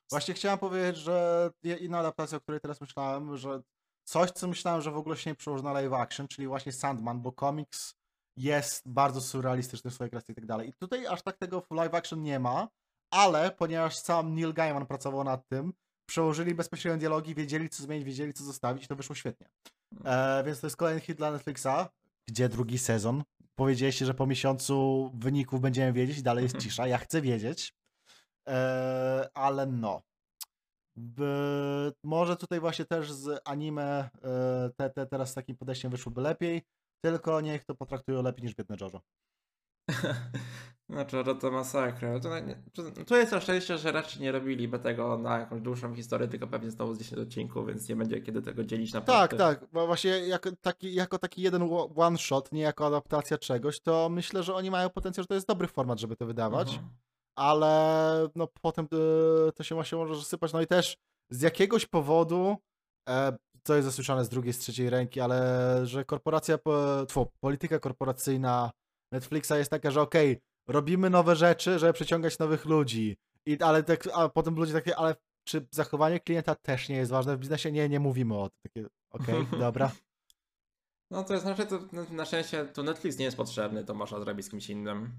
Właśnie 0.09 0.33
chciałem 0.33 0.59
powiedzieć, 0.59 0.97
że 0.97 1.49
inna 1.79 1.99
adaptacja, 1.99 2.37
o 2.37 2.41
której 2.41 2.61
teraz 2.61 2.81
myślałem, 2.81 3.37
że 3.37 3.61
coś, 4.03 4.31
co 4.31 4.47
myślałem, 4.47 4.81
że 4.81 4.91
w 4.91 4.97
ogóle 4.97 5.17
się 5.17 5.29
nie 5.29 5.35
przełoży 5.35 5.63
na 5.63 5.73
live 5.73 5.93
action, 5.93 6.27
czyli 6.27 6.47
właśnie 6.47 6.71
Sandman, 6.71 7.21
bo 7.21 7.31
komiks 7.31 7.95
jest 8.37 8.89
bardzo 8.89 9.21
surrealistyczny 9.21 9.91
w 9.91 9.93
swojej 9.93 10.11
kreacji 10.11 10.31
i 10.31 10.35
tak 10.35 10.45
dalej. 10.45 10.69
I 10.69 10.73
tutaj 10.73 11.07
aż 11.07 11.21
tak 11.21 11.37
tego 11.37 11.61
w 11.61 11.71
live 11.71 11.93
action 11.93 12.23
nie 12.23 12.39
ma, 12.39 12.67
ale 13.11 13.51
ponieważ 13.51 13.97
sam 13.97 14.35
Neil 14.35 14.53
Gaiman 14.53 14.85
pracował 14.85 15.23
nad 15.23 15.47
tym, 15.47 15.73
przełożyli 16.05 16.55
bezpośrednio 16.55 16.99
dialogi, 16.99 17.35
wiedzieli 17.35 17.69
co 17.69 17.83
zmienić, 17.83 18.05
wiedzieli 18.05 18.33
co 18.33 18.43
zostawić 18.43 18.83
i 18.83 18.87
to 18.87 18.95
wyszło 18.95 19.15
świetnie. 19.15 19.47
E, 20.05 20.43
więc 20.45 20.59
to 20.59 20.67
jest 20.67 20.77
kolejny 20.77 21.01
hit 21.01 21.17
dla 21.17 21.31
Netflixa, 21.31 21.89
gdzie 22.27 22.49
drugi 22.49 22.77
sezon. 22.77 23.23
Powiedzieliście, 23.55 24.05
że 24.05 24.13
po 24.13 24.27
miesiącu 24.27 25.11
wyników 25.13 25.61
będziemy 25.61 25.93
wiedzieć, 25.93 26.21
dalej 26.21 26.43
jest 26.43 26.57
cisza, 26.63 26.87
ja 26.87 26.97
chcę 26.97 27.21
wiedzieć. 27.21 27.73
E, 28.49 29.29
ale 29.33 29.65
no. 29.65 30.01
Może 32.03 32.35
tutaj 32.37 32.59
właśnie 32.59 32.85
też 32.85 33.11
z 33.11 33.41
anime 33.45 34.09
e, 34.23 34.69
te, 34.77 34.89
te 34.89 35.05
teraz 35.05 35.29
z 35.31 35.33
takim 35.33 35.55
podejściem 35.57 35.91
wyszłoby 35.91 36.21
lepiej, 36.21 36.61
tylko 37.05 37.41
niech 37.41 37.65
to 37.65 37.75
potraktują 37.75 38.21
lepiej 38.23 38.43
niż 38.45 38.55
biedne 38.55 38.75
Jojo. 38.81 39.01
Znaczy, 40.89 41.23
to 41.41 41.51
masakra. 41.51 42.19
To, 42.19 42.39
nie- 42.39 42.63
to- 43.05 43.17
jest 43.17 43.31
na 43.31 43.41
szczęście, 43.41 43.77
że 43.77 43.91
raczej 43.91 44.21
nie 44.21 44.31
robiliby 44.31 44.79
tego 44.79 45.17
na 45.17 45.39
jakąś 45.39 45.61
dłuższą 45.61 45.95
historię, 45.95 46.27
tylko 46.27 46.47
pewnie 46.47 46.71
znowu 46.71 46.93
z 46.93 46.97
10 46.99 47.21
odcinków, 47.21 47.67
więc 47.67 47.89
nie 47.89 47.95
będzie 47.95 48.21
kiedy 48.21 48.41
tego 48.41 48.63
dzielić 48.63 48.93
na 48.93 49.01
Tak, 49.01 49.07
party. 49.07 49.37
tak, 49.37 49.65
bo 49.71 49.87
właśnie 49.87 50.11
jako 50.27 50.49
taki, 50.61 50.93
jako 50.93 51.19
taki 51.19 51.41
jeden 51.41 51.69
one 51.95 52.17
shot, 52.17 52.51
nie 52.51 52.61
jako 52.61 52.85
adaptacja 52.87 53.37
czegoś, 53.37 53.79
to 53.79 54.09
myślę, 54.09 54.43
że 54.43 54.55
oni 54.55 54.71
mają 54.71 54.89
potencjał, 54.89 55.23
że 55.23 55.27
to 55.27 55.33
jest 55.33 55.47
dobry 55.47 55.67
format, 55.67 55.99
żeby 55.99 56.15
to 56.15 56.25
wydawać. 56.25 56.67
Mhm. 56.73 56.89
Ale 57.35 58.27
no 58.35 58.47
potem 58.61 58.85
e, 59.47 59.51
to 59.51 59.63
się 59.63 59.75
właśnie 59.75 59.97
może 59.97 60.13
rozsypać. 60.13 60.53
No 60.53 60.61
i 60.61 60.67
też 60.67 60.97
z 61.29 61.41
jakiegoś 61.41 61.85
powodu, 61.85 62.57
e, 63.09 63.37
co 63.63 63.75
jest 63.75 63.85
zasłyszane 63.85 64.25
z 64.25 64.29
drugiej, 64.29 64.53
z 64.53 64.59
trzeciej 64.59 64.89
ręki, 64.89 65.19
ale 65.19 65.79
że 65.83 66.05
korporacja, 66.05 66.57
po- 66.57 67.05
tfu, 67.07 67.27
polityka 67.39 67.79
korporacyjna 67.79 68.71
Netflixa 69.11 69.51
jest 69.57 69.71
taka, 69.71 69.91
że 69.91 70.01
okej, 70.01 70.41
robimy 70.69 71.09
nowe 71.09 71.35
rzeczy, 71.35 71.79
żeby 71.79 71.93
przyciągać 71.93 72.39
nowych 72.39 72.65
ludzi, 72.65 73.17
I, 73.45 73.57
ale 73.61 73.83
tak, 73.83 74.09
a 74.13 74.29
potem 74.29 74.55
ludzie 74.55 74.73
takie, 74.73 74.95
ale 74.97 75.15
czy 75.47 75.67
zachowanie 75.71 76.19
klienta 76.19 76.55
też 76.55 76.89
nie 76.89 76.95
jest 76.95 77.11
ważne 77.11 77.35
w 77.37 77.39
biznesie? 77.39 77.71
Nie, 77.71 77.89
nie 77.89 77.99
mówimy 77.99 78.37
o 78.37 78.49
tym. 78.49 78.59
Takie, 78.63 78.87
okej, 79.11 79.47
dobra. 79.59 79.91
No 81.11 81.23
to 81.23 81.33
jest 81.33 81.45
znaczy, 81.45 81.65
to 81.65 81.79
na- 82.11 82.25
szczęście 82.25 82.65
tu 82.65 82.83
Netflix 82.83 83.17
nie 83.17 83.25
jest 83.25 83.37
potrzebny, 83.37 83.85
to 83.85 83.93
można 83.93 84.19
zrobić 84.19 84.45
z 84.45 84.49
kimś 84.49 84.69
innym. 84.69 85.11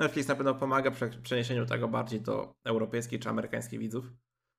Netflix 0.00 0.28
na 0.28 0.34
pewno 0.34 0.54
pomaga 0.54 0.90
przy 0.90 1.08
przeniesieniu 1.22 1.66
tego 1.66 1.88
bardziej 1.88 2.20
do 2.20 2.54
europejskich 2.64 3.20
czy 3.20 3.28
amerykańskich 3.28 3.80
widzów. 3.80 4.04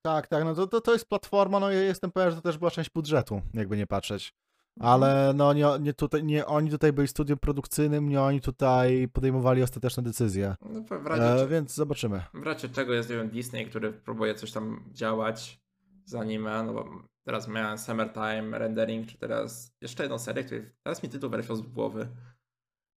Tak, 0.02 0.26
tak, 0.26 0.44
no 0.44 0.54
to, 0.54 0.66
to, 0.66 0.80
to 0.80 0.92
jest 0.92 1.08
platforma, 1.08 1.60
no 1.60 1.70
ja 1.70 1.80
jestem 1.82 2.12
pewien, 2.12 2.30
że 2.30 2.36
to 2.36 2.42
też 2.42 2.58
była 2.58 2.70
część 2.70 2.90
budżetu, 2.90 3.42
jakby 3.54 3.76
nie 3.76 3.86
patrzeć. 3.86 4.34
Ale 4.80 5.32
no 5.36 5.52
nie, 5.52 5.66
nie, 5.80 5.94
tutaj, 5.94 6.24
nie 6.24 6.46
oni 6.46 6.70
tutaj 6.70 6.92
byli 6.92 7.08
studium 7.08 7.38
produkcyjnym, 7.38 8.08
nie 8.08 8.22
oni 8.22 8.40
tutaj 8.40 9.08
podejmowali 9.08 9.62
ostateczne 9.62 10.02
decyzje. 10.02 10.54
No, 10.60 10.80
w, 10.98 11.06
razie, 11.06 11.42
E, 11.42 11.48
więc 11.48 11.74
zobaczymy. 11.74 12.22
w 12.34 12.42
razie 12.42 12.68
czego 12.68 12.92
jest, 12.92 13.10
nie 13.10 13.16
wiem, 13.16 13.28
Disney, 13.28 13.66
który 13.66 13.92
próbuje 13.92 14.34
coś 14.34 14.52
tam 14.52 14.84
działać 14.92 15.60
z 16.04 16.14
anime, 16.14 16.62
no 16.62 16.72
bo 16.72 16.88
teraz 17.24 17.48
miałem 17.48 17.78
Summertime, 17.78 18.58
Rendering, 18.58 19.06
czy 19.08 19.18
teraz 19.18 19.72
jeszcze 19.80 20.02
jedną 20.02 20.18
serię, 20.18 20.44
której 20.44 20.70
teraz 20.82 21.02
mi 21.02 21.08
tytuł 21.08 21.30
wyleciał 21.30 21.56
z 21.56 21.62
głowy. 21.62 22.08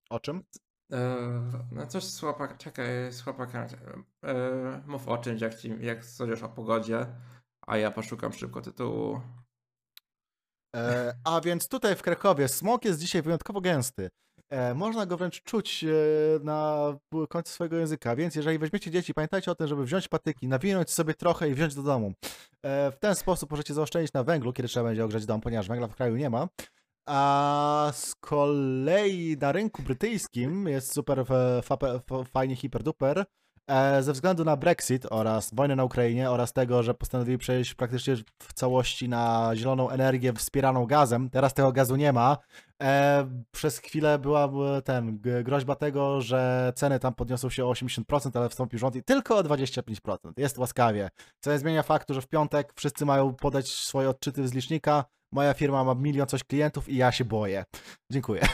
O 0.09 0.19
czym? 0.19 0.43
E, 0.91 1.17
no 1.71 1.87
coś 1.87 2.03
z 2.03 2.19
chłopaka, 2.19 2.57
czekaj, 2.57 2.85
z 3.11 3.23
e, 4.23 4.81
mów 4.87 5.07
o 5.07 5.17
czymś, 5.17 5.41
jak, 5.41 5.55
ci, 5.55 5.73
jak 5.79 5.99
już 6.19 6.43
o 6.43 6.49
pogodzie, 6.49 7.05
a 7.67 7.77
ja 7.77 7.91
poszukam 7.91 8.33
szybko 8.33 8.61
tytułu. 8.61 9.21
E, 10.75 11.13
a 11.23 11.41
więc 11.41 11.67
tutaj 11.67 11.95
w 11.95 12.01
Krakowie 12.01 12.47
smog 12.47 12.85
jest 12.85 12.99
dzisiaj 12.99 13.21
wyjątkowo 13.21 13.61
gęsty. 13.61 14.09
Można 14.75 15.05
go 15.05 15.17
wręcz 15.17 15.43
czuć 15.43 15.85
na 16.41 16.93
końcu 17.29 17.53
swojego 17.53 17.77
języka, 17.77 18.15
więc 18.15 18.35
jeżeli 18.35 18.59
weźmiecie 18.59 18.91
dzieci, 18.91 19.13
pamiętajcie 19.13 19.51
o 19.51 19.55
tym, 19.55 19.67
żeby 19.67 19.85
wziąć 19.85 20.07
patyki, 20.07 20.47
nawinąć 20.47 20.91
sobie 20.91 21.13
trochę 21.13 21.49
i 21.49 21.53
wziąć 21.53 21.75
do 21.75 21.83
domu. 21.83 22.13
W 22.63 22.95
ten 22.99 23.15
sposób 23.15 23.51
możecie 23.51 23.73
zaoszczędzić 23.73 24.13
na 24.13 24.23
węglu, 24.23 24.53
kiedy 24.53 24.69
trzeba 24.69 24.83
będzie 24.83 25.05
ogrzać 25.05 25.25
dom, 25.25 25.41
ponieważ 25.41 25.67
węgla 25.67 25.87
w 25.87 25.95
kraju 25.95 26.15
nie 26.15 26.29
ma. 26.29 26.47
A 27.05 27.91
z 27.93 28.15
kolei 28.15 29.37
na 29.41 29.51
rynku 29.51 29.83
brytyjskim 29.83 30.67
jest 30.67 30.93
super 30.93 31.25
fajnie 32.31 32.55
hiperduper. 32.55 33.25
E, 33.67 34.03
ze 34.03 34.13
względu 34.13 34.45
na 34.45 34.57
Brexit 34.57 35.05
oraz 35.09 35.53
wojnę 35.53 35.75
na 35.75 35.83
Ukrainie 35.83 36.31
oraz 36.31 36.53
tego, 36.53 36.83
że 36.83 36.93
postanowili 36.93 37.37
przejść 37.37 37.73
praktycznie 37.73 38.15
w 38.43 38.53
całości 38.53 39.09
na 39.09 39.51
zieloną 39.55 39.89
energię 39.89 40.33
wspieraną 40.33 40.85
gazem, 40.85 41.29
teraz 41.29 41.53
tego 41.53 41.71
gazu 41.71 41.95
nie 41.95 42.13
ma. 42.13 42.37
E, 42.83 43.25
przez 43.51 43.77
chwilę 43.77 44.19
była 44.19 44.45
e, 44.45 44.81
ten, 44.81 45.19
groźba 45.43 45.75
tego, 45.75 46.21
że 46.21 46.73
ceny 46.75 46.99
tam 46.99 47.13
podniosą 47.13 47.49
się 47.49 47.65
o 47.65 47.71
80%, 47.71 48.37
ale 48.37 48.49
wstąpił 48.49 48.79
rząd 48.79 48.95
i 48.95 49.03
tylko 49.03 49.37
o 49.37 49.41
25%. 49.41 50.17
Jest 50.37 50.57
łaskawie. 50.57 51.09
Co 51.39 51.51
nie 51.51 51.59
zmienia 51.59 51.83
faktu, 51.83 52.13
że 52.13 52.21
w 52.21 52.27
piątek 52.27 52.73
wszyscy 52.75 53.05
mają 53.05 53.33
podać 53.33 53.69
swoje 53.69 54.09
odczyty 54.09 54.47
z 54.47 54.53
licznika. 54.53 55.05
Moja 55.31 55.53
firma 55.53 55.83
ma 55.83 55.95
milion 55.95 56.27
coś 56.27 56.43
klientów 56.43 56.89
i 56.89 56.95
ja 56.95 57.11
się 57.11 57.25
boję. 57.25 57.65
Dziękuję. 58.11 58.47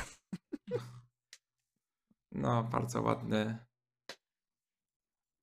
No, 2.31 2.63
bardzo 2.63 3.01
ładny 3.01 3.57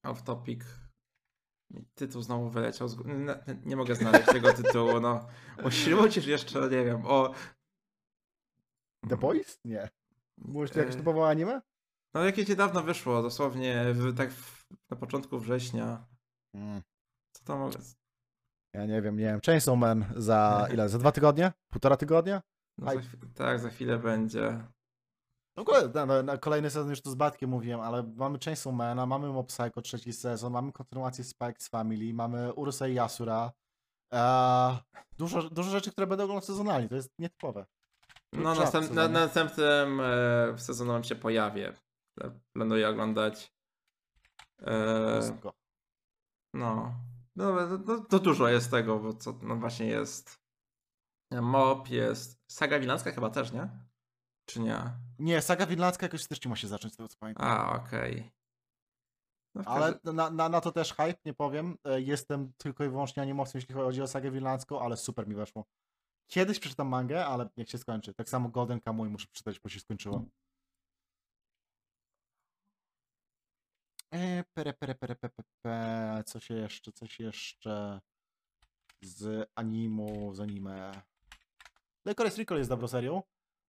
off 0.04 0.22
topic. 0.22 0.64
Tytuł 1.94 2.22
znowu 2.22 2.50
wyleciał 2.50 2.88
z 2.88 2.96
nie, 3.64 3.76
mogę 3.76 3.94
znaleźć 3.94 4.26
tego 4.26 4.52
tytułu, 4.52 5.00
no. 5.00 5.26
Musisz 5.62 6.26
jeszcze, 6.26 6.60
nie 6.60 6.84
wiem, 6.84 7.06
o... 7.06 7.34
The 9.08 9.16
Boys? 9.16 9.60
Nie. 9.64 9.88
Mówisz 10.38 10.70
to 10.70 10.78
jakieś 10.78 10.94
E, 10.94 10.98
typowo 10.98 11.28
anime? 11.28 11.62
No 12.14 12.24
jakieś 12.24 12.48
niedawno 12.48 12.82
wyszło, 12.82 13.22
dosłownie 13.22 13.84
w, 13.94 14.16
tak 14.16 14.32
w, 14.32 14.66
na 14.90 14.96
początku 14.96 15.38
września. 15.38 16.06
Mm. 16.54 16.82
Co 17.32 17.44
to 17.44 17.58
mogę... 17.58 17.78
Ja 18.74 18.86
nie 18.86 19.02
wiem, 19.02 19.16
nie 19.16 19.24
wiem. 19.24 19.40
Chainsaw 19.46 19.78
Man 19.78 20.04
za 20.16 20.66
ile? 20.72 20.88
Za 20.88 20.98
dwa 20.98 21.12
tygodnie? 21.12 21.52
Półtora 21.70 21.96
tygodnia? 21.96 22.42
No, 22.78 22.92
za, 22.92 23.00
tak, 23.34 23.60
za 23.60 23.70
chwilę 23.70 23.98
będzie. 23.98 24.64
No, 25.56 25.64
kole- 25.64 25.94
na, 25.94 26.06
na, 26.06 26.22
na 26.22 26.38
kolejny 26.38 26.70
sezon 26.70 26.90
już 26.90 27.02
tu 27.02 27.10
z 27.10 27.14
Batkiem 27.14 27.50
mówiłem, 27.50 27.80
ale 27.80 28.02
mamy 28.02 28.38
Chainsaw 28.44 28.72
Mana, 28.74 29.06
mamy 29.06 29.28
Mob 29.28 29.46
Psycho 29.46 29.82
trzeci 29.82 30.12
sezon, 30.12 30.52
mamy 30.52 30.72
kontynuację 30.72 31.24
Spike's 31.24 31.70
Family, 31.70 32.14
mamy 32.14 32.52
Urusei 32.52 32.94
Yasura. 32.94 33.52
Eee, 34.12 34.78
dużo, 35.18 35.50
dużo 35.50 35.70
rzeczy, 35.70 35.92
które 35.92 36.06
będą 36.06 36.24
oglądać 36.24 36.44
sezonalnie, 36.44 36.88
to 36.88 36.94
jest 36.94 37.10
nietypowe. 37.18 37.66
No 38.32 38.54
Żart 38.54 38.74
następ, 38.74 38.94
na, 38.94 39.08
następnym 39.08 40.00
e, 40.00 41.04
się 41.04 41.16
pojawię. 41.16 41.72
Planuję 42.52 42.88
oglądać. 42.88 43.52
E, 44.62 45.20
no. 46.54 46.94
No, 47.38 47.78
no, 47.86 48.00
to 48.00 48.18
dużo 48.18 48.48
jest 48.48 48.70
tego, 48.70 48.98
bo 48.98 49.14
co 49.14 49.38
no 49.42 49.56
właśnie 49.56 49.86
jest. 49.86 50.40
Mob 51.30 51.88
jest. 51.88 52.40
Saga 52.50 52.78
Wilanska 52.78 53.12
chyba 53.12 53.30
też, 53.30 53.52
nie? 53.52 53.68
Czy 54.48 54.60
nie? 54.60 54.82
Nie, 55.18 55.42
saga 55.42 55.66
winlandzka 55.66 56.06
jakoś 56.06 56.46
ma 56.46 56.56
się 56.56 56.68
zacząć, 56.68 56.94
z 56.94 56.96
tego 56.96 57.08
co 57.08 57.16
pamiętam. 57.18 57.46
A, 57.48 57.72
okej. 57.72 58.30
No, 59.54 59.62
w 59.62 59.68
Ale 59.68 59.98
na, 60.04 60.30
na, 60.30 60.48
na 60.48 60.60
to 60.60 60.72
też 60.72 60.94
hype, 60.94 61.18
nie 61.24 61.34
powiem. 61.34 61.78
E, 61.84 62.00
Jestem 62.00 62.52
tylko 62.56 62.84
i 62.84 62.88
wyłącznie 62.88 63.22
animowcem, 63.22 63.58
jeśli 63.58 63.74
chodzi 63.74 64.02
o 64.02 64.06
sagę 64.06 64.30
winlandzką, 64.30 64.80
ale 64.80 64.96
super 64.96 65.28
mi 65.28 65.34
weszło. 65.34 65.64
Kiedyś 66.30 66.58
przeczytam 66.60 66.88
mangę, 66.88 67.26
ale 67.26 67.48
niech 67.56 67.70
się 67.70 67.78
skończy. 67.78 68.14
Tak 68.14 68.28
samo 68.28 68.48
Golden 68.48 68.80
Kamuy 68.80 69.10
muszę 69.10 69.26
przeczytać, 69.26 69.60
bo 69.60 69.68
się 69.68 69.80
skończyło. 69.80 70.24
E, 74.14 74.44
pere, 74.54 74.72
pere, 74.72 74.94
pere, 74.94 75.14
pe, 75.16 75.28
pe, 75.28 75.42
pe. 75.62 76.22
Coś 76.26 76.50
jeszcze, 76.50 76.92
coś 76.92 77.20
jeszcze 77.20 78.00
z 79.02 79.50
animu, 79.54 80.34
z 80.34 80.40
anime. 80.40 81.02
Licorice 82.06 82.36
Recall 82.38 82.58
jest 82.58 82.70
dobrą 82.70 82.88
serią. 82.88 83.22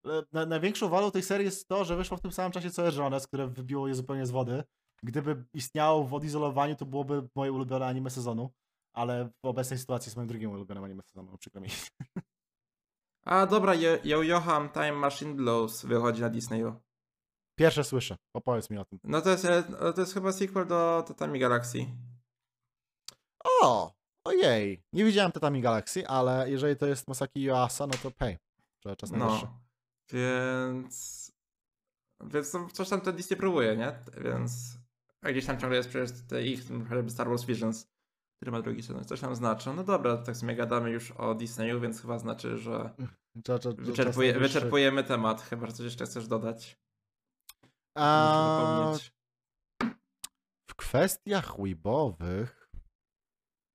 E, 0.06 0.22
Na, 0.32 0.46
największą 0.46 0.88
walą 0.88 1.10
tej 1.10 1.22
serii 1.22 1.44
jest 1.44 1.68
to, 1.68 1.84
że 1.84 1.96
wyszło 1.96 2.16
w 2.16 2.20
tym 2.20 2.32
samym 2.32 2.52
czasie 2.52 2.70
co 2.70 2.86
Erżones, 2.86 3.26
które 3.26 3.46
wybiło 3.48 3.88
je 3.88 3.94
zupełnie 3.94 4.26
z 4.26 4.30
wody. 4.30 4.64
Gdyby 5.02 5.44
istniało 5.54 6.04
w 6.04 6.14
odizolowaniu, 6.14 6.76
to 6.76 6.86
byłoby 6.86 7.28
moje 7.34 7.52
ulubione 7.52 7.86
anime 7.86 8.10
sezonu. 8.10 8.50
Ale 8.92 9.30
w 9.42 9.46
obecnej 9.46 9.78
sytuacji 9.78 10.08
jest 10.08 10.16
moim 10.16 10.28
drugim 10.28 10.50
ulubionym 10.50 10.84
anime 10.84 11.02
sezonu, 11.02 11.38
przykro 11.38 11.60
mi. 11.60 11.68
A 13.24 13.46
dobra, 13.46 13.74
Yo- 13.74 13.98
Yo 14.04 14.22
Yoham 14.22 14.68
Time 14.70 14.92
Machine 14.92 15.34
Blows 15.34 15.84
wychodzi 15.84 16.20
na 16.20 16.28
Disneyu. 16.28 16.80
Pierwsze 17.60 17.84
słyszę, 17.84 18.16
opowiedz 18.34 18.70
mi 18.70 18.78
o 18.78 18.84
tym. 18.84 18.98
No 19.04 19.20
to 19.20 19.30
jest, 19.30 19.44
e, 19.44 19.62
to 19.94 20.00
jest 20.00 20.14
chyba 20.14 20.32
sequel 20.32 20.66
do 20.66 21.04
Tatami 21.08 21.38
Galaxy. 21.38 21.86
O! 23.44 23.92
Ojej! 24.24 24.82
Nie 24.92 25.04
widziałem 25.04 25.32
Tatami 25.32 25.60
Galaxy, 25.60 26.08
ale 26.08 26.50
jeżeli 26.50 26.76
to 26.76 26.86
jest 26.86 27.08
Masaki 27.08 27.42
Yuasa, 27.42 27.86
no 27.86 27.92
to 28.02 28.10
pay. 28.10 28.38
Że 28.84 28.96
czas. 28.96 29.10
No. 29.10 29.60
Więc. 30.12 31.32
Więc 32.24 32.56
coś 32.72 32.88
tam 32.88 33.00
to 33.00 33.12
Disney 33.12 33.36
próbuje, 33.36 33.76
nie? 33.76 33.92
Więc. 34.24 34.78
A 35.22 35.30
gdzieś 35.30 35.46
tam 35.46 35.60
ciągle 35.60 35.76
jest 35.76 35.88
przecież 35.88 36.10
ich 36.44 36.60
chociażby 36.88 37.10
Star 37.10 37.28
Wars 37.28 37.44
Visions, 37.44 37.86
który 38.36 38.52
ma 38.52 38.62
drugi 38.62 38.82
sezon. 38.82 39.04
Coś 39.04 39.20
tam 39.20 39.34
znaczy. 39.34 39.72
No 39.76 39.84
dobra, 39.84 40.16
tak 40.16 40.36
sobie 40.36 40.56
gadamy 40.56 40.90
już 40.90 41.10
o 41.10 41.34
Disneyu, 41.34 41.80
więc 41.80 42.00
chyba 42.00 42.18
znaczy, 42.18 42.58
że 42.58 42.90
wyczerpuje, 43.78 44.38
wyczerpujemy 44.38 45.04
temat. 45.04 45.42
Chyba, 45.42 45.66
że 45.66 45.72
coś 45.72 45.84
jeszcze 45.84 46.06
chcesz 46.06 46.28
dodać. 46.28 46.80
A, 47.98 48.92
w 50.70 50.74
kwestiach 50.74 51.60
weebowych 51.60 52.70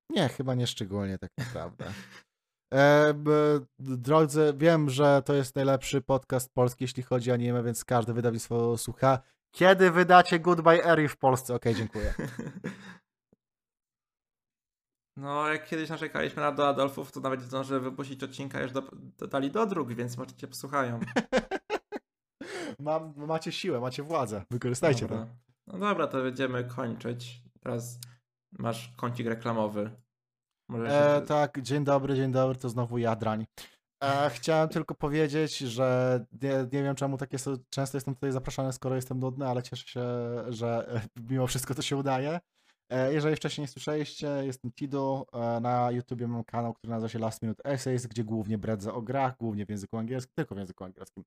nie, 0.09 0.29
chyba 0.29 0.55
nie 0.55 0.67
szczególnie 0.67 1.17
tak 1.17 1.31
naprawdę. 1.37 1.93
E, 2.73 3.13
drodzy, 3.79 4.53
wiem, 4.57 4.89
że 4.89 5.21
to 5.25 5.33
jest 5.33 5.55
najlepszy 5.55 6.01
podcast 6.01 6.53
polski, 6.53 6.83
jeśli 6.83 7.03
chodzi 7.03 7.31
o 7.31 7.33
anime, 7.33 7.63
więc 7.63 7.85
każde 7.85 8.13
wydawnictwo 8.13 8.77
słucha. 8.77 9.19
Kiedy 9.55 9.91
wydacie 9.91 10.39
Goodbye 10.39 10.85
Eri 10.85 11.07
w 11.07 11.17
Polsce? 11.17 11.55
Okej, 11.55 11.75
dziękuję. 11.75 12.13
No, 15.17 15.47
jak 15.47 15.67
kiedyś 15.67 15.89
narzekaliśmy 15.89 16.41
na 16.41 16.51
do 16.51 16.67
Adolfów, 16.67 17.11
to 17.11 17.19
nawet 17.19 17.41
zdąży 17.41 17.79
wypuścić 17.79 18.23
odcinka, 18.23 18.61
już 18.61 18.71
do, 18.71 18.83
dodali 19.17 19.51
do 19.51 19.65
dróg, 19.65 19.93
więc 19.93 20.17
może 20.17 20.31
cię 20.31 20.47
posłuchają. 20.47 20.99
Mam, 22.79 23.13
macie 23.17 23.51
siłę, 23.51 23.79
macie 23.79 24.03
władzę. 24.03 24.45
Wykorzystajcie 24.51 25.07
to. 25.07 25.15
Dobra. 25.15 25.27
No 25.67 25.77
dobra, 25.77 26.07
to 26.07 26.21
będziemy 26.21 26.63
kończyć. 26.63 27.41
Teraz 27.59 27.99
masz 28.51 28.93
kącik 28.97 29.27
reklamowy. 29.27 29.91
E, 30.73 30.77
jeszcze... 30.77 31.21
tak, 31.27 31.61
dzień 31.61 31.83
dobry, 31.83 32.15
dzień 32.15 32.31
dobry, 32.31 32.59
to 32.59 32.69
znowu 32.69 32.97
ja, 32.97 33.15
Drań. 33.15 33.45
E, 34.03 34.29
chciałem 34.29 34.69
tylko 34.69 34.95
powiedzieć, 34.95 35.57
że 35.57 36.19
nie, 36.41 36.49
nie 36.49 36.83
wiem 36.83 36.95
czemu 36.95 37.17
takie 37.17 37.39
so, 37.39 37.57
często 37.69 37.97
jestem 37.97 38.15
tutaj 38.15 38.31
zapraszany, 38.31 38.73
skoro 38.73 38.95
jestem 38.95 39.19
nudny, 39.19 39.47
ale 39.47 39.63
cieszę 39.63 39.87
się, 39.87 40.03
że 40.49 41.01
mimo 41.29 41.47
wszystko 41.47 41.75
to 41.75 41.81
się 41.81 41.97
udaje. 41.97 42.39
E, 42.89 43.13
jeżeli 43.13 43.35
wcześniej 43.35 43.63
nie 43.63 43.67
słyszeliście, 43.67 44.27
jestem 44.27 44.71
Tidu. 44.71 45.25
E, 45.33 45.59
na 45.59 45.91
YouTubie 45.91 46.27
mam 46.27 46.43
kanał, 46.43 46.73
który 46.73 46.91
nazywa 46.91 47.09
się 47.09 47.19
Last 47.19 47.41
Minute 47.41 47.63
Essays, 47.63 48.07
gdzie 48.07 48.23
głównie 48.23 48.57
bredzę 48.57 48.93
o 48.93 49.01
grach, 49.01 49.37
głównie 49.37 49.65
w 49.65 49.69
języku 49.69 49.97
angielskim, 49.97 50.33
tylko 50.35 50.55
w 50.55 50.57
języku 50.57 50.83
angielskim. 50.83 51.23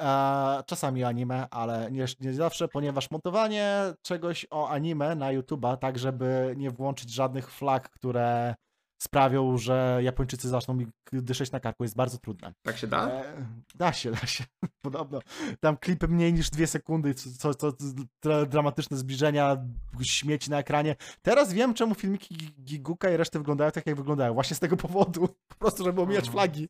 E, 0.00 0.62
czasami 0.66 1.04
anime, 1.04 1.48
ale 1.50 1.90
nie, 1.90 2.04
nie 2.20 2.34
zawsze, 2.34 2.68
ponieważ 2.68 3.10
montowanie 3.10 3.92
czegoś 4.02 4.46
o 4.50 4.68
anime 4.68 5.14
na 5.14 5.32
YouTuba, 5.32 5.76
tak 5.76 5.98
żeby 5.98 6.54
nie 6.56 6.70
włączyć 6.70 7.10
żadnych 7.10 7.50
flag, 7.50 7.90
które 7.90 8.54
sprawią, 9.02 9.58
że 9.58 10.00
Japończycy 10.02 10.48
zaczną 10.48 10.74
mi 10.74 10.86
dyszeć 11.12 11.52
na 11.52 11.60
karku. 11.60 11.82
Jest 11.84 11.96
bardzo 11.96 12.18
trudne. 12.18 12.52
Tak 12.62 12.76
się 12.78 12.86
da? 12.86 13.08
E, 13.10 13.46
da 13.74 13.92
się, 13.92 14.10
da 14.10 14.26
się. 14.26 14.44
Podobno. 14.82 15.20
Tam 15.60 15.76
klipy 15.76 16.08
mniej 16.08 16.32
niż 16.32 16.50
dwie 16.50 16.66
sekundy, 16.66 17.14
co, 17.14 17.54
co, 17.54 17.72
co 17.72 17.76
dra- 18.24 18.46
dramatyczne 18.46 18.96
zbliżenia, 18.96 19.56
śmieci 20.02 20.50
na 20.50 20.58
ekranie. 20.58 20.96
Teraz 21.22 21.52
wiem, 21.52 21.74
czemu 21.74 21.94
filmiki 21.94 22.34
Gi- 22.34 22.52
Giguka 22.64 23.10
i 23.10 23.16
reszty 23.16 23.38
wyglądają 23.38 23.70
tak, 23.70 23.86
jak 23.86 23.96
wyglądają. 23.96 24.34
Właśnie 24.34 24.56
z 24.56 24.60
tego 24.60 24.76
powodu. 24.76 25.28
Po 25.48 25.54
prostu, 25.58 25.84
żeby 25.84 26.00
omijać 26.02 26.26
Mhm. 26.26 26.32
flagi. 26.32 26.68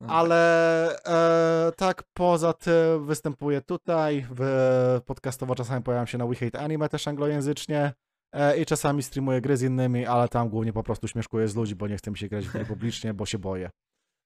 No, 0.00 0.08
Ale 0.14 0.98
e, 1.68 1.72
tak, 1.72 2.02
poza 2.14 2.52
tym 2.52 3.06
występuję 3.06 3.60
tutaj, 3.60 4.26
w 4.30 5.00
podcastowo 5.06 5.54
czasami 5.54 5.82
pojawiam 5.82 6.06
się 6.06 6.18
na 6.18 6.26
We 6.26 6.34
Hate 6.34 6.60
Anime 6.60 6.88
też 6.88 7.08
anglojęzycznie 7.08 7.92
i 8.58 8.66
czasami 8.66 9.02
streamuję 9.02 9.40
gry 9.40 9.56
z 9.56 9.62
innymi, 9.62 10.06
ale 10.06 10.28
tam 10.28 10.48
głównie 10.48 10.72
po 10.72 10.82
prostu 10.82 11.08
śmieszkuję 11.08 11.48
z 11.48 11.56
ludzi, 11.56 11.74
bo 11.74 11.88
nie 11.88 11.96
chcę 11.96 12.10
mi 12.10 12.18
się 12.18 12.28
grać 12.28 12.48
w 12.48 12.52
gry 12.52 12.64
publicznie, 12.64 13.14
bo 13.14 13.26
się 13.26 13.38
boję. 13.38 13.70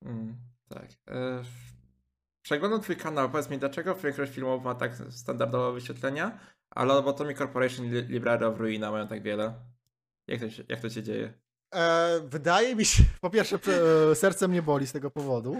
Mm, 0.05 0.37
tak. 0.69 0.89
E, 1.11 1.43
Przeglądam 2.45 2.81
twój 2.81 2.97
kanał, 2.97 3.31
powiedz 3.31 3.51
mi, 3.51 3.59
dlaczego 3.59 3.95
większość 3.95 4.33
filmów 4.33 4.65
ma 4.65 4.75
tak 4.75 4.93
standardowe 5.11 5.73
wyświetlenia, 5.73 6.39
a 6.75 6.85
Lobotomy 6.85 7.35
Corporation 7.35 7.87
i 7.87 7.89
Li- 7.91 8.09
Library 8.09 8.47
of 8.47 8.59
Ruina 8.59 8.91
mają 8.91 9.09
tak 9.09 9.23
wiele? 9.23 9.55
Jak 10.29 10.41
to 10.41 10.51
się, 10.51 10.65
jak 10.69 10.81
to 10.81 10.91
się 10.91 11.03
dzieje? 11.03 11.33
E, 11.75 12.21
wydaje 12.25 12.77
mi 12.77 12.85
się, 12.85 13.03
po 13.21 13.31
pierwsze, 13.31 13.59
e, 14.11 14.15
serce 14.15 14.49
mnie 14.49 14.63
boli 14.63 14.87
z 14.87 14.93
tego 14.93 15.11
powodu, 15.11 15.57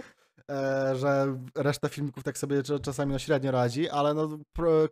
e, 0.51 0.95
że 0.95 1.37
reszta 1.55 1.89
filmików 1.89 2.23
tak 2.23 2.37
sobie 2.37 2.61
cza- 2.61 2.81
czasami 2.81 3.11
no 3.11 3.19
średnio 3.19 3.51
radzi, 3.51 3.89
ale 3.89 4.13
no, 4.13 4.29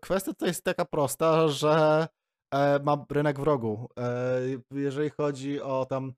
kwestia 0.01 0.33
to 0.33 0.45
jest 0.45 0.63
taka 0.63 0.85
prosta, 0.85 1.47
że 1.47 2.07
e, 2.51 2.79
ma 2.79 3.05
rynek 3.11 3.39
w 3.39 3.43
rogu. 3.43 3.89
E, 3.99 4.39
jeżeli 4.71 5.09
chodzi 5.09 5.61
o 5.61 5.85
tam 5.85 6.13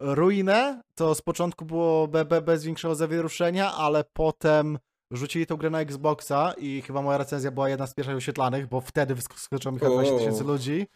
ruinę, 0.00 0.82
to 0.94 1.14
z 1.14 1.22
początku 1.22 1.64
było 1.64 2.08
be, 2.08 2.24
be, 2.24 2.42
bez 2.42 2.64
większego 2.64 2.94
zawieruszenia, 2.94 3.72
ale 3.72 4.04
potem 4.12 4.78
rzucili 5.10 5.46
tą 5.46 5.56
grę 5.56 5.70
na 5.70 5.80
Xboxa 5.80 6.54
i 6.58 6.82
chyba 6.82 7.02
moja 7.02 7.18
recenzja 7.18 7.50
była 7.50 7.68
jedna 7.68 7.86
z 7.86 7.94
pierwszych 7.94 8.14
wyświetlanych, 8.14 8.66
bo 8.66 8.80
wtedy 8.80 9.14
wyskoczyło 9.14 9.72
mi 9.72 9.78
chyba 9.78 9.90
20 9.90 10.18
tysięcy 10.18 10.44
ludzi. 10.44 10.86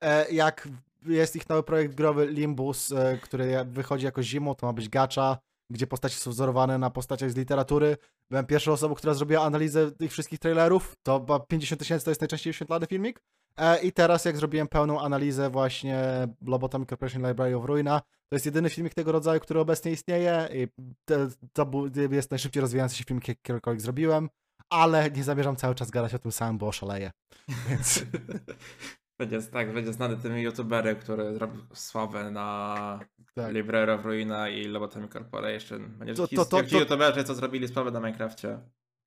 E, 0.00 0.32
jak 0.32 0.68
jest 1.06 1.36
ich 1.36 1.48
nowy 1.48 1.62
projekt 1.62 1.94
growy 1.94 2.26
Limbus, 2.26 2.92
e, 2.92 3.18
który 3.22 3.64
wychodzi 3.64 4.04
jako 4.04 4.22
zimą, 4.22 4.54
to 4.54 4.66
ma 4.66 4.72
być 4.72 4.88
gacza, 4.88 5.38
gdzie 5.70 5.86
postacie 5.86 6.16
są 6.16 6.30
wzorowane 6.30 6.78
na 6.78 6.90
postaciach 6.90 7.30
z 7.30 7.36
literatury. 7.36 7.96
Byłem 8.30 8.46
pierwszą 8.46 8.72
osobą, 8.72 8.94
która 8.94 9.14
zrobiła 9.14 9.42
analizę 9.42 9.92
tych 9.92 10.12
wszystkich 10.12 10.38
trailerów. 10.38 10.96
To 11.02 11.18
chyba 11.18 11.40
50 11.40 11.78
tysięcy 11.78 12.04
to 12.04 12.10
jest 12.10 12.20
najczęściej 12.20 12.52
wyświetlany 12.52 12.86
filmik. 12.86 13.20
E, 13.58 13.82
I 13.82 13.92
teraz 13.92 14.24
jak 14.24 14.36
zrobiłem 14.36 14.68
pełną 14.68 15.00
analizę 15.00 15.50
właśnie 15.50 16.02
Lobotomy 16.46 16.86
Corporation 16.86 17.28
Library 17.28 17.56
of 17.56 17.64
Ruina, 17.64 18.00
to 18.00 18.36
jest 18.36 18.46
jedyny 18.46 18.70
filmik 18.70 18.94
tego 18.94 19.12
rodzaju, 19.12 19.40
który 19.40 19.60
obecnie 19.60 19.92
istnieje 19.92 20.48
i 20.52 20.68
to 21.04 21.14
jest 22.10 22.30
najszybciej 22.30 22.60
rozwijający 22.60 22.96
się 22.96 23.04
filmik, 23.04 23.28
jaki 23.28 23.40
kiedykolwiek 23.42 23.80
zrobiłem, 23.80 24.28
ale 24.70 25.10
nie 25.10 25.24
zamierzam 25.24 25.56
cały 25.56 25.74
czas 25.74 25.90
gadać 25.90 26.14
o 26.14 26.18
tym 26.18 26.32
samym, 26.32 26.58
bo 26.58 26.68
oszaleję. 26.68 27.10
Więc 27.68 28.04
Będzie, 29.18 29.42
tak, 29.42 29.72
będzie 29.74 29.92
znany 29.92 30.16
tym 30.16 30.38
youtuberem, 30.38 30.96
który 30.96 31.34
zrobił 31.34 31.62
sławę 31.74 32.30
na 32.30 33.00
tak. 33.34 33.52
Library 33.52 33.92
of 33.92 34.04
Ruina 34.04 34.48
i 34.48 34.64
Lobotomy 34.64 35.08
Corporation. 35.08 35.88
Będzie 35.98 36.14
To- 36.14 36.28
to, 36.28 36.36
to- 36.36 36.44
to- 36.44 36.64
ci 36.64 36.76
youtuberzy, 36.76 37.24
co 37.24 37.34
zrobili 37.34 37.68
sławę 37.68 37.90
na 37.90 38.00
Minecrafcie. 38.00 38.58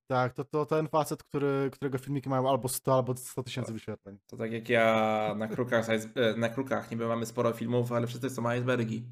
Tak, 0.08 0.32
to, 0.32 0.44
to 0.44 0.66
ten 0.66 0.88
facet, 0.88 1.22
który, 1.22 1.70
którego 1.72 1.98
filmiki 1.98 2.28
mają 2.28 2.48
albo 2.48 2.68
100, 2.68 2.94
albo 2.94 3.16
100 3.16 3.42
tysięcy 3.42 3.72
wyświetleń. 3.72 4.18
To 4.26 4.36
tak 4.36 4.52
jak 4.52 4.68
ja 4.68 5.34
na 5.36 5.48
krukach, 5.48 5.88
e, 5.88 5.98
na 6.36 6.48
krukach 6.48 6.90
niby 6.90 7.08
mamy 7.08 7.26
sporo 7.26 7.52
filmów, 7.52 7.92
ale 7.92 8.06
wszyscy 8.06 8.30
są 8.30 8.50
icebergi. 8.50 9.04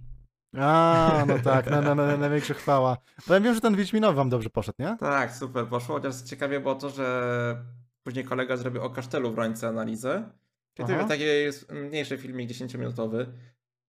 A, 0.56 1.24
no 1.28 1.38
tak, 1.38 1.70
na, 1.70 1.80
na, 1.80 1.94
na, 1.94 2.16
największa 2.16 2.54
chwała. 2.54 2.96
Bo 3.26 3.34
ja 3.34 3.40
wiem, 3.40 3.54
że 3.54 3.60
ten 3.60 3.76
Wiedźminowy 3.76 4.14
wam 4.14 4.28
dobrze 4.28 4.50
poszedł, 4.50 4.76
nie? 4.78 4.96
Tak, 5.00 5.34
super 5.34 5.66
poszło, 5.66 5.94
chociaż 5.94 6.22
ciekawie 6.22 6.60
było 6.60 6.74
to, 6.74 6.90
że 6.90 7.64
później 8.02 8.24
kolega 8.24 8.56
zrobił 8.56 8.82
o 8.82 8.90
kasztelu 8.90 9.32
w 9.32 9.38
Rońce 9.38 9.68
analizę. 9.68 10.30
Czyli 10.74 10.88
to 10.88 11.04
taki 11.04 11.24
mniejszy 11.70 12.18
filmik, 12.18 12.50
10-minutowy 12.50 13.26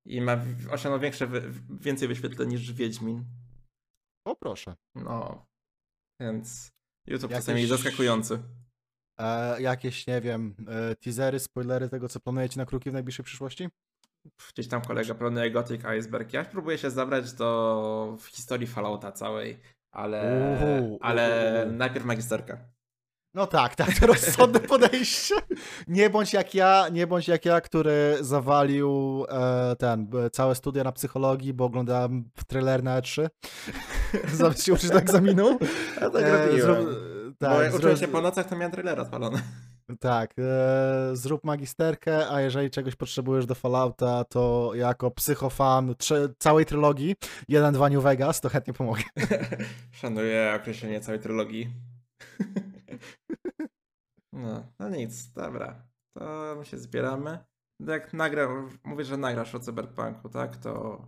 i 0.06 0.22
ma 0.22 0.38
osiągnął 0.72 1.00
większe, 1.00 1.28
więcej 1.70 2.08
wyświetleń 2.08 2.50
niż 2.50 2.74
Wiedźmin. 2.74 3.26
O 4.26 4.36
proszę. 4.36 4.76
No, 4.96 5.46
więc 6.20 6.77
YouTube 7.08 7.32
Jakieś- 7.32 7.46
czasami 7.46 7.66
zaskakujący. 7.68 8.40
E, 9.20 9.62
jakieś, 9.62 10.08
nie 10.08 10.22
wiem, 10.22 10.56
e, 10.68 10.96
teasery, 10.96 11.40
spoilery 11.40 11.90
tego, 11.90 12.10
co 12.10 12.20
planujecie 12.20 12.60
na 12.60 12.66
kruki 12.66 12.90
w 12.90 12.94
najbliższej 12.94 13.26
przyszłości? 13.26 13.70
Gdzieś 14.54 14.68
tam 14.68 14.82
kolega 14.82 15.16
planuje 15.16 15.52
Gothic 15.52 15.86
Iceberg. 15.86 16.34
Ja 16.34 16.46
próbuję 16.46 16.78
się 16.78 16.90
zabrać 16.92 17.34
do 17.34 18.18
historii 18.32 18.68
Fallouta 18.68 19.12
całej, 19.12 19.60
ale, 19.92 20.50
Uhu, 20.54 20.98
ale 21.02 21.64
uhu. 21.68 21.76
najpierw 21.78 22.06
magisterka. 22.06 22.58
No 23.34 23.48
tak, 23.48 23.76
tak, 23.76 24.00
to 24.00 24.08
rozsądne 24.08 24.60
podejście. 24.74 25.36
Nie 25.88 26.10
bądź 26.10 26.34
jak 26.34 26.54
ja, 26.56 26.86
nie 26.92 27.08
bądź 27.08 27.28
jak 27.28 27.46
ja, 27.46 27.62
który 27.62 28.18
zawalił 28.22 29.26
e, 29.30 29.76
ten, 29.76 30.08
całe 30.32 30.56
studia 30.56 30.84
na 30.84 30.92
psychologii, 30.92 31.54
bo 31.54 31.66
oglądałem 31.66 32.30
trailer 32.48 32.84
na 32.84 33.02
E3. 33.02 33.28
Zamiast 34.34 34.64
się 34.64 34.74
uczyć 34.74 34.90
do 34.90 34.98
egzaminu. 35.00 35.60
Ja 36.02 36.10
tak 36.10 36.24
E, 36.24 36.46
robiłem. 36.48 36.62
zrób- 36.86 37.08
Bo 37.42 37.48
tak, 37.48 37.64
jak 37.64 37.76
uczyłem 37.76 37.96
zrób- 37.96 38.00
się 38.00 38.08
po 38.08 38.22
nocach, 38.22 38.48
to 38.48 38.56
miałem 38.56 38.72
trailera 38.72 39.02
odpalony. 39.04 39.38
Tak, 40.00 40.32
e, 40.40 41.10
zrób 41.14 41.44
magisterkę, 41.44 42.30
a 42.30 42.42
jeżeli 42.42 42.70
czegoś 42.70 42.96
potrzebujesz 42.96 43.46
do 43.46 43.56
Fallouta, 43.56 44.24
to 44.24 44.72
jako 44.76 45.12
psychofan 45.12 45.96
całej 46.40 46.66
trylogii 46.66 47.16
1-2 47.50 47.92
New 47.92 48.04
Vegas, 48.04 48.42
to 48.42 48.50
chętnie 48.50 48.74
pomogę. 48.74 49.02
Szanuję 50.02 50.54
określenie 50.62 51.00
całej 51.02 51.20
trylogii. 51.20 51.68
No, 54.38 54.64
no 54.80 54.90
nic, 54.90 55.32
dobra. 55.32 55.88
To 56.18 56.56
my 56.60 56.66
się 56.66 56.78
zbieramy. 56.78 57.40
Jak 57.80 58.14
nagra, 58.14 58.48
mówisz, 58.84 59.08
że 59.08 59.18
nagrasz 59.18 59.56
o 59.56 59.60
cyberpunku, 59.60 60.30
tak? 60.30 60.58
To 60.58 61.02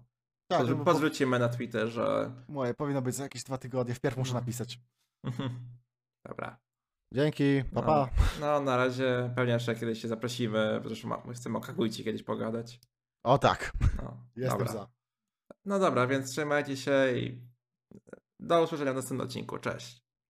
Tak, 0.51 0.61
podrzu- 0.61 0.83
podrzucimy 0.83 1.39
na 1.39 1.49
Twitterze. 1.49 2.31
moje 2.47 2.73
powinno 2.73 3.01
być 3.01 3.15
za 3.15 3.23
jakieś 3.23 3.43
dwa 3.43 3.57
tygodnie, 3.57 3.93
wpierw 3.93 4.17
muszę 4.17 4.33
No. 4.33 4.39
napisać. 4.39 4.79
Dobra. 6.27 6.57
Dzięki, 7.13 7.63
pa 7.73 7.81
No. 7.81 7.87
pa. 7.87 8.09
No, 8.39 8.59
na 8.61 8.77
razie 8.77 9.33
pewnie 9.35 9.53
jeszcze 9.53 9.75
kiedyś 9.75 10.01
się 10.01 10.07
zaprosimy, 10.07 10.81
zresztą 10.85 11.07
ma- 11.07 11.33
chcemy 11.33 11.57
o 11.57 11.61
Kagujci 11.61 12.03
kiedyś 12.03 12.23
pogadać. 12.23 12.79
O 13.25 13.37
tak, 13.37 13.71
No, 14.03 14.17
jestem 14.35 14.59
dobra. 14.59 14.73
za. 14.73 14.87
No 15.65 15.79
dobra, 15.79 16.07
więc 16.07 16.31
trzymajcie 16.31 16.77
się 16.77 17.11
i 17.17 17.41
do 18.39 18.63
usłyszenia 18.63 18.91
w 18.93 18.95
następnym 18.95 19.27
odcinku. 19.27 19.57
Cześć. 19.57 20.03